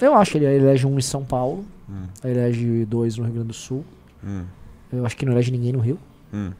Eu 0.00 0.14
acho 0.14 0.32
que 0.32 0.38
ele 0.38 0.46
elege 0.46 0.86
um 0.86 0.98
em 0.98 1.02
São 1.02 1.24
Paulo. 1.24 1.64
Hum. 1.88 2.04
Elege 2.24 2.84
dois 2.86 3.16
no 3.16 3.24
Rio 3.24 3.34
Grande 3.34 3.48
do 3.48 3.54
Sul. 3.54 3.84
Hum, 4.24 4.44
Eu 4.92 5.04
acho 5.06 5.16
que 5.16 5.24
não 5.26 5.32
elege 5.32 5.50
ninguém 5.50 5.72
no 5.72 5.80
Rio. 5.80 5.98
hum. 6.32 6.50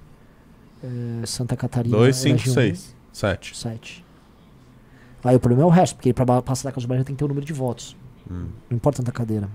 É, 0.85 1.27
Santa 1.27 1.57
Catarina. 1.57 1.97
2, 1.97 2.17
5, 2.17 2.29
elege 2.35 2.51
um, 2.51 2.55
6, 2.55 2.97
7. 3.13 3.57
Sete. 3.57 4.02
Aí 5.25 5.37
o 5.37 5.41
problema 5.41 5.63
é 5.65 5.67
o 5.67 5.71
resto, 5.71 5.97
porque 5.97 6.13
pra 6.13 6.25
ba- 6.25 6.43
passar 6.43 6.69
da 6.69 6.73
Casa 6.73 6.87
do 6.87 6.89
Brasil 6.89 7.05
tem 7.05 7.15
que 7.15 7.19
ter 7.19 7.25
o 7.25 7.29
número 7.29 7.47
de 7.47 7.53
votos. 7.53 7.97
Hum. 8.31 8.47
Não 8.69 8.77
importa 8.77 8.99
tanta 8.99 9.13
cadeira. 9.13 9.49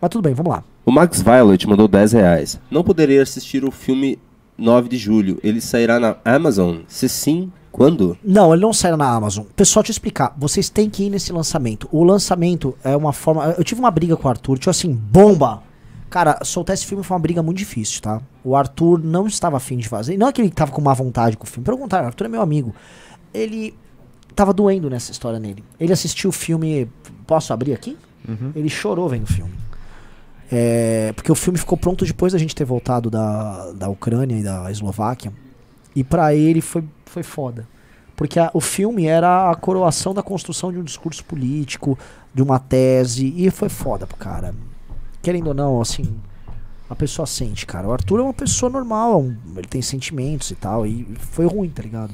Mas 0.00 0.10
tudo 0.10 0.22
bem, 0.22 0.34
vamos 0.34 0.52
lá. 0.52 0.62
O 0.84 0.92
Max 0.92 1.20
Violet 1.22 1.66
mandou 1.68 1.86
10 1.88 2.12
reais. 2.12 2.60
Não 2.70 2.82
poderia 2.84 3.22
assistir 3.22 3.64
o 3.64 3.70
filme 3.70 4.18
9 4.56 4.88
de 4.88 4.96
julho. 4.96 5.38
Ele 5.42 5.60
sairá 5.60 5.98
na 6.00 6.16
Amazon? 6.24 6.78
Se 6.88 7.08
sim, 7.08 7.52
quando? 7.72 8.16
Não, 8.24 8.52
ele 8.52 8.62
não 8.62 8.72
sai 8.72 8.94
na 8.96 9.08
Amazon. 9.10 9.44
Pessoal, 9.56 9.82
te 9.82 9.90
explicar. 9.90 10.34
Vocês 10.38 10.68
têm 10.70 10.88
que 10.88 11.04
ir 11.04 11.10
nesse 11.10 11.32
lançamento. 11.32 11.88
O 11.92 12.02
lançamento 12.04 12.76
é 12.84 12.96
uma 12.96 13.12
forma. 13.12 13.54
Eu 13.58 13.64
tive 13.64 13.80
uma 13.80 13.90
briga 13.90 14.16
com 14.16 14.26
o 14.26 14.30
Arthur, 14.30 14.58
tipo 14.58 14.70
assim, 14.70 14.92
bomba! 14.92 15.62
Cara, 16.10 16.38
soltar 16.42 16.72
esse 16.74 16.86
filme 16.86 17.04
foi 17.04 17.14
uma 17.16 17.20
briga 17.20 17.42
muito 17.42 17.58
difícil, 17.58 18.00
tá? 18.00 18.22
O 18.42 18.56
Arthur 18.56 18.98
não 19.04 19.26
estava 19.26 19.58
afim 19.58 19.76
de 19.76 19.88
fazer. 19.88 20.16
Não 20.16 20.26
é 20.28 20.32
que 20.32 20.40
ele 20.40 20.48
tava 20.50 20.72
com 20.72 20.80
má 20.80 20.94
vontade 20.94 21.36
com 21.36 21.44
o 21.44 21.46
filme. 21.46 21.64
Pelo 21.64 21.76
contrário, 21.76 22.06
o 22.06 22.08
Arthur 22.08 22.24
é 22.24 22.28
meu 22.28 22.40
amigo. 22.40 22.74
Ele 23.34 23.74
tava 24.38 24.52
doendo 24.52 24.88
nessa 24.88 25.10
história 25.12 25.38
nele. 25.40 25.62
Ele 25.80 25.92
assistiu 25.92 26.30
o 26.30 26.32
filme. 26.32 26.88
Posso 27.26 27.52
abrir 27.52 27.72
aqui? 27.74 27.96
Ele 28.54 28.68
chorou 28.68 29.08
vendo 29.08 29.24
o 29.24 29.26
filme. 29.32 29.52
É, 30.50 31.12
porque 31.14 31.30
o 31.30 31.34
filme 31.34 31.58
ficou 31.58 31.76
pronto 31.76 32.04
depois 32.04 32.32
da 32.32 32.38
gente 32.38 32.54
ter 32.54 32.64
voltado 32.64 33.10
da, 33.10 33.72
da 33.72 33.88
Ucrânia 33.88 34.36
e 34.36 34.42
da 34.42 34.70
Eslováquia. 34.70 35.32
E 35.94 36.02
pra 36.04 36.34
ele 36.34 36.60
foi, 36.60 36.84
foi 37.04 37.22
foda. 37.22 37.66
Porque 38.16 38.38
a- 38.38 38.50
o 38.54 38.60
filme 38.60 39.06
era 39.06 39.50
a 39.50 39.54
coroação 39.54 40.14
da 40.14 40.22
construção 40.22 40.72
de 40.72 40.78
um 40.78 40.82
discurso 40.84 41.24
político, 41.24 41.98
de 42.34 42.42
uma 42.42 42.58
tese, 42.58 43.32
e 43.36 43.50
foi 43.50 43.68
foda 43.68 44.06
pro 44.06 44.16
cara. 44.16 44.54
Querendo 45.22 45.48
ou 45.48 45.54
não, 45.54 45.80
assim, 45.80 46.16
a 46.88 46.94
pessoa 46.96 47.26
sente, 47.26 47.66
cara. 47.66 47.86
O 47.88 47.92
Arthur 47.92 48.20
é 48.20 48.22
uma 48.22 48.34
pessoa 48.34 48.70
normal, 48.70 49.20
um- 49.20 49.36
ele 49.56 49.68
tem 49.68 49.82
sentimentos 49.82 50.50
e 50.50 50.54
tal, 50.54 50.86
e 50.86 51.04
foi 51.18 51.46
ruim, 51.46 51.68
tá 51.68 51.82
ligado? 51.82 52.12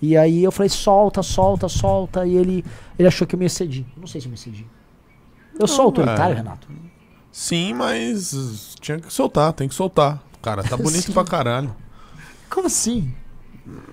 E 0.00 0.16
aí 0.16 0.44
eu 0.44 0.52
falei, 0.52 0.68
solta, 0.68 1.22
solta, 1.22 1.68
solta, 1.68 2.26
e 2.26 2.36
ele, 2.36 2.64
ele 2.98 3.08
achou 3.08 3.26
que 3.26 3.34
eu 3.34 3.38
me 3.38 3.46
excedi. 3.46 3.86
Não 3.96 4.06
sei 4.06 4.20
se 4.20 4.26
eu 4.26 4.30
me 4.30 4.36
excedi. 4.36 4.66
Eu 5.58 5.66
sou 5.66 5.78
Não, 5.78 5.84
autoritário, 5.86 6.34
é. 6.34 6.36
Renato? 6.36 6.68
Sim, 7.32 7.74
mas 7.74 8.74
tinha 8.80 8.98
que 8.98 9.12
soltar, 9.12 9.52
tem 9.52 9.68
que 9.68 9.74
soltar. 9.74 10.22
Cara, 10.42 10.62
tá 10.62 10.76
bonito 10.78 11.12
pra 11.12 11.24
caralho. 11.24 11.74
Como 12.50 12.66
assim? 12.66 13.12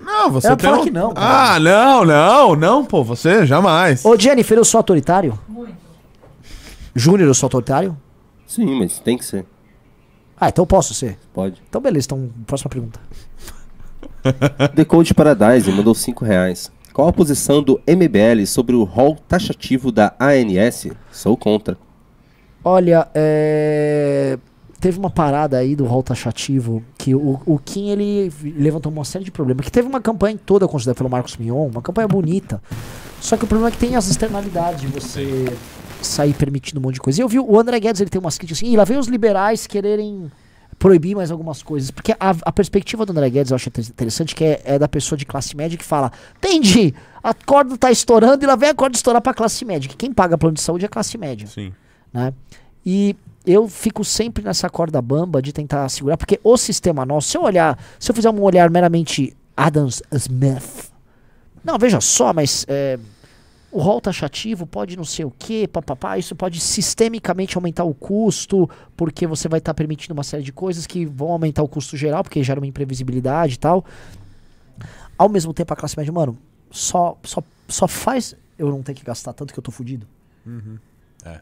Não, 0.04 0.30
você 0.30 0.50
Eu 0.50 0.58
tem 0.58 0.70
falo 0.70 0.82
um... 0.82 0.86
que 0.86 0.92
não, 0.92 1.13
cara. 1.13 1.56
Ah, 1.56 1.60
não, 1.60 2.06
não, 2.06 2.56
não, 2.56 2.86
pô, 2.86 3.04
você 3.04 3.46
jamais. 3.46 4.06
Ô, 4.06 4.18
Jennifer, 4.18 4.58
eu 4.58 4.66
sou 4.66 4.78
autoritário? 4.78 5.39
Muito. 5.48 5.74
Júnior, 6.94 7.28
eu 7.28 7.34
sou 7.34 7.48
autoritário? 7.48 7.98
Sim, 8.46 8.80
mas 8.80 9.00
tem 9.00 9.18
que 9.18 9.26
ser. 9.26 9.46
Ah, 10.39 10.50
então 10.50 10.62
eu 10.63 10.68
posso 10.68 10.94
ser. 10.94 11.18
Pode. 11.34 11.62
Então 11.68 11.82
beleza, 11.82 12.06
então 12.08 12.30
próxima 12.46 12.70
pergunta. 12.70 13.00
The 14.76 14.86
Code 14.86 15.13
Paradise 15.13 15.72
mandou 15.72 15.94
5 15.94 16.24
reais. 16.24 16.72
Qual 16.94 17.08
a 17.08 17.13
posição 17.13 17.63
do 17.63 17.82
MBL 17.88 18.46
sobre 18.46 18.76
o 18.76 18.84
rol 18.84 19.18
taxativo 19.28 19.92
da 19.92 20.13
ANS? 20.20 20.88
Sou 21.12 21.36
contra. 21.36 21.76
Olha, 22.63 23.08
é... 23.16 24.38
teve 24.80 25.00
uma 25.00 25.10
parada 25.10 25.58
aí 25.58 25.76
do 25.76 25.86
rol 25.86 26.04
taxativo 26.04 26.84
que 26.98 27.16
o, 27.16 27.42
o 27.46 27.58
Kim 27.58 27.89
ele 27.89 28.32
levantou 28.44 28.92
uma 28.92 29.04
série 29.04 29.26
de 29.26 29.32
problemas. 29.32 29.66
Que 29.66 29.72
teve 29.72 29.88
uma 29.88 30.00
campanha 30.00 30.39
toda 30.46 30.68
considerada 30.68 30.98
pelo 30.98 31.10
Marcos 31.10 31.36
Mion, 31.36 31.66
uma 31.68 31.82
campanha 31.82 32.08
bonita. 32.08 32.62
Só 33.20 33.36
que 33.38 33.44
o 33.44 33.48
problema 33.48 33.70
é 33.70 33.72
que 33.72 33.78
tem 33.78 33.96
as 33.96 34.08
externalidades 34.10 34.82
de 34.82 34.88
você 34.88 35.46
sair 36.00 36.34
permitindo 36.34 36.80
um 36.80 36.84
monte 36.84 36.96
de 36.96 37.02
coisa. 37.02 37.20
E 37.20 37.24
eu 37.24 37.28
vi 37.28 37.39
o 37.39 37.60
André 37.60 37.80
Guedes, 37.80 38.02
ele 38.02 38.10
tem 38.10 38.22
umas 38.22 38.38
críticas 38.38 38.60
assim, 38.60 38.72
e 38.72 38.78
lá 38.78 38.84
vem 38.84 38.98
os 38.98 39.08
liberais 39.08 39.66
quererem 39.66 40.32
proibir 40.84 41.15
mais 41.15 41.32
algumas 41.32 41.63
coisas. 41.63 41.89
Porque 41.91 42.12
a, 42.12 42.36
a 42.41 42.52
perspectiva 42.52 43.06
do 43.06 43.12
André 43.13 43.30
Guedes 43.30 43.52
eu 43.52 43.56
acho 43.56 43.69
inter- 43.69 43.86
interessante, 43.88 44.36
que 44.36 44.43
é, 44.43 44.62
é 44.65 44.78
da 44.78 44.88
pessoa 44.89 45.17
de 45.17 45.26
classe 45.26 45.56
média 45.56 45.78
que 45.78 45.86
fala: 45.86 46.12
entendi, 46.38 46.93
a 47.24 47.34
corda 47.34 47.78
tá 47.78 47.89
estourando 47.89 48.43
e 48.43 48.46
lá 48.46 48.58
vem 48.58 48.67
a 48.69 48.76
corda 48.76 48.93
estourar 48.98 49.22
pra 49.22 49.34
classe 49.34 49.63
média. 49.63 49.89
Que 49.89 49.96
quem 49.96 50.12
paga 50.13 50.38
plano 50.38 50.56
de 50.56 50.62
saúde 50.62 50.84
é 50.84 50.88
a 50.88 50.89
classe 50.89 51.17
média 51.17 51.48
Sim. 51.48 51.72
né? 52.12 52.34
E 52.86 53.15
eu 53.46 53.69
fico 53.69 54.04
sempre 54.04 54.43
nessa 54.43 54.69
corda 54.69 55.02
bamba 55.02 55.41
de 55.41 55.54
tentar 55.54 55.88
segurar, 55.88 56.17
porque 56.17 56.38
o 56.43 56.58
sistema 56.58 57.06
nosso, 57.06 57.30
se 57.30 57.38
eu 57.38 57.43
olhar, 57.43 57.80
se 57.98 58.12
eu 58.12 58.15
fizer 58.15 58.30
um 58.30 58.41
olhar 58.41 58.69
meramente 58.69 59.34
Adam 59.56 59.88
Smith, 60.12 60.91
não, 61.63 61.78
veja 61.78 62.02
só, 62.02 62.34
mas 62.34 62.65
é, 62.67 63.00
o 63.74 63.80
rol 63.80 64.00
taxativo 64.00 64.68
pode 64.68 64.96
não 64.96 65.04
sei 65.04 65.26
o 65.26 65.32
que, 65.32 65.68
papapá, 65.68 66.18
isso 66.18 66.36
pode 66.36 66.60
sistemicamente 66.60 67.58
aumentar 67.58 67.84
o 67.84 67.94
custo, 67.94 68.70
porque 68.96 69.26
você 69.26 69.50
vai 69.50 69.58
estar 69.58 69.74
permitindo 69.74 70.14
uma 70.14 70.24
série 70.24 70.44
de 70.44 70.54
coisas 70.54 70.86
que 70.86 71.06
vão 71.06 71.32
aumentar 71.32 71.64
o 71.64 71.68
custo 71.68 71.98
geral, 71.98 72.24
porque 72.24 72.44
gera 72.44 72.60
uma 72.60 72.68
imprevisibilidade 72.68 73.56
e 73.56 73.58
tal. 73.58 73.84
Ao 75.18 75.28
mesmo 75.28 75.54
tempo, 75.54 75.74
a 75.74 75.76
classe 75.76 75.98
média, 75.98 76.14
mano, 76.14 76.38
só, 76.70 77.18
só, 77.24 77.42
só 77.68 77.88
faz 77.88 78.36
eu 78.60 78.70
não 78.70 78.84
ter 78.84 78.94
que 78.94 79.04
gastar 79.04 79.34
tanto 79.34 79.52
que 79.52 79.60
eu 79.60 79.64
tô 79.64 79.72
fudido. 79.72 80.08
É. 81.26 81.40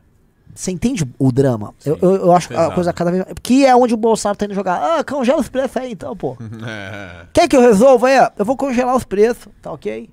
Você 0.56 0.72
entende 0.72 1.10
o 1.17 1.32
drama? 1.32 1.74
Eu, 1.86 1.96
Sim, 1.96 2.00
eu, 2.02 2.15
eu 2.15 2.32
acho 2.32 2.48
a 2.48 2.50
pesado. 2.50 2.76
coisa 2.76 2.94
cada 2.94 3.12
vez. 3.12 3.26
Que 3.41 3.65
é 3.65 3.76
onde 3.76 3.94
o 3.94 3.98
Bolsonaro 3.98 4.38
tá 4.38 4.46
indo 4.46 4.54
jogar. 4.54 5.00
Ah, 5.00 5.04
congela 5.04 5.39
os 5.39 5.50
preços 5.50 5.78
aí 5.78 5.91
então, 5.91 6.15
pô. 6.15 6.38
É. 6.65 7.26
Quer 7.34 7.48
que 7.48 7.56
eu 7.56 7.62
resolva 7.62 8.08
aí? 8.08 8.32
Eu 8.38 8.46
vou 8.46 8.56
congelar 8.58 8.96
os 8.96 9.04
preços, 9.04 9.48
tá 9.62 9.72
ok? 9.72 10.10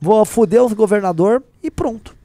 Vou 0.00 0.24
foder 0.24 0.62
os 0.62 0.72
governador 0.72 1.42
e 1.62 1.70
pronto. 1.70 2.16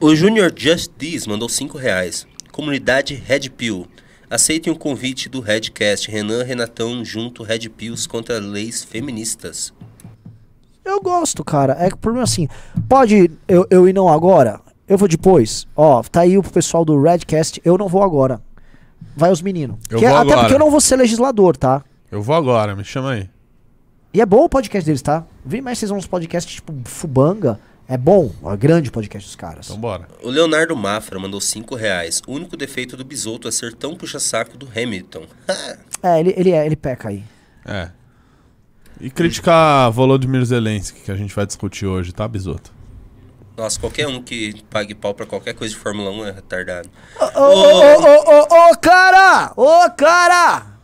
O 0.00 0.14
Junior 0.14 0.52
Just 0.56 0.92
This 0.98 1.26
mandou 1.26 1.48
5 1.48 1.76
reais. 1.76 2.26
Comunidade 2.52 3.14
Red 3.14 3.50
Pill. 3.50 3.86
Aceitem 4.30 4.72
o 4.72 4.76
convite 4.78 5.28
do 5.28 5.40
Redcast. 5.40 6.10
Renan 6.10 6.44
Renatão 6.44 7.04
junto 7.04 7.42
Red 7.42 7.68
Pills 7.70 8.08
contra 8.08 8.38
leis 8.38 8.84
feministas. 8.84 9.72
Eu 10.84 11.00
gosto, 11.00 11.42
cara. 11.44 11.76
É 11.78 11.88
que 11.88 11.94
o 11.94 11.98
problema 11.98 12.22
é 12.22 12.24
assim. 12.24 12.48
Pode 12.88 13.30
eu, 13.46 13.66
eu 13.70 13.88
ir 13.88 13.92
não 13.92 14.08
agora? 14.08 14.60
Eu 14.86 14.96
vou 14.96 15.08
depois. 15.08 15.66
Ó, 15.76 16.02
tá 16.02 16.20
aí 16.20 16.38
o 16.38 16.42
pessoal 16.42 16.84
do 16.84 17.00
Redcast. 17.00 17.60
Eu 17.64 17.76
não 17.76 17.88
vou 17.88 18.02
agora. 18.02 18.40
Vai 19.16 19.30
os 19.32 19.42
meninos. 19.42 19.78
Eu 19.90 19.98
Que- 19.98 20.06
vou 20.06 20.16
até 20.16 20.22
agora. 20.32 20.40
porque 20.40 20.54
eu 20.54 20.58
não 20.58 20.70
vou 20.70 20.80
ser 20.80 20.96
legislador, 20.96 21.56
tá? 21.56 21.84
Eu 22.10 22.22
vou 22.22 22.34
agora, 22.34 22.74
me 22.76 22.84
chama 22.84 23.12
aí. 23.12 23.28
E 24.12 24.20
é 24.20 24.26
bom 24.26 24.44
o 24.44 24.48
podcast 24.48 24.86
deles, 24.86 25.02
tá? 25.02 25.24
Vem 25.44 25.60
mais 25.60 25.78
vocês 25.78 25.90
vão 25.90 25.98
uns 25.98 26.06
podcasts 26.06 26.54
tipo 26.54 26.72
Fubanga. 26.84 27.60
É 27.86 27.96
bom. 27.96 28.30
É 28.44 28.56
grande 28.56 28.88
o 28.88 28.92
podcast 28.92 29.28
dos 29.28 29.36
caras. 29.36 29.66
Então 29.66 29.80
bora. 29.80 30.08
O 30.22 30.28
Leonardo 30.28 30.76
Mafra 30.76 31.18
mandou 31.18 31.40
5 31.40 31.74
reais. 31.74 32.20
O 32.26 32.32
único 32.32 32.56
defeito 32.56 32.96
do 32.96 33.04
Bisoto 33.04 33.48
é 33.48 33.50
ser 33.50 33.74
tão 33.74 33.96
puxa-saco 33.96 34.56
do 34.58 34.68
Hamilton. 34.68 35.26
É, 36.02 36.20
ele, 36.20 36.34
ele, 36.36 36.50
é, 36.52 36.66
ele 36.66 36.76
peca 36.76 37.08
aí. 37.08 37.24
É. 37.64 37.90
E 39.00 39.10
criticar 39.10 39.90
Volodymyr 39.90 40.44
Zelensky, 40.44 41.00
que 41.00 41.10
a 41.10 41.16
gente 41.16 41.34
vai 41.34 41.46
discutir 41.46 41.86
hoje, 41.86 42.12
tá, 42.12 42.26
Bisoto? 42.26 42.72
Nossa, 43.56 43.80
qualquer 43.80 44.06
um 44.06 44.22
que 44.22 44.62
pague 44.70 44.94
pau 44.94 45.14
pra 45.14 45.26
qualquer 45.26 45.54
coisa 45.54 45.74
de 45.74 45.80
Fórmula 45.80 46.10
1 46.10 46.26
é 46.26 46.30
retardado. 46.30 46.88
Ô, 47.20 47.24
ô, 47.24 47.40
ô, 47.40 48.00
ô, 48.00 48.68
ô, 48.68 48.72
ô, 48.72 48.76
cara! 48.78 49.52
Ô, 49.56 49.90
cara! 49.96 50.77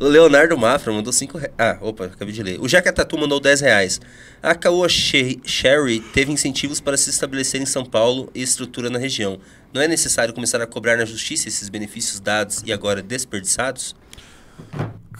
O 0.00 0.06
Leonardo 0.08 0.56
Mafra 0.56 0.90
mandou 0.92 1.12
5 1.12 1.36
reais. 1.36 1.52
Ah, 1.58 1.76
opa, 1.82 2.06
acabei 2.06 2.32
de 2.32 2.42
ler. 2.42 2.58
O 2.58 2.66
Jaca 2.66 2.90
Tatu 2.90 3.18
mandou 3.18 3.38
10 3.38 3.60
reais. 3.60 4.00
A 4.42 4.54
Caoa 4.54 4.88
She- 4.88 5.38
Sherry 5.44 6.00
teve 6.00 6.32
incentivos 6.32 6.80
para 6.80 6.96
se 6.96 7.10
estabelecer 7.10 7.60
em 7.60 7.66
São 7.66 7.84
Paulo 7.84 8.30
e 8.34 8.40
estrutura 8.42 8.88
na 8.88 8.98
região. 8.98 9.38
Não 9.74 9.82
é 9.82 9.86
necessário 9.86 10.32
começar 10.32 10.60
a 10.62 10.66
cobrar 10.66 10.96
na 10.96 11.04
justiça 11.04 11.48
esses 11.48 11.68
benefícios 11.68 12.18
dados 12.18 12.62
e 12.64 12.72
agora 12.72 13.02
desperdiçados? 13.02 13.94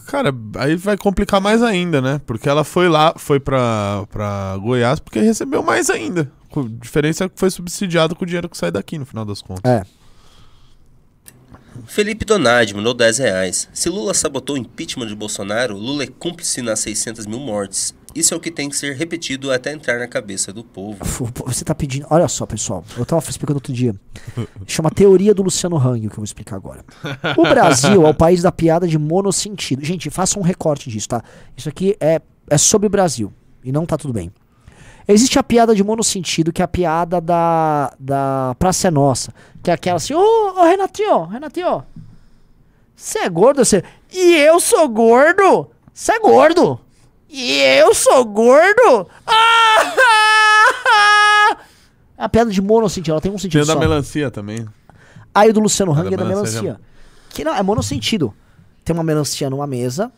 Cara, 0.07 0.35
aí 0.57 0.77
vai 0.77 0.97
complicar 0.97 1.41
mais 1.43 1.63
ainda, 1.63 2.01
né? 2.01 2.21
Porque 2.27 2.49
ela 2.49 2.65
foi 2.65 2.89
lá, 2.89 3.13
foi 3.17 3.39
pra, 3.39 4.07
pra 4.11 4.57
Goiás 4.61 4.99
porque 4.99 5.21
recebeu 5.21 5.63
mais 5.63 5.91
ainda. 5.91 6.33
A 6.57 6.61
diferença 6.81 7.25
é 7.25 7.29
que 7.29 7.39
foi 7.39 7.51
subsidiado 7.51 8.17
com 8.17 8.25
o 8.25 8.27
dinheiro 8.27 8.49
que 8.49 8.57
sai 8.57 8.71
daqui, 8.73 8.99
no 8.99 9.05
final 9.07 9.25
das 9.27 9.41
contas. 9.43 9.71
É. 9.71 9.83
Felipe 11.91 12.25
Donadi 12.25 12.73
mandou 12.73 12.95
10 12.95 13.19
reais. 13.19 13.69
Se 13.73 13.89
Lula 13.89 14.15
sabotou 14.15 14.55
o 14.55 14.59
impeachment 14.59 15.09
de 15.09 15.15
Bolsonaro, 15.17 15.77
Lula 15.77 16.05
é 16.05 16.07
cúmplice 16.07 16.63
nas 16.63 16.79
600 16.79 17.27
mil 17.27 17.41
mortes. 17.41 17.93
Isso 18.15 18.33
é 18.33 18.37
o 18.37 18.41
que 18.41 18.49
tem 18.49 18.69
que 18.69 18.77
ser 18.77 18.95
repetido 18.95 19.51
até 19.51 19.73
entrar 19.73 19.99
na 19.99 20.07
cabeça 20.07 20.53
do 20.53 20.63
povo. 20.63 20.99
Você 21.47 21.65
tá 21.65 21.75
pedindo. 21.75 22.07
Olha 22.09 22.29
só, 22.29 22.47
pessoal. 22.47 22.85
Eu 22.97 23.05
tava 23.05 23.29
explicando 23.29 23.57
outro 23.57 23.73
dia. 23.73 23.93
Chama 24.69 24.89
Teoria 24.89 25.35
do 25.35 25.43
Luciano 25.43 25.77
Hang, 25.77 26.01
que 26.03 26.13
eu 26.13 26.17
vou 26.17 26.25
explicar 26.25 26.55
agora. 26.55 26.85
O 27.37 27.43
Brasil 27.43 28.07
é 28.07 28.09
o 28.09 28.15
país 28.15 28.41
da 28.41 28.53
piada 28.53 28.87
de 28.87 28.97
monossentido. 28.97 29.85
Gente, 29.85 30.11
faça 30.11 30.39
um 30.39 30.43
recorte 30.43 30.89
disso, 30.89 31.09
tá? 31.09 31.25
Isso 31.57 31.69
aqui 31.69 31.97
é, 31.99 32.23
é 32.49 32.57
sobre 32.57 32.87
o 32.87 32.91
Brasil. 32.91 33.33
E 33.65 33.73
não 33.73 33.85
tá 33.85 33.99
tudo 33.99 34.15
bem. 34.15 34.31
Existe 35.09 35.39
a 35.39 35.43
piada 35.43 35.75
de 35.75 35.83
monossentido, 35.83 36.53
que 36.53 36.63
é 36.63 36.65
a 36.65 36.69
piada 36.69 37.21
da, 37.21 37.93
da 37.99 38.55
Praça 38.59 38.89
é 38.89 38.91
Nossa. 38.91 39.33
Que 39.63 39.71
é 39.71 39.75
aquela 39.75 39.97
assim, 39.97 40.15
ô, 40.15 40.21
ô 40.21 40.65
Renatinho, 40.65 41.25
Renatinho. 41.25 41.83
Você 42.95 43.21
é 43.21 43.29
gordo? 43.29 43.65
Você... 43.65 43.83
E 44.13 44.35
eu 44.37 44.61
sou 44.61 44.89
gordo? 44.89 45.69
Você 45.93 46.13
é 46.13 46.21
gordo? 46.21 46.79
E 47.29 47.59
eu 47.61 47.95
sou 47.95 48.25
gordo? 48.25 49.09
Ah! 49.27 51.57
A 52.19 52.29
piada 52.29 52.51
de 52.51 52.61
monossentido, 52.61 53.13
ela 53.13 53.21
tem 53.21 53.33
um 53.33 53.39
sentido 53.39 53.65
da 53.65 53.73
só. 53.73 53.79
melancia 53.79 54.31
também. 54.31 54.67
Aí 55.35 55.49
o 55.49 55.53
do 55.55 55.61
Luciano 55.61 55.93
Ah, 55.93 56.01
Hang 56.01 56.11
da 56.11 56.15
é 56.15 56.19
da 56.19 56.25
melancia 56.25 56.63
melancia. 56.63 56.85
Que 57.31 57.45
não, 57.45 57.55
é 57.55 57.63
monossentido. 57.63 58.35
Tem 58.85 58.95
uma 58.95 59.05
melancia 59.05 59.49
numa 59.49 59.67
mesa. 59.67 60.13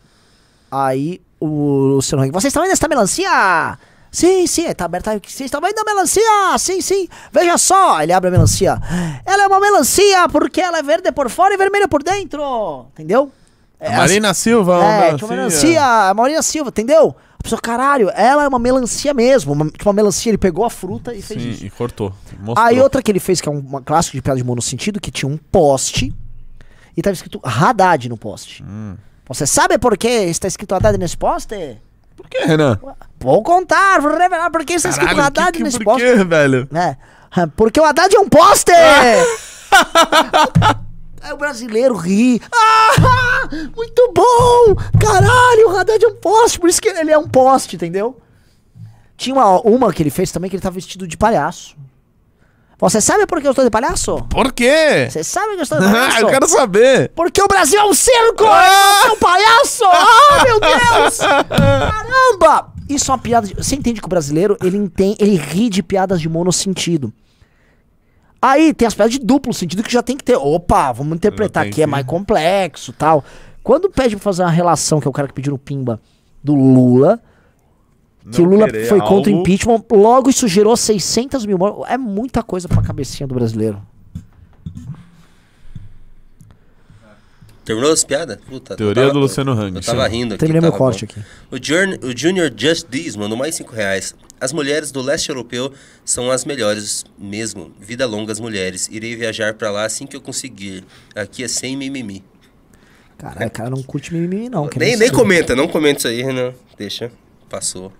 Aí 0.69 1.21
o 1.39 1.47
Luciano 1.95 2.23
Hang. 2.23 2.31
Vocês 2.31 2.51
estão 2.51 2.63
vendo 2.63 2.73
essa 2.73 2.87
melancia? 2.87 3.77
Sim, 4.13 4.45
sim, 4.45 4.71
tá 4.75 4.85
aberta. 4.85 5.19
Vocês 5.25 5.47
estão 5.47 5.59
vendo 5.59 5.79
a 5.79 5.83
melancia? 5.83 6.21
Sim, 6.59 6.79
sim. 6.81 7.07
Veja 7.31 7.57
só. 7.57 7.99
Ele 7.99 8.13
abre 8.13 8.27
a 8.27 8.31
melancia. 8.31 8.79
Ela 9.25 9.43
é 9.43 9.47
uma 9.47 9.59
melancia 9.59 10.29
porque 10.29 10.61
ela 10.61 10.77
é 10.77 10.83
verde 10.83 11.11
por 11.11 11.31
fora 11.31 11.55
e 11.55 11.57
vermelha 11.57 11.87
por 11.87 12.03
dentro. 12.03 12.85
Entendeu? 12.93 13.31
É, 13.79 13.87
A 13.87 13.97
Marina 13.97 14.31
Silva, 14.35 14.77
uma 14.77 14.85
é, 14.87 15.15
tinha 15.15 15.27
uma 15.27 15.35
melancia, 15.35 15.83
a 15.83 16.13
Marina 16.13 16.43
Silva, 16.43 16.69
entendeu? 16.69 17.15
A 17.39 17.43
pessoa, 17.43 17.59
caralho, 17.59 18.11
ela 18.11 18.43
é 18.43 18.47
uma 18.47 18.59
melancia 18.59 19.15
mesmo. 19.15 19.51
Uma, 19.51 19.65
tipo, 19.65 19.89
uma 19.89 19.93
melancia, 19.93 20.29
ele 20.29 20.37
pegou 20.37 20.63
a 20.63 20.69
fruta 20.69 21.11
e 21.15 21.21
fez 21.21 21.41
Sim, 21.41 21.49
isso. 21.49 21.65
e 21.65 21.69
cortou. 21.71 22.13
Mostrou. 22.39 22.67
Aí 22.67 22.79
outra 22.79 23.01
que 23.01 23.11
ele 23.11 23.19
fez, 23.19 23.41
que 23.41 23.49
é 23.49 23.51
um 23.51 23.63
clássico 23.83 24.15
de 24.15 24.21
piada 24.21 24.37
de 24.37 24.43
monossentido, 24.45 25.01
que 25.01 25.09
tinha 25.09 25.27
um 25.27 25.37
poste 25.37 26.13
e 26.95 27.01
tava 27.01 27.15
escrito 27.15 27.41
Haddad 27.43 28.07
no 28.07 28.15
poste. 28.15 28.63
Hum. 28.63 28.95
Você 29.27 29.47
sabe 29.47 29.79
por 29.79 29.97
que 29.97 30.07
está 30.07 30.47
escrito 30.47 30.75
Haddad 30.75 30.99
nesse 30.99 31.17
poste? 31.17 31.79
Por 32.23 32.29
que, 32.29 32.39
Renan? 32.39 32.79
Vou 33.19 33.43
contar, 33.43 34.01
vou 34.01 34.17
revelar 34.17 34.49
por 34.49 34.65
que 34.65 34.73
está 34.73 34.89
escrito 34.89 35.21
Haddad 35.21 35.51
que, 35.51 35.59
que, 35.59 35.63
nesse 35.63 35.79
por 35.79 35.97
quê, 35.97 36.15
velho? 36.23 36.67
É, 36.73 36.97
porque 37.55 37.79
o 37.79 37.85
Haddad 37.85 38.13
é 38.13 38.19
um 38.19 38.27
poste! 38.27 38.71
Aí 41.21 41.31
o 41.31 41.37
brasileiro 41.37 41.95
ri. 41.95 42.41
Ah, 42.53 43.47
muito 43.73 44.11
bom! 44.13 44.75
Caralho, 44.99 45.69
o 45.69 45.77
Haddad 45.77 46.03
é 46.03 46.07
um 46.07 46.15
poste, 46.15 46.59
por 46.59 46.69
isso 46.69 46.81
que 46.81 46.89
ele 46.89 47.11
é 47.11 47.17
um 47.17 47.29
poste, 47.29 47.77
entendeu? 47.77 48.19
Tinha 49.15 49.33
uma, 49.33 49.61
uma 49.61 49.93
que 49.93 50.03
ele 50.03 50.09
fez 50.09 50.31
também 50.33 50.49
que 50.49 50.57
ele 50.57 50.63
tava 50.63 50.75
vestido 50.75 51.07
de 51.07 51.15
palhaço. 51.15 51.77
Você 52.83 52.99
sabe 52.99 53.25
por 53.25 53.39
que 53.41 53.47
eu 53.47 53.51
estou 53.51 53.63
de 53.63 53.71
palhaço? 53.71 54.17
Por 54.29 54.51
quê? 54.51 55.07
Você 55.09 55.23
sabe 55.23 55.53
que 55.53 55.59
eu 55.59 55.63
estou 55.63 55.79
de 55.79 55.85
palhaço? 55.91 56.19
eu 56.19 56.27
quero 56.27 56.47
saber. 56.47 57.11
Porque 57.15 57.41
o 57.41 57.47
Brasil 57.47 57.79
é 57.79 57.85
um 57.85 57.93
circo! 57.93 58.43
Ah! 58.45 59.03
É 59.07 59.11
um 59.11 59.17
palhaço! 59.17 59.83
Oh, 60.35 60.43
meu 60.43 60.59
Deus! 60.59 61.17
Caramba! 61.17 62.73
Isso 62.89 63.09
é 63.09 63.13
uma 63.13 63.19
piada. 63.21 63.47
De... 63.47 63.53
Você 63.55 63.75
entende 63.75 64.01
que 64.01 64.05
o 64.05 64.09
brasileiro 64.09 64.57
ele 64.61 64.77
entende, 64.77 65.15
ele 65.19 65.35
ri 65.35 65.69
de 65.69 65.81
piadas 65.81 66.19
de 66.19 66.27
monossentido. 66.27 67.13
Aí 68.41 68.73
tem 68.73 68.87
as 68.87 68.93
piadas 68.93 69.13
de 69.13 69.19
duplo 69.19 69.53
sentido 69.53 69.81
que 69.83 69.91
já 69.91 70.03
tem 70.03 70.17
que 70.17 70.23
ter. 70.23 70.35
Opa, 70.35 70.91
vamos 70.91 71.15
interpretar 71.15 71.63
aqui, 71.65 71.81
é 71.81 71.85
que- 71.85 71.89
mais 71.89 72.05
complexo 72.05 72.91
tal. 72.91 73.23
Quando 73.63 73.89
pede 73.89 74.15
pra 74.17 74.23
fazer 74.23 74.43
uma 74.43 74.51
relação, 74.51 74.99
que 74.99 75.07
é 75.07 75.09
o 75.09 75.13
cara 75.13 75.27
que 75.29 75.33
pediu 75.33 75.53
no 75.53 75.57
Pimba, 75.57 76.01
do 76.43 76.53
Lula, 76.53 77.21
que 78.31 78.41
o 78.41 78.45
Lula 78.45 78.67
foi 78.87 78.99
contra 78.99 79.05
o 79.13 79.17
algo- 79.17 79.29
impeachment, 79.29 79.83
logo 79.91 80.29
isso 80.29 80.47
gerou 80.47 80.75
600 80.77 81.45
mil 81.45 81.57
mortes. 81.57 81.83
É 81.91 81.97
muita 81.97 82.41
coisa 82.43 82.67
pra 82.67 82.81
cabecinha 82.81 83.27
do 83.27 83.35
brasileiro. 83.35 83.81
Terminou 87.65 87.93
as 87.93 88.03
piadas? 88.03 88.37
Puta, 88.45 88.75
Teoria 88.75 89.03
tava- 89.03 89.13
do 89.13 89.19
Luciano 89.19 89.51
Hang, 89.53 89.77
Eu 89.77 89.81
tava 89.81 90.09
sim. 90.09 90.17
rindo 90.17 90.33
aqui. 90.33 90.39
Terminei 90.39 90.61
meu 90.61 90.73
corte 90.73 91.05
bom. 91.05 91.13
aqui. 91.13 91.25
O, 91.49 91.57
Jun- 91.57 91.97
o 92.09 92.17
Junior 92.17 92.51
Just 92.55 92.87
This 92.87 93.15
mandou 93.15 93.37
mais 93.37 93.55
5 93.55 93.73
reais. 93.73 94.13
As 94.39 94.51
mulheres 94.51 94.91
do 94.91 95.01
leste 95.01 95.29
europeu 95.29 95.71
são 96.03 96.29
as 96.29 96.43
melhores 96.43 97.05
mesmo. 97.17 97.71
Vida 97.79 98.05
longa 98.05 98.33
as 98.33 98.39
mulheres. 98.41 98.89
Irei 98.91 99.15
viajar 99.15 99.53
pra 99.53 99.71
lá 99.71 99.85
assim 99.85 100.05
que 100.05 100.13
eu 100.15 100.19
conseguir. 100.19 100.83
Aqui 101.15 101.41
é 101.41 101.47
sem 101.47 101.77
mimimi. 101.77 102.21
Caralho, 103.17 103.47
o 103.47 103.51
cara 103.51 103.69
não 103.69 103.81
curte 103.81 104.13
mimimi, 104.13 104.49
não. 104.49 104.69
Nem, 104.75 104.97
nem 104.97 105.09
comenta, 105.09 105.55
não 105.55 105.69
comenta 105.69 105.99
isso 105.99 106.07
aí, 106.09 106.21
Renan. 106.21 106.53
Deixa. 106.77 107.09
Passou. 107.49 107.93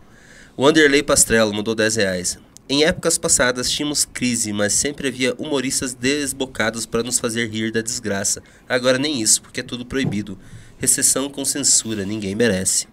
O 0.55 0.67
Anderley 0.67 1.01
Pastrello 1.01 1.53
mandou 1.53 1.73
10 1.73 1.95
reais. 1.95 2.37
Em 2.69 2.83
épocas 2.83 3.17
passadas 3.17 3.69
tínhamos 3.69 4.05
crise, 4.05 4.53
mas 4.53 4.73
sempre 4.73 5.07
havia 5.07 5.33
humoristas 5.37 5.93
desbocados 5.93 6.85
para 6.85 7.03
nos 7.03 7.19
fazer 7.19 7.49
rir 7.49 7.71
da 7.71 7.81
desgraça. 7.81 8.41
Agora 8.69 8.97
nem 8.97 9.21
isso, 9.21 9.41
porque 9.41 9.59
é 9.59 9.63
tudo 9.63 9.85
proibido. 9.85 10.37
Recessão 10.77 11.29
com 11.29 11.43
censura, 11.43 12.05
ninguém 12.05 12.35
merece. 12.35 12.87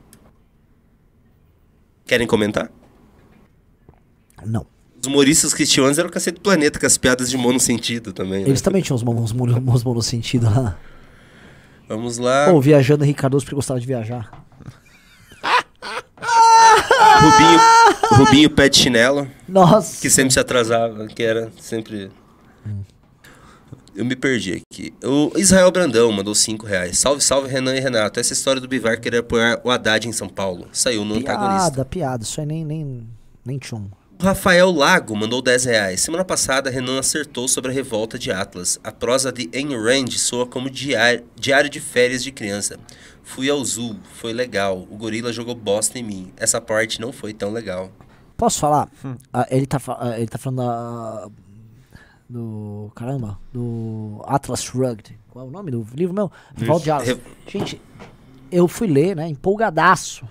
Querem 2.07 2.27
comentar? 2.27 2.71
Não. 4.45 4.67
Os 5.01 5.07
humoristas 5.07 5.55
cristianos 5.55 5.99
eram 5.99 6.09
o 6.09 6.13
cacete 6.13 6.37
do 6.37 6.41
planeta, 6.41 6.81
com 6.81 6.87
as 6.87 6.99
piadas 6.99 7.31
de 7.31 7.37
monossentido 7.37 8.13
também. 8.13 8.43
né? 8.43 8.49
Eles 8.49 8.61
também 8.61 8.83
tinham 8.83 8.97
uns, 8.97 9.03
uns, 9.03 9.33
uns 9.33 9.85
monossentido 9.85 10.47
lá. 10.47 10.79
Vamos 11.89 12.19
lá. 12.19 12.51
Pô, 12.51 12.61
viajando 12.61 13.05
Cardoso 13.15 13.45
porque 13.45 13.55
gostava 13.55 13.79
de 13.79 13.87
viajar. 13.87 14.50
Rubinho, 17.19 17.61
Rubinho 18.13 18.51
pé 18.51 18.69
de 18.69 18.77
chinelo. 18.79 19.29
Nossa. 19.49 20.01
que 20.01 20.09
sempre 20.09 20.33
se 20.33 20.41
atrasava, 20.41 21.07
que 21.07 21.23
era 21.23 21.51
sempre. 21.61 22.11
Eu 23.95 24.05
me 24.05 24.15
perdi 24.15 24.63
aqui. 24.73 24.95
O 25.05 25.33
Israel 25.37 25.71
Brandão 25.71 26.11
mandou 26.13 26.35
5 26.35 26.65
reais. 26.65 26.99
Salve, 26.99 27.21
salve, 27.21 27.49
Renan 27.49 27.75
e 27.75 27.81
Renato. 27.81 28.21
Essa 28.21 28.33
história 28.33 28.61
do 28.61 28.69
Bivar 28.69 29.01
querer 29.01 29.19
apoiar 29.19 29.61
o 29.65 29.71
Haddad 29.71 30.09
em 30.09 30.13
São 30.13 30.29
Paulo. 30.29 30.69
Saiu 30.73 31.05
no 31.05 31.17
antagonista. 31.17 31.71
Piada, 31.71 31.85
piada. 31.85 32.23
Isso 32.23 32.41
aí 32.41 32.47
nem, 32.47 32.65
nem, 32.65 33.09
nem 33.45 33.59
tchum. 33.59 33.89
Rafael 34.21 34.71
Lago 34.71 35.17
mandou 35.17 35.41
10 35.41 35.65
reais. 35.65 36.01
Semana 36.03 36.25
passada, 36.25 36.69
Renan 36.71 36.99
acertou 36.99 37.49
sobre 37.49 37.71
a 37.71 37.75
revolta 37.75 38.19
de 38.19 38.31
Atlas. 38.31 38.79
A 38.85 38.93
prosa 38.93 39.33
de 39.33 39.49
Ayn 39.55 39.75
Rand 39.77 40.11
soa 40.11 40.47
como 40.47 40.69
diário, 40.69 41.25
diário 41.37 41.71
de 41.71 41.81
férias 41.81 42.23
de 42.23 42.31
criança. 42.31 42.79
Fui 43.23 43.49
ao 43.49 43.65
zoo, 43.65 43.97
foi 44.15 44.33
legal. 44.33 44.87
O 44.91 44.97
gorila 44.97 45.33
jogou 45.33 45.55
bosta 45.55 45.99
em 45.99 46.03
mim. 46.03 46.33
Essa 46.37 46.61
parte 46.61 47.01
não 47.01 47.13
foi 47.13 47.33
tão 47.33 47.51
legal. 47.51 47.91
Posso 48.37 48.59
falar? 48.61 48.89
Hum. 49.05 49.17
Ah, 49.33 49.47
ele, 49.51 49.67
tá, 49.67 49.81
ah, 49.99 50.19
ele 50.19 50.27
tá 50.29 50.37
falando 50.39 50.59
da, 50.59 51.29
do. 52.29 52.91
Caramba, 52.95 53.39
do 53.53 54.21
Atlas 54.27 54.63
Shrugged. 54.63 55.19
Qual 55.31 55.47
é 55.47 55.49
o 55.49 55.51
nome 55.51 55.71
do 55.71 55.87
livro 55.95 56.15
meu? 56.15 56.31
Revolta 56.55 56.85
de 56.85 56.91
Atlas. 56.91 57.09
Re- 57.09 57.21
Gente, 57.47 57.81
eu 58.53 58.69
fui 58.69 58.87
ler, 58.87 59.17
né? 59.17 59.29
Empolgadaço. 59.29 60.27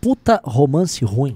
Puta 0.00 0.40
romance 0.44 1.04
ruim. 1.04 1.34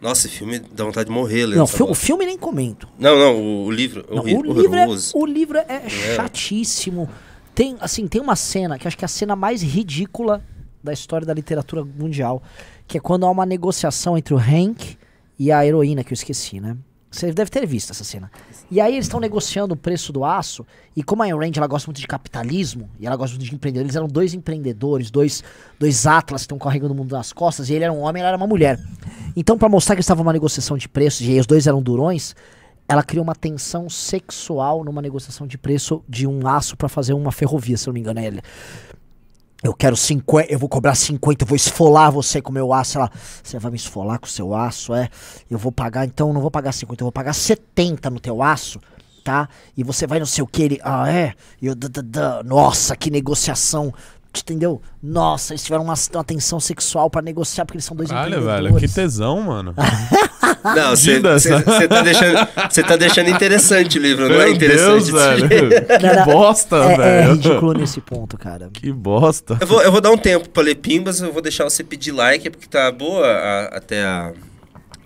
Nossa, 0.00 0.26
esse 0.26 0.36
filme 0.38 0.58
dá 0.58 0.84
vontade 0.84 1.08
de 1.08 1.14
morrer, 1.14 1.44
lendo 1.46 1.58
Não, 1.58 1.66
fi- 1.66 1.82
o 1.82 1.94
filme 1.94 2.24
nem 2.24 2.38
comento. 2.38 2.88
Não, 2.98 3.18
não, 3.18 3.36
o, 3.40 3.64
o 3.66 3.70
livro. 3.70 4.04
Não, 4.08 4.18
horri- 4.22 4.34
o, 4.36 4.52
livro 4.52 4.76
é, 4.76 4.86
o 5.14 5.26
livro 5.26 5.58
é 5.58 5.88
chatíssimo. 5.88 7.08
Tem, 7.54 7.76
assim, 7.80 8.06
tem 8.08 8.20
uma 8.20 8.36
cena 8.36 8.78
que 8.78 8.86
acho 8.88 8.96
que 8.96 9.04
é 9.04 9.06
a 9.06 9.08
cena 9.08 9.36
mais 9.36 9.62
ridícula 9.62 10.42
da 10.82 10.92
história 10.92 11.26
da 11.26 11.34
literatura 11.34 11.84
mundial, 11.84 12.42
que 12.86 12.96
é 12.96 13.00
quando 13.00 13.26
há 13.26 13.30
uma 13.30 13.44
negociação 13.44 14.16
entre 14.16 14.32
o 14.32 14.38
Hank 14.38 14.96
e 15.38 15.52
a 15.52 15.64
heroína, 15.66 16.02
que 16.02 16.12
eu 16.12 16.14
esqueci, 16.14 16.60
né? 16.60 16.76
Você 17.10 17.32
deve 17.32 17.50
ter 17.50 17.66
visto 17.66 17.90
essa 17.90 18.04
cena. 18.04 18.30
E 18.70 18.80
aí 18.80 18.94
eles 18.94 19.06
estão 19.06 19.18
negociando 19.18 19.74
o 19.74 19.76
preço 19.76 20.12
do 20.12 20.24
aço. 20.24 20.64
E 20.94 21.02
como 21.02 21.22
a 21.22 21.26
Ayn 21.26 21.36
Rand 21.36 21.52
ela 21.56 21.66
gosta 21.66 21.88
muito 21.88 22.00
de 22.00 22.06
capitalismo, 22.06 22.88
e 23.00 23.06
ela 23.06 23.16
gosta 23.16 23.36
muito 23.36 23.48
de 23.48 23.54
empreendedores, 23.54 23.86
eles 23.86 23.96
eram 23.96 24.06
dois 24.06 24.32
empreendedores, 24.32 25.10
dois, 25.10 25.42
dois 25.78 26.06
atlas 26.06 26.42
que 26.42 26.44
estão 26.44 26.58
carregando 26.58 26.94
o 26.94 26.96
mundo 26.96 27.12
nas 27.12 27.32
costas, 27.32 27.68
e 27.68 27.74
ele 27.74 27.82
era 27.82 27.92
um 27.92 28.00
homem 28.00 28.20
ela 28.20 28.28
era 28.28 28.36
uma 28.36 28.46
mulher. 28.46 28.78
Então, 29.34 29.58
pra 29.58 29.68
mostrar 29.68 29.96
que 29.96 29.98
eles 29.98 30.04
estavam 30.04 30.22
numa 30.22 30.32
negociação 30.32 30.78
de 30.78 30.88
preços, 30.88 31.26
e 31.26 31.38
os 31.38 31.46
dois 31.46 31.66
eram 31.66 31.82
durões, 31.82 32.36
ela 32.88 33.02
criou 33.02 33.24
uma 33.24 33.34
tensão 33.34 33.88
sexual 33.88 34.84
numa 34.84 35.02
negociação 35.02 35.46
de 35.46 35.58
preço 35.58 36.04
de 36.08 36.26
um 36.26 36.46
aço 36.46 36.76
pra 36.76 36.88
fazer 36.88 37.12
uma 37.12 37.32
ferrovia, 37.32 37.76
se 37.76 37.88
eu 37.88 37.92
não 37.92 37.94
me 37.94 38.00
engano. 38.00 38.20
Aí 38.20 38.26
Ele, 38.26 38.42
eu 39.62 39.74
quero 39.74 39.96
50, 39.96 40.50
eu 40.50 40.58
vou 40.58 40.68
cobrar 40.68 40.94
50, 40.94 41.44
eu 41.44 41.46
vou 41.46 41.56
esfolar 41.56 42.10
você 42.10 42.40
com 42.40 42.50
meu 42.50 42.72
aço. 42.72 42.98
Ela, 42.98 43.10
você 43.42 43.58
vai 43.58 43.70
me 43.70 43.76
esfolar 43.76 44.18
com 44.18 44.26
o 44.26 44.30
seu 44.30 44.54
aço, 44.54 44.94
é? 44.94 45.08
Eu 45.50 45.58
vou 45.58 45.70
pagar, 45.70 46.06
então, 46.06 46.32
não 46.32 46.40
vou 46.40 46.50
pagar 46.50 46.72
50, 46.72 47.02
eu 47.02 47.06
vou 47.06 47.12
pagar 47.12 47.34
70 47.34 48.08
no 48.08 48.18
teu 48.18 48.42
aço, 48.42 48.80
tá? 49.22 49.48
E 49.76 49.84
você 49.84 50.06
vai 50.06 50.18
não 50.18 50.26
sei 50.26 50.42
o 50.42 50.46
que, 50.46 50.62
ele, 50.62 50.80
ah, 50.82 51.10
é? 51.12 51.34
Eu, 51.60 51.74
dã, 51.74 51.88
dã, 51.90 52.02
dã. 52.02 52.42
nossa, 52.42 52.96
que 52.96 53.10
negociação, 53.10 53.92
entendeu? 54.38 54.80
Nossa, 55.02 55.52
eles 55.52 55.62
tiveram 55.64 55.82
uma, 55.84 55.94
uma 56.14 56.24
tensão 56.24 56.60
sexual 56.60 57.10
pra 57.10 57.20
negociar, 57.22 57.64
porque 57.64 57.76
eles 57.76 57.84
são 57.84 57.96
dois 57.96 58.08
Caralho, 58.08 58.30
velho, 58.42 58.44
empreendedores. 58.68 58.90
que 58.90 58.94
tesão, 59.00 59.40
mano. 59.42 59.74
Não, 60.62 60.90
você 60.94 61.20
tá, 61.88 62.02
deixando, 62.02 62.46
tá 62.86 62.96
deixando 62.96 63.30
interessante 63.30 63.98
o 63.98 64.02
livro, 64.02 64.28
não 64.28 64.34
é 64.34 64.44
Meu 64.46 64.54
interessante. 64.54 65.10
Deus, 65.10 65.10
velho. 65.10 65.48
Que 65.98 66.24
bosta, 66.30 66.76
é, 66.76 66.92
é 66.92 66.96
velho. 66.96 67.32
ridículo 67.32 67.72
nesse 67.72 68.00
ponto, 68.00 68.36
cara. 68.36 68.68
Que 68.70 68.92
bosta. 68.92 69.56
Eu 69.58 69.66
vou, 69.66 69.80
eu 69.82 69.90
vou 69.90 70.02
dar 70.02 70.10
um 70.10 70.18
tempo 70.18 70.50
pra 70.50 70.62
ler 70.62 70.74
Pimbas, 70.74 71.20
eu 71.22 71.32
vou 71.32 71.40
deixar 71.40 71.64
você 71.64 71.82
pedir 71.82 72.12
like, 72.12 72.50
porque 72.50 72.66
tá 72.66 72.92
boa 72.92 73.26
a- 73.26 73.64
até 73.76 74.04
a, 74.04 74.32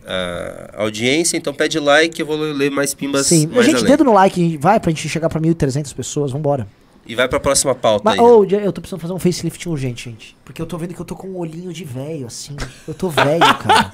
a 0.06 0.82
audiência, 0.82 1.36
então 1.36 1.54
pede 1.54 1.78
like, 1.78 2.18
eu 2.20 2.26
vou 2.26 2.36
ler 2.36 2.70
mais 2.70 2.92
Pimbas 2.92 3.26
Sim, 3.28 3.46
mais 3.46 3.64
gente, 3.64 3.76
além. 3.76 3.86
dedo 3.90 4.02
no 4.04 4.12
like, 4.12 4.56
vai 4.58 4.80
pra 4.80 4.90
gente 4.90 5.08
chegar 5.08 5.28
pra 5.28 5.40
1.300 5.40 5.94
pessoas, 5.94 6.32
vambora. 6.32 6.66
E 7.06 7.14
vai 7.14 7.28
pra 7.28 7.38
próxima 7.38 7.74
pauta 7.74 8.02
Mas, 8.04 8.14
aí. 8.18 8.20
ô, 8.20 8.44
eu 8.44 8.72
tô 8.72 8.80
precisando 8.80 9.00
fazer 9.00 9.12
um 9.12 9.18
facelift 9.18 9.68
urgente, 9.68 10.08
gente. 10.10 10.36
Porque 10.44 10.60
eu 10.60 10.66
tô 10.66 10.78
vendo 10.78 10.94
que 10.94 11.00
eu 11.00 11.04
tô 11.04 11.14
com 11.14 11.28
um 11.28 11.36
olhinho 11.36 11.72
de 11.72 11.84
velho, 11.84 12.26
assim. 12.26 12.56
Eu 12.88 12.94
tô 12.94 13.08
velho, 13.10 13.40
cara. 13.58 13.90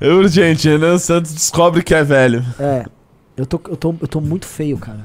É 0.00 0.08
urgente, 0.08 0.68
Renan 0.68 0.98
Santos 0.98 1.32
descobre 1.34 1.82
que 1.82 1.94
é 1.94 2.02
velho. 2.02 2.42
É. 2.58 2.86
Eu 3.36 3.44
tô, 3.46 3.60
eu 3.68 3.76
tô, 3.76 3.94
eu 4.00 4.08
tô 4.08 4.20
muito 4.20 4.46
feio, 4.46 4.78
cara. 4.78 5.04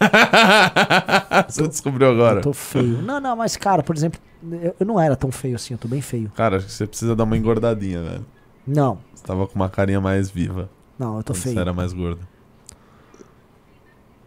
Você 1.48 1.68
descobriu 1.68 2.10
agora. 2.10 2.38
Eu 2.38 2.42
tô 2.42 2.52
feio. 2.52 3.02
Não, 3.02 3.20
não, 3.20 3.36
mas, 3.36 3.56
cara, 3.56 3.82
por 3.82 3.94
exemplo, 3.94 4.18
eu, 4.50 4.74
eu 4.80 4.86
não 4.86 4.98
era 4.98 5.14
tão 5.16 5.30
feio 5.30 5.56
assim, 5.56 5.74
eu 5.74 5.78
tô 5.78 5.88
bem 5.88 6.00
feio. 6.00 6.30
Cara, 6.34 6.56
acho 6.56 6.66
que 6.66 6.72
você 6.72 6.86
precisa 6.86 7.14
dar 7.14 7.24
uma 7.24 7.36
engordadinha, 7.36 8.02
velho. 8.02 8.26
Não, 8.66 8.98
Você 9.14 9.24
tava 9.24 9.46
com 9.46 9.54
uma 9.56 9.68
carinha 9.68 10.00
mais 10.00 10.30
viva. 10.30 10.70
não, 10.98 11.16
eu 11.18 11.22
tô 11.22 11.34
feio. 11.34 11.54
Você 11.54 11.60
era 11.60 11.72
mais 11.72 11.92
gordo. 11.92 12.20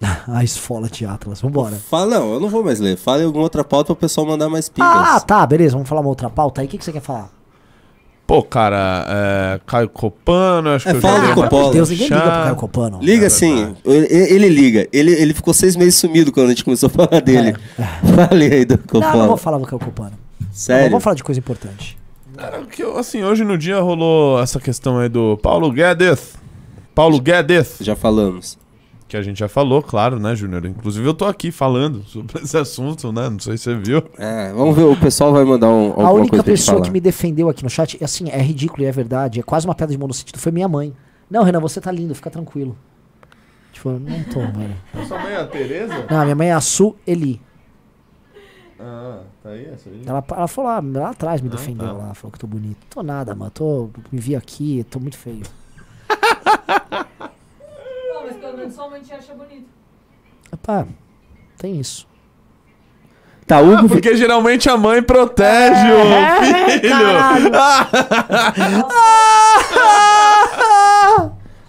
A 0.28 0.43
esfola 0.43 0.88
de 0.89 1.06
Atlas, 1.06 1.41
vambora. 1.41 1.76
Fala, 1.89 2.20
não, 2.20 2.34
eu 2.34 2.39
não 2.39 2.49
vou 2.49 2.64
mais 2.64 2.80
ler. 2.80 2.97
Fala 2.97 3.22
em 3.22 3.26
alguma 3.26 3.43
outra 3.43 3.64
pauta 3.64 3.88
pro 3.88 3.95
pessoal 3.95 4.28
mandar 4.28 4.49
mais 4.49 4.70
Pimbas. 4.70 4.91
Ah, 4.93 5.20
tá, 5.20 5.45
beleza, 5.45 5.74
vamos 5.74 5.88
falar 5.88 6.01
uma 6.01 6.10
outra 6.10 6.30
pauta 6.30 6.62
aí. 6.62 6.68
O 6.68 6.70
que, 6.70 6.78
que 6.78 6.84
você 6.86 6.91
quer 6.91 7.01
falar? 7.01 7.30
Pô, 8.26 8.41
cara, 8.41 9.06
é, 9.08 9.60
Caio 9.68 9.89
Copano, 9.89 10.70
acho 10.70 10.88
É, 10.88 10.91
que 10.91 10.97
eu 10.97 11.01
fala 11.01 11.20
já 11.20 11.34
do 11.34 11.41
Coppola. 11.41 11.64
Meu 11.64 11.72
Deus, 11.74 11.89
ninguém 11.89 12.08
liga 12.08 12.22
pro. 12.22 12.32
Caio 12.32 12.56
Copano. 12.56 12.99
Liga 13.01 13.26
É 13.26 13.30
sim, 13.30 13.76
ele, 13.84 14.08
ele 14.08 14.49
liga. 14.49 14.88
Ele, 14.93 15.12
ele 15.12 15.34
ficou 15.34 15.54
seis 15.54 15.76
meses 15.76 15.95
sumido 15.95 16.32
quando 16.32 16.47
a 16.47 16.49
gente 16.51 16.64
começou 16.64 16.88
a 16.88 16.89
falar 16.89 17.22
dele. 17.22 17.54
Fale 18.16 18.45
aí 18.45 18.64
do 18.66 18.76
É. 18.76 18.99
Não, 18.99 19.18
não 19.18 19.28
vou 19.28 19.38
falar 19.38 19.58
do 19.58 19.66
Caio 19.66 19.80
Copano. 19.80 20.14
Não, 20.39 20.47
Sério? 20.54 20.89
vamos 20.89 21.04
falar 21.04 21.16
de 21.18 21.24
coisa 21.24 21.38
importante. 21.39 21.97
Cara, 22.38 22.62
que, 22.64 22.82
eu- 22.82 22.97
assim, 22.97 23.24
hoje 23.24 23.43
no 23.43 23.58
dia 23.58 23.80
rolou 23.82 24.39
essa 24.41 24.60
questão 24.60 24.99
aí 24.99 25.10
do 25.10 25.38
Paulo 25.38 25.70
Guedes. 25.72 26.34
Paulo 26.95 27.20
Guedes. 27.20 27.76
Já 27.82 27.95
falamos. 27.95 28.58
Que 29.14 29.18
a 29.18 29.22
gente 29.22 29.38
já 29.38 29.47
falou, 29.47 29.80
claro, 29.84 30.18
né, 30.20 30.36
Júnior? 30.36 30.66
Inclusive 30.66 31.07
eu 31.07 31.14
tô 31.14 31.26
aqui 31.26 31.51
falando 31.51 32.01
sobre 32.05 32.41
esse 32.41 32.57
assunto, 32.57 33.11
né? 33.11 33.30
Não 33.30 33.38
sei 33.39 33.59
se 33.59 33.66
você 33.66 33.76
viu. 33.76 34.01
É, 34.18 34.51
vamos 34.51 34.76
ver, 34.76 34.86
o 34.86 34.97
pessoal 34.97 35.32
vai 35.32 35.45
mandar 35.45 35.70
um, 35.70 36.03
A 36.03 36.11
única 36.11 36.43
pessoa 36.43 36.82
que 36.82 36.89
me 36.89 36.99
defendeu 36.99 37.47
aqui 37.47 37.61
no 37.64 37.70
chat, 37.70 37.95
e 38.01 38.03
assim, 38.03 38.32
é 38.32 38.41
ridículo 38.41 38.82
e 38.82 38.88
é 38.88 38.91
verdade, 38.91 39.39
é 39.39 39.43
quase 39.43 39.68
uma 39.68 39.76
pedra 39.76 39.91
de 39.91 39.99
mão 39.99 40.07
no 40.07 40.16
sentido, 40.16 40.39
foi 40.39 40.51
minha 40.51 40.68
mãe. 40.68 40.95
Não, 41.30 41.43
Renan, 41.43 41.59
você 41.59 41.80
tá 41.80 41.91
lindo, 41.91 42.16
fica 42.16 42.32
tranquilo. 42.32 42.76
Tipo, 43.72 43.89
eu 43.89 43.99
não 43.99 44.24
tô, 44.24 44.39
velho. 44.39 44.76
Sua 45.07 45.20
mãe 45.20 45.34
é 45.34 45.41
a 45.41 45.45
Tereza? 45.45 46.07
Não, 46.09 46.24
minha 46.24 46.36
mãe 46.36 46.47
é 46.49 46.53
a 46.53 46.61
Su 46.61 46.95
Eli. 47.05 47.39
Ah, 48.80 49.20
tá 49.43 49.49
aí 49.49 49.66
essa 49.68 49.91
aí. 49.91 50.01
Ela, 50.07 50.24
ela 50.28 50.47
falou 50.47 50.72
lá, 50.72 50.82
lá 51.01 51.09
atrás, 51.11 51.39
me 51.39 51.49
Ah, 51.49 51.51
defendeu 51.51 51.86
tá. 51.86 51.93
lá, 51.93 52.14
falou 52.16 52.32
que 52.32 52.38
eu 52.38 52.39
tô 52.41 52.47
bonito. 52.47 52.80
Tô 52.89 53.03
nada, 53.03 53.36
mano. 53.36 53.51
Tô, 53.51 53.91
me 54.11 54.20
vi 54.20 54.36
aqui, 54.36 54.84
tô 54.89 54.99
muito 54.99 55.20
feio. 55.20 55.43
Mas 58.34 58.42
pelo 58.42 58.58
menos 58.58 58.74
sua 58.74 58.90
mãe 58.90 59.02
te 59.02 59.14
acha 59.14 59.34
bonito. 59.34 59.66
Epá, 60.52 60.86
tem 61.58 61.80
isso. 61.80 62.08
Tá, 63.46 63.58
Ah, 63.58 63.62
Hugo, 63.62 63.90
porque 63.90 64.16
geralmente 64.16 64.70
a 64.70 64.78
mãe 64.78 65.04
protege 65.04 65.76
É, 65.76 65.94
o 65.94 66.72
filho. 66.80 66.90
caralho. 66.90 67.52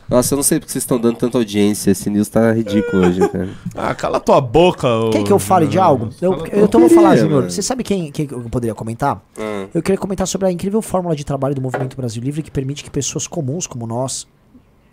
Nossa, 0.09 0.35
eu 0.35 0.37
não 0.37 0.43
sei 0.45 0.61
porque 0.61 0.71
vocês 0.71 0.83
estão 0.83 1.01
dando 1.01 1.17
tanta 1.17 1.39
audiência. 1.39 1.91
Esse 1.91 2.09
news 2.11 2.29
tá 2.29 2.53
ridículo 2.53 3.07
hoje, 3.07 3.27
cara. 3.29 3.49
Ah, 3.75 3.95
cala 3.95 4.21
tua 4.21 4.41
boca. 4.41 4.87
ô, 4.87 5.11
Quer 5.11 5.25
que 5.25 5.33
eu 5.33 5.39
fale 5.39 5.67
de 5.67 5.79
algo? 5.79 6.11
Eu, 6.21 6.45
eu, 6.53 6.65
então 6.67 6.79
vou 6.81 6.91
falar, 6.91 7.17
Júnior. 7.17 7.45
Você 7.51 7.63
sabe 7.63 7.83
quem, 7.83 8.13
quem 8.13 8.29
eu 8.31 8.43
poderia 8.43 8.75
comentar? 8.75 9.21
Hum. 9.37 9.67
Eu 9.75 9.83
queria 9.83 9.99
comentar 9.99 10.29
sobre 10.29 10.47
a 10.47 10.53
incrível 10.53 10.81
fórmula 10.83 11.17
de 11.17 11.25
trabalho 11.25 11.55
do 11.55 11.61
Movimento 11.61 11.97
Brasil 11.97 12.23
Livre 12.23 12.43
que 12.43 12.51
permite 12.51 12.85
que 12.85 12.91
pessoas 12.91 13.27
comuns 13.27 13.67
como 13.67 13.87
nós 13.87 14.29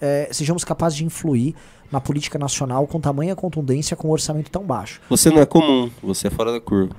eh, 0.01 0.29
sejamos 0.31 0.63
capazes 0.63 0.97
de 0.97 1.05
influir 1.05 1.55
na 1.91 1.99
política 1.99 2.39
nacional 2.39 2.87
com 2.87 2.99
tamanha 2.99 3.35
contundência 3.35 3.95
com 3.95 4.07
um 4.07 4.11
orçamento 4.11 4.49
tão 4.49 4.63
baixo. 4.63 5.01
Você 5.09 5.29
não 5.29 5.41
é 5.41 5.45
comum, 5.45 5.89
você 6.01 6.27
é 6.27 6.29
fora 6.29 6.51
da 6.51 6.59
curva. 6.59 6.95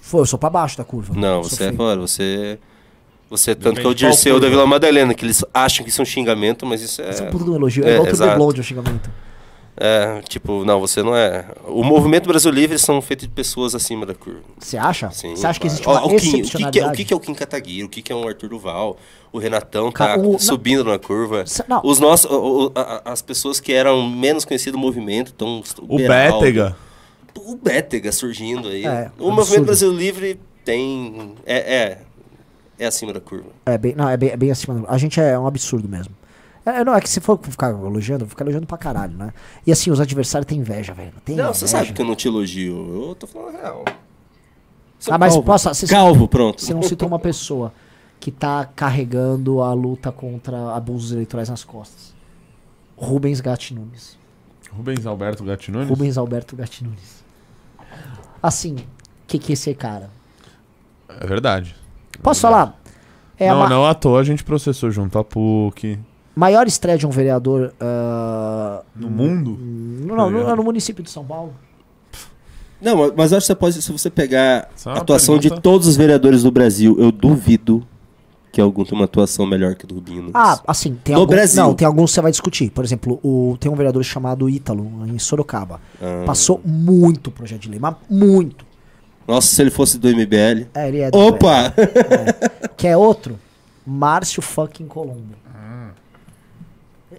Foi, 0.00 0.20
eu 0.22 0.26
sou 0.26 0.38
pra 0.38 0.48
baixo 0.48 0.78
da 0.78 0.84
curva. 0.84 1.12
Não, 1.14 1.42
você 1.42 1.64
é 1.64 1.66
feio. 1.66 1.76
fora, 1.76 2.00
você. 2.00 2.58
Você 3.28 3.50
é 3.50 3.54
tanto 3.54 3.74
Depende 3.74 3.80
que 3.80 3.86
é 3.86 3.90
o 3.90 3.94
Dirceu 3.94 4.40
da. 4.40 4.48
Vila 4.48 4.66
Madalena, 4.66 5.12
que 5.12 5.22
eles 5.22 5.44
acham 5.52 5.84
que 5.84 5.90
isso 5.90 6.00
é 6.00 6.02
um 6.02 6.06
xingamento, 6.06 6.64
mas 6.64 6.80
isso 6.80 7.02
é. 7.02 7.10
Isso 7.10 7.22
é 7.22 7.30
um 7.30 7.50
um 7.50 7.56
elogio. 7.56 7.84
É, 7.84 7.90
É, 7.90 7.96
igual 7.96 8.06
o. 8.06 8.36
Blonde, 8.36 8.60
o 8.60 8.64
xingamento. 8.64 9.10
É, 9.80 10.20
tipo, 10.28 10.64
não, 10.64 10.80
você 10.80 11.02
não 11.04 11.14
é. 11.14 11.44
O 11.66 11.84
movimento 11.84 12.26
Brasil 12.26 12.50
Livre 12.50 12.76
são 12.78 13.00
feitos 13.00 13.28
de 13.28 13.32
pessoas 13.32 13.74
acima 13.76 14.04
da 14.04 14.12
curva. 14.14 14.40
Você 14.58 14.76
acha? 14.76 15.08
Sim, 15.12 15.36
Você 15.36 15.46
acha 15.46 15.60
que 15.60 15.68
existe 15.68 15.86
uma 15.86 16.02
Ó, 16.02 16.06
o 16.06 16.16
Kim, 16.16 16.40
o 16.42 16.42
que, 16.42 16.70
que 16.70 16.80
é, 16.80 16.86
o 16.86 16.92
que 16.92 17.04
que 17.04 17.12
é 17.12 17.16
o 17.16 17.20
Kim 17.20 17.32
Kataguiri? 17.34 17.84
O 17.84 17.88
que, 17.88 18.02
que 18.02 18.12
é 18.12 18.16
um 18.16 18.26
Arthur 18.26 18.48
Duval? 18.48 18.96
O 19.32 19.38
Renatão 19.38 19.92
tá 19.92 20.16
o- 20.16 20.32
não- 20.32 20.38
subindo 20.38 20.82
na 20.84 20.98
curva. 20.98 21.44
Não. 21.68 21.80
Os 21.84 22.00
nossos, 22.00 22.28
o- 22.28 22.66
o- 22.66 22.72
a- 22.74 23.02
as 23.04 23.22
pessoas 23.22 23.60
que 23.60 23.72
eram 23.72 24.08
menos 24.08 24.44
conhecidas 24.44 24.72
do 24.72 24.78
movimento 24.84 25.28
estão. 25.28 25.62
O 25.88 25.96
Bétega. 25.96 26.76
O 27.36 27.54
Bétega 27.54 28.10
surgindo 28.10 28.68
aí. 28.68 28.84
É, 28.84 28.88
o 28.88 29.28
absurdo. 29.28 29.32
movimento 29.34 29.64
Brasil 29.66 29.92
Livre 29.92 30.40
tem. 30.64 31.34
É, 31.46 31.56
é, 31.76 31.98
é 32.80 32.86
acima 32.86 33.12
da 33.12 33.20
curva. 33.20 33.46
É 33.64 33.78
bem, 33.78 33.94
não, 33.94 34.08
é 34.08 34.16
bem, 34.16 34.30
é 34.30 34.36
bem 34.36 34.50
acima. 34.50 34.74
do- 34.74 34.86
A 34.88 34.98
gente 34.98 35.20
é 35.20 35.38
um 35.38 35.46
absurdo 35.46 35.88
mesmo. 35.88 36.12
É, 36.76 36.84
não, 36.84 36.94
é 36.94 37.00
que 37.00 37.08
se 37.08 37.20
for 37.20 37.38
ficar 37.42 37.70
elogiando, 37.70 38.22
eu 38.22 38.26
vou 38.26 38.30
ficar 38.30 38.44
elogiando 38.44 38.66
pra 38.66 38.78
caralho, 38.78 39.16
né? 39.16 39.32
E 39.66 39.72
assim, 39.72 39.90
os 39.90 40.00
adversários 40.00 40.46
têm 40.48 40.58
inveja, 40.58 40.92
velho. 40.94 41.12
Tem 41.24 41.34
Não, 41.36 41.44
inveja. 41.44 41.58
você 41.60 41.68
sabe 41.68 41.92
que 41.92 42.00
eu 42.02 42.06
não 42.06 42.14
te 42.14 42.28
elogio. 42.28 43.06
Eu 43.08 43.14
tô 43.14 43.26
falando 43.26 43.56
a 43.56 43.60
real. 43.60 43.84
Você 44.98 45.10
é 45.10 45.14
Ah, 45.14 45.18
mas 45.18 45.32
calvo. 45.32 45.46
posso- 45.46 45.68
você- 45.68 45.86
Calvo, 45.86 46.26
pronto. 46.28 46.60
Você 46.62 46.74
não 46.74 46.82
citou 46.82 47.06
uma 47.08 47.18
pessoa 47.18 47.72
que 48.20 48.30
tá 48.32 48.64
carregando 48.64 49.62
a 49.62 49.72
luta 49.72 50.10
contra 50.10 50.74
abusos 50.74 51.12
eleitorais 51.12 51.48
nas 51.48 51.62
costas. 51.62 52.12
Rubens 52.96 53.40
Gatti 53.40 53.74
Nunes. 53.74 54.18
Rubens 54.72 55.06
Alberto 55.06 55.44
Gatinunes? 55.44 55.88
Rubens 55.88 56.18
Alberto 56.18 56.56
Gatti 56.56 56.82
Nunes. 56.84 57.24
Assim, 58.42 58.76
que 59.26 59.38
que 59.38 59.52
é 59.52 59.54
esse 59.54 59.72
cara? 59.74 60.10
É 61.08 61.26
verdade. 61.26 61.74
Posso 62.22 62.40
falar? 62.40 62.78
É 63.38 63.48
não, 63.50 63.60
ma- 63.60 63.68
não 63.68 63.86
à 63.86 63.94
toa 63.94 64.20
a 64.20 64.24
gente 64.24 64.42
processou 64.44 64.90
junto 64.90 65.18
a 65.18 65.24
PUC. 65.24 65.98
Maior 66.38 66.66
estreia 66.66 66.96
de 66.96 67.06
um 67.06 67.10
vereador 67.10 67.72
ah, 67.80 68.82
No 68.94 69.10
mundo? 69.10 69.58
no, 69.58 70.14
não, 70.16 70.30
no, 70.30 70.56
no 70.56 70.62
município 70.62 71.02
de 71.02 71.10
São 71.10 71.24
Paulo. 71.24 71.52
Não, 72.80 73.12
mas- 73.16 73.32
acho 73.32 73.40
que 73.42 73.46
você 73.48 73.54
pode, 73.56 73.82
se 73.82 73.90
você 73.92 74.08
pegar 74.08 74.68
Só 74.76 74.90
a 74.90 74.98
atuação 74.98 75.36
pergunta. 75.36 75.56
de 75.56 75.60
todos 75.62 75.86
os 75.88 75.96
vereadores 75.96 76.44
do 76.44 76.50
Brasil, 76.52 76.96
eu 76.98 77.10
duvido 77.10 77.84
que 78.52 78.60
algum 78.60 78.84
tenha 78.84 78.98
uma 79.00 79.04
atuação 79.04 79.44
melhor 79.46 79.74
que 79.74 79.84
do 79.86 79.96
Rubinho 79.96 80.18
Nunes. 80.18 80.32
Ah, 80.34 80.60
assim, 80.66 80.94
tem 81.02 81.14
No 81.14 81.22
alguns. 81.22 81.34
Brasil. 81.34 81.62
Não, 81.62 81.74
tem 81.74 81.86
alguns 81.86 82.10
que 82.10 82.14
você 82.14 82.20
vai 82.22 82.30
discutir. 82.30 82.70
Por 82.70 82.84
exemplo, 82.84 83.18
o, 83.22 83.56
tem 83.58 83.70
um 83.70 83.74
vereador 83.74 84.02
chamado 84.04 84.48
Ítalo, 84.48 84.88
em 85.06 85.18
Sorocaba. 85.18 85.80
Ah. 86.00 86.22
Passou 86.24 86.60
muito 86.64 87.30
projeto 87.32 87.62
de 87.62 87.68
lei, 87.68 87.78
mas 87.80 87.94
muito. 88.08 88.64
Nossa, 89.26 89.48
se 89.54 89.60
ele 89.60 89.70
fosse 89.70 89.98
do 89.98 90.08
MBL. 90.08 90.68
É, 90.74 90.88
ele 90.88 91.00
é 91.00 91.10
do- 91.10 91.18
Opa! 91.18 91.74
Que 92.76 92.86
é 92.86 92.96
outro, 92.96 93.38
Márcio 93.84 94.40
fucking 94.40 94.86
Colombo. 94.86 95.34
E- 95.34 95.48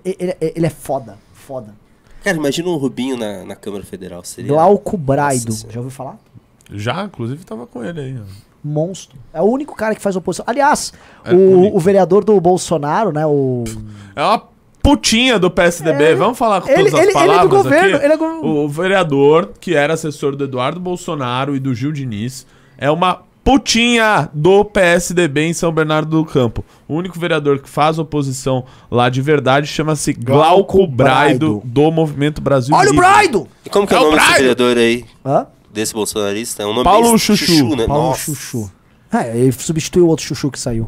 Ele, 0.06 0.36
ele 0.40 0.66
é 0.66 0.70
foda, 0.70 1.18
foda. 1.34 1.74
Cara, 2.24 2.38
imagina 2.38 2.68
um 2.70 2.76
Rubinho 2.76 3.18
na, 3.18 3.44
na 3.46 3.56
Câmara 3.56 3.84
Federal. 3.84 4.24
Seria. 4.24 4.50
Glauco 4.52 4.98
Braido, 4.98 5.48
Nossa 5.52 5.68
já 5.72 5.80
ouviu 5.80 5.92
falar? 5.92 6.18
Já, 6.72 7.04
inclusive, 7.04 7.44
tava 7.46 7.66
com 7.66 7.84
ele 7.84 8.00
aí. 8.00 8.18
ó. 8.20 8.50
Monstro. 8.64 9.18
É 9.34 9.42
o 9.42 9.46
único 9.46 9.74
cara 9.76 9.96
que 9.96 10.02
faz 10.02 10.16
oposição. 10.16 10.44
Aliás, 10.48 10.92
É 11.24 11.34
o, 11.34 11.76
o 11.76 11.80
vereador 11.80 12.24
do 12.26 12.40
Bolsonaro, 12.42 13.12
né? 13.12 13.26
O. 13.26 13.64
É 14.16 14.22
uma 14.22 14.44
putinha 14.84 15.40
do 15.40 15.50
PSDB. 15.50 16.14
Vamos 16.16 16.38
falar 16.38 16.62
com 16.62 16.68
Ele- 16.70 16.92
todas 16.92 16.94
as 16.94 17.00
ele- 17.00 17.10
ele 17.12 17.18
é 17.20 17.24
do 17.24 17.28
palavras 17.32 17.64
governo, 17.64 17.96
aqui? 17.96 18.06
ele 18.06 18.14
é 18.14 18.18
go- 18.18 18.46
O 18.46 18.68
vereador, 18.68 19.52
que 19.60 19.74
era 19.76 19.94
assessor 19.94 20.36
do 20.36 20.44
Eduardo 20.44 20.80
Bolsonaro 20.80 21.56
e 21.56 21.60
do 21.60 21.74
Gil 21.74 21.92
Diniz, 21.94 22.46
é 22.78 22.92
uma 22.92 23.22
putinha 23.54 24.30
do 24.32 24.64
PSDB 24.64 25.41
em 25.47 25.54
São 25.54 25.72
Bernardo 25.72 26.18
do 26.18 26.24
Campo. 26.24 26.64
O 26.88 26.93
único 26.93 27.20
vereador 27.20 27.58
que 27.58 27.68
faz 27.68 27.97
oposição 27.97 28.64
lá 28.91 29.10
de 29.10 29.22
verdade 29.24 29.66
chama-se 29.66 30.14
Glauco 30.14 30.78
Glauco 30.78 30.88
Braido, 30.88 31.47
Braido. 31.56 31.62
do 31.66 31.91
Movimento 31.91 32.41
Brasil 32.41 32.76
Olha 32.76 32.89
o 32.89 32.91
Livre. 32.91 33.08
Braido! 33.08 33.47
E 33.66 33.70
como 33.70 33.88
que 33.88 33.93
é, 33.95 33.97
É 33.97 34.00
o 34.00 34.04
o 34.04 34.06
nome 34.06 34.18
desse 34.18 34.28
Brian. 34.34 34.39
vereador 34.39 34.78
aí? 34.78 35.06
Hã? 35.26 35.47
Desse 35.74 35.93
bolsonarista? 35.95 36.62
É 36.62 36.66
um 36.68 36.74
nome 36.74 36.84
Paulo 36.84 37.08
bem 37.10 37.18
Chuchu. 37.18 37.76
né? 37.76 37.88
Paulo 37.88 38.04
Nossa. 38.10 38.20
Chuchu. 38.26 38.72
É, 39.12 39.36
ele 39.36 39.52
substituiu 39.52 40.06
o 40.06 40.10
outro 40.10 40.24
Chuchu 40.26 40.52
que 40.52 40.60
saiu. 40.60 40.88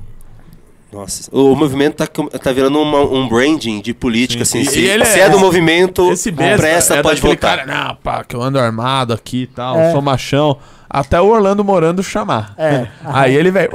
Nossa. 0.93 1.30
O 1.32 1.55
movimento 1.55 1.95
tá, 1.95 2.05
tá 2.05 2.51
virando 2.51 2.78
uma- 2.80 3.01
um 3.01 3.28
branding 3.28 3.80
de 3.82 3.93
política, 3.93 4.43
Sim, 4.45 4.59
assim. 4.62 4.70
sim. 4.70 4.82
Se, 4.82 4.86
ele 4.86 5.05
se 5.05 5.20
é- 5.20 5.24
é, 5.24 5.30
do 5.30 5.39
movimento, 5.39 6.12
Esse 6.12 6.30
besta 6.30 6.57
presta, 6.62 6.95
é 6.97 7.01
pode 7.01 7.22
voltar. 7.22 7.57
cara, 7.66 7.66
não, 7.66 7.95
pá, 7.95 8.24
que 8.24 8.36
eu 8.36 8.41
ando 8.41 8.59
armado 8.59 9.14
aqui 9.14 9.43
e 9.43 9.47
tal, 9.47 9.78
É. 9.80 9.91
sou 9.93 10.01
machão. 10.01 10.57
Até 10.93 11.21
o 11.21 11.27
Orlando 11.27 11.63
Morando 11.63 12.03
chamar. 12.03 12.53
É. 12.57 12.87
Aí 13.05 13.33
ele 13.33 13.49
vem... 13.49 13.69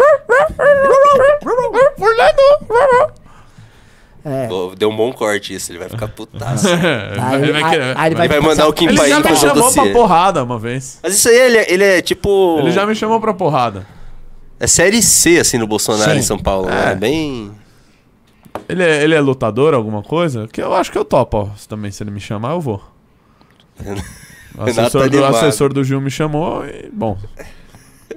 Orlando! 1.98 3.12
É. 4.24 4.46
Pô, 4.48 4.74
Deu 4.76 4.90
um 4.90 4.96
bom 4.96 5.12
corte 5.12 5.54
isso, 5.54 5.70
ele 5.72 5.78
vai 5.78 5.88
ficar 5.88 6.08
putaço. 6.08 6.66
Aí, 6.68 7.42
Ele 7.42 7.52
vai 7.52 7.62
aí- 7.62 7.70
querer- 7.70 7.96
aí 7.96 8.12
ele 8.12 8.20
Ele 8.20 8.28
vai 8.28 8.40
mandar 8.40 8.66
o 8.66 8.72
Kim 8.72 8.88
Ele 8.88 8.96
já 9.08 9.20
me 9.20 9.36
chamou 9.36 9.72
pra 9.72 9.92
porrada 9.92 10.42
uma 10.42 10.58
vez. 10.58 10.98
Mas 11.02 11.14
isso 11.14 11.28
aí, 11.28 11.36
ele, 11.38 11.56
é- 11.58 11.72
ele 11.72 11.84
é 11.84 12.02
tipo... 12.02 12.58
Ele 12.58 12.72
já 12.72 12.84
me 12.84 12.94
chamou 12.94 13.20
pra 13.20 13.32
porrada. 13.32 13.86
É 14.58 14.66
série 14.66 15.00
C, 15.00 15.38
assim, 15.38 15.58
no 15.58 15.66
Bolsonaro 15.66 16.10
Sim. 16.12 16.18
em 16.18 16.22
São 16.22 16.38
Paulo, 16.38 16.66
né? 16.66 16.88
É. 16.88 16.92
É 16.92 16.94
bem... 16.96 17.52
Ele 18.68 18.82
é, 18.82 19.02
ele 19.04 19.14
é 19.14 19.20
lutador, 19.20 19.74
alguma 19.74 20.02
coisa? 20.02 20.48
Que 20.48 20.60
eu 20.60 20.74
acho 20.74 20.90
que 20.90 20.98
eu 20.98 21.04
topo, 21.04 21.36
ó. 21.38 21.48
Se 21.56 21.68
Também, 21.68 21.90
se 21.92 22.02
ele 22.02 22.10
me 22.10 22.20
chamar, 22.20 22.50
eu 22.52 22.60
vou. 22.60 22.82
O 24.56 24.62
assessor, 24.62 25.02
tá 25.02 25.08
do, 25.08 25.24
assessor 25.24 25.72
do 25.72 25.84
Gil 25.84 26.00
me 26.00 26.10
chamou 26.10 26.64
e, 26.64 26.88
bom... 26.92 27.18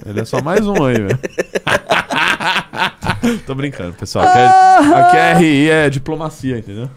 Ele 0.06 0.22
é 0.22 0.26
só 0.26 0.42
mais 0.42 0.66
um 0.66 0.86
aí, 0.86 0.96
velho. 0.96 1.20
Tô 3.46 3.54
brincando, 3.54 3.94
pessoal. 3.94 4.26
Aqui 4.26 4.38
é, 4.38 4.96
aqui 4.96 5.18
é 5.18 5.34
RI, 5.34 5.70
é 5.70 5.90
diplomacia, 5.90 6.58
entendeu? 6.58 6.90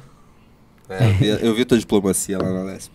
É, 0.88 1.08
eu, 1.08 1.12
vi, 1.12 1.46
eu 1.46 1.54
vi 1.54 1.64
tua 1.64 1.78
diplomacia 1.78 2.38
lá 2.38 2.48
na 2.48 2.62
Lesp. 2.62 2.92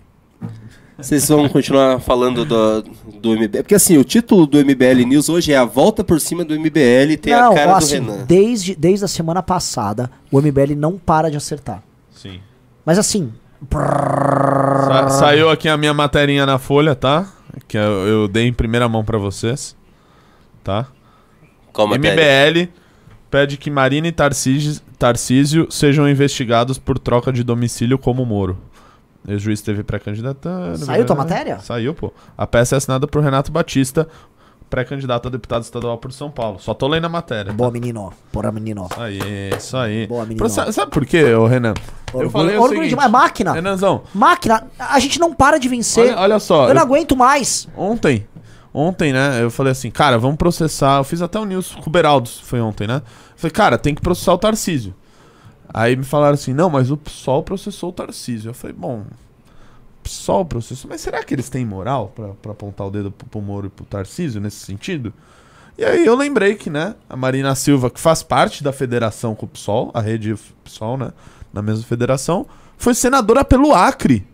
Vocês 0.98 1.28
vão 1.28 1.48
continuar 1.48 2.00
falando 2.00 2.44
do, 2.44 2.82
do 2.82 3.34
MBL. 3.34 3.60
Porque 3.60 3.76
assim, 3.76 3.98
o 3.98 4.04
título 4.04 4.48
do 4.48 4.58
MBL 4.58 5.06
News 5.08 5.30
hoje 5.30 5.54
é 5.54 5.58
a 5.58 5.66
volta 5.66 6.04
por 6.04 6.20
cima 6.20 6.44
do 6.44 6.60
MBL 6.60 7.12
e 7.12 7.18
tem 7.18 7.34
não, 7.34 7.52
a 7.52 7.56
cara 7.56 7.72
ó, 7.72 7.74
do 7.74 7.86
assim, 7.86 7.96
Renan. 7.96 8.26
desde, 8.26 8.76
desde 8.76 9.06
a 9.06 9.08
semana 9.08 9.44
passada, 9.44 10.10
o 10.32 10.42
MBL 10.42 10.76
não 10.76 10.98
para 10.98 11.30
de 11.30 11.38
acertar. 11.38 11.84
Sim. 12.12 12.40
Mas 12.84 12.98
assim, 12.98 13.32
Sa- 13.72 15.10
saiu 15.10 15.50
aqui 15.50 15.68
a 15.68 15.78
minha 15.78 15.94
materinha 15.94 16.46
na 16.46 16.58
folha, 16.58 16.96
tá? 16.96 17.28
Que 17.68 17.78
eu, 17.78 18.08
eu 18.08 18.28
dei 18.28 18.48
em 18.48 18.54
primeira 18.54 18.88
mão 18.88 19.04
pra 19.04 19.18
vocês. 19.18 19.76
Tá? 20.64 20.88
Matéria? 21.78 22.62
MBL 22.64 22.72
pede 23.30 23.58
que 23.58 23.70
Marina 23.70 24.08
e 24.08 24.12
Tarcísio, 24.12 24.82
Tarcísio 24.98 25.68
sejam 25.70 26.10
investigados 26.10 26.78
por 26.80 26.98
troca 26.98 27.32
de 27.32 27.44
domicílio 27.44 27.98
como 27.98 28.26
Moro. 28.26 28.58
O 29.28 29.38
juiz 29.38 29.60
esteve 29.60 29.84
pré-candidatando. 29.84 30.78
Saiu 30.78 31.06
tua 31.06 31.16
blá. 31.16 31.26
matéria? 31.26 31.60
Saiu, 31.60 31.94
pô. 31.94 32.14
A 32.38 32.48
peça 32.48 32.76
é 32.76 32.78
assinada 32.78 33.08
por 33.08 33.22
Renato 33.22 33.52
Batista, 33.52 34.08
pré-candidato 34.70 35.28
a 35.28 35.32
deputado 35.32 35.64
estadual 35.64 35.98
por 35.98 36.12
São 36.12 36.30
Paulo. 36.30 36.60
Só 36.60 36.74
tô 36.74 36.88
lendo 36.88 37.06
a 37.06 37.10
matéria. 37.10 37.54
boa 37.54 37.72
menino, 37.72 38.12
porra 38.32 38.52
menino. 38.52 38.88
Isso 38.92 39.02
aí, 39.02 39.20
isso 39.58 39.78
aí. 39.78 40.08
Boa, 40.08 40.24
menino. 40.24 40.40
Pra- 40.40 40.50
sa- 40.50 40.72
sabe 40.72 40.92
por 40.92 41.06
quê, 41.06 41.34
ô 41.34 41.48
Renan? 41.48 41.74
Eu 42.14 42.30
falei 42.30 42.56
Orgulho 42.56 42.76
seguinte, 42.76 42.90
demais, 42.90 43.12
máquina. 43.12 43.52
Renanzão, 43.54 44.04
Máquina, 44.14 44.66
a 44.80 45.00
gente 45.00 45.20
não 45.20 45.34
para 45.34 45.58
de 45.58 45.68
vencer. 45.68 46.06
olha, 46.12 46.20
olha 46.20 46.40
só. 46.40 46.68
eu 46.68 46.74
não 46.74 46.82
eu- 46.82 46.88
aguento 46.88 47.16
mais. 47.16 47.68
Ontem, 47.76 48.28
ontem, 48.74 49.12
né? 49.14 49.42
Eu 49.42 49.50
falei 49.52 49.72
assim, 49.72 49.90
cara, 49.92 50.18
vamos 50.18 50.38
processar. 50.38 51.00
Eu 51.00 51.04
fiz 51.04 51.22
até 51.22 51.40
o 51.40 51.46
news 51.46 51.76
com 51.76 51.90
o 51.90 51.94
foi 52.44 52.62
ontem, 52.62 52.88
né? 52.88 52.98
Eu 52.98 53.38
falei, 53.38 53.52
cara, 53.52 53.78
tem 53.78 53.94
que 53.96 54.02
processar 54.02 54.34
o 54.34 54.38
Tarcísio. 54.38 54.94
Aí 55.74 55.96
me 55.96 56.04
falaram 56.04 56.34
assim, 56.34 56.54
não, 56.54 56.70
mas 56.70 56.90
o 56.92 56.98
PSOL 56.98 57.44
processou 57.44 57.90
o 57.90 57.94
Tarcísio. 57.94 58.50
Eu 58.50 58.54
falei, 58.54 58.76
bom, 58.78 59.04
o 60.08 60.10
PSOL 60.10 60.46
processou, 60.46 60.90
mas 60.90 61.02
será 61.02 61.24
que 61.24 61.34
eles 61.34 61.50
têm 61.50 61.66
moral 61.66 62.14
pra 62.42 62.52
apontar 62.52 62.88
o 62.88 62.90
dedo 62.90 63.12
pro, 63.12 63.28
pro 63.28 63.42
Moro 63.42 63.68
e 63.68 63.70
pro 63.70 63.86
Tarcísio 63.86 64.42
nesse 64.42 64.58
sentido? 64.58 65.14
E 65.78 65.86
aí 65.86 66.06
eu 66.06 66.16
lembrei 66.16 66.56
que, 66.56 66.70
né, 66.70 66.96
a 67.08 67.16
Marina 67.16 67.54
Silva, 67.54 67.90
que 67.90 68.00
faz 68.00 68.24
parte 68.24 68.64
da 68.64 68.74
federação 68.74 69.36
com 69.36 69.46
o 69.46 69.50
PSOL, 69.50 69.92
a 69.94 70.02
rede 70.02 70.36
PSOL, 70.64 70.98
né, 70.98 71.12
na 71.54 71.62
mesma 71.62 71.84
federação, 71.84 72.48
foi 72.78 72.94
senadora 72.94 73.46
pelo 73.46 73.74
Acre. 73.74 74.26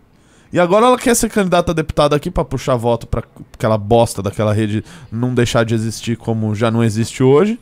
E 0.54 0.60
agora 0.60 0.86
ela 0.86 0.98
quer 0.98 1.16
ser 1.16 1.30
candidata 1.30 1.72
a 1.72 1.74
deputada 1.74 2.16
aqui 2.16 2.30
pra 2.30 2.46
puxar 2.46 2.76
voto 2.76 3.08
pra 3.08 3.24
aquela 3.54 3.78
bosta 3.78 4.22
daquela 4.22 4.54
rede 4.54 4.86
não 5.12 5.34
deixar 5.34 5.66
de 5.66 5.74
existir 5.74 6.16
como 6.16 6.54
já 6.54 6.70
não 6.70 6.84
existe 6.84 7.24
hoje. 7.24 7.60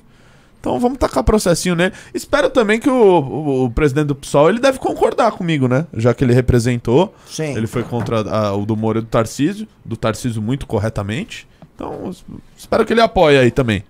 Então 0.61 0.79
vamos 0.79 0.99
tacar 0.99 1.23
processinho 1.23 1.75
nele. 1.75 1.91
Espero 2.13 2.47
também 2.49 2.79
que 2.79 2.87
o, 2.89 2.93
o- 2.93 3.65
o 3.65 3.71
presidente 3.71 4.05
do 4.07 4.15
PSOL 4.15 4.47
ele 4.47 4.59
deve 4.59 4.77
concordar 4.77 5.31
comigo, 5.31 5.67
né? 5.67 5.87
Já 5.97 6.13
que 6.13 6.23
ele 6.23 6.33
representou. 6.33 7.13
Sim. 7.25 7.55
Ele 7.57 7.65
foi 7.67 7.81
contra 7.83 8.21
a- 8.21 8.53
o 8.55 8.63
do 8.65 8.77
Moro 8.77 8.99
e 8.99 9.01
do 9.01 9.07
Tarcísio. 9.07 9.67
Do 9.83 9.97
Tarcísio 9.97 10.39
muito 10.41 10.67
corretamente. 10.67 11.47
Então 11.75 12.07
es- 12.09 12.23
espero 12.55 12.85
que 12.85 12.93
ele 12.93 13.01
apoie 13.01 13.39
aí 13.39 13.49
também. 13.49 13.83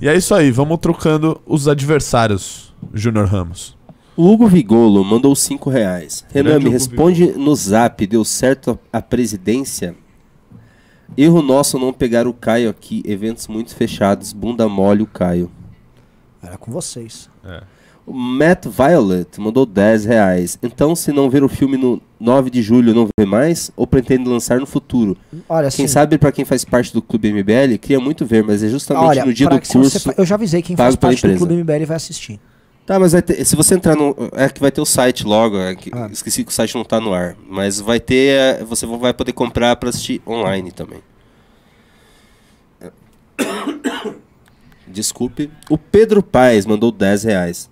E 0.00 0.08
é 0.08 0.16
isso 0.16 0.32
aí. 0.34 0.52
Vamos 0.52 0.78
trocando 0.78 1.40
os 1.44 1.66
adversários, 1.66 2.72
Júnior 2.94 3.26
Ramos. 3.26 3.76
O 4.16 4.30
Hugo 4.30 4.46
Vigolo 4.46 5.02
mandou 5.04 5.34
5 5.34 5.68
reais. 5.68 6.24
Renan, 6.32 6.50
Grande 6.50 6.64
me 6.64 6.68
Hugo 6.70 6.78
responde 6.78 7.26
no 7.32 7.56
zap, 7.56 8.06
deu 8.06 8.24
certo 8.24 8.78
a 8.92 8.98
a 8.98 9.02
presidência? 9.02 9.96
Erro 11.16 11.42
nosso 11.42 11.78
não 11.78 11.92
pegar 11.92 12.26
o 12.26 12.32
Caio 12.32 12.70
aqui, 12.70 13.02
eventos 13.06 13.48
muito 13.48 13.74
fechados, 13.74 14.32
bunda 14.32 14.68
mole 14.68 15.02
o 15.02 15.06
Caio. 15.06 15.50
Era 16.42 16.56
com 16.58 16.70
vocês. 16.72 17.30
O 18.04 18.12
Matt 18.12 18.66
Violet 18.66 19.40
mandou 19.40 19.64
10 19.64 20.04
reais. 20.06 20.58
Então, 20.60 20.96
se 20.96 21.12
não 21.12 21.30
ver 21.30 21.44
o 21.44 21.48
filme 21.48 21.76
no 21.76 22.02
9 22.18 22.50
de 22.50 22.60
julho, 22.60 22.92
não 22.92 23.06
vê 23.16 23.24
mais? 23.24 23.70
Ou 23.76 23.86
pretende 23.86 24.28
lançar 24.28 24.58
no 24.58 24.66
futuro? 24.66 25.16
Olha, 25.48 25.68
assim, 25.68 25.78
Quem 25.78 25.86
sabe, 25.88 26.18
pra 26.18 26.32
quem 26.32 26.44
faz 26.44 26.64
parte 26.64 26.92
do 26.92 27.00
Clube 27.00 27.32
MBL, 27.32 27.78
queria 27.80 28.00
muito 28.00 28.26
ver, 28.26 28.42
mas 28.42 28.60
é 28.64 28.68
justamente 28.68 29.04
olha, 29.06 29.24
no 29.24 29.32
dia 29.32 29.48
do 29.48 29.60
que 29.60 29.68
se 29.68 29.78
você 29.78 30.00
curso. 30.00 30.10
fa- 30.10 30.14
eu 30.18 30.26
já 30.26 30.34
avisei 30.34 30.60
quem 30.62 30.74
faz 30.76 30.96
parte 30.96 31.24
do. 31.28 31.36
Clube 31.38 31.54
MBL 31.54 31.86
vai 31.86 31.96
assistir. 31.96 32.40
Tá, 32.84 32.98
mas 32.98 33.12
vai 33.12 33.22
ter, 33.22 33.44
se 33.44 33.54
você 33.54 33.76
entrar 33.76 33.94
no. 33.94 34.16
É 34.32 34.48
que 34.48 34.60
vai 34.60 34.72
ter 34.72 34.80
o 34.80 34.84
site 34.84 35.24
logo. 35.24 35.56
é 35.56 35.76
que- 35.76 35.90
Ah. 35.94 36.08
Esqueci 36.10 36.42
que 36.42 36.50
o 36.50 36.52
site 36.54 36.74
não 36.74 36.82
tá 36.84 37.00
no 37.00 37.14
ar. 37.14 37.36
Mas 37.48 37.78
vai 37.78 38.00
ter. 38.00 38.58
é, 38.60 38.64
Você 38.64 38.84
vai 38.84 39.14
poder 39.14 39.32
comprar 39.32 39.76
pra 39.76 39.90
assistir 39.90 40.20
online 40.26 40.72
também. 40.72 40.98
Desculpe. 44.92 45.50
O 45.70 45.76
Pedro 45.78 46.22
Paes 46.22 46.64
mandou 46.66 46.92
10 46.92 47.24
reais. 47.24 47.70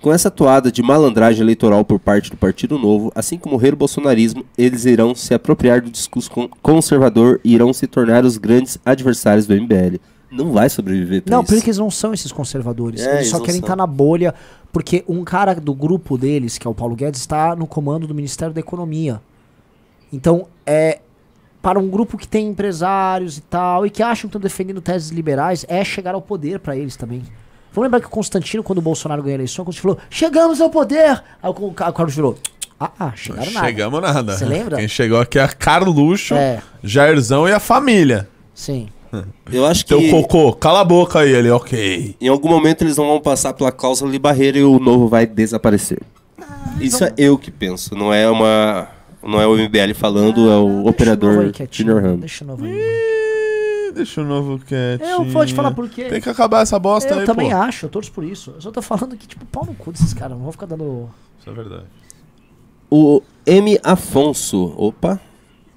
Com 0.00 0.12
essa 0.12 0.30
toada 0.30 0.70
de 0.70 0.80
malandragem 0.80 1.42
eleitoral 1.42 1.84
por 1.84 1.98
parte 1.98 2.30
do 2.30 2.36
Partido 2.36 2.78
Novo, 2.78 3.10
assim 3.16 3.36
como 3.36 3.54
morrer 3.56 3.74
o 3.74 3.76
bolsonarismo, 3.76 4.44
eles 4.56 4.84
irão 4.84 5.12
se 5.12 5.34
apropriar 5.34 5.80
do 5.82 5.90
discurso 5.90 6.30
con- 6.30 6.48
conservador 6.62 7.40
e 7.42 7.52
irão 7.52 7.72
se 7.72 7.86
tornar 7.88 8.24
os 8.24 8.36
grandes 8.38 8.78
adversários 8.86 9.44
do 9.46 9.54
MBL. 9.54 9.98
Não 10.30 10.52
vai 10.52 10.68
sobreviver 10.68 11.22
pra 11.22 11.34
Não, 11.34 11.42
isso. 11.42 11.52
porque 11.52 11.66
eles 11.70 11.78
não 11.78 11.90
são 11.90 12.14
esses 12.14 12.30
conservadores. 12.30 13.00
É, 13.00 13.16
eles 13.16 13.28
só 13.28 13.40
querem 13.40 13.60
estar 13.60 13.74
na 13.74 13.86
bolha, 13.88 14.32
porque 14.72 15.02
um 15.08 15.24
cara 15.24 15.54
do 15.54 15.74
grupo 15.74 16.16
deles, 16.16 16.58
que 16.58 16.66
é 16.66 16.70
o 16.70 16.74
Paulo 16.74 16.94
Guedes, 16.94 17.18
está 17.20 17.56
no 17.56 17.66
comando 17.66 18.06
do 18.06 18.14
Ministério 18.14 18.54
da 18.54 18.60
Economia. 18.60 19.20
Então, 20.12 20.46
é 20.64 21.00
para 21.60 21.78
um 21.78 21.88
grupo 21.88 22.16
que 22.16 22.26
tem 22.26 22.48
empresários 22.48 23.38
e 23.38 23.40
tal, 23.42 23.84
e 23.84 23.90
que 23.90 24.02
acham 24.02 24.22
que 24.22 24.26
estão 24.28 24.40
defendendo 24.40 24.80
teses 24.80 25.10
liberais, 25.10 25.64
é 25.68 25.84
chegar 25.84 26.14
ao 26.14 26.22
poder 26.22 26.60
para 26.60 26.76
eles 26.76 26.96
também. 26.96 27.22
Vamos 27.72 27.86
lembrar 27.86 28.00
que 28.00 28.06
o 28.06 28.10
Constantino, 28.10 28.62
quando 28.62 28.78
o 28.78 28.82
Bolsonaro 28.82 29.22
ganhou 29.22 29.34
a 29.34 29.38
eleição, 29.38 29.64
quando 29.64 29.74
ele 29.74 29.82
falou, 29.82 29.98
chegamos 30.08 30.60
ao 30.60 30.70
poder! 30.70 31.22
Aí 31.42 31.50
o, 31.50 31.72
Ca- 31.72 31.88
o 31.88 31.92
Carlos 31.92 32.14
virou, 32.14 32.38
ah, 32.80 32.90
ah 32.98 33.12
chegaram 33.14 33.52
nada. 33.52 33.66
Chegamos 33.66 34.00
nada. 34.00 34.32
Você 34.36 34.44
lembra? 34.44 34.76
Quem 34.76 34.88
chegou 34.88 35.20
aqui 35.20 35.38
é 35.38 35.42
a 35.42 35.48
Carluxo, 35.48 36.34
É. 36.34 36.62
Jairzão 36.82 37.48
e 37.48 37.52
a 37.52 37.60
família. 37.60 38.28
Sim. 38.54 38.88
Eu 39.50 39.64
acho 39.64 39.86
que. 39.86 39.88
Teu 39.88 40.10
cocô, 40.10 40.52
cala 40.52 40.80
a 40.80 40.84
boca 40.84 41.20
aí, 41.20 41.32
ele, 41.32 41.50
ok. 41.50 42.14
Em 42.20 42.28
algum 42.28 42.48
momento 42.48 42.82
eles 42.82 42.96
não 42.96 43.06
vão 43.06 43.20
passar 43.20 43.54
pela 43.54 43.72
cláusula 43.72 44.10
de 44.12 44.18
barreira 44.18 44.58
e 44.58 44.62
o 44.62 44.78
novo 44.78 45.08
vai 45.08 45.26
desaparecer. 45.26 45.98
Isso 46.78 47.02
é 47.02 47.12
eu 47.16 47.38
que 47.38 47.50
penso, 47.50 47.94
não 47.94 48.12
é 48.12 48.28
uma. 48.28 48.86
Não 49.28 49.40
é 49.40 49.46
o 49.46 49.54
MBL 49.56 49.94
falando, 49.94 50.50
é 50.50 50.56
o 50.56 50.64
Deixa 50.64 50.74
novo 50.76 50.88
operador 50.88 51.52
Junior 51.70 52.02
Ramos. 52.02 52.20
Deixa 52.20 52.44
o 52.44 52.46
novo 52.46 52.64
aí. 52.64 52.72
Ih, 52.72 53.92
Deixa 53.92 54.20
o 54.20 54.24
novo 54.24 54.58
quietinho. 54.58 55.08
Eu 55.10 55.24
vou 55.24 55.44
te 55.44 55.52
falar 55.54 55.70
por 55.72 55.88
quê. 55.88 56.04
Tem 56.04 56.20
que 56.20 56.28
acabar 56.28 56.62
essa 56.62 56.78
bosta 56.78 57.12
Eu 57.14 57.20
aí, 57.20 57.26
também 57.26 57.50
pô. 57.50 57.56
acho, 57.56 57.86
eu 57.86 57.90
torço 57.90 58.12
por 58.12 58.22
isso. 58.24 58.52
Eu 58.54 58.60
só 58.60 58.70
tô 58.70 58.80
falando 58.80 59.16
que, 59.16 59.26
tipo, 59.26 59.44
pau 59.46 59.64
no 59.66 59.74
cu 59.74 59.90
desses 59.92 60.14
caras. 60.14 60.36
Não 60.36 60.44
vou 60.44 60.52
ficar 60.52 60.66
dando. 60.66 61.08
Isso 61.40 61.50
é 61.50 61.52
verdade. 61.52 61.84
O 62.90 63.20
M. 63.46 63.78
Afonso, 63.82 64.72
opa, 64.76 65.20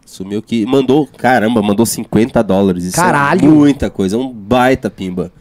sumiu 0.06 0.39
aqui, 0.39 0.66
mandou, 0.66 1.08
caramba, 1.18 1.62
mandou 1.62 1.86
50 1.86 2.41
dólares. 2.43 2.84
Isso 2.86 2.95
Caralho! 2.95 3.45
é 3.45 3.47
muita 3.49 3.89
coisa, 3.89 4.16
é 4.16 4.20
um 4.20 4.32
baita 4.32 4.89
pimba. 4.89 5.32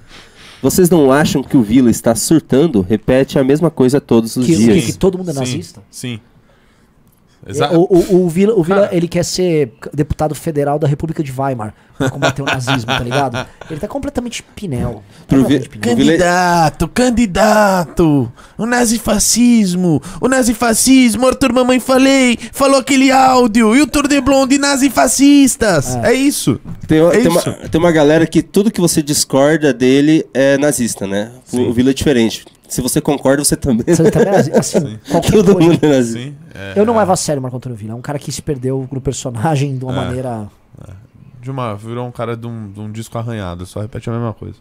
Vocês 0.62 0.90
não 0.90 1.12
acham 1.12 1.42
que 1.42 1.56
o 1.56 1.62
Vila 1.62 1.90
está 1.90 2.14
surtando? 2.14 2.80
Repete 2.82 3.38
a 3.38 3.44
mesma 3.44 3.70
coisa 3.70 4.00
todos 4.00 4.36
os 4.36 4.44
Que- 4.46 4.56
dias. 4.56 4.84
que- 4.86 4.92
todo 4.98 5.16
mundo 5.16 5.30
é 5.30 5.32
Sim, 5.32 5.38
nazista? 5.40 5.82
Sim. 5.90 6.20
É, 7.46 7.50
Exato. 7.50 7.74
O, 7.74 7.98
o, 8.16 8.24
o 8.24 8.28
Vila, 8.28 8.54
o 8.54 8.62
Vila 8.62 8.88
ele 8.92 9.08
quer 9.08 9.24
ser 9.24 9.72
deputado 9.94 10.34
federal 10.34 10.78
da 10.78 10.86
República 10.86 11.22
de 11.22 11.32
Weimar 11.32 11.72
pra 11.96 12.10
combater 12.10 12.42
o 12.42 12.44
nazismo, 12.44 12.86
tá 12.86 13.00
ligado? 13.00 13.46
Ele 13.70 13.78
tá 13.78 13.86
completamente 13.86 14.42
pinel. 14.42 15.02
Pro 15.28 15.42
Completamente 15.42 15.68
Vi- 15.70 15.78
pinel. 15.78 15.92
o 15.92 15.96
Vila- 15.96 16.10
Candidato, 16.12 16.88
candidato, 16.88 18.32
o 18.56 18.64
nazifascismo, 18.66 20.00
o 20.20 20.28
nazifascismo, 20.28 21.26
Arthur 21.26 21.52
Mamãe 21.52 21.78
Falei, 21.78 22.38
falou 22.52 22.78
aquele 22.80 23.10
áudio, 23.10 23.76
e 23.76 23.82
o 23.82 23.86
Tour 23.86 24.08
de 24.08 24.20
Blonde 24.20 24.58
nazifascistas. 24.58 25.94
É, 25.96 26.12
isso. 26.12 26.60
Tem, 26.86 26.98
É 27.00 27.10
tem 27.10 27.28
uma, 27.28 27.40
isso. 27.40 27.52
tem 27.70 27.78
uma 27.80 27.92
galera 27.92 28.26
que 28.26 28.42
tudo 28.42 28.70
que 28.70 28.80
você 28.80 29.02
discorda 29.02 29.72
dele 29.72 30.24
é 30.32 30.56
nazista, 30.58 31.06
né? 31.06 31.30
O, 31.52 31.58
o 31.60 31.72
Vila 31.72 31.90
é 31.90 31.94
diferente. 31.94 32.44
Se 32.70 32.80
você 32.80 33.00
concorda, 33.00 33.44
você 33.44 33.56
também. 33.56 33.84
Você 33.86 34.10
também 34.10 34.28
é 34.28 34.32
nazista? 34.36 34.58
Assim, 34.60 34.98
qualquer 35.10 35.32
Todo 35.32 35.52
coisa. 35.54 35.68
mundo 35.70 35.84
é 35.84 35.88
nazista. 35.88 36.20
Sim. 36.20 36.36
é, 36.54 36.72
Eu 36.76 36.86
não 36.86 36.96
levo 36.96 37.12
a 37.12 37.16
sério 37.16 37.40
o 37.40 37.42
Marco 37.42 37.56
Antônio 37.56 37.76
Villa. 37.76 37.92
É 37.92 37.96
um 37.96 38.00
cara 38.00 38.18
que 38.18 38.30
se 38.32 38.40
perdeu 38.40 38.88
no 38.90 39.00
personagem 39.00 39.76
de 39.76 39.84
uma 39.84 39.92
É. 39.92 39.96
maneira. 39.96 40.48
de 41.42 41.50
uma, 41.50 41.74
virou 41.74 42.06
um 42.06 42.12
cara 42.12 42.36
de 42.36 42.46
um, 42.46 42.70
de 42.70 42.80
um 42.80 42.92
disco 42.92 43.16
arranhado, 43.18 43.64
só 43.66 43.80
repete 43.80 44.08
a 44.08 44.12
mesma 44.12 44.32
coisa. 44.34 44.56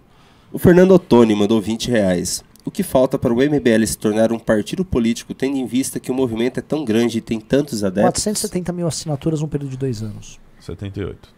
O 0.51 0.57
Fernando 0.57 0.91
Ottoni 0.91 1.35
mandou 1.35 1.61
20 1.61 1.91
reais. 1.91 2.43
O 2.65 2.71
que 2.71 2.83
falta 2.83 3.17
para 3.17 3.33
o 3.33 3.37
MBL 3.37 3.85
se 3.85 3.97
tornar 3.97 4.31
um 4.31 4.39
partido 4.39 4.83
político, 4.85 5.33
tendo 5.33 5.57
em 5.57 5.65
vista 5.65 5.99
que 5.99 6.11
o 6.11 6.13
movimento 6.13 6.57
é 6.59 6.61
tão 6.61 6.83
grande 6.85 7.17
e 7.17 7.21
tem 7.21 7.39
tantos 7.39 7.83
adeptos? 7.83 8.23
470 8.23 8.71
mil 8.73 8.87
assinaturas 8.87 9.41
num 9.41 9.47
período 9.47 9.71
de 9.71 9.77
dois 9.77 10.01
anos. 10.01 10.39
78. 10.59 11.29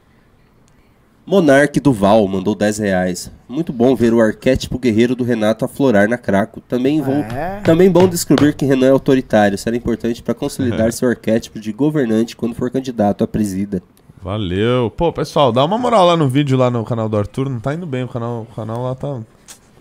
Monarque 1.26 1.80
Duval 1.80 2.28
mandou 2.28 2.56
10 2.56 2.80
reais. 2.80 3.32
Muito 3.48 3.72
bom 3.72 3.96
ver 3.96 4.14
o 4.14 4.20
arquétipo 4.20 4.80
guerreiro 4.80 5.16
do 5.16 5.24
Renato 5.24 5.64
aflorar 5.64 6.10
na 6.10 6.18
Craco. 6.18 6.60
Também, 6.62 7.02
vou, 7.02 7.14
É. 7.16 7.62
também 7.64 7.92
bom 7.92 8.08
descobrir 8.08 8.54
que 8.56 8.66
Renan 8.66 8.88
é 8.88 8.92
autoritário. 8.92 9.58
Será 9.58 9.76
importante 9.76 10.24
para 10.24 10.34
consolidar 10.34 10.92
seu 10.94 11.08
arquétipo 11.08 11.60
de 11.60 11.72
governante 11.72 12.36
quando 12.36 12.56
for 12.56 12.72
candidato 12.72 13.24
à 13.24 13.28
presida. 13.28 13.82
Valeu. 14.22 14.92
Pô, 14.96 15.12
pessoal, 15.14 15.52
dá 15.52 15.64
uma 15.64 15.78
moral 15.78 16.06
lá 16.08 16.18
no 16.18 16.28
vídeo, 16.28 16.58
lá 16.58 16.70
no 16.70 16.84
canal 16.84 17.08
do 17.10 17.18
Arthur. 17.18 17.50
Não 17.50 17.60
tá 17.60 17.74
indo 17.74 17.86
bem, 17.86 18.04
o 18.04 18.08
canal, 18.08 18.48
o 18.50 18.56
canal 18.56 18.84
lá 18.84 18.96
tá. 18.96 19.20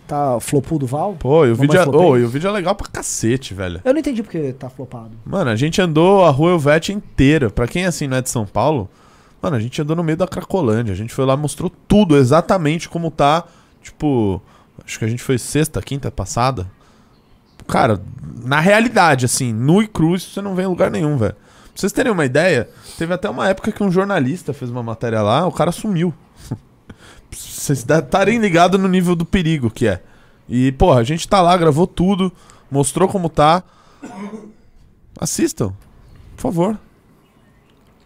Tá 0.06 0.40
flopudo 0.40 0.86
Val? 0.86 1.14
Pô, 1.16 1.46
e 1.46 1.52
o, 1.52 1.54
vídeo 1.54 1.78
é, 1.78 1.86
ô, 1.86 2.16
e 2.18 2.24
o 2.24 2.28
vídeo 2.28 2.48
é 2.48 2.50
legal 2.50 2.74
pra 2.74 2.88
cacete, 2.88 3.54
velho. 3.54 3.80
Eu 3.84 3.92
não 3.92 4.00
entendi 4.00 4.24
porque 4.24 4.52
tá 4.52 4.68
flopado. 4.68 5.10
Mano, 5.24 5.50
a 5.50 5.54
gente 5.56 5.80
andou 5.80 6.24
a 6.24 6.30
rua 6.30 6.50
Elvete 6.50 6.92
inteira. 6.92 7.48
Pra 7.48 7.68
quem 7.68 7.84
assim 7.86 8.08
não 8.08 8.16
é 8.16 8.22
de 8.22 8.28
São 8.28 8.44
Paulo, 8.44 8.88
mano, 9.42 9.56
a 9.56 9.60
gente 9.60 9.80
andou 9.80 9.96
no 9.96 10.04
meio 10.04 10.16
da 10.16 10.28
Cracolândia. 10.28 10.92
A 10.92 10.96
gente 10.96 11.12
foi 11.12 11.24
lá, 11.24 11.36
mostrou 11.36 11.70
tudo 11.88 12.16
exatamente 12.16 12.88
como 12.88 13.10
tá. 13.10 13.44
Tipo, 13.82 14.40
acho 14.84 14.98
que 14.98 15.04
a 15.04 15.08
gente 15.08 15.22
foi 15.22 15.38
sexta, 15.38 15.80
quinta 15.80 16.10
passada. 16.10 16.70
Cara, 17.66 18.00
na 18.44 18.60
realidade, 18.60 19.24
assim, 19.24 19.52
nu 19.52 19.82
e 19.82 19.86
cru, 19.86 20.14
isso 20.14 20.30
você 20.30 20.42
não 20.42 20.54
vê 20.54 20.62
em 20.62 20.66
lugar 20.66 20.90
nenhum, 20.90 21.16
velho. 21.16 21.34
Pra 21.34 21.72
vocês 21.74 21.92
terem 21.92 22.12
uma 22.12 22.24
ideia, 22.24 22.68
teve 22.98 23.14
até 23.14 23.30
uma 23.30 23.48
época 23.48 23.72
que 23.72 23.82
um 23.82 23.90
jornalista 23.90 24.52
fez 24.52 24.70
uma 24.70 24.82
matéria 24.82 25.22
lá, 25.22 25.46
o 25.46 25.52
cara 25.52 25.72
sumiu. 25.72 26.12
Pra 26.48 26.58
Vocês 27.30 27.86
estarem 27.88 28.38
ligados 28.38 28.80
no 28.80 28.88
nível 28.88 29.14
do 29.14 29.24
perigo 29.24 29.70
que 29.70 29.86
é. 29.86 30.02
E, 30.48 30.72
porra, 30.72 31.00
a 31.00 31.04
gente 31.04 31.28
tá 31.28 31.40
lá, 31.40 31.56
gravou 31.56 31.86
tudo, 31.86 32.32
mostrou 32.70 33.08
como 33.08 33.28
tá. 33.28 33.62
Assistam, 35.18 35.72
por 36.36 36.42
favor. 36.42 36.78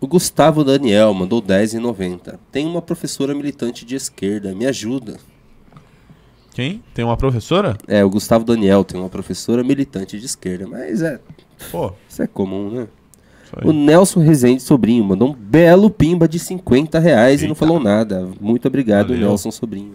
O 0.05 0.07
Gustavo 0.07 0.63
Daniel 0.63 1.15
mandou 1.15 1.41
10,90. 1.41 2.39
Tem 2.53 2.67
uma 2.67 2.83
professora 2.83 3.35
militante 3.35 3.87
de 3.87 3.95
esquerda, 3.97 4.55
me 4.55 4.67
ajuda. 4.67 5.17
Quem? 6.53 6.85
Tem 6.93 7.03
uma 7.03 7.17
professora? 7.17 7.79
É, 7.89 8.05
o 8.05 8.11
Gustavo 8.11 8.45
Daniel 8.45 8.85
tem 8.85 9.01
uma 9.01 9.09
professora 9.09 9.65
militante 9.65 10.21
de 10.21 10.27
esquerda, 10.27 10.67
mas 10.67 11.01
é, 11.01 11.19
Pô, 11.71 11.91
isso 12.07 12.23
é 12.23 12.27
comum, 12.27 12.71
né? 12.71 12.89
O 13.65 13.73
Nelson 13.73 14.21
Rezende 14.21 14.63
Sobrinho 14.63 15.03
mandou 15.03 15.31
um 15.31 15.33
belo 15.33 15.89
pimba 15.89 16.29
de 16.29 16.39
50 16.39 16.99
reais 16.99 17.41
e 17.41 17.45
não 17.45 17.53
Eita. 17.53 17.61
falou 17.61 17.81
nada. 17.81 18.29
Muito 18.39 18.69
obrigado, 18.69 19.09
Valeu. 19.09 19.29
Nelson 19.29 19.51
Sobrinho. 19.51 19.95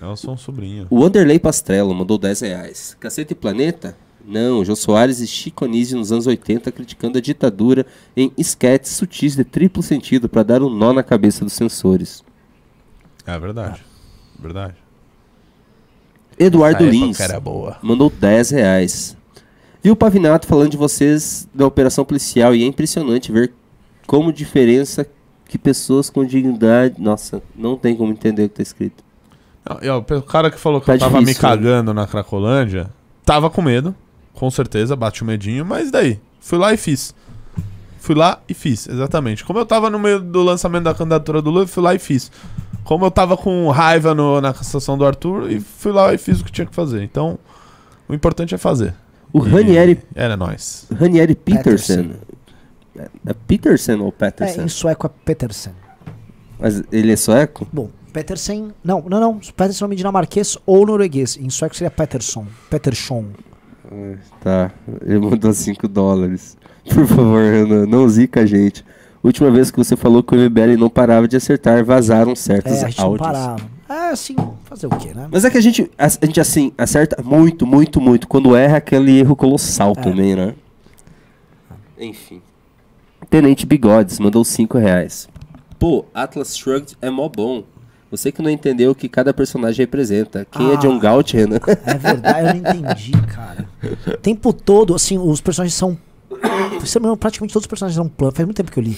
Nelson 0.00 0.38
Sobrinho. 0.38 0.86
O 0.88 1.02
Wanderlei 1.02 1.38
Pastrello 1.38 1.94
mandou 1.94 2.16
10 2.16 2.40
reais. 2.40 2.96
Cacete 2.98 3.34
e 3.34 3.36
Planeta? 3.36 3.98
Não, 4.26 4.64
Jô 4.64 4.74
Soares 4.74 5.20
e 5.20 5.26
Chico 5.26 5.64
Anísio 5.64 5.96
nos 5.96 6.10
anos 6.10 6.26
80 6.26 6.72
criticando 6.72 7.16
a 7.16 7.20
ditadura 7.20 7.86
em 8.16 8.32
esquetes 8.36 8.90
sutis 8.92 9.36
de 9.36 9.44
triplo 9.44 9.84
sentido 9.84 10.28
para 10.28 10.42
dar 10.42 10.62
um 10.62 10.68
nó 10.68 10.92
na 10.92 11.04
cabeça 11.04 11.44
dos 11.44 11.52
censores. 11.52 12.24
É 13.24 13.38
verdade. 13.38 13.84
Verdade. 14.36 14.74
Eduardo 16.36 16.84
Lins 16.84 17.18
mandou 17.80 18.10
10 18.10 18.50
reais. 18.50 19.16
Vi 19.80 19.92
o 19.92 19.96
Pavinato 19.96 20.48
falando 20.48 20.70
de 20.70 20.76
vocês 20.76 21.48
da 21.54 21.64
operação 21.64 22.04
policial 22.04 22.52
e 22.52 22.64
é 22.64 22.66
impressionante 22.66 23.30
ver 23.30 23.52
como 24.08 24.32
diferença 24.32 25.06
que 25.48 25.56
pessoas 25.56 26.10
com 26.10 26.24
dignidade... 26.24 27.00
Nossa, 27.00 27.40
não 27.54 27.76
tem 27.76 27.94
como 27.94 28.12
entender 28.12 28.44
o 28.44 28.48
que 28.48 28.56
tá 28.56 28.62
escrito. 28.62 29.04
Não, 29.68 29.78
e, 29.80 29.88
ó, 29.88 29.98
o 29.98 30.22
cara 30.22 30.50
que 30.50 30.58
falou 30.58 30.80
que 30.80 30.86
Tá 30.86 30.94
eu 30.94 30.98
tava 30.98 31.20
difícil, 31.20 31.34
me 31.34 31.40
cagando 31.40 31.94
na 31.94 32.06
Cracolândia, 32.06 32.90
tava 33.24 33.48
com 33.48 33.62
medo, 33.62 33.94
com 34.36 34.50
certeza, 34.50 34.94
bate 34.94 35.22
o 35.22 35.26
medinho, 35.26 35.64
mas 35.66 35.90
daí, 35.90 36.20
fui 36.40 36.58
lá 36.58 36.72
e 36.72 36.76
fiz. 36.76 37.12
Fui 37.98 38.14
lá 38.14 38.38
e 38.48 38.54
fiz, 38.54 38.86
exatamente. 38.88 39.44
Como 39.44 39.58
eu 39.58 39.66
tava 39.66 39.90
no 39.90 39.98
meio 39.98 40.20
do 40.20 40.42
lançamento 40.44 40.84
da 40.84 40.94
candidatura 40.94 41.42
do 41.42 41.50
Lula, 41.50 41.64
eu 41.64 41.68
fui 41.68 41.82
lá 41.82 41.92
e 41.94 41.98
fiz. 41.98 42.30
Como 42.84 43.04
eu 43.04 43.10
tava 43.10 43.36
com 43.36 43.68
raiva 43.70 44.14
no- 44.14 44.40
na 44.40 44.52
cassação 44.54 44.96
do 44.96 45.04
Arthur, 45.04 45.50
e 45.50 45.58
fui 45.58 45.90
lá 45.90 46.14
e 46.14 46.18
fiz 46.18 46.40
o 46.40 46.44
que 46.44 46.52
tinha 46.52 46.66
que 46.66 46.74
fazer. 46.74 47.02
Então, 47.02 47.36
o 48.08 48.14
importante 48.14 48.54
é 48.54 48.58
fazer. 48.58 48.94
O 49.32 49.44
E 49.44 49.50
Ranieri, 49.50 50.00
Era 50.14 50.36
nós. 50.36 50.86
Ranieri 50.96 51.34
Peterson. 51.34 51.94
Peterson. 51.96 52.14
É, 52.96 53.08
é 53.30 53.34
Peterson 53.48 53.98
ou 53.98 54.08
É, 54.08 54.12
Peterson? 54.12 54.62
em 54.62 54.68
sueco 54.68 55.06
é 55.06 55.10
Petersen. 55.24 55.72
Mas 56.60 56.82
ele 56.92 57.10
é 57.12 57.16
sueco? 57.16 57.66
Bom, 57.72 57.90
Petersen. 58.12 58.72
Não, 58.84 59.02
não, 59.08 59.18
não. 59.20 59.38
Petersen 59.40 59.80
é 59.80 59.84
nome 59.84 59.96
dinamarquês 59.96 60.56
ou 60.64 60.86
norueguês. 60.86 61.36
Em 61.36 61.50
sueco 61.50 61.76
seria 61.76 61.90
Peterson. 61.90 62.46
Peterson. 62.70 63.24
Tá, 64.40 64.72
ele 65.04 65.18
mandou 65.20 65.52
5 65.52 65.86
dólares. 65.88 66.56
Por 66.92 67.06
favor, 67.06 67.42
Renan, 67.42 67.86
não 67.86 68.08
zica 68.08 68.40
a 68.40 68.46
gente. 68.46 68.84
Última 69.22 69.50
vez 69.50 69.70
que 69.70 69.76
você 69.78 69.96
falou 69.96 70.22
que 70.22 70.34
o 70.36 70.38
MBL 70.38 70.76
não 70.78 70.88
parava 70.88 71.26
de 71.26 71.36
acertar, 71.36 71.84
vazaram 71.84 72.34
certos 72.36 72.72
É, 72.72 72.84
a 72.84 72.88
gente 72.88 72.98
não 72.98 73.06
áudios. 73.06 73.26
parava. 73.26 73.56
É, 73.88 74.10
assim, 74.10 74.36
fazer 74.64 74.86
o 74.86 74.90
quê, 74.90 75.12
né? 75.14 75.28
Mas 75.30 75.44
é 75.44 75.50
que 75.50 75.58
a 75.58 75.60
gente, 75.60 75.90
a, 75.98 76.06
a 76.06 76.26
gente, 76.26 76.40
assim, 76.40 76.72
acerta 76.76 77.22
muito, 77.22 77.66
muito, 77.66 78.00
muito. 78.00 78.28
Quando 78.28 78.54
erra, 78.54 78.76
aquele 78.78 79.18
erro 79.18 79.34
colossal 79.34 79.94
É. 79.96 80.00
também, 80.00 80.34
né? 80.36 80.54
Enfim. 81.98 82.40
Tenente 83.30 83.66
Bigodes 83.66 84.18
mandou 84.18 84.44
5 84.44 84.78
reais. 84.78 85.28
Pô, 85.78 86.04
Atlas 86.14 86.56
Shrugged 86.56 86.96
é 87.02 87.10
mó 87.10 87.28
bom. 87.28 87.64
Você 88.10 88.30
que 88.30 88.40
não 88.40 88.50
entendeu 88.50 88.92
o 88.92 88.94
que 88.94 89.08
cada 89.08 89.34
personagem 89.34 89.82
representa. 89.82 90.46
Quem 90.50 90.70
é 90.70 90.74
Ah. 90.74 90.76
John 90.76 90.98
Galt, 90.98 91.32
Renan? 91.32 91.58
É 91.84 91.94
verdade, 91.98 92.58
eu 92.58 92.62
não 92.62 92.80
entendi, 92.82 93.12
cara. 93.34 93.68
O 94.06 94.16
tempo 94.18 94.52
todo, 94.52 94.94
assim, 94.94 95.18
os 95.18 95.40
personagens 95.40 95.74
são. 95.74 95.98
engano, 96.96 97.16
Praticamente 97.16 97.52
todos 97.52 97.64
os 97.64 97.68
personagens 97.68 97.96
são 97.96 98.08
planos. 98.08 98.36
Faz 98.36 98.46
muito 98.46 98.56
tempo 98.56 98.70
que 98.70 98.78
eu 98.78 98.84
li. 98.84 98.96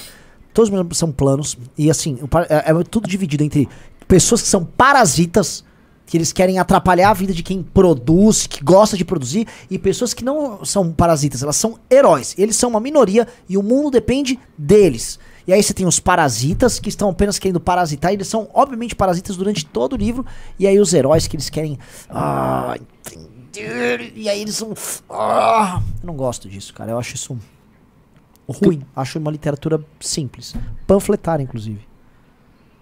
Todos 0.52 0.70
os 0.70 0.98
são 0.98 1.10
planos. 1.10 1.56
E 1.76 1.90
assim, 1.90 2.18
é, 2.48 2.70
é 2.70 2.84
tudo 2.84 3.08
dividido 3.08 3.44
entre 3.44 3.68
pessoas 4.06 4.42
que 4.42 4.48
são 4.48 4.64
parasitas, 4.64 5.64
que 6.06 6.16
eles 6.16 6.32
querem 6.32 6.58
atrapalhar 6.58 7.10
a 7.10 7.14
vida 7.14 7.32
de 7.32 7.42
quem 7.42 7.62
produz, 7.62 8.46
que 8.46 8.62
gosta 8.64 8.96
de 8.96 9.04
produzir, 9.04 9.46
e 9.70 9.78
pessoas 9.78 10.12
que 10.12 10.24
não 10.24 10.64
são 10.64 10.90
parasitas, 10.90 11.42
elas 11.42 11.56
são 11.56 11.78
heróis. 11.90 12.34
Eles 12.36 12.56
são 12.56 12.70
uma 12.70 12.80
minoria 12.80 13.26
e 13.48 13.56
o 13.56 13.62
mundo 13.62 13.90
depende 13.90 14.38
deles. 14.56 15.18
E 15.48 15.52
aí 15.54 15.62
você 15.62 15.72
tem 15.72 15.86
os 15.86 15.98
parasitas 15.98 16.78
que 16.78 16.90
estão 16.90 17.08
apenas 17.08 17.38
querendo 17.38 17.58
parasitar, 17.58 18.12
e 18.12 18.16
eles 18.16 18.28
são 18.28 18.50
obviamente 18.52 18.94
parasitas 18.94 19.34
durante 19.34 19.64
todo 19.64 19.94
o 19.94 19.96
livro. 19.96 20.26
E 20.58 20.66
aí 20.66 20.78
os 20.78 20.92
heróis 20.92 21.26
que 21.26 21.36
eles 21.36 21.48
querem. 21.48 21.78
Ah, 22.10 22.76
entender. 23.56 24.12
E 24.14 24.28
aí 24.28 24.42
eles 24.42 24.56
são. 24.56 24.74
Ah, 25.08 25.80
eu 26.02 26.06
não 26.06 26.14
gosto 26.14 26.50
disso, 26.50 26.74
cara. 26.74 26.90
Eu 26.90 26.98
acho 26.98 27.14
isso 27.14 27.38
ruim. 28.46 28.82
Acho 28.94 29.18
uma 29.18 29.30
literatura 29.30 29.82
simples. 29.98 30.54
Panfletária, 30.86 31.42
inclusive. 31.42 31.80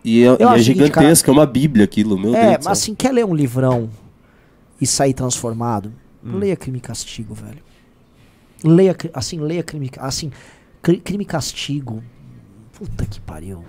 E 0.04 0.24
é, 0.24 0.24
e 0.24 0.42
Eu 0.42 0.50
é 0.50 0.58
seguinte, 0.58 0.86
gigantesco, 0.86 1.30
é 1.30 1.32
uma 1.32 1.46
bíblia 1.46 1.84
aquilo, 1.84 2.18
meu 2.18 2.34
é, 2.34 2.40
Deus 2.50 2.58
do 2.58 2.64
mas 2.64 2.78
assim, 2.80 2.96
quer 2.96 3.12
ler 3.12 3.24
um 3.24 3.34
livrão 3.34 3.88
e 4.80 4.86
sair 4.88 5.14
transformado? 5.14 5.92
Hum. 6.24 6.38
Leia 6.38 6.56
Crime 6.56 6.78
e 6.78 6.80
Castigo, 6.80 7.32
velho. 7.32 7.58
Leia, 8.64 8.96
assim, 9.14 9.38
leia 9.38 9.62
Crime, 9.62 9.88
assim, 9.98 10.32
Cri- 10.82 11.00
Crime 11.00 11.22
e 11.22 11.26
Castigo. 11.26 12.02
Puta 12.76 13.06
que 13.06 13.18
pariu. 13.20 13.64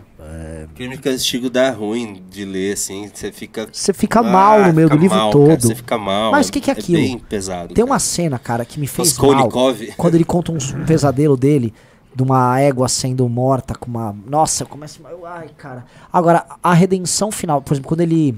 Crime 0.76 0.95
e 0.95 0.97
Castigo 0.97 1.49
dá 1.49 1.72
ruim 1.72 2.22
de 2.30 2.43
ler, 2.43 2.74
assim, 2.74 3.10
você 3.14 3.32
fica... 3.32 3.68
Você 3.72 3.93
fica 3.93 4.20
Ah, 4.20 4.24
mal 4.24 4.66
no 4.66 4.74
meio 4.74 4.89
do 4.89 4.97
livro 4.97 5.18
mal, 5.18 5.32
todo. 5.32 5.62
você 5.62 5.76
fica 5.76 5.97
mal. 5.97 6.32
Mas 6.32 6.49
o 6.49 6.51
que 6.51 6.60
que 6.60 6.70
é 6.70 6.74
aquilo? 6.74 6.97
bem 6.99 7.18
pesado. 7.18 7.68
Tem 7.74 7.76
cara. 7.76 7.86
uma 7.86 7.99
cena, 7.99 8.38
cara, 8.38 8.66
que 8.66 8.80
me 8.80 8.86
fez 8.88 9.18
mal. 9.18 9.30
Raskolnikov. 9.32 9.93
Quando 9.95 10.16
ele 10.16 10.26
conta 10.26 10.51
um, 10.51 10.58
pesadelo 10.86 11.38
dele, 11.38 11.74
de 12.14 12.22
uma 12.24 12.60
égua 12.60 12.88
sendo 12.89 13.28
morta 13.30 13.76
com 13.76 13.88
uma. 13.89 14.14
Nossa, 14.26 14.64
eu 14.64 14.68
começo. 14.68 14.99
Ai, 15.26 15.49
cara. 15.58 15.86
Agora, 16.12 16.45
a 16.62 16.74
redenção 16.74 17.32
final, 17.32 17.62
por 17.62 17.74
exemplo, 17.74 17.88
quando 17.88 18.01
ele. 18.01 18.36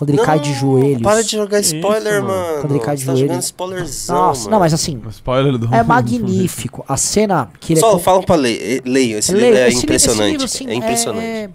Quando 0.00 0.10
ele 0.10 0.22
cai 0.22 0.40
de 0.40 0.52
joelhos. 0.54 1.02
Para 1.02 1.22
de 1.22 1.30
jogar 1.32 1.60
spoiler, 1.60 2.14
Isso, 2.14 2.22
mano. 2.24 2.60
Quando 2.62 2.70
ele 2.74 2.80
cai 2.84 2.96
de 2.96 3.02
Você 3.04 3.06
tá 3.10 3.14
joelhos. 3.16 3.44
spoilerzão, 3.44 4.16
Nossa, 4.16 4.40
mano. 4.40 4.50
não, 4.52 4.58
mas 4.58 4.72
assim, 4.74 5.00
O 5.04 5.08
spoiler 5.10 5.58
do. 5.58 5.74
é 5.74 5.82
magnífico. 5.82 6.84
A 6.88 6.96
cena 6.96 7.50
que 7.60 7.74
ele 7.74 7.80
é 7.80 7.82
Só 7.82 7.92
com- 7.92 7.98
falam 7.98 8.22
pra 8.22 8.34
ler. 8.36 8.82
Leiam, 8.86 9.18
esse 9.18 9.32
Leio, 9.32 9.44
livro 9.46 9.58
é 9.60 9.68
esse 9.68 9.82
impressionante. 9.84 10.30
livro, 10.30 10.44
assim, 10.46 10.66
é 10.68 10.74
impressionante. 10.74 11.24
é- 11.26 11.50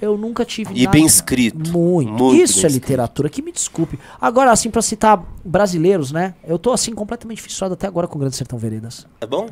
Eu 0.00 0.16
nunca 0.16 0.44
tive 0.44 0.70
E 0.74 0.84
nada- 0.84 0.92
bem 0.96 1.04
escrito. 1.04 1.70
Muito. 1.72 2.12
Muito 2.12 2.36
Isso 2.44 2.58
é 2.64 2.68
escrito. 2.68 2.72
literatura, 2.74 3.28
que 3.28 3.42
me 3.42 3.50
desculpe. 3.50 3.98
Agora, 4.20 4.52
assim, 4.52 4.70
pra 4.70 4.80
citar 4.80 5.20
brasileiros, 5.44 6.12
né? 6.12 6.34
Eu 6.46 6.56
tô, 6.56 6.70
assim, 6.72 6.92
completamente 6.92 7.42
fissurado 7.42 7.74
até 7.74 7.86
agora 7.88 8.06
com 8.06 8.14
o 8.16 8.20
Grande 8.20 8.36
Sertão 8.36 8.56
Veredas. 8.58 9.06
É 9.20 9.26
bom? 9.26 9.48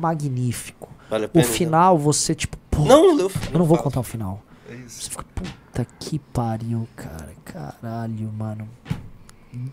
Magnífico. 0.00 0.88
Vale 1.10 1.24
a 1.24 1.26
O 1.26 1.30
pena. 1.30 1.44
final, 1.44 1.98
você, 1.98 2.34
tipo, 2.34 2.56
pô, 2.70 2.82
Não, 2.84 3.08
não 3.08 3.14
leu. 3.16 3.30
eu 3.52 3.58
não 3.58 3.66
vou 3.66 3.76
contar 3.76 4.00
o 4.00 4.02
final. 4.02 4.40
Isso. 4.86 5.02
Você 5.02 5.10
fica, 5.10 5.24
puta 5.34 5.86
que 5.98 6.18
pariu, 6.18 6.86
cara. 6.94 7.32
Caralho, 7.44 8.30
mano. 8.32 8.68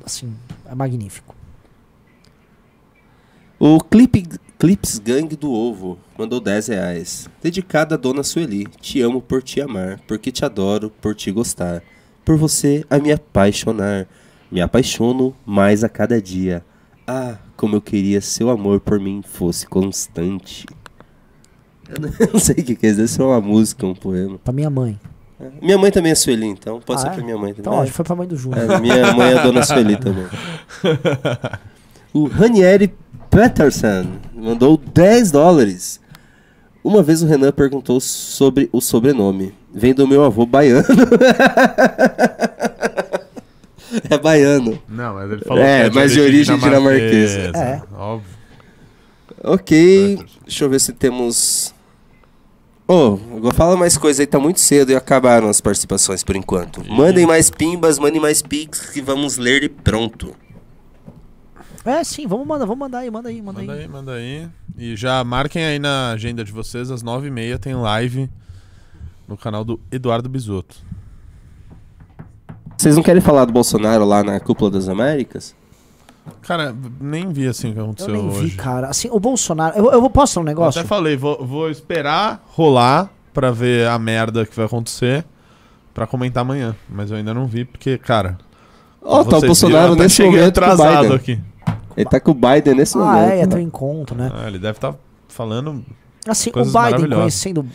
Assim, 0.06 0.36
é 0.66 0.76
magnífico. 0.76 1.36
O 3.60 3.80
Clip, 3.80 4.24
Clips 4.58 4.98
Gang 5.00 5.36
do 5.36 5.52
Ovo 5.52 6.00
mandou 6.18 6.40
10 6.40 6.68
reais. 6.68 7.30
Dedicado 7.42 7.94
à 7.94 7.98
dona 7.98 8.24
Sueli. 8.24 8.66
Te 8.80 9.02
amo 9.02 9.22
por 9.22 9.44
te 9.44 9.62
amar, 9.62 10.00
porque 10.08 10.32
te 10.32 10.46
adoro 10.46 10.90
por 10.90 11.14
te 11.14 11.32
gostar. 11.32 11.84
Por 12.24 12.38
você 12.38 12.86
a 12.90 12.98
me 12.98 13.12
apaixonar. 13.12 14.08
Me 14.52 14.62
apaixono 14.62 15.36
mais 15.46 15.84
a 15.84 15.90
cada 15.90 16.22
dia. 16.22 16.66
Ah, 17.06 17.38
como 17.56 17.76
eu 17.76 17.82
queria 17.82 18.22
seu 18.22 18.50
amor 18.50 18.80
por 18.80 19.00
mim 19.00 19.22
fosse 19.22 19.68
constante. 19.68 20.66
Eu 22.20 22.30
não- 22.34 22.40
sei 22.40 22.56
o 22.56 22.64
que 22.64 22.76
quer 22.76 22.92
dizer, 22.92 23.08
se 23.08 23.20
é 23.22 23.24
uma 23.24 23.42
música, 23.42 23.86
um 23.86 23.94
poema. 23.96 24.38
Pra 24.44 24.54
minha 24.54 24.70
mãe. 24.70 25.00
Minha 25.62 25.78
mãe 25.78 25.90
também 25.92 26.12
é 26.12 26.16
Sueli, 26.16 26.46
então 26.46 26.80
pode 26.80 27.00
Ah, 27.00 27.04
ser 27.04 27.08
é? 27.10 27.12
pra 27.16 27.24
minha 27.24 27.36
mãe 27.38 27.54
também. 27.54 27.62
Então, 27.62 27.74
ó, 27.74 27.86
foi 27.88 28.06
pra 28.06 28.16
mãe 28.16 28.28
do 28.28 28.36
Júnior. 28.38 28.70
É, 28.72 28.80
minha 28.80 29.12
mãe 29.14 29.32
é 29.34 29.38
a 29.40 29.44
dona 29.44 29.64
Sueli 29.64 29.96
também. 29.98 30.26
O 32.14 32.26
Ranieri 32.28 32.94
Peterson 33.30 34.06
mandou 34.36 34.76
10 34.78 35.32
dólares. 35.32 36.00
Uma 36.84 37.02
vez 37.02 37.24
o 37.24 37.26
Renan 37.26 37.54
perguntou 37.54 38.02
sobre 38.02 38.68
o 38.74 38.82
sobrenome. 38.82 39.54
Vem 39.74 39.94
do 39.94 40.06
meu 40.06 40.22
avô 40.26 40.46
baiano. 40.46 40.84
é 44.10 44.18
baiano. 44.18 44.78
Não, 44.90 45.14
mas 45.16 45.32
ele 45.32 45.42
falou 45.44 45.64
É, 45.64 45.90
que 45.90 45.96
mas 45.96 46.12
de 46.12 46.20
origem 46.22 46.58
dinamarquesa. 46.58 47.40
É. 47.58 47.82
Óbvio. 47.96 48.30
Ok, 49.44 50.18
Peterson. 50.18 50.40
deixa 50.46 50.64
eu 50.66 50.70
ver 50.70 50.80
se 50.82 50.94
temos. 50.94 51.74
Ô, 52.88 53.18
oh, 53.42 53.52
fala 53.54 53.78
mais 53.78 53.98
coisa 53.98 54.22
aí, 54.22 54.28
tá 54.28 54.40
muito 54.40 54.60
cedo 54.60 54.92
e 54.92 54.96
acabaram 54.96 55.48
as 55.48 55.62
participações 55.62 56.24
por 56.24 56.36
enquanto. 56.36 56.84
Mandem 56.90 57.26
mais 57.26 57.50
pimbas, 57.50 57.98
mandem 57.98 58.20
mais 58.20 58.42
pics 58.42 58.90
que 58.90 59.02
vamos 59.02 59.38
ler 59.38 59.64
e 59.64 59.70
pronto. 59.70 60.36
É, 61.86 62.04
sim, 62.04 62.28
vamos 62.28 62.46
mandar, 62.46 62.66
vamos 62.66 62.80
mandar 62.80 63.00
aí, 63.00 63.10
manda 63.10 63.30
aí, 63.30 63.42
manda, 63.42 63.60
Manda 63.60 63.74
aí. 63.74 63.80
aí, 63.80 63.88
manda 63.88 64.12
aí. 64.14 64.50
E 64.78 64.96
já 64.96 65.24
marquem 65.24 65.64
aí 65.64 65.80
na 65.80 66.12
agenda 66.12 66.44
de 66.44 66.52
vocês, 66.52 66.92
às 66.92 67.02
9h30 67.04 67.58
tem 67.60 67.74
live 67.76 68.30
no 69.28 69.38
canal 69.38 69.64
do 69.64 69.80
Eduardo 69.92 70.28
Bisotto. 70.28 70.76
Vocês 72.78 72.96
não 72.96 73.04
querem 73.04 73.22
falar 73.22 73.46
do 73.46 73.54
Bolsonaro 73.54 74.04
lá 74.06 74.24
na 74.24 74.40
Cúpula 74.40 74.70
das 74.70 74.90
Américas? 74.90 75.56
Cara, 76.44 76.76
nem 77.00 77.30
vi 77.30 77.48
assim 77.48 77.72
o 77.72 77.74
que 77.74 77.80
Eu 77.80 77.84
aconteceu 77.86 78.14
nem 78.14 78.30
hoje. 78.30 78.46
vi, 78.48 78.52
cara. 78.56 78.88
Assim, 78.88 79.10
o 79.12 79.20
Bolsonaro. 79.20 79.78
Eu, 79.78 79.92
eu 79.92 80.10
posso 80.10 80.34
falar 80.36 80.44
um 80.44 80.48
Eu 80.48 80.52
negócio? 80.52 80.80
até 80.80 80.88
falei, 80.88 81.18
vou, 81.18 81.44
vou 81.46 81.70
esperar 81.70 82.44
rolar 82.48 83.10
pra 83.34 83.52
ver 83.52 83.88
a 83.88 83.98
merda 83.98 84.46
que 84.46 84.56
vai 84.56 84.66
acontecer 84.66 85.26
pra 85.94 86.06
comentar 86.06 86.42
amanhã. 86.42 86.76
Mas 86.90 87.10
eu 87.12 87.18
ainda 87.18 87.34
não 87.34 87.48
vi, 87.48 87.66
porque, 87.66 87.98
cara. 87.98 88.38
Ó, 89.02 89.24
tá 89.24 89.38
o 89.38 89.42
Bolsonaro 89.42 89.82
viram, 89.82 89.94
até 89.94 90.04
nesse 90.04 90.16
cheguei 90.16 90.40
momento 90.40 90.54
com 90.60 90.62
o 90.62 90.64
atrasado 90.72 91.02
Biden. 91.02 91.16
aqui. 91.16 91.40
Ele 91.98 92.06
tá 92.10 92.20
com 92.20 92.32
o 92.32 92.34
Biden 92.36 92.76
nesse 92.76 92.98
Ah, 92.98 93.02
momento. 93.02 93.32
é, 93.32 93.40
ia 93.40 93.48
ter 93.48 93.56
um 93.56 93.58
né? 93.58 93.64
encontro, 93.64 94.16
né? 94.16 94.32
Ah, 94.34 94.48
ele 94.48 94.60
deve 94.60 94.78
estar 94.78 94.94
falando. 95.28 95.84
Assim, 96.28 96.52
Coisas 96.52 96.74
o 96.74 96.80
Biden, 96.80 97.10
conhecendo 97.10 97.66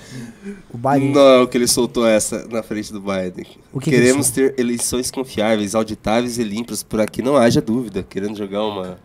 o 0.72 0.78
Biden. 0.78 1.12
Não, 1.12 1.46
que 1.46 1.58
ele 1.58 1.66
soltou 1.66 2.06
essa 2.06 2.46
na 2.48 2.62
frente 2.62 2.92
do 2.92 3.00
Biden. 3.00 3.46
O 3.72 3.80
que 3.80 3.90
que 3.90 3.96
Queremos 3.96 4.36
ele 4.36 4.50
ter 4.50 4.60
eleições 4.60 5.10
confiáveis, 5.10 5.74
auditáveis 5.74 6.38
e 6.38 6.44
limpas, 6.44 6.82
por 6.82 7.00
aqui 7.00 7.22
não 7.22 7.36
haja 7.36 7.60
dúvida. 7.60 8.04
Querendo 8.04 8.36
jogar 8.36 8.64
uma. 8.64 8.98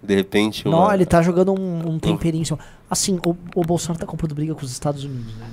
De 0.00 0.14
repente, 0.14 0.68
uma. 0.68 0.76
Não, 0.76 0.94
ele 0.94 1.06
tá 1.06 1.20
jogando 1.22 1.52
um, 1.52 1.94
um 1.94 1.98
temperinho. 1.98 2.44
Assim, 2.88 3.18
o, 3.26 3.36
o 3.56 3.62
Bolsonaro 3.62 3.98
tá 3.98 4.06
comprando 4.06 4.34
briga 4.34 4.54
com 4.54 4.64
os 4.64 4.70
Estados 4.70 5.02
Unidos, 5.02 5.34
né? 5.36 5.46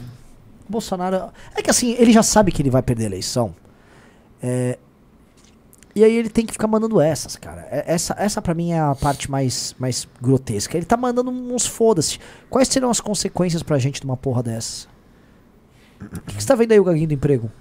O 0.69 0.71
Bolsonaro. 0.71 1.31
É 1.55 1.61
que 1.63 1.69
assim, 1.69 1.95
ele 1.97 2.11
já 2.11 2.21
sabe 2.21 2.51
que 2.51 2.61
ele 2.61 2.69
vai 2.69 2.83
perder 2.83 3.05
a 3.05 3.07
eleição. 3.07 3.55
É, 4.43 4.77
e 5.95 6.03
aí 6.03 6.15
ele 6.15 6.29
tem 6.29 6.45
que 6.45 6.53
ficar 6.53 6.67
mandando 6.67 6.99
essas, 7.01 7.35
cara. 7.35 7.67
É- 7.71 7.83
Essa, 7.93 8.15
essa 8.17 8.41
pra 8.41 8.53
mim 8.53 8.71
é 8.71 8.79
a 8.79 8.95
parte 8.95 9.29
mais, 9.29 9.75
mais 9.79 10.07
grotesca. 10.21 10.77
Ele 10.77 10.85
tá 10.85 10.95
mandando 10.97 11.29
uns 11.31 11.65
foda-se. 11.65 12.19
Quais 12.49 12.67
serão 12.67 12.89
as 12.89 12.99
consequências 13.01 13.61
pra 13.63 13.77
gente 13.79 13.99
de 14.01 14.05
uma 14.05 14.17
porra 14.17 14.41
dessa? 14.43 14.87
O 16.01 16.09
que, 16.21 16.35
que 16.35 16.41
você 16.41 16.47
tá 16.47 16.55
vendo 16.55 16.71
aí, 16.71 16.79
o 16.79 16.83
gaguinho 16.83 17.07
do 17.07 17.13
emprego? 17.13 17.51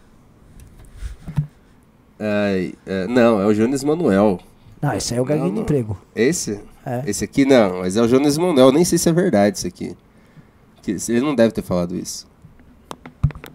Ai, 2.18 2.74
é, 2.86 3.06
não, 3.06 3.40
é 3.40 3.46
o 3.46 3.54
Jones 3.54 3.82
Manuel. 3.82 4.38
Não, 4.80 4.92
esse 4.94 5.12
aí 5.14 5.18
é 5.18 5.22
o 5.22 5.24
gaguinho 5.24 5.48
Não, 5.48 5.54
do 5.56 5.60
emprego. 5.62 5.98
Esse? 6.14 6.60
É. 6.84 7.02
Esse 7.06 7.24
aqui 7.24 7.44
não, 7.44 7.80
mas 7.80 7.96
é 7.96 8.02
o 8.02 8.06
Jones 8.08 8.36
Manuel. 8.38 8.72
Nem 8.72 8.84
sei 8.84 8.98
se 8.98 9.08
é 9.08 9.12
verdade 9.12 9.58
isso 9.58 9.66
aqui. 9.66 9.96
Ele 11.08 11.20
não 11.20 11.34
deve 11.34 11.52
ter 11.52 11.62
falado 11.62 11.94
isso. 11.96 12.26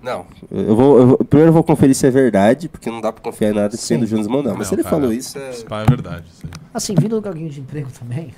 Não. 0.06 0.24
Eu 0.52 0.76
vou, 0.76 1.00
eu 1.00 1.08
vou- 1.08 1.18
primeiro 1.18 1.50
eu 1.50 1.54
vou 1.54 1.64
conferir 1.64 1.96
se 1.96 2.06
é 2.06 2.12
verdade, 2.12 2.70
porque 2.70 2.92
não 2.92 3.02
dá 3.02 3.12
pra 3.12 3.24
confiar 3.24 3.50
em 3.50 3.56
nada 3.56 3.76
que 3.76 3.84
vem 3.90 4.00
do 4.00 4.06
Jones 4.06 4.28
Manuel. 4.28 4.56
Mas 4.56 4.68
se 4.68 4.74
Não, 4.74 4.78
ele 4.80 4.84
cara, 4.84 4.96
falou 4.96 5.12
isso, 5.12 5.36
é. 5.40 5.52
Pá 5.64 5.82
é 5.82 5.86
verdade. 5.86 6.26
isso 6.32 6.46
aí. 6.46 6.52
Assim, 6.72 6.94
vindo 6.94 7.16
do 7.16 7.22
gaguinho 7.22 7.50
de 7.50 7.60
emprego 7.62 7.90
também. 7.92 8.32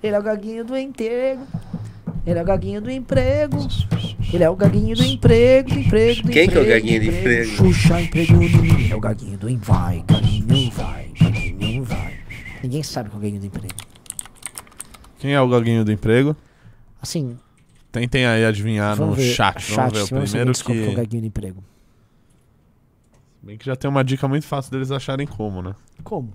Ele 0.00 0.14
é 0.14 0.18
o 0.18 0.22
gaguinho 0.22 0.64
do 0.64 0.76
emprego. 0.76 1.42
Ele 2.24 2.38
é 2.38 2.42
o 2.42 2.44
gaguinho 2.44 2.80
do 2.80 2.88
emprego. 2.88 3.56
Ele 4.32 4.44
é 4.44 4.48
o 4.48 4.54
gaguinho 4.54 4.96
do 4.96 5.02
emprego, 5.04 5.70
do 5.70 5.80
emprego, 5.80 6.22
do 6.22 6.30
Quem 6.30 6.48
que 6.48 6.56
é 6.56 6.60
o 6.60 6.62
emprego, 6.62 6.80
gaguinho 6.86 7.00
do 7.00 7.18
emprego? 7.18 7.50
Xuxa, 7.50 8.00
emprego 8.00 8.32
no 8.34 8.92
É 8.92 8.94
o 8.94 9.00
gaguinho 9.00 9.38
do 9.38 9.48
em 9.48 9.56
vai, 9.56 10.04
gaguinho 10.06 10.70
vai, 10.70 11.10
gaguinho 11.20 11.82
vai. 11.82 12.14
Ninguém 12.62 12.82
sabe 12.84 13.10
qual 13.10 13.16
é 13.16 13.18
o 13.18 13.22
gaguinho 13.22 13.40
do 13.40 13.46
emprego. 13.48 13.74
Quem 15.18 15.32
é 15.34 15.40
o 15.40 15.48
gaguinho 15.48 15.84
do 15.84 15.90
emprego? 15.90 16.36
Assim, 17.02 17.36
Tentem 17.92 18.24
aí 18.26 18.44
adivinhar 18.44 18.94
vamos 18.96 19.16
no 19.16 19.22
ver. 19.22 19.32
chat. 19.34 19.60
chat 19.60 19.76
Vamos 19.76 19.92
ver. 19.92 20.02
O 20.02 20.22
primeiro 20.22 20.50
é 20.50 20.54
que. 20.54 20.94
gaguinho 20.94 21.22
do 21.22 21.26
emprego. 21.26 21.64
Bem 23.42 23.56
que 23.56 23.64
já 23.66 23.74
tem 23.74 23.88
uma 23.90 24.04
dica 24.04 24.28
muito 24.28 24.46
fácil 24.46 24.70
deles 24.70 24.90
acharem 24.90 25.26
como, 25.26 25.62
né? 25.62 25.74
Como? 26.04 26.32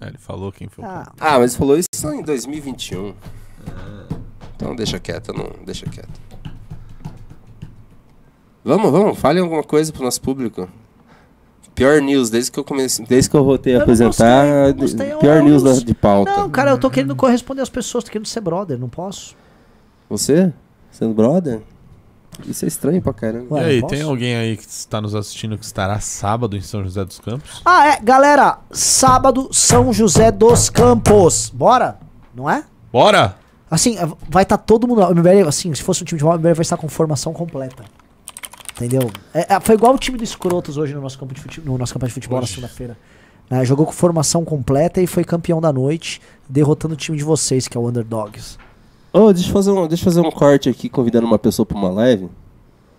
É, 0.00 0.08
ele 0.08 0.18
falou 0.18 0.50
quem 0.52 0.68
foi. 0.68 0.84
o 0.84 0.86
Ah, 0.88 1.12
Ah, 1.20 1.38
mas 1.38 1.54
falou 1.56 1.78
isso 1.78 1.88
só 1.94 2.12
em 2.12 2.22
2021. 2.22 3.14
Então 4.56 4.74
deixa 4.76 4.98
quieto, 4.98 5.32
não, 5.32 5.64
deixa 5.64 5.86
quieto. 5.86 6.20
Vamos, 8.64 8.90
vamos, 8.90 9.18
fale 9.18 9.40
alguma 9.40 9.62
coisa 9.62 9.92
pro 9.92 10.02
nosso 10.02 10.20
público. 10.20 10.68
Pior 11.74 12.00
news, 12.00 12.30
desde 12.30 12.52
que 12.52 12.58
eu 12.58 12.64
comecei, 12.64 13.04
desde 13.04 13.28
que 13.28 13.36
eu 13.36 13.44
voltei 13.44 13.74
a 13.74 13.78
Eu 13.78 13.82
apresentar, 13.82 14.72
gostei, 14.72 15.08
não 15.08 15.12
gostei. 15.12 15.16
pior 15.16 15.42
news 15.42 15.62
da- 15.62 15.72
de 15.72 15.94
pauta. 15.94 16.30
Não, 16.36 16.48
cara, 16.48 16.70
eu 16.70 16.78
tô 16.78 16.88
querendo 16.88 17.16
corresponder 17.16 17.62
às 17.62 17.68
pessoas, 17.68 18.04
tô 18.04 18.10
querendo 18.12 18.26
ser 18.26 18.40
brother, 18.40 18.78
não 18.78 18.88
posso. 18.88 19.36
Você? 20.08 20.52
Sendo 20.94 21.12
brother? 21.12 21.60
Isso 22.46 22.64
é 22.64 22.68
estranho 22.68 23.02
pra 23.02 23.12
caramba. 23.12 23.56
Ué, 23.56 23.62
e 23.62 23.64
aí, 23.64 23.80
posso? 23.80 23.94
tem 23.94 24.02
alguém 24.02 24.36
aí 24.36 24.56
que 24.56 24.62
está 24.62 25.00
nos 25.00 25.14
assistindo 25.14 25.58
que 25.58 25.64
estará 25.64 25.98
sábado 25.98 26.56
em 26.56 26.60
São 26.60 26.84
José 26.84 27.04
dos 27.04 27.18
Campos? 27.18 27.60
Ah, 27.64 27.88
é, 27.88 28.00
galera, 28.00 28.58
sábado, 28.70 29.48
São 29.52 29.92
José 29.92 30.30
dos 30.30 30.70
Campos. 30.70 31.50
Bora? 31.52 31.98
Não 32.32 32.48
é? 32.48 32.64
Bora! 32.92 33.36
Assim, 33.68 33.98
é, 33.98 34.06
vai 34.28 34.44
estar 34.44 34.56
todo 34.56 34.86
mundo. 34.86 35.02
O 35.02 35.14
MBL, 35.14 35.48
assim, 35.48 35.74
se 35.74 35.82
fosse 35.82 36.02
um 36.02 36.04
time 36.04 36.18
de 36.18 36.24
futebol, 36.24 36.36
o 36.36 36.38
MBL 36.38 36.54
vai 36.54 36.62
estar 36.62 36.76
com 36.76 36.88
formação 36.88 37.32
completa. 37.32 37.84
Entendeu? 38.76 39.10
É, 39.32 39.54
é, 39.54 39.60
foi 39.60 39.74
igual 39.74 39.94
o 39.94 39.98
time 39.98 40.16
do 40.16 40.22
Escrotos 40.22 40.76
hoje 40.76 40.94
no 40.94 41.00
nosso 41.00 41.18
campo 41.18 41.34
de 41.34 41.40
futebol, 41.40 41.72
no 41.72 41.78
nosso 41.78 41.92
campo 41.92 42.06
de 42.06 42.12
futebol 42.12 42.40
na 42.40 42.46
segunda-feira. 42.46 42.96
Né, 43.50 43.64
jogou 43.64 43.84
com 43.84 43.92
formação 43.92 44.44
completa 44.44 45.02
e 45.02 45.06
foi 45.08 45.24
campeão 45.24 45.60
da 45.60 45.72
noite, 45.72 46.20
derrotando 46.48 46.94
o 46.94 46.96
time 46.96 47.18
de 47.18 47.24
vocês, 47.24 47.66
que 47.66 47.76
é 47.76 47.80
o 47.80 47.88
Underdogs. 47.88 48.58
Ô, 49.16 49.32
deixa 49.32 49.48
eu 49.48 49.52
fazer 49.52 49.70
um, 49.70 49.86
deixa 49.86 50.02
eu 50.02 50.12
fazer 50.12 50.20
um 50.26 50.30
corte 50.32 50.68
aqui 50.68 50.88
convidando 50.88 51.24
uma 51.24 51.38
pessoa 51.38 51.64
pra 51.64 51.78
uma 51.78 51.88
live. 51.88 52.28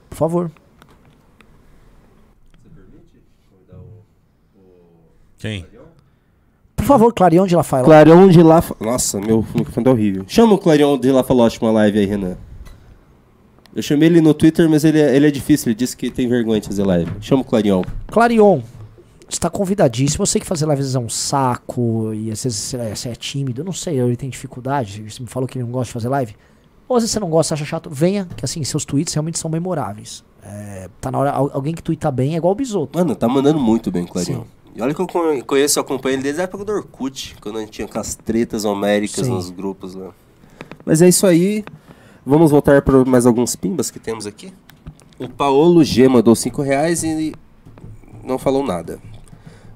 Por 0.10 0.16
favor. 0.16 0.52
Quem? 5.38 5.66
Por 6.78 6.86
favor, 6.86 7.14
Clarion 7.14 7.46
de 7.46 7.54
La 7.54 7.64
Faila. 7.64 7.86
Clarion 7.86 8.30
de 8.30 8.42
La... 8.42 8.64
Nossa, 8.80 9.20
meu 9.20 9.46
microfone 9.54 9.84
tá 9.84 9.92
horrível. 9.92 10.24
Chama 10.26 10.54
o 10.54 10.58
Clarion 10.58 10.98
de 10.98 11.12
La 11.12 11.22
Falote 11.22 11.60
pra 11.60 11.68
uma 11.68 11.74
live 11.74 12.00
aí, 12.00 12.06
Renan. 12.06 12.38
Eu 13.76 13.84
chamei 13.84 14.08
ele 14.08 14.22
no 14.22 14.34
Twitter, 14.34 14.70
mas 14.70 14.86
ele 14.86 15.02
é, 15.02 15.14
ele 15.14 15.28
é 15.28 15.32
difícil. 15.32 15.68
Ele 15.68 15.76
disse 15.76 15.98
que 15.98 16.10
tem 16.10 16.30
vergonha 16.30 16.62
de 16.62 16.68
fazer 16.68 16.86
live. 16.86 17.12
Chama 17.20 17.42
o 17.42 17.46
Clarion. 17.46 17.84
Clarion, 18.08 18.62
está 19.36 19.50
convidadíssimo. 19.50 20.24
Eu 20.24 20.26
sei 20.28 20.42
que 20.42 20.48
fazer 20.48 20.68
lives 20.68 20.96
é 20.96 21.00
um 21.00 21.10
saco 21.10 22.14
e 22.14 22.32
às 22.32 22.44
vezes 22.44 22.60
você 22.60 22.78
é, 23.10 23.12
é 23.12 23.16
tímido. 23.16 23.62
Eu 23.62 23.66
não 23.66 23.74
sei, 23.74 24.00
ele 24.00 24.16
tem 24.16 24.30
dificuldade. 24.30 25.10
Você 25.10 25.22
me 25.22 25.28
falou 25.30 25.48
que 25.48 25.58
ele 25.58 25.66
não 25.66 25.72
gosta 25.72 25.88
de 25.88 25.94
fazer 25.94 26.10
live. 26.10 26.36
Ou 26.88 26.96
às 26.98 27.04
vezes 27.04 27.14
você 27.14 27.20
não 27.20 27.30
gosta, 27.30 27.54
acha 27.56 27.66
chato, 27.66 27.90
venha, 27.90 28.28
que 28.38 28.46
assim, 28.46 28.64
seus 28.64 28.86
tweets 28.86 29.14
realmente 29.14 29.40
são 29.40 29.50
memoráveis. 29.50 30.24
É, 30.44 30.88
tá 31.02 31.10
na 31.10 31.18
hora, 31.18 31.32
al- 31.32 31.50
alguém 31.54 31.74
que 31.74 31.82
tweeta 31.82 32.12
bem 32.12 32.34
é 32.36 32.38
igual 32.38 32.54
o 32.54 32.56
Bisoto. 32.56 32.98
Mano, 33.00 33.16
tá 33.16 33.28
mandando 33.28 33.60
muito 33.60 33.90
bem, 33.90 34.06
Clarinho. 34.06 34.42
Sim. 34.42 34.46
E 34.76 34.82
olha 34.82 34.94
que 34.94 35.02
eu 35.02 35.08
con- 35.08 35.42
conheço, 35.48 35.80
eu 35.80 35.82
acompanho 35.84 36.16
ele 36.16 36.24
desde 36.24 36.42
a 36.42 36.44
época 36.44 36.64
do 36.64 36.72
Orkut, 36.72 37.36
quando 37.42 37.58
a 37.58 37.62
gente 37.62 37.72
tinha 37.72 37.86
aquelas 37.88 38.14
tretas 38.14 38.66
homéricas 38.66 39.26
Sim. 39.26 39.32
nos 39.32 39.50
grupos 39.50 39.96
lá. 39.96 40.12
Mas 40.86 41.02
é 41.02 41.08
isso 41.10 41.26
aí. 41.26 41.64
Vamos 42.24 42.52
voltar 42.52 42.82
para 42.84 43.04
mais 43.06 43.26
alguns 43.26 43.56
pimbas 43.56 43.90
que 43.90 43.98
temos 44.00 44.28
aqui. 44.28 44.54
O 45.18 45.28
Paolo 45.30 45.84
G 45.84 46.08
mandou 46.08 46.36
5 46.36 46.62
reais 46.62 47.04
e 47.04 47.34
não 48.24 48.38
falou 48.38 48.64
nada. 48.64 49.00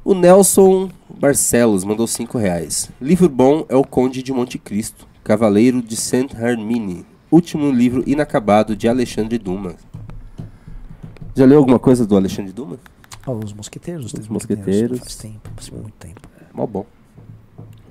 O 0.04 0.14
Nelson 0.14 0.90
Barcelos 1.20 1.84
mandou 1.84 2.08
5 2.08 2.38
reais. 2.38 2.90
Livro 3.02 3.28
bom 3.28 3.66
é 3.68 3.76
O 3.76 3.84
Conde 3.84 4.24
de 4.24 4.32
Monte 4.32 4.58
Cristo, 4.58 5.06
Cavaleiro 5.24 5.82
de 5.82 5.98
Saint 5.98 6.34
Hermine, 6.34 7.06
último 7.30 7.70
livro 7.70 8.02
inacabado 8.08 8.76
de 8.76 8.88
Alexandre 8.88 9.38
Dumas. 9.38 9.76
Já 11.36 11.46
leu 11.46 11.58
alguma 11.58 11.78
coisa 11.78 12.06
do 12.06 12.16
Alexandre 12.16 12.54
Dumas? 12.54 12.80
Ó, 13.28 13.34
os 13.34 13.52
mosqueteiros, 13.52 14.06
os, 14.06 14.14
três 14.14 14.28
Mosqueteiros. 14.30 15.00
Faz 15.00 15.16
tempo, 15.16 15.50
faz 15.56 15.70
muito 15.70 15.94
tempo. 16.00 16.22
Mó 16.54 16.66
bom. 16.66 16.86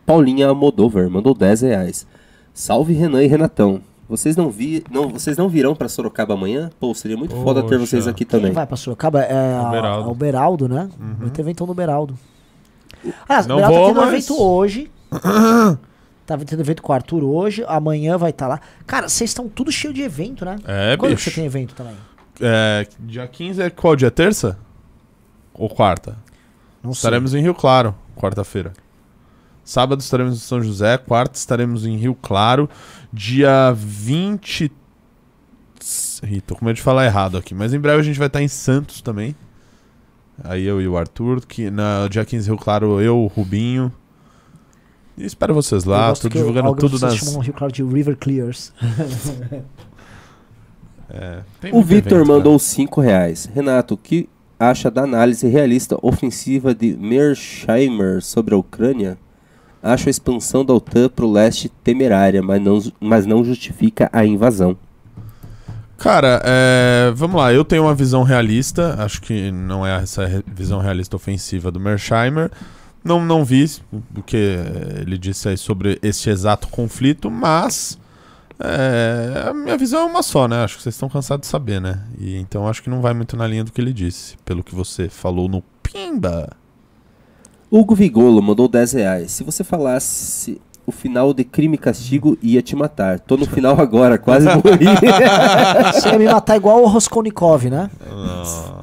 Paulinha 0.06 0.48
Almodóvar 0.48 1.10
mandou 1.10 1.34
10 1.34 1.60
reais. 1.60 2.06
Salve 2.54 2.94
Renan 2.94 3.22
e 3.22 3.26
Renatão. 3.26 3.82
Vocês 4.08 4.36
não, 4.36 4.50
vi, 4.50 4.82
não, 4.90 5.10
vocês 5.10 5.36
não 5.36 5.48
virão 5.50 5.74
pra 5.76 5.86
Sorocaba 5.88 6.32
amanhã? 6.34 6.70
Pô, 6.80 6.94
seria 6.94 7.16
muito 7.16 7.34
foda 7.36 7.60
ter 7.62 7.76
Poxa. 7.76 7.78
vocês 7.86 8.06
aqui 8.08 8.24
Quem 8.24 8.40
também. 8.40 8.52
vai 8.52 8.66
pra 8.66 8.76
Sorocaba 8.76 9.20
é 9.22 9.34
a- 9.34 9.60
a- 9.86 10.08
o 10.08 10.14
Beraldo, 10.14 10.66
né? 10.68 10.88
Vai 11.18 11.28
ter 11.30 11.42
evento 11.42 11.66
no 11.66 11.74
o 13.44 13.48
Não 13.48 13.56
Beraldo 13.56 13.74
tá 13.74 13.78
vou, 13.80 13.88
tendo 13.88 14.00
um 14.00 14.04
mas- 14.04 14.14
evento 14.14 14.42
hoje. 14.42 14.90
Tá 16.26 16.36
tendo 16.36 16.60
evento 16.60 16.82
com 16.82 16.92
o 16.92 16.94
Arthur 16.94 17.24
hoje. 17.24 17.64
Amanhã 17.66 18.18
vai 18.18 18.28
estar 18.28 18.46
lá. 18.46 18.60
Cara, 18.86 19.08
vocês 19.08 19.30
estão 19.30 19.48
tudo 19.48 19.72
cheio 19.72 19.94
de 19.94 20.02
evento, 20.02 20.44
né? 20.44 20.56
É, 20.66 20.94
Quando 20.94 21.08
que 21.12 21.16
bicho. 21.16 21.30
você 21.30 21.36
tem 21.36 21.46
evento 21.46 21.74
também? 21.74 21.94
É, 22.38 22.86
dia 23.00 23.26
15 23.26 23.62
é 23.62 23.70
qual 23.70 23.96
dia? 23.96 24.10
Terça? 24.10 24.58
Ou 25.54 25.70
quarta? 25.70 26.18
Não 26.82 26.92
sei. 26.92 26.98
Estaremos 26.98 27.32
em 27.34 27.40
Rio 27.40 27.54
Claro, 27.54 27.94
quarta-feira. 28.14 28.74
Sábado 29.64 30.00
estaremos 30.02 30.34
em 30.36 30.40
São 30.40 30.62
José, 30.62 30.98
quarta 30.98 31.38
estaremos 31.38 31.86
em 31.86 31.96
Rio 31.96 32.14
Claro, 32.20 32.68
dia 33.12 33.72
20. 33.72 34.72
Ih, 36.24 36.40
tô 36.40 36.56
com 36.56 36.64
medo 36.64 36.76
de 36.76 36.82
falar 36.82 37.04
errado 37.06 37.36
aqui, 37.38 37.54
mas 37.54 37.72
em 37.72 37.78
breve 37.78 38.00
a 38.00 38.04
gente 38.04 38.18
vai 38.18 38.26
estar 38.26 38.42
em 38.42 38.48
Santos 38.48 39.00
também. 39.00 39.34
Aí 40.42 40.64
eu 40.64 40.80
e 40.80 40.86
o 40.86 40.96
Arthur, 40.96 41.44
que 41.44 41.70
na 41.70 42.06
dia 42.08 42.24
15 42.24 42.48
Rio 42.48 42.58
Claro, 42.58 43.00
eu, 43.00 43.18
o 43.18 43.26
Rubinho. 43.26 43.92
E 45.16 45.24
espero 45.24 45.52
vocês 45.52 45.84
lá, 45.84 46.12
tô 46.14 46.28
divulgando 46.28 46.74
tudo 46.76 46.98
nas. 46.98 47.16
chamam 47.16 47.36
o 47.36 47.40
Rio 47.40 47.52
Claro 47.52 47.72
de 47.72 47.82
River 47.82 48.16
Clears. 48.16 48.72
É, 51.10 51.40
O 51.72 51.80
evento, 51.80 52.22
mandou 52.26 52.58
5 52.58 53.00
reais. 53.00 53.50
Renato, 53.54 53.94
o 53.94 53.96
que 53.96 54.28
acha 54.60 54.90
da 54.90 55.04
análise 55.04 55.48
realista 55.48 55.96
ofensiva 56.02 56.74
de 56.74 56.94
Mersheimer 56.98 58.20
sobre 58.22 58.54
a 58.54 58.58
Ucrânia? 58.58 59.16
Acho 59.82 60.08
a 60.08 60.10
expansão 60.10 60.64
da 60.64 60.74
OTAN 60.74 61.08
pro 61.08 61.30
leste 61.30 61.68
temerária, 61.68 62.42
mas 62.42 62.60
não, 62.60 62.92
mas 63.00 63.26
não 63.26 63.44
justifica 63.44 64.10
a 64.12 64.24
invasão. 64.24 64.76
Cara, 65.96 66.40
é, 66.44 67.12
vamos 67.14 67.36
lá, 67.36 67.52
eu 67.52 67.64
tenho 67.64 67.82
uma 67.82 67.94
visão 67.94 68.22
realista, 68.22 68.94
acho 69.02 69.20
que 69.20 69.50
não 69.50 69.84
é 69.84 70.00
essa 70.00 70.44
visão 70.46 70.78
realista 70.80 71.16
ofensiva 71.16 71.72
do 71.72 71.80
Mersheimer. 71.80 72.50
Não, 73.02 73.24
não 73.24 73.44
vi 73.44 73.68
o 74.16 74.22
que 74.22 74.58
ele 75.00 75.18
disse 75.18 75.48
aí 75.48 75.56
sobre 75.56 75.98
este 76.02 76.30
exato 76.30 76.68
conflito, 76.68 77.30
mas 77.30 77.98
é, 78.60 79.48
a 79.48 79.54
minha 79.54 79.76
visão 79.76 80.02
é 80.02 80.04
uma 80.04 80.22
só, 80.22 80.48
né? 80.48 80.64
Acho 80.64 80.76
que 80.76 80.82
vocês 80.82 80.94
estão 80.94 81.08
cansados 81.08 81.46
de 81.46 81.50
saber, 81.50 81.80
né? 81.80 82.00
E, 82.18 82.36
então 82.36 82.68
acho 82.68 82.82
que 82.82 82.90
não 82.90 83.00
vai 83.00 83.14
muito 83.14 83.36
na 83.36 83.46
linha 83.46 83.64
do 83.64 83.72
que 83.72 83.80
ele 83.80 83.92
disse, 83.92 84.36
pelo 84.44 84.64
que 84.64 84.74
você 84.74 85.08
falou 85.08 85.48
no 85.48 85.62
Pimba. 85.82 86.50
Hugo 87.70 87.94
Vigolo 87.94 88.40
mandou 88.42 88.66
10 88.68 88.92
reais. 88.92 89.30
Se 89.32 89.44
você 89.44 89.62
falasse 89.62 90.60
o 90.86 90.92
final 90.92 91.34
de 91.34 91.44
Crime 91.44 91.74
e 91.74 91.78
Castigo, 91.78 92.38
ia 92.42 92.62
te 92.62 92.74
matar. 92.74 93.20
Tô 93.20 93.36
no 93.36 93.44
final 93.44 93.76
agora, 93.80 94.16
quase 94.16 94.46
morri. 94.56 94.86
Você 95.92 96.08
ia 96.08 96.18
me 96.18 96.24
matar 96.24 96.56
igual 96.56 96.82
o 96.82 96.86
Roskolnikov, 96.86 97.68
né? 97.68 97.90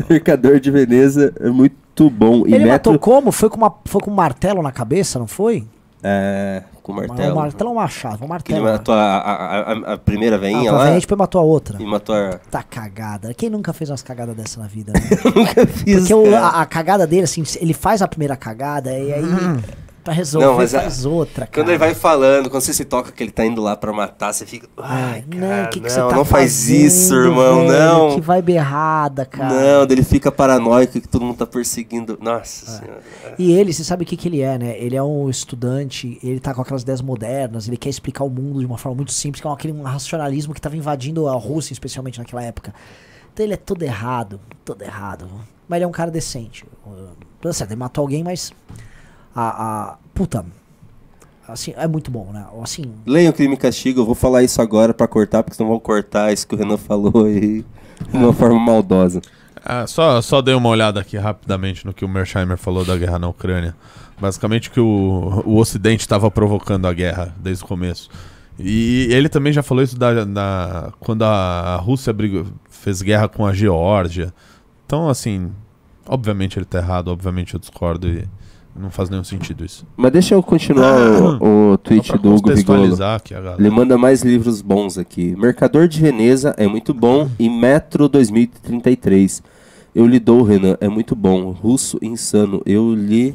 Mercador 0.07 0.59
de 0.59 0.69
Veneza 0.69 1.33
é 1.39 1.49
muito 1.49 2.09
bom. 2.09 2.45
E 2.45 2.53
Ele 2.53 2.65
metro... 2.65 2.91
matou 2.93 2.99
como? 2.99 3.31
Foi 3.31 3.49
com, 3.49 3.57
uma, 3.57 3.73
foi 3.85 4.01
com 4.01 4.11
um 4.11 4.15
martelo 4.15 4.61
na 4.61 4.71
cabeça, 4.71 5.17
não 5.17 5.27
foi? 5.27 5.63
É, 6.07 6.61
com 6.83 6.91
Um 6.91 6.95
martelo. 6.97 7.35
martelo 7.35 7.69
ou 7.71 7.75
um 7.75 7.79
machado? 7.79 8.23
Um 8.23 8.27
Que 8.37 8.53
ele 8.53 8.61
martelo. 8.61 8.63
matou 8.65 8.93
a, 8.93 9.17
a, 9.17 9.59
a- 9.71 9.93
a 9.93 9.97
primeira 9.97 10.35
Ah, 10.35 10.39
veinha 10.39 10.69
pra 10.69 10.71
lá 10.79 10.85
frente, 10.87 11.01
depois 11.01 11.17
matou 11.17 11.41
a 11.41 11.43
outra. 11.43 11.81
e 11.81 11.85
matou 11.85 12.13
a... 12.13 12.37
Tá 12.51 12.61
cagada. 12.61 13.33
Quem 13.33 13.49
nunca 13.49 13.73
fez 13.73 13.89
umas 13.89 14.03
cagadas 14.03 14.35
dessa 14.35 14.59
na 14.59 14.67
vida, 14.67 14.93
né? 14.95 14.99
Nunca 15.35 15.65
fiz, 15.65 15.97
Porque 16.01 16.13
o- 16.13 16.35
a, 16.35 16.61
a 16.61 16.65
cagada 16.67 17.07
dele, 17.07 17.23
assim, 17.23 17.41
ele 17.59 17.73
faz 17.73 18.03
a 18.03 18.07
primeira 18.07 18.35
cagada 18.35 18.91
e 18.91 19.11
aí, 19.13 19.23
pra 20.05 20.13
resolver, 20.13 20.45
Não, 20.47 20.55
mas 20.55 20.73
a- 20.73 20.81
faz 20.81 21.03
outra, 21.05 21.45
cara. 21.47 21.51
Quando 21.51 21.69
ele 21.69 21.77
vai 21.77 21.93
falando, 21.93 22.49
quando 22.49 22.61
você 22.63 22.73
se 22.73 22.85
toca 22.85 23.11
que 23.11 23.21
ele 23.21 23.31
tá 23.31 23.45
indo 23.45 23.61
lá 23.61 23.75
pra 23.75 23.91
matar, 23.91 24.31
você 24.31 24.45
fica... 24.45 24.69
Ai, 24.77 25.23
cara, 25.29 25.57
não, 25.57 25.63
o 25.65 25.69
que, 25.69 25.79
que 25.79 25.81
não, 25.81 25.89
você 25.89 25.99
tá 25.99 26.15
não 26.15 26.23
faz 26.23 26.51
fazendo, 26.53 26.85
isso, 26.85 27.13
irmão, 27.15 27.67
velho? 27.67 27.79
não. 27.79 28.15
Que 28.15 28.21
vai 28.21 28.41
berrada, 28.41 29.25
cara. 29.25 29.53
Não, 29.53 29.83
ele 29.89 30.03
fica 30.03 30.31
paranoico 30.31 30.93
que 31.01 31.07
todo 31.07 31.25
mundo 31.25 31.37
tá 31.37 31.45
perseguindo. 31.45 32.17
Nossa 32.21 32.65
É. 32.71 32.77
senhora. 32.79 33.01
E 33.37 33.51
ele, 33.51 33.73
você 33.73 33.83
sabe 33.83 34.03
o 34.03 34.05
que, 34.05 34.15
que 34.15 34.27
ele 34.29 34.41
é, 34.41 34.57
né? 34.57 34.77
Ele 34.79 34.95
é 34.95 35.03
um 35.03 35.29
estudante, 35.29 36.17
ele 36.23 36.39
tá 36.39 36.53
com 36.53 36.61
aquelas 36.61 36.83
ideias 36.83 37.01
modernas, 37.01 37.67
ele 37.67 37.75
quer 37.75 37.89
explicar 37.89 38.23
o 38.23 38.29
mundo 38.29 38.59
de 38.59 38.65
uma 38.65 38.77
forma 38.77 38.95
muito 38.97 39.11
simples, 39.11 39.41
que 39.41 39.47
é 39.47 39.51
aquele 39.51 39.81
racionalismo 39.81 40.53
que 40.53 40.61
tava 40.61 40.77
invadindo 40.77 41.27
a 41.27 41.33
Rússia, 41.33 41.73
especialmente 41.73 42.19
naquela 42.19 42.43
época. 42.43 42.73
Então 43.33 43.43
ele 43.43 43.55
é 43.55 43.57
todo 43.57 43.81
errado, 43.83 44.39
todo 44.63 44.81
errado. 44.83 45.27
Mas 45.67 45.77
ele 45.77 45.85
é 45.85 45.87
um 45.87 45.91
cara 45.91 46.11
decente. 46.11 46.63
Tá 47.41 47.51
certo, 47.51 47.71
ele 47.71 47.79
matou 47.79 48.03
alguém, 48.03 48.23
mas. 48.23 48.53
A. 49.35 49.91
a 49.91 49.97
puta. 50.13 50.45
Assim, 51.47 51.73
é 51.77 51.87
muito 51.87 52.09
bom, 52.09 52.31
né? 52.33 52.43
Assim, 52.63 52.85
Leiam 53.05 53.31
Crime 53.31 53.53
e 53.53 53.57
Castigo, 53.57 54.01
eu 54.01 54.05
vou 54.05 54.15
falar 54.15 54.41
isso 54.41 54.59
agora 54.61 54.93
pra 54.95 55.07
cortar, 55.07 55.43
porque 55.43 55.55
senão 55.55 55.69
vão 55.69 55.79
cortar 55.79 56.33
isso 56.33 56.47
que 56.47 56.55
o 56.55 56.57
Renan 56.57 56.77
falou 56.77 57.25
aí 57.25 57.63
de 58.09 58.17
uma 58.17 58.33
forma 58.33 58.59
maldosa. 58.59 59.21
Ah, 59.63 59.85
só, 59.85 60.19
só 60.23 60.41
dei 60.41 60.55
uma 60.55 60.69
olhada 60.69 60.99
aqui 60.99 61.17
rapidamente 61.17 61.85
no 61.85 61.93
que 61.93 62.03
o 62.03 62.09
Mersheimer 62.09 62.57
falou 62.57 62.83
da 62.83 62.97
guerra 62.97 63.19
na 63.19 63.27
Ucrânia. 63.27 63.75
Basicamente 64.19 64.71
que 64.71 64.79
o, 64.79 65.43
o 65.45 65.57
Ocidente 65.57 66.01
estava 66.01 66.31
provocando 66.31 66.87
a 66.87 66.93
guerra 66.93 67.33
desde 67.37 67.63
o 67.63 67.67
começo. 67.67 68.09
E 68.57 69.07
ele 69.11 69.27
também 69.29 69.51
já 69.53 69.61
falou 69.61 69.83
isso 69.83 69.97
da, 69.99 70.23
da- 70.23 70.93
quando 70.99 71.23
a, 71.23 71.29
a 71.29 71.75
Rússia 71.77 72.11
brigou- 72.13 72.45
fez 72.69 73.01
guerra 73.03 73.27
com 73.27 73.45
a 73.45 73.53
Geórgia. 73.53 74.33
Então, 74.85 75.09
assim, 75.09 75.51
obviamente 76.07 76.57
ele 76.57 76.65
tá 76.65 76.79
errado, 76.79 77.09
obviamente 77.09 77.53
eu 77.53 77.59
discordo 77.59 78.07
e 78.07 78.27
não 78.77 78.89
faz 78.91 79.09
nenhum 79.09 79.23
sentido 79.23 79.63
isso. 79.63 79.85
Mas 79.95 80.11
deixa 80.11 80.35
eu 80.35 80.43
continuar 80.43 81.39
o, 81.41 81.71
o 81.73 81.77
tweet 81.77 82.17
do 82.17 82.35
Hugo 82.35 82.53
Vigolo. 82.53 82.85
Ele 83.57 83.69
manda 83.69 83.97
mais 83.97 84.21
livros 84.21 84.61
bons 84.61 84.97
aqui. 84.97 85.35
Mercador 85.37 85.87
de 85.87 85.99
Veneza 86.01 86.53
é 86.57 86.67
muito 86.67 86.93
bom 86.93 87.29
e 87.39 87.49
Metro 87.49 88.09
2033. 88.09 89.41
Eu 89.93 90.05
lhe 90.05 90.19
dou, 90.19 90.43
Renan, 90.43 90.75
é 90.81 90.89
muito 90.89 91.15
bom. 91.15 91.51
Russo 91.51 91.97
insano, 92.01 92.61
eu 92.65 92.93
lhe. 92.93 93.33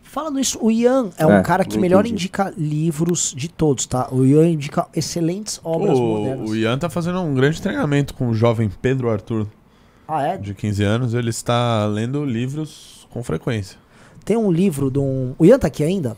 Falando 0.00 0.38
isso, 0.38 0.58
o 0.60 0.70
Ian 0.70 1.08
é 1.16 1.26
um 1.26 1.32
É, 1.38 1.42
cara 1.42 1.64
que 1.64 1.78
melhor 1.78 2.00
entendi. 2.04 2.24
indica 2.26 2.52
livros 2.56 3.34
de 3.36 3.48
todos, 3.48 3.86
tá? 3.86 4.08
O 4.12 4.24
Ian 4.24 4.46
indica 4.50 4.86
excelentes 4.94 5.58
obras 5.64 5.98
modernas. 5.98 6.48
O, 6.50 6.52
o 6.52 6.56
Ian 6.56 6.78
tá 6.78 6.88
fazendo 6.90 7.18
um 7.20 7.34
grande 7.34 7.60
treinamento 7.60 8.14
com 8.14 8.28
o 8.28 8.34
jovem 8.34 8.70
Pedro 8.80 9.10
Arthur, 9.10 9.46
Ah, 10.06 10.22
é? 10.22 10.36
de 10.36 10.54
15 10.54 10.84
anos. 10.84 11.14
Ele 11.14 11.30
está 11.30 11.84
lendo 11.86 12.24
livros 12.24 13.08
com 13.10 13.22
frequência. 13.24 13.81
Tem 14.24 14.36
um 14.36 14.50
livro 14.50 14.90
de 14.90 14.98
um. 14.98 15.34
O 15.38 15.44
Ian 15.44 15.58
tá 15.58 15.66
aqui 15.66 15.82
ainda? 15.82 16.16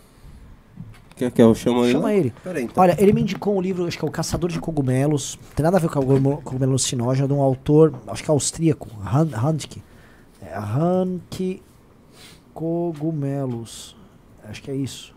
Quer 1.16 1.30
que 1.30 1.40
eu 1.40 1.54
chamo 1.54 1.84
ele? 1.84 1.92
Chama 1.92 2.04
lá? 2.04 2.12
ele. 2.14 2.34
Peraí, 2.42 2.64
então. 2.64 2.82
Olha, 2.82 2.96
ele 3.00 3.12
me 3.12 3.20
indicou 3.22 3.56
um 3.56 3.60
livro, 3.60 3.86
acho 3.86 3.96
que 3.98 4.04
é 4.04 4.08
O 4.08 4.10
Caçador 4.10 4.50
de 4.50 4.58
Cogumelos. 4.58 5.38
Tem 5.54 5.62
nada 5.62 5.76
a 5.76 5.80
ver 5.80 5.88
com 5.88 6.00
o 6.00 6.02
cogumelo- 6.42 6.42
alucinógeno, 6.72 7.28
de 7.28 7.34
um 7.34 7.40
autor, 7.40 7.94
acho 8.08 8.22
que 8.24 8.30
é 8.30 8.32
austríaco, 8.32 8.88
Han- 9.04 9.30
Handke. 9.36 9.80
É, 10.42 10.58
Handke 10.58 11.62
Cogumelos. 12.52 13.96
Acho 14.48 14.60
que 14.62 14.70
é 14.70 14.74
isso. 14.74 15.14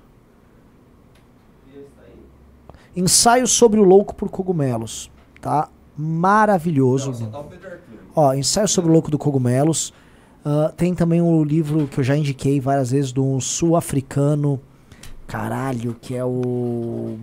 Ensaio 2.95 3.47
sobre 3.47 3.79
o 3.79 3.83
louco 3.83 4.15
por 4.15 4.29
cogumelos. 4.29 5.09
Tá? 5.41 5.69
Maravilhoso. 5.95 7.11
Ó, 8.15 8.33
ensaio 8.33 8.67
sobre 8.67 8.89
o 8.89 8.93
louco 8.93 9.11
do 9.11 9.17
cogumelos. 9.17 9.93
Ah, 10.49 10.71
tem 10.71 10.95
também 10.95 11.21
o 11.21 11.43
livro 11.43 11.89
que 11.89 11.99
eu 11.99 12.03
já 12.05 12.15
indiquei 12.15 12.57
várias 12.61 12.91
vezes 12.91 13.11
de 13.11 13.19
um 13.19 13.37
sul-africano. 13.37 14.61
Caralho, 15.27 15.93
que 16.01 16.15
é 16.15 16.23
o. 16.23 17.17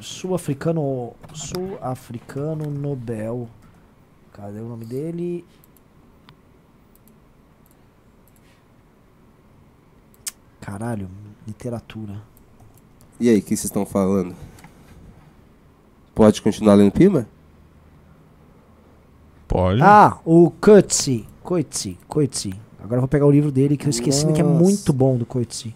Sul-africano. 0.00 1.12
Sul-africano 1.32 2.68
Nobel. 2.68 3.48
Cadê 4.32 4.58
o 4.58 4.68
nome 4.68 4.84
dele? 4.84 5.44
Caralho, 10.60 11.08
literatura. 11.46 12.20
E 13.20 13.28
aí, 13.28 13.38
o 13.38 13.42
que 13.42 13.50
vocês 13.50 13.66
estão 13.66 13.86
falando? 13.86 14.34
Pode 16.16 16.42
continuar 16.42 16.74
lendo 16.74 16.90
Pima? 16.90 17.28
Pode. 19.48 19.80
Ah, 19.82 20.18
o 20.24 20.50
Coetzee. 20.60 21.26
Coetzee. 21.42 21.98
Coetzee. 22.06 22.54
Agora 22.78 22.96
eu 22.98 23.00
vou 23.00 23.08
pegar 23.08 23.26
o 23.26 23.30
livro 23.30 23.50
dele 23.50 23.76
que 23.76 23.86
eu 23.86 23.90
esqueci, 23.90 24.30
que 24.32 24.40
é 24.40 24.44
Nossa. 24.44 24.62
muito 24.62 24.92
bom 24.92 25.16
do 25.16 25.24
Coetzee. 25.26 25.74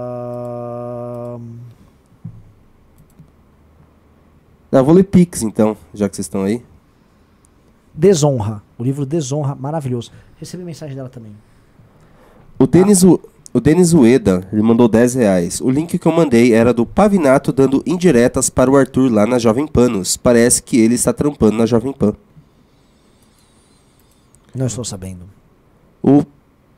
Ah, 0.00 1.38
Ah, 4.72 4.82
vou 4.82 4.94
ler 4.94 5.02
Pix 5.04 5.42
então, 5.42 5.76
já 5.92 6.08
que 6.08 6.14
vocês 6.14 6.26
estão 6.26 6.44
aí. 6.44 6.62
Desonra. 7.92 8.62
O 8.78 8.84
livro 8.84 9.04
Desonra, 9.04 9.54
maravilhoso. 9.56 10.12
Recebi 10.38 10.62
mensagem 10.62 10.94
dela 10.94 11.08
também. 11.08 11.32
O 12.56 12.66
Denis, 12.68 13.02
U- 13.02 13.14
o 13.14 13.29
Denis 13.58 13.92
Ueda, 13.92 14.46
ele 14.52 14.62
mandou 14.62 14.86
10 14.86 15.14
reais. 15.14 15.60
O 15.60 15.70
link 15.70 15.98
que 15.98 16.06
eu 16.06 16.12
mandei 16.12 16.52
era 16.52 16.72
do 16.72 16.86
Pavinato 16.86 17.50
dando 17.50 17.82
indiretas 17.84 18.48
para 18.48 18.70
o 18.70 18.76
Arthur 18.76 19.10
lá 19.10 19.26
na 19.26 19.40
Jovem 19.40 19.66
Panos. 19.66 20.16
Parece 20.16 20.62
que 20.62 20.78
ele 20.78 20.94
está 20.94 21.12
trampando 21.12 21.56
na 21.56 21.66
Jovem 21.66 21.92
Pan. 21.92 22.14
Não 24.54 24.66
estou 24.66 24.84
sabendo. 24.84 25.24
O 26.00 26.24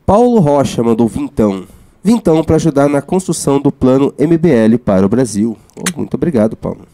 Paulo 0.06 0.40
Rocha 0.40 0.82
mandou 0.82 1.06
vintão. 1.08 1.66
Vintão 2.02 2.42
para 2.42 2.56
ajudar 2.56 2.88
na 2.88 3.02
construção 3.02 3.60
do 3.60 3.70
plano 3.70 4.14
MBL 4.18 4.78
para 4.82 5.04
o 5.04 5.08
Brasil. 5.08 5.56
Oh, 5.76 5.98
muito 5.98 6.14
obrigado, 6.14 6.56
Paulo. 6.56 6.86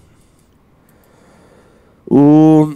O 2.07 2.75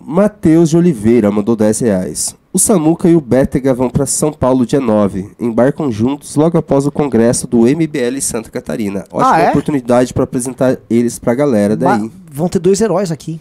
Matheus 0.00 0.70
de 0.70 0.76
Oliveira 0.76 1.30
mandou 1.30 1.56
10 1.56 1.80
reais. 1.80 2.36
O 2.52 2.58
Samuca 2.58 3.08
e 3.08 3.14
o 3.14 3.20
Bétega 3.20 3.74
vão 3.74 3.90
para 3.90 4.06
São 4.06 4.32
Paulo 4.32 4.64
dia 4.64 4.80
9. 4.80 5.30
Embarcam 5.38 5.90
juntos 5.92 6.36
logo 6.36 6.56
após 6.56 6.86
o 6.86 6.92
congresso 6.92 7.46
do 7.46 7.62
MBL 7.62 8.18
Santa 8.20 8.50
Catarina. 8.50 9.04
Ótima 9.10 9.34
Ah, 9.34 9.38
é? 9.40 9.50
oportunidade 9.50 10.14
para 10.14 10.24
apresentar 10.24 10.78
eles 10.88 11.18
para 11.18 11.32
a 11.32 11.34
galera 11.36 11.76
daí. 11.76 12.10
Vão 12.30 12.48
ter 12.48 12.58
dois 12.58 12.80
heróis 12.80 13.10
aqui. 13.10 13.40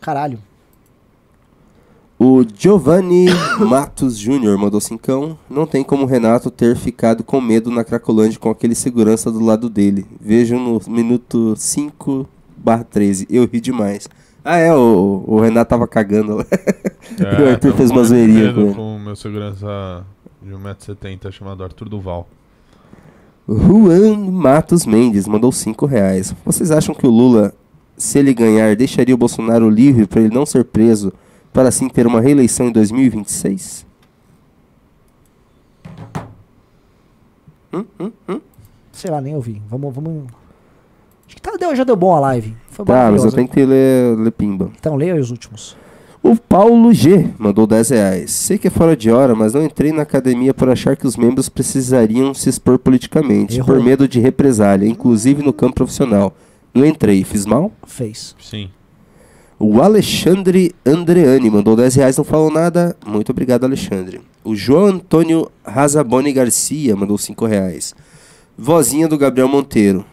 Caralho. 0.00 0.38
O 2.18 2.44
Giovanni 2.54 3.26
Matos 3.66 4.18
Júnior 4.18 4.58
mandou 4.58 4.78
cincão. 4.80 5.38
Não 5.48 5.66
tem 5.66 5.82
como 5.82 6.02
o 6.02 6.06
Renato 6.06 6.50
ter 6.50 6.76
ficado 6.76 7.24
com 7.24 7.40
medo 7.40 7.70
na 7.70 7.82
Cracolândia 7.82 8.38
com 8.38 8.50
aquele 8.50 8.74
segurança 8.74 9.30
do 9.30 9.40
lado 9.42 9.70
dele. 9.70 10.04
Vejam 10.20 10.60
no 10.60 10.80
minuto 10.92 11.54
5 11.56 12.28
barra 12.58 12.84
13. 12.84 13.26
Eu 13.30 13.46
ri 13.50 13.58
demais. 13.58 14.06
Ah, 14.44 14.56
é, 14.56 14.74
o, 14.74 15.24
o 15.26 15.40
Renato 15.40 15.68
tava 15.68 15.86
cagando 15.86 16.36
lá. 16.36 16.46
É, 17.18 17.42
o 17.42 17.48
Arthur 17.50 17.74
fez 17.74 17.90
uma 17.90 18.04
zoeirinha 18.04 18.52
com 18.52 18.60
ele. 18.60 18.74
com 18.74 18.96
o 18.96 18.98
meu 18.98 19.14
segurança 19.14 20.04
de 20.42 20.50
1,70m 20.52 21.30
chamado 21.30 21.62
Arthur 21.62 21.88
Duval. 21.88 22.26
Juan 23.48 24.16
Matos 24.30 24.86
Mendes 24.86 25.26
mandou 25.26 25.50
5 25.50 25.84
reais. 25.86 26.34
Vocês 26.44 26.70
acham 26.70 26.94
que 26.94 27.06
o 27.06 27.10
Lula, 27.10 27.52
se 27.96 28.18
ele 28.18 28.32
ganhar, 28.32 28.76
deixaria 28.76 29.14
o 29.14 29.18
Bolsonaro 29.18 29.68
livre 29.68 30.06
para 30.06 30.20
ele 30.20 30.34
não 30.34 30.46
ser 30.46 30.64
preso, 30.64 31.12
para 31.52 31.68
assim 31.68 31.88
ter 31.88 32.06
uma 32.06 32.20
reeleição 32.20 32.68
em 32.68 32.72
2026? 32.72 33.86
Sei 38.92 39.10
lá, 39.10 39.20
nem 39.20 39.34
ouvi. 39.34 39.60
Vamos, 39.68 39.94
vamos. 39.94 40.24
Acho 41.26 41.36
que 41.36 41.42
tá, 41.42 41.52
deu, 41.58 41.74
já 41.74 41.84
deu 41.84 41.96
bom 41.96 42.14
a 42.14 42.20
live. 42.20 42.56
Foi 42.84 42.94
Tá, 42.94 43.10
mas 43.10 43.24
eu 43.24 43.32
tenho 43.32 43.48
que 43.48 43.64
ler, 43.64 44.16
ler 44.18 44.32
pimba. 44.32 44.70
Então 44.78 44.96
leia 44.96 45.14
aí 45.14 45.20
os 45.20 45.30
últimos. 45.30 45.76
O 46.22 46.36
Paulo 46.36 46.92
G 46.92 47.30
mandou 47.38 47.66
10 47.66 47.88
reais. 47.90 48.30
Sei 48.30 48.58
que 48.58 48.68
é 48.68 48.70
fora 48.70 48.94
de 48.94 49.10
hora, 49.10 49.34
mas 49.34 49.54
não 49.54 49.64
entrei 49.64 49.90
na 49.90 50.02
academia 50.02 50.52
por 50.52 50.68
achar 50.68 50.94
que 50.94 51.06
os 51.06 51.16
membros 51.16 51.48
precisariam 51.48 52.34
se 52.34 52.50
expor 52.50 52.78
politicamente, 52.78 53.56
Errou. 53.56 53.66
por 53.76 53.82
medo 53.82 54.06
de 54.06 54.20
represália, 54.20 54.86
inclusive 54.86 55.42
no 55.42 55.52
campo 55.52 55.76
profissional. 55.76 56.34
Não 56.74 56.84
entrei, 56.84 57.24
fiz 57.24 57.46
mal? 57.46 57.72
Fez. 57.86 58.36
Sim. 58.38 58.68
O 59.58 59.80
Alexandre 59.82 60.74
Andreani 60.86 61.50
mandou 61.50 61.74
10 61.76 61.94
reais, 61.96 62.16
não 62.16 62.24
falou 62.24 62.50
nada. 62.50 62.96
Muito 63.06 63.30
obrigado, 63.30 63.64
Alexandre. 63.64 64.20
O 64.44 64.54
João 64.54 64.86
Antônio 64.86 65.50
Razaboni 65.64 66.32
Garcia 66.32 66.94
mandou 66.96 67.18
5 67.18 67.46
reais. 67.46 67.94
Vozinha 68.56 69.08
do 69.08 69.18
Gabriel 69.18 69.48
Monteiro. 69.48 70.04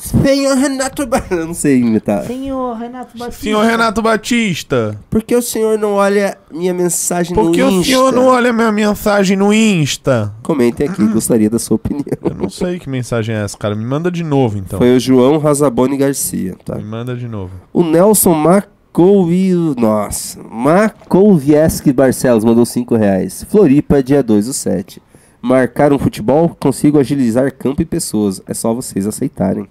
Senhor 0.00 0.56
Renato 0.56 1.06
Ba- 1.06 1.22
Eu 1.30 1.46
não 1.46 1.54
sei 1.54 1.78
imitar. 1.80 2.24
Senhor 2.24 2.74
Renato 2.76 3.18
Batista. 3.18 3.42
Senhor 3.42 3.64
Renato 3.64 4.02
Batista, 4.02 4.98
Por 5.10 5.22
que 5.22 5.36
o 5.36 5.42
senhor 5.42 5.78
não 5.78 5.92
olha 5.92 6.38
minha 6.50 6.72
mensagem 6.72 7.34
por 7.34 7.52
que 7.52 7.60
no 7.62 7.68
o 7.68 7.70
Insta? 7.72 7.84
senhor 7.92 8.12
não 8.12 8.26
olha 8.26 8.52
minha 8.52 8.72
mensagem 8.72 9.36
no 9.36 9.52
Insta? 9.52 10.32
Comentem 10.42 10.88
aqui, 10.88 11.04
gostaria 11.06 11.50
da 11.50 11.58
sua 11.58 11.74
opinião. 11.76 12.04
Eu 12.22 12.34
não 12.34 12.48
sei 12.48 12.78
que 12.78 12.88
mensagem 12.88 13.34
é 13.34 13.44
essa, 13.44 13.56
cara. 13.58 13.74
Me 13.76 13.84
manda 13.84 14.10
de 14.10 14.24
novo, 14.24 14.56
então. 14.58 14.78
Foi 14.78 14.96
o 14.96 15.00
João 15.00 15.36
Razaboni 15.38 15.96
Garcia, 15.98 16.56
tá? 16.64 16.76
Me 16.76 16.84
manda 16.84 17.14
de 17.14 17.28
novo. 17.28 17.52
O 17.72 17.82
Nelson 17.84 18.32
Macovi... 18.34 19.52
Nossa. 19.78 20.38
Makovieski 20.50 21.92
Barcelos 21.92 22.44
mandou 22.44 22.64
5 22.64 22.96
reais. 22.96 23.44
Floripa, 23.50 24.02
dia 24.02 24.22
2 24.22 24.46
do 24.46 24.52
7. 24.52 25.00
Marcar 25.42 25.92
um 25.92 25.98
futebol, 25.98 26.54
consigo 26.60 26.98
agilizar 26.98 27.52
campo 27.54 27.80
e 27.82 27.84
pessoas. 27.86 28.42
É 28.46 28.54
só 28.54 28.72
vocês 28.74 29.06
aceitarem. 29.06 29.66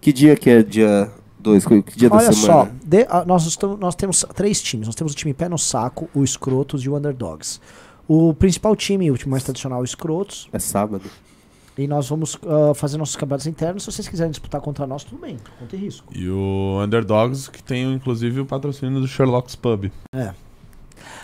Que 0.00 0.12
dia 0.12 0.34
que 0.36 0.48
é 0.50 0.62
dia 0.62 1.10
2? 1.38 1.66
Que 1.66 1.82
dia 1.96 2.08
da 2.10 2.16
Olha 2.16 2.32
só, 2.32 2.64
semana? 2.64 2.76
de- 2.84 3.06
ah, 3.08 3.24
nós, 3.26 3.46
estamos- 3.46 3.78
nós 3.78 3.94
temos 3.94 4.24
três 4.34 4.62
times. 4.62 4.86
Nós 4.86 4.94
temos 4.94 5.12
o 5.12 5.16
time 5.16 5.34
Pé 5.34 5.48
no 5.48 5.58
Saco, 5.58 6.08
o 6.14 6.24
Escrotos 6.24 6.82
e 6.82 6.88
o 6.88 6.96
Underdogs. 6.96 7.60
O 8.08 8.34
principal 8.34 8.74
time, 8.74 9.10
o 9.10 9.16
time 9.16 9.30
mais 9.30 9.44
tradicional, 9.44 9.78
é 9.80 9.82
o 9.82 9.84
Escrotos. 9.84 10.48
É 10.52 10.58
sábado. 10.58 11.04
E 11.78 11.86
nós 11.86 12.08
vamos 12.08 12.36
ah, 12.46 12.74
fazer 12.74 12.96
nossos 12.98 13.16
campeonatos 13.16 13.46
internos. 13.46 13.84
Se 13.84 13.92
vocês 13.92 14.08
quiserem 14.08 14.30
disputar 14.30 14.60
contra 14.60 14.86
nós, 14.86 15.04
tudo 15.04 15.20
bem. 15.20 15.36
Conta 15.58 15.76
e 15.76 15.78
risco. 15.78 16.12
E 16.14 16.28
o 16.28 16.80
Underdogs, 16.82 17.48
que 17.50 17.62
tem 17.62 17.92
inclusive 17.92 18.40
o 18.40 18.46
patrocínio 18.46 19.00
do 19.00 19.06
Sherlock's 19.06 19.54
Pub. 19.54 19.90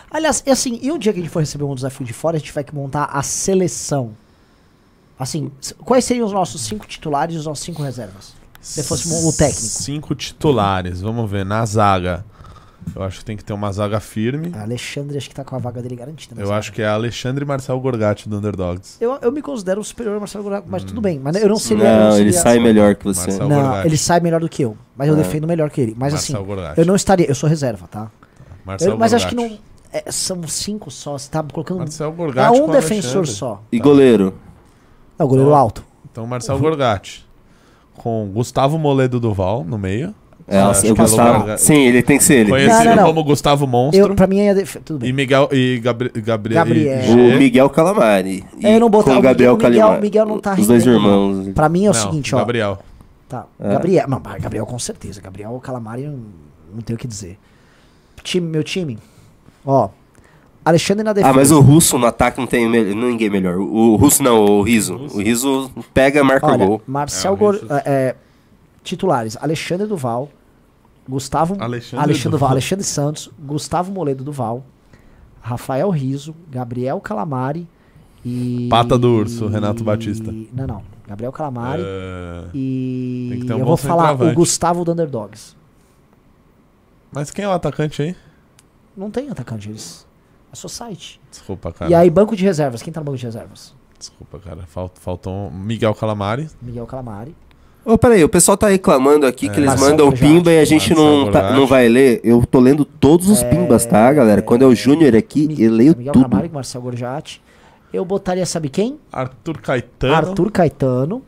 Aliás, 0.09 0.41
e 0.45 0.49
assim, 0.51 0.79
e 0.81 0.91
o 0.91 0.97
dia 0.97 1.11
que 1.11 1.19
a 1.19 1.21
gente 1.21 1.31
for 1.31 1.39
receber 1.39 1.65
um 1.65 1.75
desafio 1.75 2.05
de 2.05 2.13
fora, 2.13 2.37
a 2.37 2.39
gente 2.39 2.53
vai 2.53 2.63
que 2.63 2.73
montar 2.73 3.05
a 3.05 3.21
seleção. 3.21 4.11
Assim, 5.19 5.51
quais 5.83 6.05
seriam 6.05 6.25
os 6.25 6.31
nossos 6.31 6.61
cinco 6.61 6.87
titulares 6.87 7.35
e 7.35 7.37
os 7.37 7.45
nossos 7.45 7.63
cinco 7.65 7.81
reservas? 7.83 8.33
Se 8.61 8.83
fosse 8.83 9.07
o 9.07 9.31
técnico. 9.33 9.61
Cinco 9.61 10.15
titulares. 10.15 11.01
Vamos 11.01 11.29
ver. 11.29 11.45
Na 11.45 11.65
zaga. 11.65 12.25
Eu 12.95 13.03
acho 13.03 13.19
que 13.19 13.25
tem 13.25 13.35
que 13.35 13.43
ter 13.43 13.51
uma 13.51 13.69
zaga 13.71 13.99
firme. 13.99 14.51
A 14.55 14.61
Alexandre 14.61 15.17
acho 15.17 15.27
que 15.27 15.35
tá 15.35 15.43
com 15.43 15.55
a 15.57 15.59
vaga 15.59 15.81
dele 15.81 15.95
garantida. 15.95 16.39
Eu 16.41 16.47
zaga. 16.47 16.59
acho 16.59 16.71
que 16.71 16.81
é 16.81 16.87
Alexandre 16.87 17.43
e 17.43 17.47
Marcel 17.47 17.77
Gorgatti 17.81 18.29
do 18.29 18.37
Underdogs. 18.37 18.95
Eu, 19.01 19.17
eu 19.21 19.29
me 19.31 19.41
considero 19.41 19.83
superior 19.83 20.13
ao 20.13 20.19
Marcelo 20.21 20.43
Goulart, 20.45 20.63
mas 20.67 20.83
tudo 20.85 21.01
bem. 21.01 21.19
Mas 21.19 21.35
eu 21.35 21.49
não 21.49 21.57
seria. 21.57 21.83
eu 21.83 21.99
Não, 21.99 22.11
seria- 22.11 22.23
ele 22.23 22.33
sai 22.33 22.59
melhor 22.59 22.95
que 22.95 23.03
você. 23.03 23.27
Marcelo- 23.27 23.49
Não, 23.49 23.61
Goulart. 23.61 23.85
ele 23.85 23.97
sai 23.97 24.19
melhor 24.21 24.39
do 24.39 24.47
que 24.47 24.61
eu. 24.63 24.77
Mas 24.95 25.09
eu 25.09 25.15
É. 25.15 25.17
defendo 25.17 25.45
melhor 25.45 25.69
que 25.69 25.81
ele. 25.81 25.95
Mas 25.97 26.13
Marcel 26.13 26.37
assim, 26.37 26.45
Gorgatti. 26.47 26.79
eu 26.79 26.85
não 26.85 26.95
estaria. 26.95 27.25
Eu 27.27 27.35
sou 27.35 27.49
reserva, 27.49 27.87
tá? 27.87 28.09
Marcel 28.65 28.91
Eu- 28.91 28.97
mas 28.97 29.13
acho 29.13 29.27
que 29.27 29.35
Gorgatti. 29.35 29.61
não. 29.93 29.99
é, 30.05 30.11
são 30.11 30.47
cinco 30.47 30.89
só. 30.89 31.17
Você 31.17 31.29
tá 31.29 31.43
colocando. 31.43 31.79
Marcel 31.79 32.07
Ah, 32.07 32.11
Gorgatti 32.11 32.61
um 32.61 32.67
defensor 32.71 33.17
Alexandre. 33.17 33.31
só. 33.31 33.63
E 33.69 33.79
goleiro? 33.79 34.33
É 35.19 35.23
o 35.25 35.27
goleiro 35.27 35.51
Ó. 35.51 35.55
alto. 35.55 35.83
Então, 36.09 36.25
Marcel 36.25 36.57
Gorgatti. 36.57 37.26
Com 37.97 38.29
Gustavo 38.33 38.77
Moledo 38.77 39.19
Duval 39.19 39.63
no 39.67 39.77
meio. 39.77 40.13
É, 40.49 40.59
Acho 40.59 40.85
eu 40.87 40.95
que 40.95 41.01
é 41.01 41.57
Sim, 41.57 41.75
ele 41.75 42.01
tem 42.01 42.17
que 42.17 42.23
ser 42.23 42.35
ele. 42.35 42.49
Conhecido 42.51 42.85
não, 42.85 42.95
não. 42.95 43.03
como 43.07 43.21
Gustavo 43.21 43.67
Monstro. 43.67 43.99
Eu, 44.11 44.15
pra 44.15 44.27
mim 44.27 44.39
é. 44.39 44.53
Def... 44.53 44.77
Tudo 44.85 45.03
E 45.03 45.07
bem. 45.07 45.13
Miguel 45.13 45.49
e 45.51 45.77
Gabri 45.79 46.09
Gabriel. 46.21 46.63
Gabriel. 46.63 47.01
e 47.05 47.35
O. 47.35 47.37
Miguel 47.37 47.69
Calamari. 47.69 48.45
E 48.57 48.65
É, 48.65 48.75
eu 48.77 48.79
não 48.79 48.89
botar- 48.89 49.11
com 49.11 49.17
o 49.19 49.21
Gabriel 49.21 49.57
Miguel- 49.57 49.71
Calamari. 49.71 50.01
Miguel 50.01 50.25
não 50.25 50.39
tá 50.39 50.53
Os 50.53 50.65
dois 50.65 50.85
rendendo, 50.85 51.03
irmãos. 51.05 51.49
Pra 51.53 51.67
mim 51.67 51.85
é 51.85 51.89
o 51.89 51.93
Não, 51.93 52.01
seguinte, 52.01 52.33
ó. 52.33 52.37
Gabriel. 52.37 52.79
Tá. 53.27 53.45
É. 53.59 53.73
Gabriel. 53.73 54.07
Não, 54.07 54.21
Gabriel 54.39 54.65
com 54.65 54.79
certeza. 54.79 55.19
Gabriel 55.19 55.59
Calamari 55.61 56.03
não, 56.03 56.17
não 56.75 56.81
tem 56.81 56.95
o 56.95 56.99
que 56.99 57.07
dizer. 57.07 57.37
Time, 58.23 58.47
meu 58.47 58.63
time. 58.63 58.97
Ó. 59.65 59.89
Alexandre 60.67 61.03
na 61.03 61.13
defesa. 61.13 61.31
Ah, 61.31 61.35
mas 61.35 61.51
o 61.51 61.59
russo 61.61 61.97
no 61.97 62.05
ataque 62.05 62.39
não 62.39 62.47
tem 62.47 62.67
me- 62.69 62.93
ninguém 62.93 63.29
melhor. 63.29 63.57
O, 63.57 63.93
o 63.93 63.95
russo 63.95 64.21
não, 64.21 64.43
o 64.43 64.61
riso. 64.61 64.95
O 65.13 65.21
riso 65.21 65.71
pega, 65.93 66.23
marca 66.23 66.47
Olha, 66.47 66.65
gol. 66.65 66.81
Marcel 66.85 67.31
É, 67.31 67.33
o 67.33 67.37
Gor... 67.37 67.55
É, 67.69 67.83
é, 67.85 68.15
titulares: 68.83 69.37
Alexandre 69.39 69.85
Duval, 69.87 70.29
Gustavo 71.07 71.55
Alexandre 71.59 72.03
Alexandre, 72.03 72.31
Duval. 72.31 72.49
Alexandre 72.49 72.83
Santos, 72.85 73.29
Gustavo 73.39 73.91
Moledo 73.91 74.23
Duval, 74.23 74.63
Rafael 75.41 75.89
Riso, 75.89 76.35
Gabriel 76.49 76.99
Calamari 76.99 77.67
e 78.25 78.67
Pata 78.69 78.97
do 78.97 79.07
urso, 79.09 79.47
Renato 79.47 79.83
Batista. 79.83 80.33
Não, 80.53 80.67
não. 80.67 80.83
Gabriel 81.07 81.31
Calamari 81.31 81.81
É, 81.85 82.43
e 82.53 83.27
tem 83.31 83.39
que 83.39 83.45
ter 83.47 83.53
um 83.53 83.59
eu 83.59 83.65
vou 83.65 83.77
falar 83.77 84.13
o. 84.21 84.33
Gustavo 84.33 84.83
do 84.83 84.91
Underdogs. 84.91 85.55
Mas 87.11 87.31
quem 87.31 87.45
é 87.45 87.47
o 87.47 87.51
atacante 87.51 88.01
aí? 88.01 88.15
Não 88.95 89.09
tem 89.09 89.29
atacante 89.29 89.69
eles. 89.69 90.06
É 90.51 90.55
só 90.55 90.67
site. 90.67 91.19
Desculpa, 91.29 91.71
cara. 91.71 91.91
E 91.91 91.95
aí 91.95 92.09
banco 92.09 92.35
de 92.35 92.43
reservas, 92.43 92.81
quem 92.81 92.91
tá 92.93 92.99
no 93.01 93.05
banco 93.05 93.17
de 93.17 93.25
reservas? 93.25 93.73
Desculpa, 93.97 94.39
cara. 94.39 94.61
Falt- 94.67 94.97
faltou 94.99 95.33
um 95.33 95.49
Miguel 95.51 95.93
Calamari. 95.93 96.47
Miguel 96.61 96.85
Calamari. 96.85 97.35
Ô, 97.83 97.97
peraí, 97.97 98.21
o 98.23 98.29
pessoal 98.29 98.57
tá 98.57 98.67
reclamando 98.67 99.25
aqui 99.25 99.47
que 99.47 99.55
É. 99.55 99.57
eles 99.59 99.69
Marcel 99.69 99.89
mandam 99.89 100.11
pimba 100.11 100.51
e 100.51 100.59
a 100.59 100.65
gente 100.65 100.93
não, 100.93 101.31
tá- 101.31 101.53
não 101.53 101.65
vai 101.65 101.87
ler. 101.87 102.19
Eu 102.23 102.45
tô 102.45 102.59
lendo 102.59 102.83
todos 102.83 103.29
os 103.29 103.41
pimbas, 103.43 103.85
tá, 103.85 104.11
galera? 104.11 104.41
Quando 104.41 104.63
é 104.63 104.65
o 104.65 104.75
Júnior 104.75 105.15
aqui, 105.15 105.47
Mi- 105.47 105.61
eu 105.63 105.71
leio 105.71 105.95
Miguel 105.97 106.13
tudo. 106.13 106.23
Calamari, 106.29 106.49
Marcel 106.53 106.81
Gorjati. 106.81 107.41
Eu 107.93 108.03
botaria, 108.03 108.45
sabe 108.45 108.67
quem? 108.69 108.99
Arthur 109.11 109.59
Caetano. 109.61 110.13
Arthur 110.13 110.51
Caetano. 110.51 111.21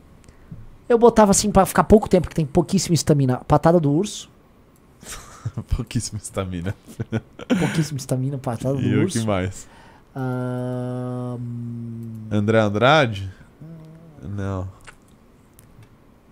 Eu 0.88 0.98
botava 0.98 1.30
assim 1.30 1.50
pra 1.50 1.64
ficar 1.64 1.84
pouco 1.84 2.08
tempo, 2.08 2.24
porque 2.24 2.34
tem 2.34 2.44
pouquíssima 2.46 2.94
estamina. 2.94 3.40
Patada 3.48 3.80
do 3.80 3.90
urso. 3.90 4.29
Pouquíssima 5.76 6.18
estamina. 6.22 6.74
Pouquíssima 7.58 7.98
estamina, 7.98 8.38
patada 8.38 8.74
do 8.74 8.82
E 8.82 8.96
o 8.96 9.02
urso. 9.02 9.20
que 9.20 9.26
mais? 9.26 9.68
André 12.30 12.58
Andrade? 12.60 13.30
Não. 14.22 14.68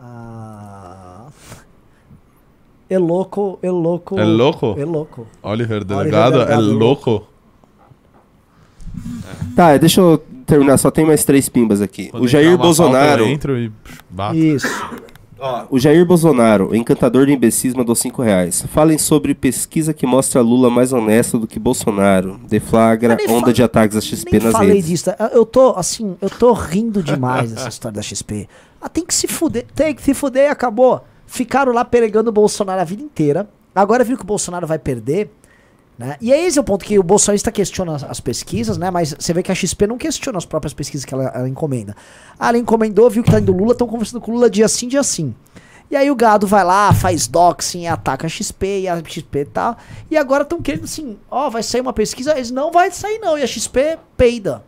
ah, 0.01 1.27
é 2.91 2.99
louco, 2.99 3.59
é 3.63 3.71
louco. 3.71 4.19
É 4.19 4.25
louco? 4.25 4.75
É 4.79 4.85
louco. 4.85 5.27
Oliver 5.43 5.85
Delegado, 5.85 6.37
é 6.37 6.47
Delegado, 6.47 6.73
louco? 6.73 7.29
Tá, 9.55 9.77
deixa 9.77 10.01
eu 10.01 10.19
terminar, 10.47 10.77
só 10.79 10.91
tem 10.91 11.05
mais 11.05 11.25
três 11.25 11.49
pimbas 11.49 11.81
aqui. 11.83 12.09
Quando 12.11 12.25
o 12.25 12.29
Jair 12.29 12.49
pauta, 12.51 12.63
Bolsonaro. 12.65 13.25
eu 13.25 13.29
entro 13.29 13.59
e 13.59 13.71
bato. 14.09 14.37
Isso. 14.37 14.67
O 15.71 15.79
Jair 15.79 16.05
Bolsonaro, 16.05 16.75
encantador 16.75 17.27
de 17.27 17.33
imbecis, 17.33 17.73
mandou 17.75 17.95
5 17.95 18.21
reais. 18.23 18.65
Falem 18.73 18.99
sobre 18.99 19.35
pesquisa 19.35 19.95
que 19.95 20.07
mostra 20.07 20.41
Lula 20.41 20.69
mais 20.69 20.93
honesto 20.93 21.39
do 21.39 21.47
que 21.47 21.59
Bolsonaro. 21.59 22.41
Deflagra 22.49 23.17
onda 23.29 23.47
fa- 23.47 23.53
de 23.53 23.63
ataques 23.63 23.97
à 23.97 24.01
XP 24.01 24.33
Nem 24.33 24.41
nas 24.43 24.53
falei 24.53 24.69
redes. 24.75 24.87
disso. 24.89 25.05
tá? 25.05 25.31
Eu 25.33 25.47
tô, 25.47 25.71
assim, 25.77 26.17
eu 26.21 26.29
tô 26.31 26.53
rindo 26.53 27.03
demais 27.03 27.53
dessa 27.53 27.69
história 27.69 27.95
da 27.97 28.03
XP. 28.03 28.49
Ah, 28.81 28.89
tem 28.89 29.05
que 29.05 29.15
se 29.15 29.29
fuder. 29.29 29.65
Tem 29.75 29.95
que 29.95 30.03
se 30.03 30.13
fuder 30.15 30.45
e 30.47 30.49
acabou. 30.49 31.01
Ficaram 31.27 31.73
lá 31.73 31.85
pregando 31.85 32.31
o 32.31 32.33
Bolsonaro 32.33 32.81
a 32.81 32.85
vida 32.85 33.03
inteira. 33.03 33.49
Agora 33.75 34.03
viu 34.03 34.17
que 34.17 34.25
o 34.25 34.27
Bolsonaro 34.27 34.67
vai 34.67 34.79
perder. 34.79 35.31
Né? 35.99 36.17
E 36.21 36.33
é 36.33 36.47
esse 36.47 36.61
o 36.61 36.63
ponto 36.63 36.85
que 36.85 36.97
o 36.97 37.03
bolsonarista 37.03 37.51
questiona 37.51 37.97
as, 37.97 38.05
as 38.05 38.21
pesquisas, 38.21 38.79
né? 38.79 38.89
Mas 38.89 39.17
você 39.19 39.35
vê 39.35 39.43
que 39.43 39.51
a 39.51 39.55
XP 39.55 39.85
não 39.89 39.99
questiona 39.99 40.39
as 40.39 40.47
próprias 40.47 40.73
pesquisas 40.73 41.05
que 41.05 41.13
ela, 41.13 41.25
ela 41.35 41.49
encomenda. 41.49 41.97
Ah, 42.39 42.51
ela 42.51 42.59
encomendou, 42.59 43.11
viu 43.11 43.25
que 43.25 43.31
tá 43.31 43.41
indo 43.41 43.53
Lula, 43.53 43.73
estão 43.73 43.89
conversando 43.89 44.21
com 44.21 44.31
o 44.31 44.35
Lula 44.35 44.49
dia 44.49 44.69
sim, 44.69 44.87
dia 44.87 45.03
sim. 45.03 45.35
E 45.91 45.97
aí 45.97 46.09
o 46.09 46.15
gado 46.15 46.47
vai 46.47 46.63
lá, 46.63 46.93
faz 46.93 47.27
doxing, 47.27 47.87
ataca 47.87 48.27
a 48.27 48.31
XP 48.31 48.83
e 48.83 48.89
a 48.89 49.03
XP 49.03 49.47
tal. 49.47 49.77
E 50.09 50.17
agora 50.17 50.45
estão 50.45 50.63
querendo 50.63 50.85
assim, 50.85 51.19
ó, 51.29 51.51
vai 51.51 51.65
sair 51.65 51.81
uma 51.81 51.93
pesquisa, 51.93 52.33
eles 52.37 52.53
não 52.53 52.71
vai 52.71 52.93
sair 52.93 53.19
não, 53.19 53.37
e 53.37 53.43
a 53.43 53.47
XP 53.47 53.99
peida. 54.17 54.63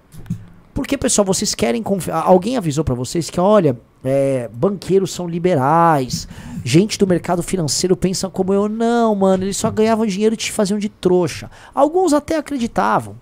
Porque, 0.75 0.97
pessoal, 0.97 1.25
vocês 1.25 1.55
querem 1.55 1.83
confiar. 1.83 2.23
Alguém 2.25 2.57
avisou 2.57 2.83
pra 2.83 2.95
vocês 2.95 3.29
que, 3.29 3.39
olha, 3.39 3.79
é, 4.05 4.49
banqueiros 4.53 5.13
são 5.13 5.29
liberais, 5.29 6.27
gente 6.65 6.99
do 6.99 7.07
mercado 7.07 7.43
financeiro 7.43 7.97
pensa 7.97 8.29
como 8.29 8.53
eu. 8.53 8.69
Não, 8.69 9.15
mano, 9.15 9.45
eles 9.45 9.57
só 9.57 9.71
ganhavam 9.71 10.07
dinheiro 10.07 10.35
e 10.35 10.39
te 10.39 10.51
faziam 10.53 10.79
de 10.79 10.89
trouxa. 10.89 11.51
Alguns 11.75 12.13
até 12.13 12.37
acreditavam. 12.37 13.17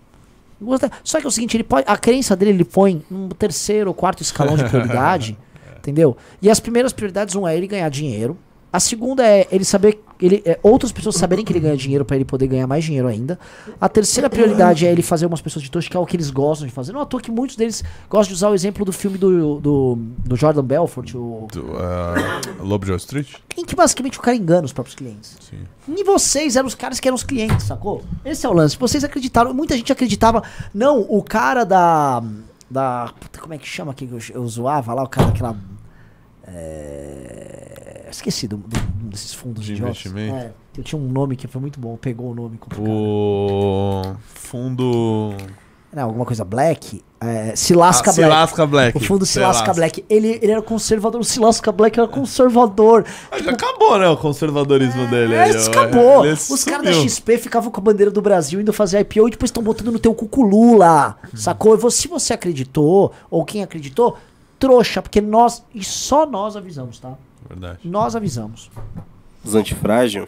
Só 1.05 1.21
que 1.21 1.27
é 1.27 1.29
o 1.29 1.31
seguinte, 1.31 1.57
ele 1.57 1.65
pode, 1.65 1.85
a 1.89 1.97
crença 1.97 2.35
dele 2.35 2.51
ele 2.51 2.65
põe 2.65 3.05
num 3.09 3.29
terceiro 3.29 3.91
ou 3.91 3.95
quarto 3.95 4.23
escalão 4.23 4.57
de 4.57 4.65
prioridade, 4.65 5.39
entendeu? 5.79 6.17
E 6.43 6.51
as 6.51 6.59
primeiras 6.59 6.93
prioridades, 6.93 7.37
um 7.37 7.47
é 7.47 7.57
ele 7.57 7.67
ganhar 7.67 7.89
dinheiro. 7.89 8.37
A 8.71 8.79
segunda 8.79 9.27
é 9.27 9.47
ele 9.51 9.65
saber, 9.65 10.03
ele, 10.21 10.43
é, 10.45 10.59
outras 10.63 10.93
pessoas 10.93 11.17
saberem 11.17 11.43
que 11.43 11.53
ele 11.53 11.61
ganha 11.61 11.77
dinheiro 11.77 12.05
pra 12.05 12.17
ele 12.17 12.25
poder 12.25 12.47
ganhar 12.47 12.67
mais 12.67 12.85
dinheiro 12.85 13.09
ainda. 13.09 13.39
A 13.81 13.89
terceira 13.89 14.29
prioridade 14.29 14.87
é 14.87 14.93
ele 14.93 15.01
fazer 15.01 15.25
umas 15.25 15.41
pessoas 15.41 15.63
de 15.63 15.71
trouxa, 15.71 15.89
que 15.89 15.97
é 15.97 16.01
o 16.01 16.05
que 16.05 16.17
eles 16.17 16.31
gostam 16.31 16.67
de 16.67 16.73
fazer. 16.73 16.93
Não 16.93 17.01
à 17.01 17.07
toa 17.07 17.21
que 17.21 17.31
muitos 17.31 17.57
deles 17.57 17.83
gostam 18.11 18.29
de 18.29 18.35
usar 18.35 18.51
o 18.51 18.55
exemplo 18.55 18.85
do 18.85 18.93
filme 18.93 19.17
do, 19.17 19.59
do, 19.59 19.99
do 20.19 20.37
Jordan 20.37 20.63
Belfort, 20.65 21.15
o, 21.15 21.49
Do, 21.51 21.63
uh, 21.63 22.63
Lobo 22.63 22.85
de 22.85 22.91
Wall 22.91 22.99
Street? 22.99 23.29
em 23.57 23.65
que 23.65 23.75
basicamente 23.75 24.19
o 24.19 24.23
cara 24.23 24.37
engana 24.37 24.67
os 24.67 24.73
próprios 24.73 24.95
clientes. 24.95 25.37
Sim. 25.41 25.59
E 25.89 26.05
vocês 26.05 26.55
eram 26.55 26.69
os 26.69 26.75
caras 26.75 27.01
que 27.01 27.09
eram 27.09 27.17
os 27.17 27.25
clientes, 27.25 27.67
sacou? 27.67 28.05
Esse 28.25 28.45
é 28.45 28.49
o 28.49 28.53
lance. 28.53 28.77
Vocês 28.79 29.03
acreditaram, 29.03 29.55
muita 29.55 29.77
gente 29.77 29.91
acreditava. 29.91 30.43
Não, 30.75 31.01
o 31.09 31.23
cara 31.23 31.65
da. 31.65 32.23
Da. 32.71 33.13
puta, 33.19 33.41
Como 33.41 33.55
é 33.55 33.59
que 33.59 33.67
chama 33.67 33.93
aqui 33.93 34.07
que 34.07 34.13
eu, 34.13 34.21
eu 34.43 34.47
zoava 34.47 34.93
lá? 34.95 35.03
O 35.03 35.09
cara 35.09 35.29
daquela. 35.29 35.57
É, 36.47 37.88
esqueci 38.11 38.47
do, 38.49 38.57
do- 38.59 38.81
desses 39.09 39.33
fundos 39.35 39.65
De 39.65 39.73
idiotas. 39.75 39.97
investimento? 40.07 40.37
É, 40.37 40.53
eu 40.77 40.85
tinha 40.85 41.01
um 41.01 41.09
nome 41.09 41.37
que 41.37 41.47
foi 41.47 41.61
muito 41.61 41.79
bom, 41.81 41.97
pegou 41.97 42.31
o 42.31 42.35
nome 42.35 42.57
complicado. 42.59 42.91
O 42.93 44.03
fundo. 44.35 45.35
Não, 45.93 46.03
alguma 46.05 46.27
coisa 46.27 46.45
black. 46.45 47.03
É, 47.21 47.57
Silasca 47.57 48.11
Ah, 48.11 48.13
Black. 48.15 48.31
Silasca 48.31 48.67
Black. 48.67 48.97
O 48.97 49.01
fundo 49.01 49.27
Silasca 49.27 49.55
Silasca. 49.65 49.75
Black. 49.75 50.05
Ele, 50.09 50.39
ele 50.43 50.53
era 50.53 50.63
conservador. 50.63 51.21
O 51.21 51.25
Silasca 51.25 51.73
Black 51.73 51.99
era 51.99 52.07
conservador. 52.07 53.05
Ah, 53.31 53.39
já 53.39 53.51
acabou, 53.53 53.99
né? 53.99 54.07
O 54.09 54.17
conservadorismo 54.17 55.07
dele. 55.09 55.35
É, 55.35 55.45
aí, 55.45 55.51
isso 55.51 55.69
ó. 55.71 55.73
acabou. 55.73 56.25
Ele 56.27 56.35
Os 56.35 56.63
caras 56.65 56.85
da. 56.85 56.93
XP 56.93 57.39
ficavam 57.39 57.71
com 57.73 57.81
a 57.81 57.83
bandeira 57.83 58.11
do 58.13 58.21
Brasil 58.23 58.61
indo 58.61 58.73
fazer 58.73 59.01
IPO 59.01 59.29
e 59.29 59.31
depois 59.33 59.49
estão 59.49 59.63
botando 59.63 59.91
no 59.91 59.99
teu 59.99 60.15
cucu 60.15 60.43
Lula. 60.43 61.17
Uhum. 61.25 61.31
Sacou? 61.39 61.75
E 61.75 61.79
você, 61.79 62.03
se 62.03 62.09
você 62.09 62.35
acreditou, 62.35 63.11
ou 63.31 63.45
quem 63.45 63.63
acreditou, 63.63 64.17
trouxa, 64.59 65.01
porque 65.03 65.21
nós, 65.23 65.65
e 65.75 65.83
só 65.83 66.25
nós 66.27 66.55
avisamos, 66.55 67.01
tá? 67.01 67.15
Verdade. 67.49 67.79
Nós 67.85 68.15
avisamos. 68.15 68.71
Os 69.45 69.55
antifrágil. 69.55 70.27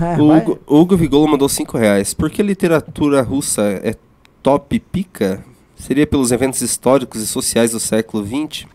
É, 0.00 0.20
O 0.20 0.28
vai- 0.28 0.40
Hugo, 0.40 0.58
Hugo 0.66 0.96
Vigolo 0.96 1.28
mandou 1.28 1.48
5 1.48 1.76
reais. 1.76 2.14
Por 2.14 2.30
que 2.30 2.42
literatura 2.42 3.20
russa 3.22 3.62
é 3.62 3.94
top 4.42 4.78
pica? 4.78 5.44
Seria 5.76 6.06
pelos 6.06 6.32
eventos 6.32 6.60
históricos 6.60 7.20
e 7.20 7.26
sociais 7.26 7.72
do 7.72 7.80
século 7.80 8.24
XX? 8.26 8.66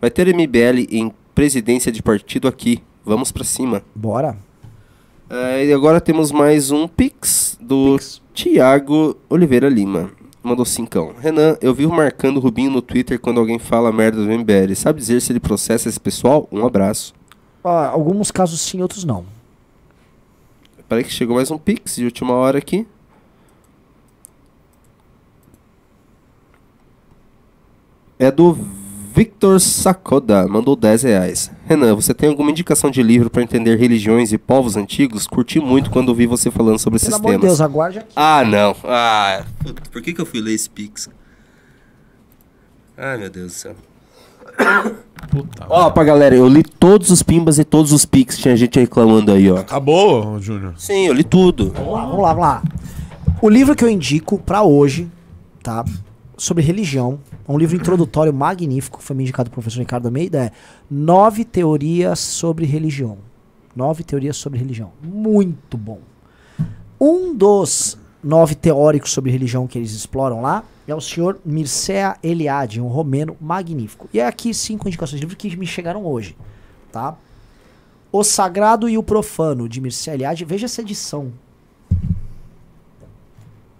Vai 0.00 0.10
ter 0.10 0.28
MBL 0.28 0.86
em 0.90 1.12
presidência 1.34 1.90
de 1.92 2.02
partido 2.02 2.48
aqui. 2.48 2.82
Vamos 3.04 3.30
pra 3.32 3.44
cima. 3.44 3.82
Bora. 3.94 4.36
É, 5.28 5.64
e 5.66 5.72
agora 5.72 6.00
temos 6.00 6.30
mais 6.30 6.70
um 6.70 6.86
Pix 6.86 7.58
do 7.60 7.96
Pix. 7.96 8.22
Thiago 8.34 9.16
Oliveira 9.28 9.68
Lima. 9.68 10.10
Mandou 10.46 10.64
cincão. 10.64 11.12
Renan, 11.18 11.56
eu 11.60 11.74
vivo 11.74 11.92
marcando 11.92 12.36
o 12.36 12.40
Rubinho 12.40 12.70
no 12.70 12.80
Twitter 12.80 13.18
quando 13.18 13.40
alguém 13.40 13.58
fala 13.58 13.90
merda 13.90 14.24
do 14.24 14.30
MBL. 14.30 14.76
Sabe 14.76 15.00
dizer 15.00 15.20
se 15.20 15.32
ele 15.32 15.40
processa 15.40 15.88
esse 15.88 15.98
pessoal? 15.98 16.48
Um 16.52 16.64
abraço. 16.64 17.12
Ó, 17.64 17.68
alguns 17.68 18.30
casos 18.30 18.60
sim, 18.60 18.80
outros 18.80 19.02
não. 19.02 19.26
Peraí 20.88 21.02
que 21.02 21.10
chegou 21.10 21.34
mais 21.34 21.50
um 21.50 21.58
Pix 21.58 21.96
de 21.96 22.04
última 22.04 22.32
hora 22.34 22.58
aqui. 22.58 22.86
É 28.16 28.30
do 28.30 28.56
Victor 29.12 29.60
Sacoda, 29.60 30.46
mandou 30.46 30.76
10 30.76 31.02
reais. 31.02 31.50
Renan, 31.66 31.96
você 31.96 32.14
tem 32.14 32.28
alguma 32.28 32.50
indicação 32.50 32.90
de 32.90 33.02
livro 33.02 33.28
para 33.28 33.42
entender 33.42 33.76
religiões 33.76 34.32
e 34.32 34.38
povos 34.38 34.76
antigos? 34.76 35.26
Curti 35.26 35.58
muito 35.58 35.90
quando 35.90 36.10
ouvi 36.10 36.24
você 36.24 36.48
falando 36.48 36.78
sobre 36.78 36.98
esses 36.98 37.08
Pelo 37.08 37.18
amor 37.18 37.32
de 37.32 37.40
temas. 37.40 37.58
Deus, 37.58 37.60
aguarde 37.60 37.98
aqui. 37.98 38.08
Ah, 38.14 38.44
não. 38.44 38.76
Ah, 38.84 39.44
por 39.90 40.00
que, 40.00 40.14
que 40.14 40.20
eu 40.20 40.26
fui 40.26 40.40
ler 40.40 40.54
esse 40.54 40.70
Pix? 40.70 41.10
Ai, 42.96 43.18
meu 43.18 43.28
Deus 43.28 43.46
do 43.52 43.52
céu. 43.52 43.74
Puta. 45.28 45.66
ó, 45.68 45.90
pra 45.90 46.04
galera, 46.04 46.34
eu 46.36 46.48
li 46.48 46.62
todos 46.62 47.10
os 47.10 47.22
pimbas 47.22 47.58
e 47.58 47.64
todos 47.64 47.92
os 47.92 48.04
Pix. 48.04 48.38
Tinha 48.38 48.56
gente 48.56 48.78
reclamando 48.78 49.32
aí, 49.32 49.50
ó. 49.50 49.58
Acabou, 49.58 50.40
Júnior? 50.40 50.74
Sim, 50.78 51.06
eu 51.06 51.12
li 51.12 51.24
tudo. 51.24 51.72
Vamos 51.74 51.92
lá, 51.92 52.04
vamos 52.06 52.22
lá, 52.22 52.28
vamos 52.32 52.48
lá. 52.48 52.62
O 53.42 53.50
livro 53.50 53.74
que 53.74 53.84
eu 53.84 53.88
indico 53.88 54.38
pra 54.38 54.62
hoje, 54.62 55.10
tá? 55.62 55.84
Sobre 56.36 56.62
religião. 56.62 57.18
É 57.48 57.50
um 57.50 57.58
livro 57.58 57.76
introdutório 57.76 58.32
magnífico. 58.32 59.02
Foi 59.02 59.16
me 59.16 59.22
indicado 59.22 59.50
pelo 59.50 59.62
professor 59.62 59.80
Ricardo 59.80 60.06
Almeida. 60.06 60.44
É 60.44 60.52
Nove 60.90 61.44
Teorias 61.44 62.18
sobre 62.18 62.66
Religião. 62.66 63.18
Nove 63.74 64.04
Teorias 64.04 64.36
sobre 64.36 64.58
Religião. 64.58 64.92
Muito 65.02 65.78
bom. 65.78 66.00
Um 67.00 67.34
dos 67.34 67.98
nove 68.22 68.54
teóricos 68.56 69.12
sobre 69.12 69.30
religião 69.30 69.68
que 69.68 69.78
eles 69.78 69.92
exploram 69.92 70.40
lá 70.42 70.64
é 70.88 70.94
o 70.94 71.00
senhor 71.00 71.38
Mircea 71.44 72.16
Eliade, 72.22 72.80
um 72.80 72.88
romeno 72.88 73.36
magnífico. 73.40 74.08
E 74.12 74.18
é 74.18 74.26
aqui 74.26 74.52
cinco 74.52 74.88
indicações 74.88 75.20
de 75.20 75.26
livro 75.26 75.36
que 75.36 75.56
me 75.56 75.66
chegaram 75.66 76.04
hoje, 76.04 76.36
tá? 76.90 77.16
O 78.10 78.24
Sagrado 78.24 78.88
e 78.88 78.96
o 78.96 79.02
Profano, 79.02 79.68
de 79.68 79.80
Mircea 79.80 80.14
Eliade. 80.14 80.44
Veja 80.44 80.66
essa 80.66 80.80
edição. 80.80 81.32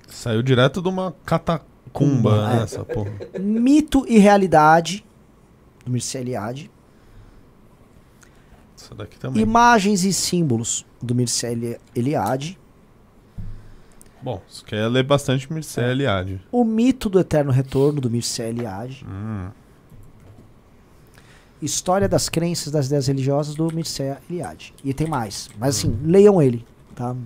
Saiu 0.09 0.43
direto 0.43 0.83
de 0.83 0.89
uma 0.89 1.15
catacumba, 1.25 1.76
Cumba, 1.97 2.49
né? 2.49 2.61
é. 2.61 2.63
Essa 2.65 2.85
porra. 2.85 3.11
Mito 3.41 4.05
e 4.09 4.19
Realidade, 4.19 5.05
do 5.85 5.91
Mircea 5.91 6.21
Eliade. 6.21 6.71
Essa 8.79 8.95
daqui 8.95 9.19
também. 9.19 9.43
Imagens 9.43 10.05
e 10.05 10.13
Símbolos, 10.13 10.85
do 11.03 11.15
Mircea 11.15 11.51
Eli- 11.53 11.81
Eliade. 11.95 12.59
Bom, 14.23 14.43
você 14.49 14.65
quer 14.65 14.87
ler 14.89 15.05
bastante 15.05 15.51
Mircea 15.53 15.85
Eliade. 15.91 16.41
O 16.51 16.65
Mito 16.65 17.09
do 17.09 17.19
Eterno 17.21 17.53
Retorno, 17.53 18.01
do 18.01 18.11
Mircea 18.11 18.49
Eliade. 18.49 19.07
Hum. 19.09 19.49
História 21.63 22.09
das 22.09 22.29
Crenças 22.29 22.71
das 22.73 22.87
Ideias 22.87 23.07
Religiosas, 23.07 23.55
do 23.55 23.73
Mircea 23.73 24.19
Eliade. 24.29 24.75
E 24.85 24.93
tem 24.93 25.07
mais. 25.07 25.49
Mas 25.59 25.79
assim, 25.79 25.99
leiam 26.05 26.43
ele, 26.43 26.67
tá? 26.95 27.17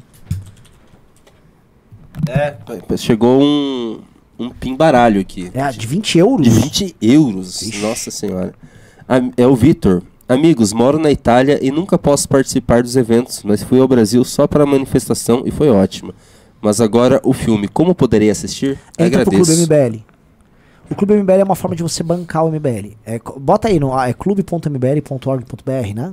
É. 2.29 2.57
Chegou 2.97 3.41
um, 3.43 4.03
um 4.41 4.51
pimbaralho 4.51 5.21
aqui. 5.21 5.51
É 5.55 5.71
de 5.71 5.87
20 5.87 6.19
euros. 6.19 6.45
De 6.45 6.51
20 6.51 6.97
euros. 7.01 7.63
Ixi. 7.63 7.79
Nossa 7.83 8.11
senhora. 8.11 8.55
É 9.37 9.47
o 9.47 9.55
Vitor. 9.55 10.03
Amigos, 10.29 10.73
moro 10.73 10.99
na 10.99 11.11
Itália 11.11 11.59
e 11.61 11.71
nunca 11.71 11.99
posso 11.99 12.29
participar 12.29 12.83
dos 12.83 12.95
eventos, 12.97 13.43
mas 13.43 13.63
fui 13.63 13.81
ao 13.81 13.89
Brasil 13.89 14.25
só 14.25 14.47
para 14.47 14.63
a 14.63 14.67
manifestação 14.67 15.43
e 15.45 15.51
foi 15.51 15.69
ótima. 15.69 16.15
Mas 16.63 16.81
agora 16.81 17.21
o 17.25 17.33
filme, 17.33 17.67
como 17.69 17.95
poderei 17.95 18.31
assistir? 18.31 18.79
Entra 18.99 19.23
pro 19.25 19.33
Clube 19.33 19.51
Agradeço. 19.53 19.63
MBL. 19.97 20.05
O 20.91 20.95
Clube 20.95 21.15
MBL 21.15 21.33
é 21.41 21.45
uma 21.45 21.57
forma 21.57 21.75
de 21.77 21.83
você 21.83 22.03
bancar 22.03 22.45
o 22.45 22.51
MBL. 22.51 22.97
É, 23.05 23.21
bota 23.39 23.69
aí 23.69 23.79
no 23.81 23.97
ah, 23.97 24.09
é 24.09 24.13
clube.mbl.org.br, 24.13 25.95
né? 25.95 26.13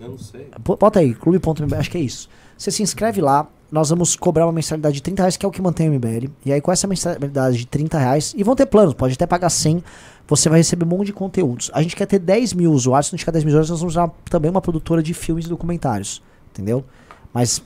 Eu 0.00 0.10
não 0.10 0.18
sei. 0.18 0.48
Bo- 0.64 0.76
Bota 0.76 1.00
aí, 1.00 1.14
clube.mbl, 1.14 1.74
acho 1.76 1.90
que 1.90 1.98
é 1.98 2.00
isso. 2.00 2.28
Você 2.56 2.70
se 2.70 2.82
inscreve 2.82 3.20
lá, 3.20 3.46
nós 3.70 3.90
vamos 3.90 4.16
cobrar 4.16 4.46
uma 4.46 4.52
mensalidade 4.52 4.96
de 4.96 5.02
30 5.02 5.22
reais, 5.22 5.36
que 5.36 5.44
é 5.44 5.48
o 5.48 5.52
que 5.52 5.60
mantém 5.60 5.88
o 5.88 5.92
MBL. 5.92 6.30
E 6.44 6.52
aí, 6.52 6.60
com 6.60 6.72
essa 6.72 6.86
mensalidade 6.86 7.58
de 7.58 7.66
30 7.66 7.98
reais, 7.98 8.34
e 8.36 8.42
vão 8.42 8.56
ter 8.56 8.66
planos, 8.66 8.94
pode 8.94 9.14
até 9.14 9.26
pagar 9.26 9.50
100, 9.50 9.82
você 10.26 10.48
vai 10.48 10.58
receber 10.58 10.84
um 10.84 10.88
monte 10.88 11.06
de 11.06 11.12
conteúdos. 11.12 11.70
A 11.74 11.82
gente 11.82 11.94
quer 11.94 12.06
ter 12.06 12.18
10 12.18 12.54
mil 12.54 12.72
usuários, 12.72 13.08
se 13.08 13.16
não 13.16 13.22
a 13.26 13.30
10 13.30 13.44
mil 13.44 13.52
usuários, 13.52 13.70
nós 13.70 13.80
vamos 13.80 13.94
usar 13.94 14.10
também 14.30 14.50
uma 14.50 14.60
produtora 14.60 15.02
de 15.02 15.12
filmes 15.12 15.44
e 15.44 15.48
documentários. 15.48 16.22
Entendeu? 16.50 16.84
Mas 17.32 17.62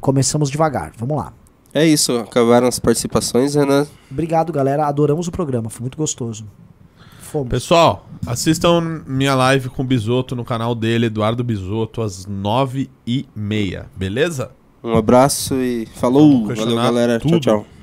começamos 0.00 0.50
devagar, 0.50 0.92
vamos 0.96 1.16
lá. 1.16 1.32
É 1.74 1.84
isso, 1.84 2.16
acabaram 2.18 2.66
as 2.66 2.78
participações, 2.78 3.54
Renan. 3.54 3.86
Obrigado, 4.10 4.52
galera. 4.52 4.86
Adoramos 4.86 5.28
o 5.28 5.30
programa, 5.30 5.68
foi 5.68 5.82
muito 5.82 5.98
gostoso. 5.98 6.46
Fomos. 7.20 7.48
Pessoal, 7.48 8.06
assistam 8.26 9.02
minha 9.06 9.34
live 9.34 9.68
com 9.68 9.82
o 9.82 9.84
Bisoto 9.84 10.34
no 10.34 10.44
canal 10.44 10.74
dele, 10.74 11.06
Eduardo 11.06 11.44
Bisoto, 11.44 12.00
às 12.00 12.24
nove 12.24 12.88
e 13.06 13.28
meia, 13.36 13.86
beleza? 13.94 14.50
Um 14.82 14.96
abraço 14.96 15.54
e 15.54 15.86
falou. 15.86 16.46
Valeu, 16.46 16.76
galera. 16.76 17.18
tudo. 17.18 17.40
Tchau, 17.40 17.64
tchau. 17.64 17.77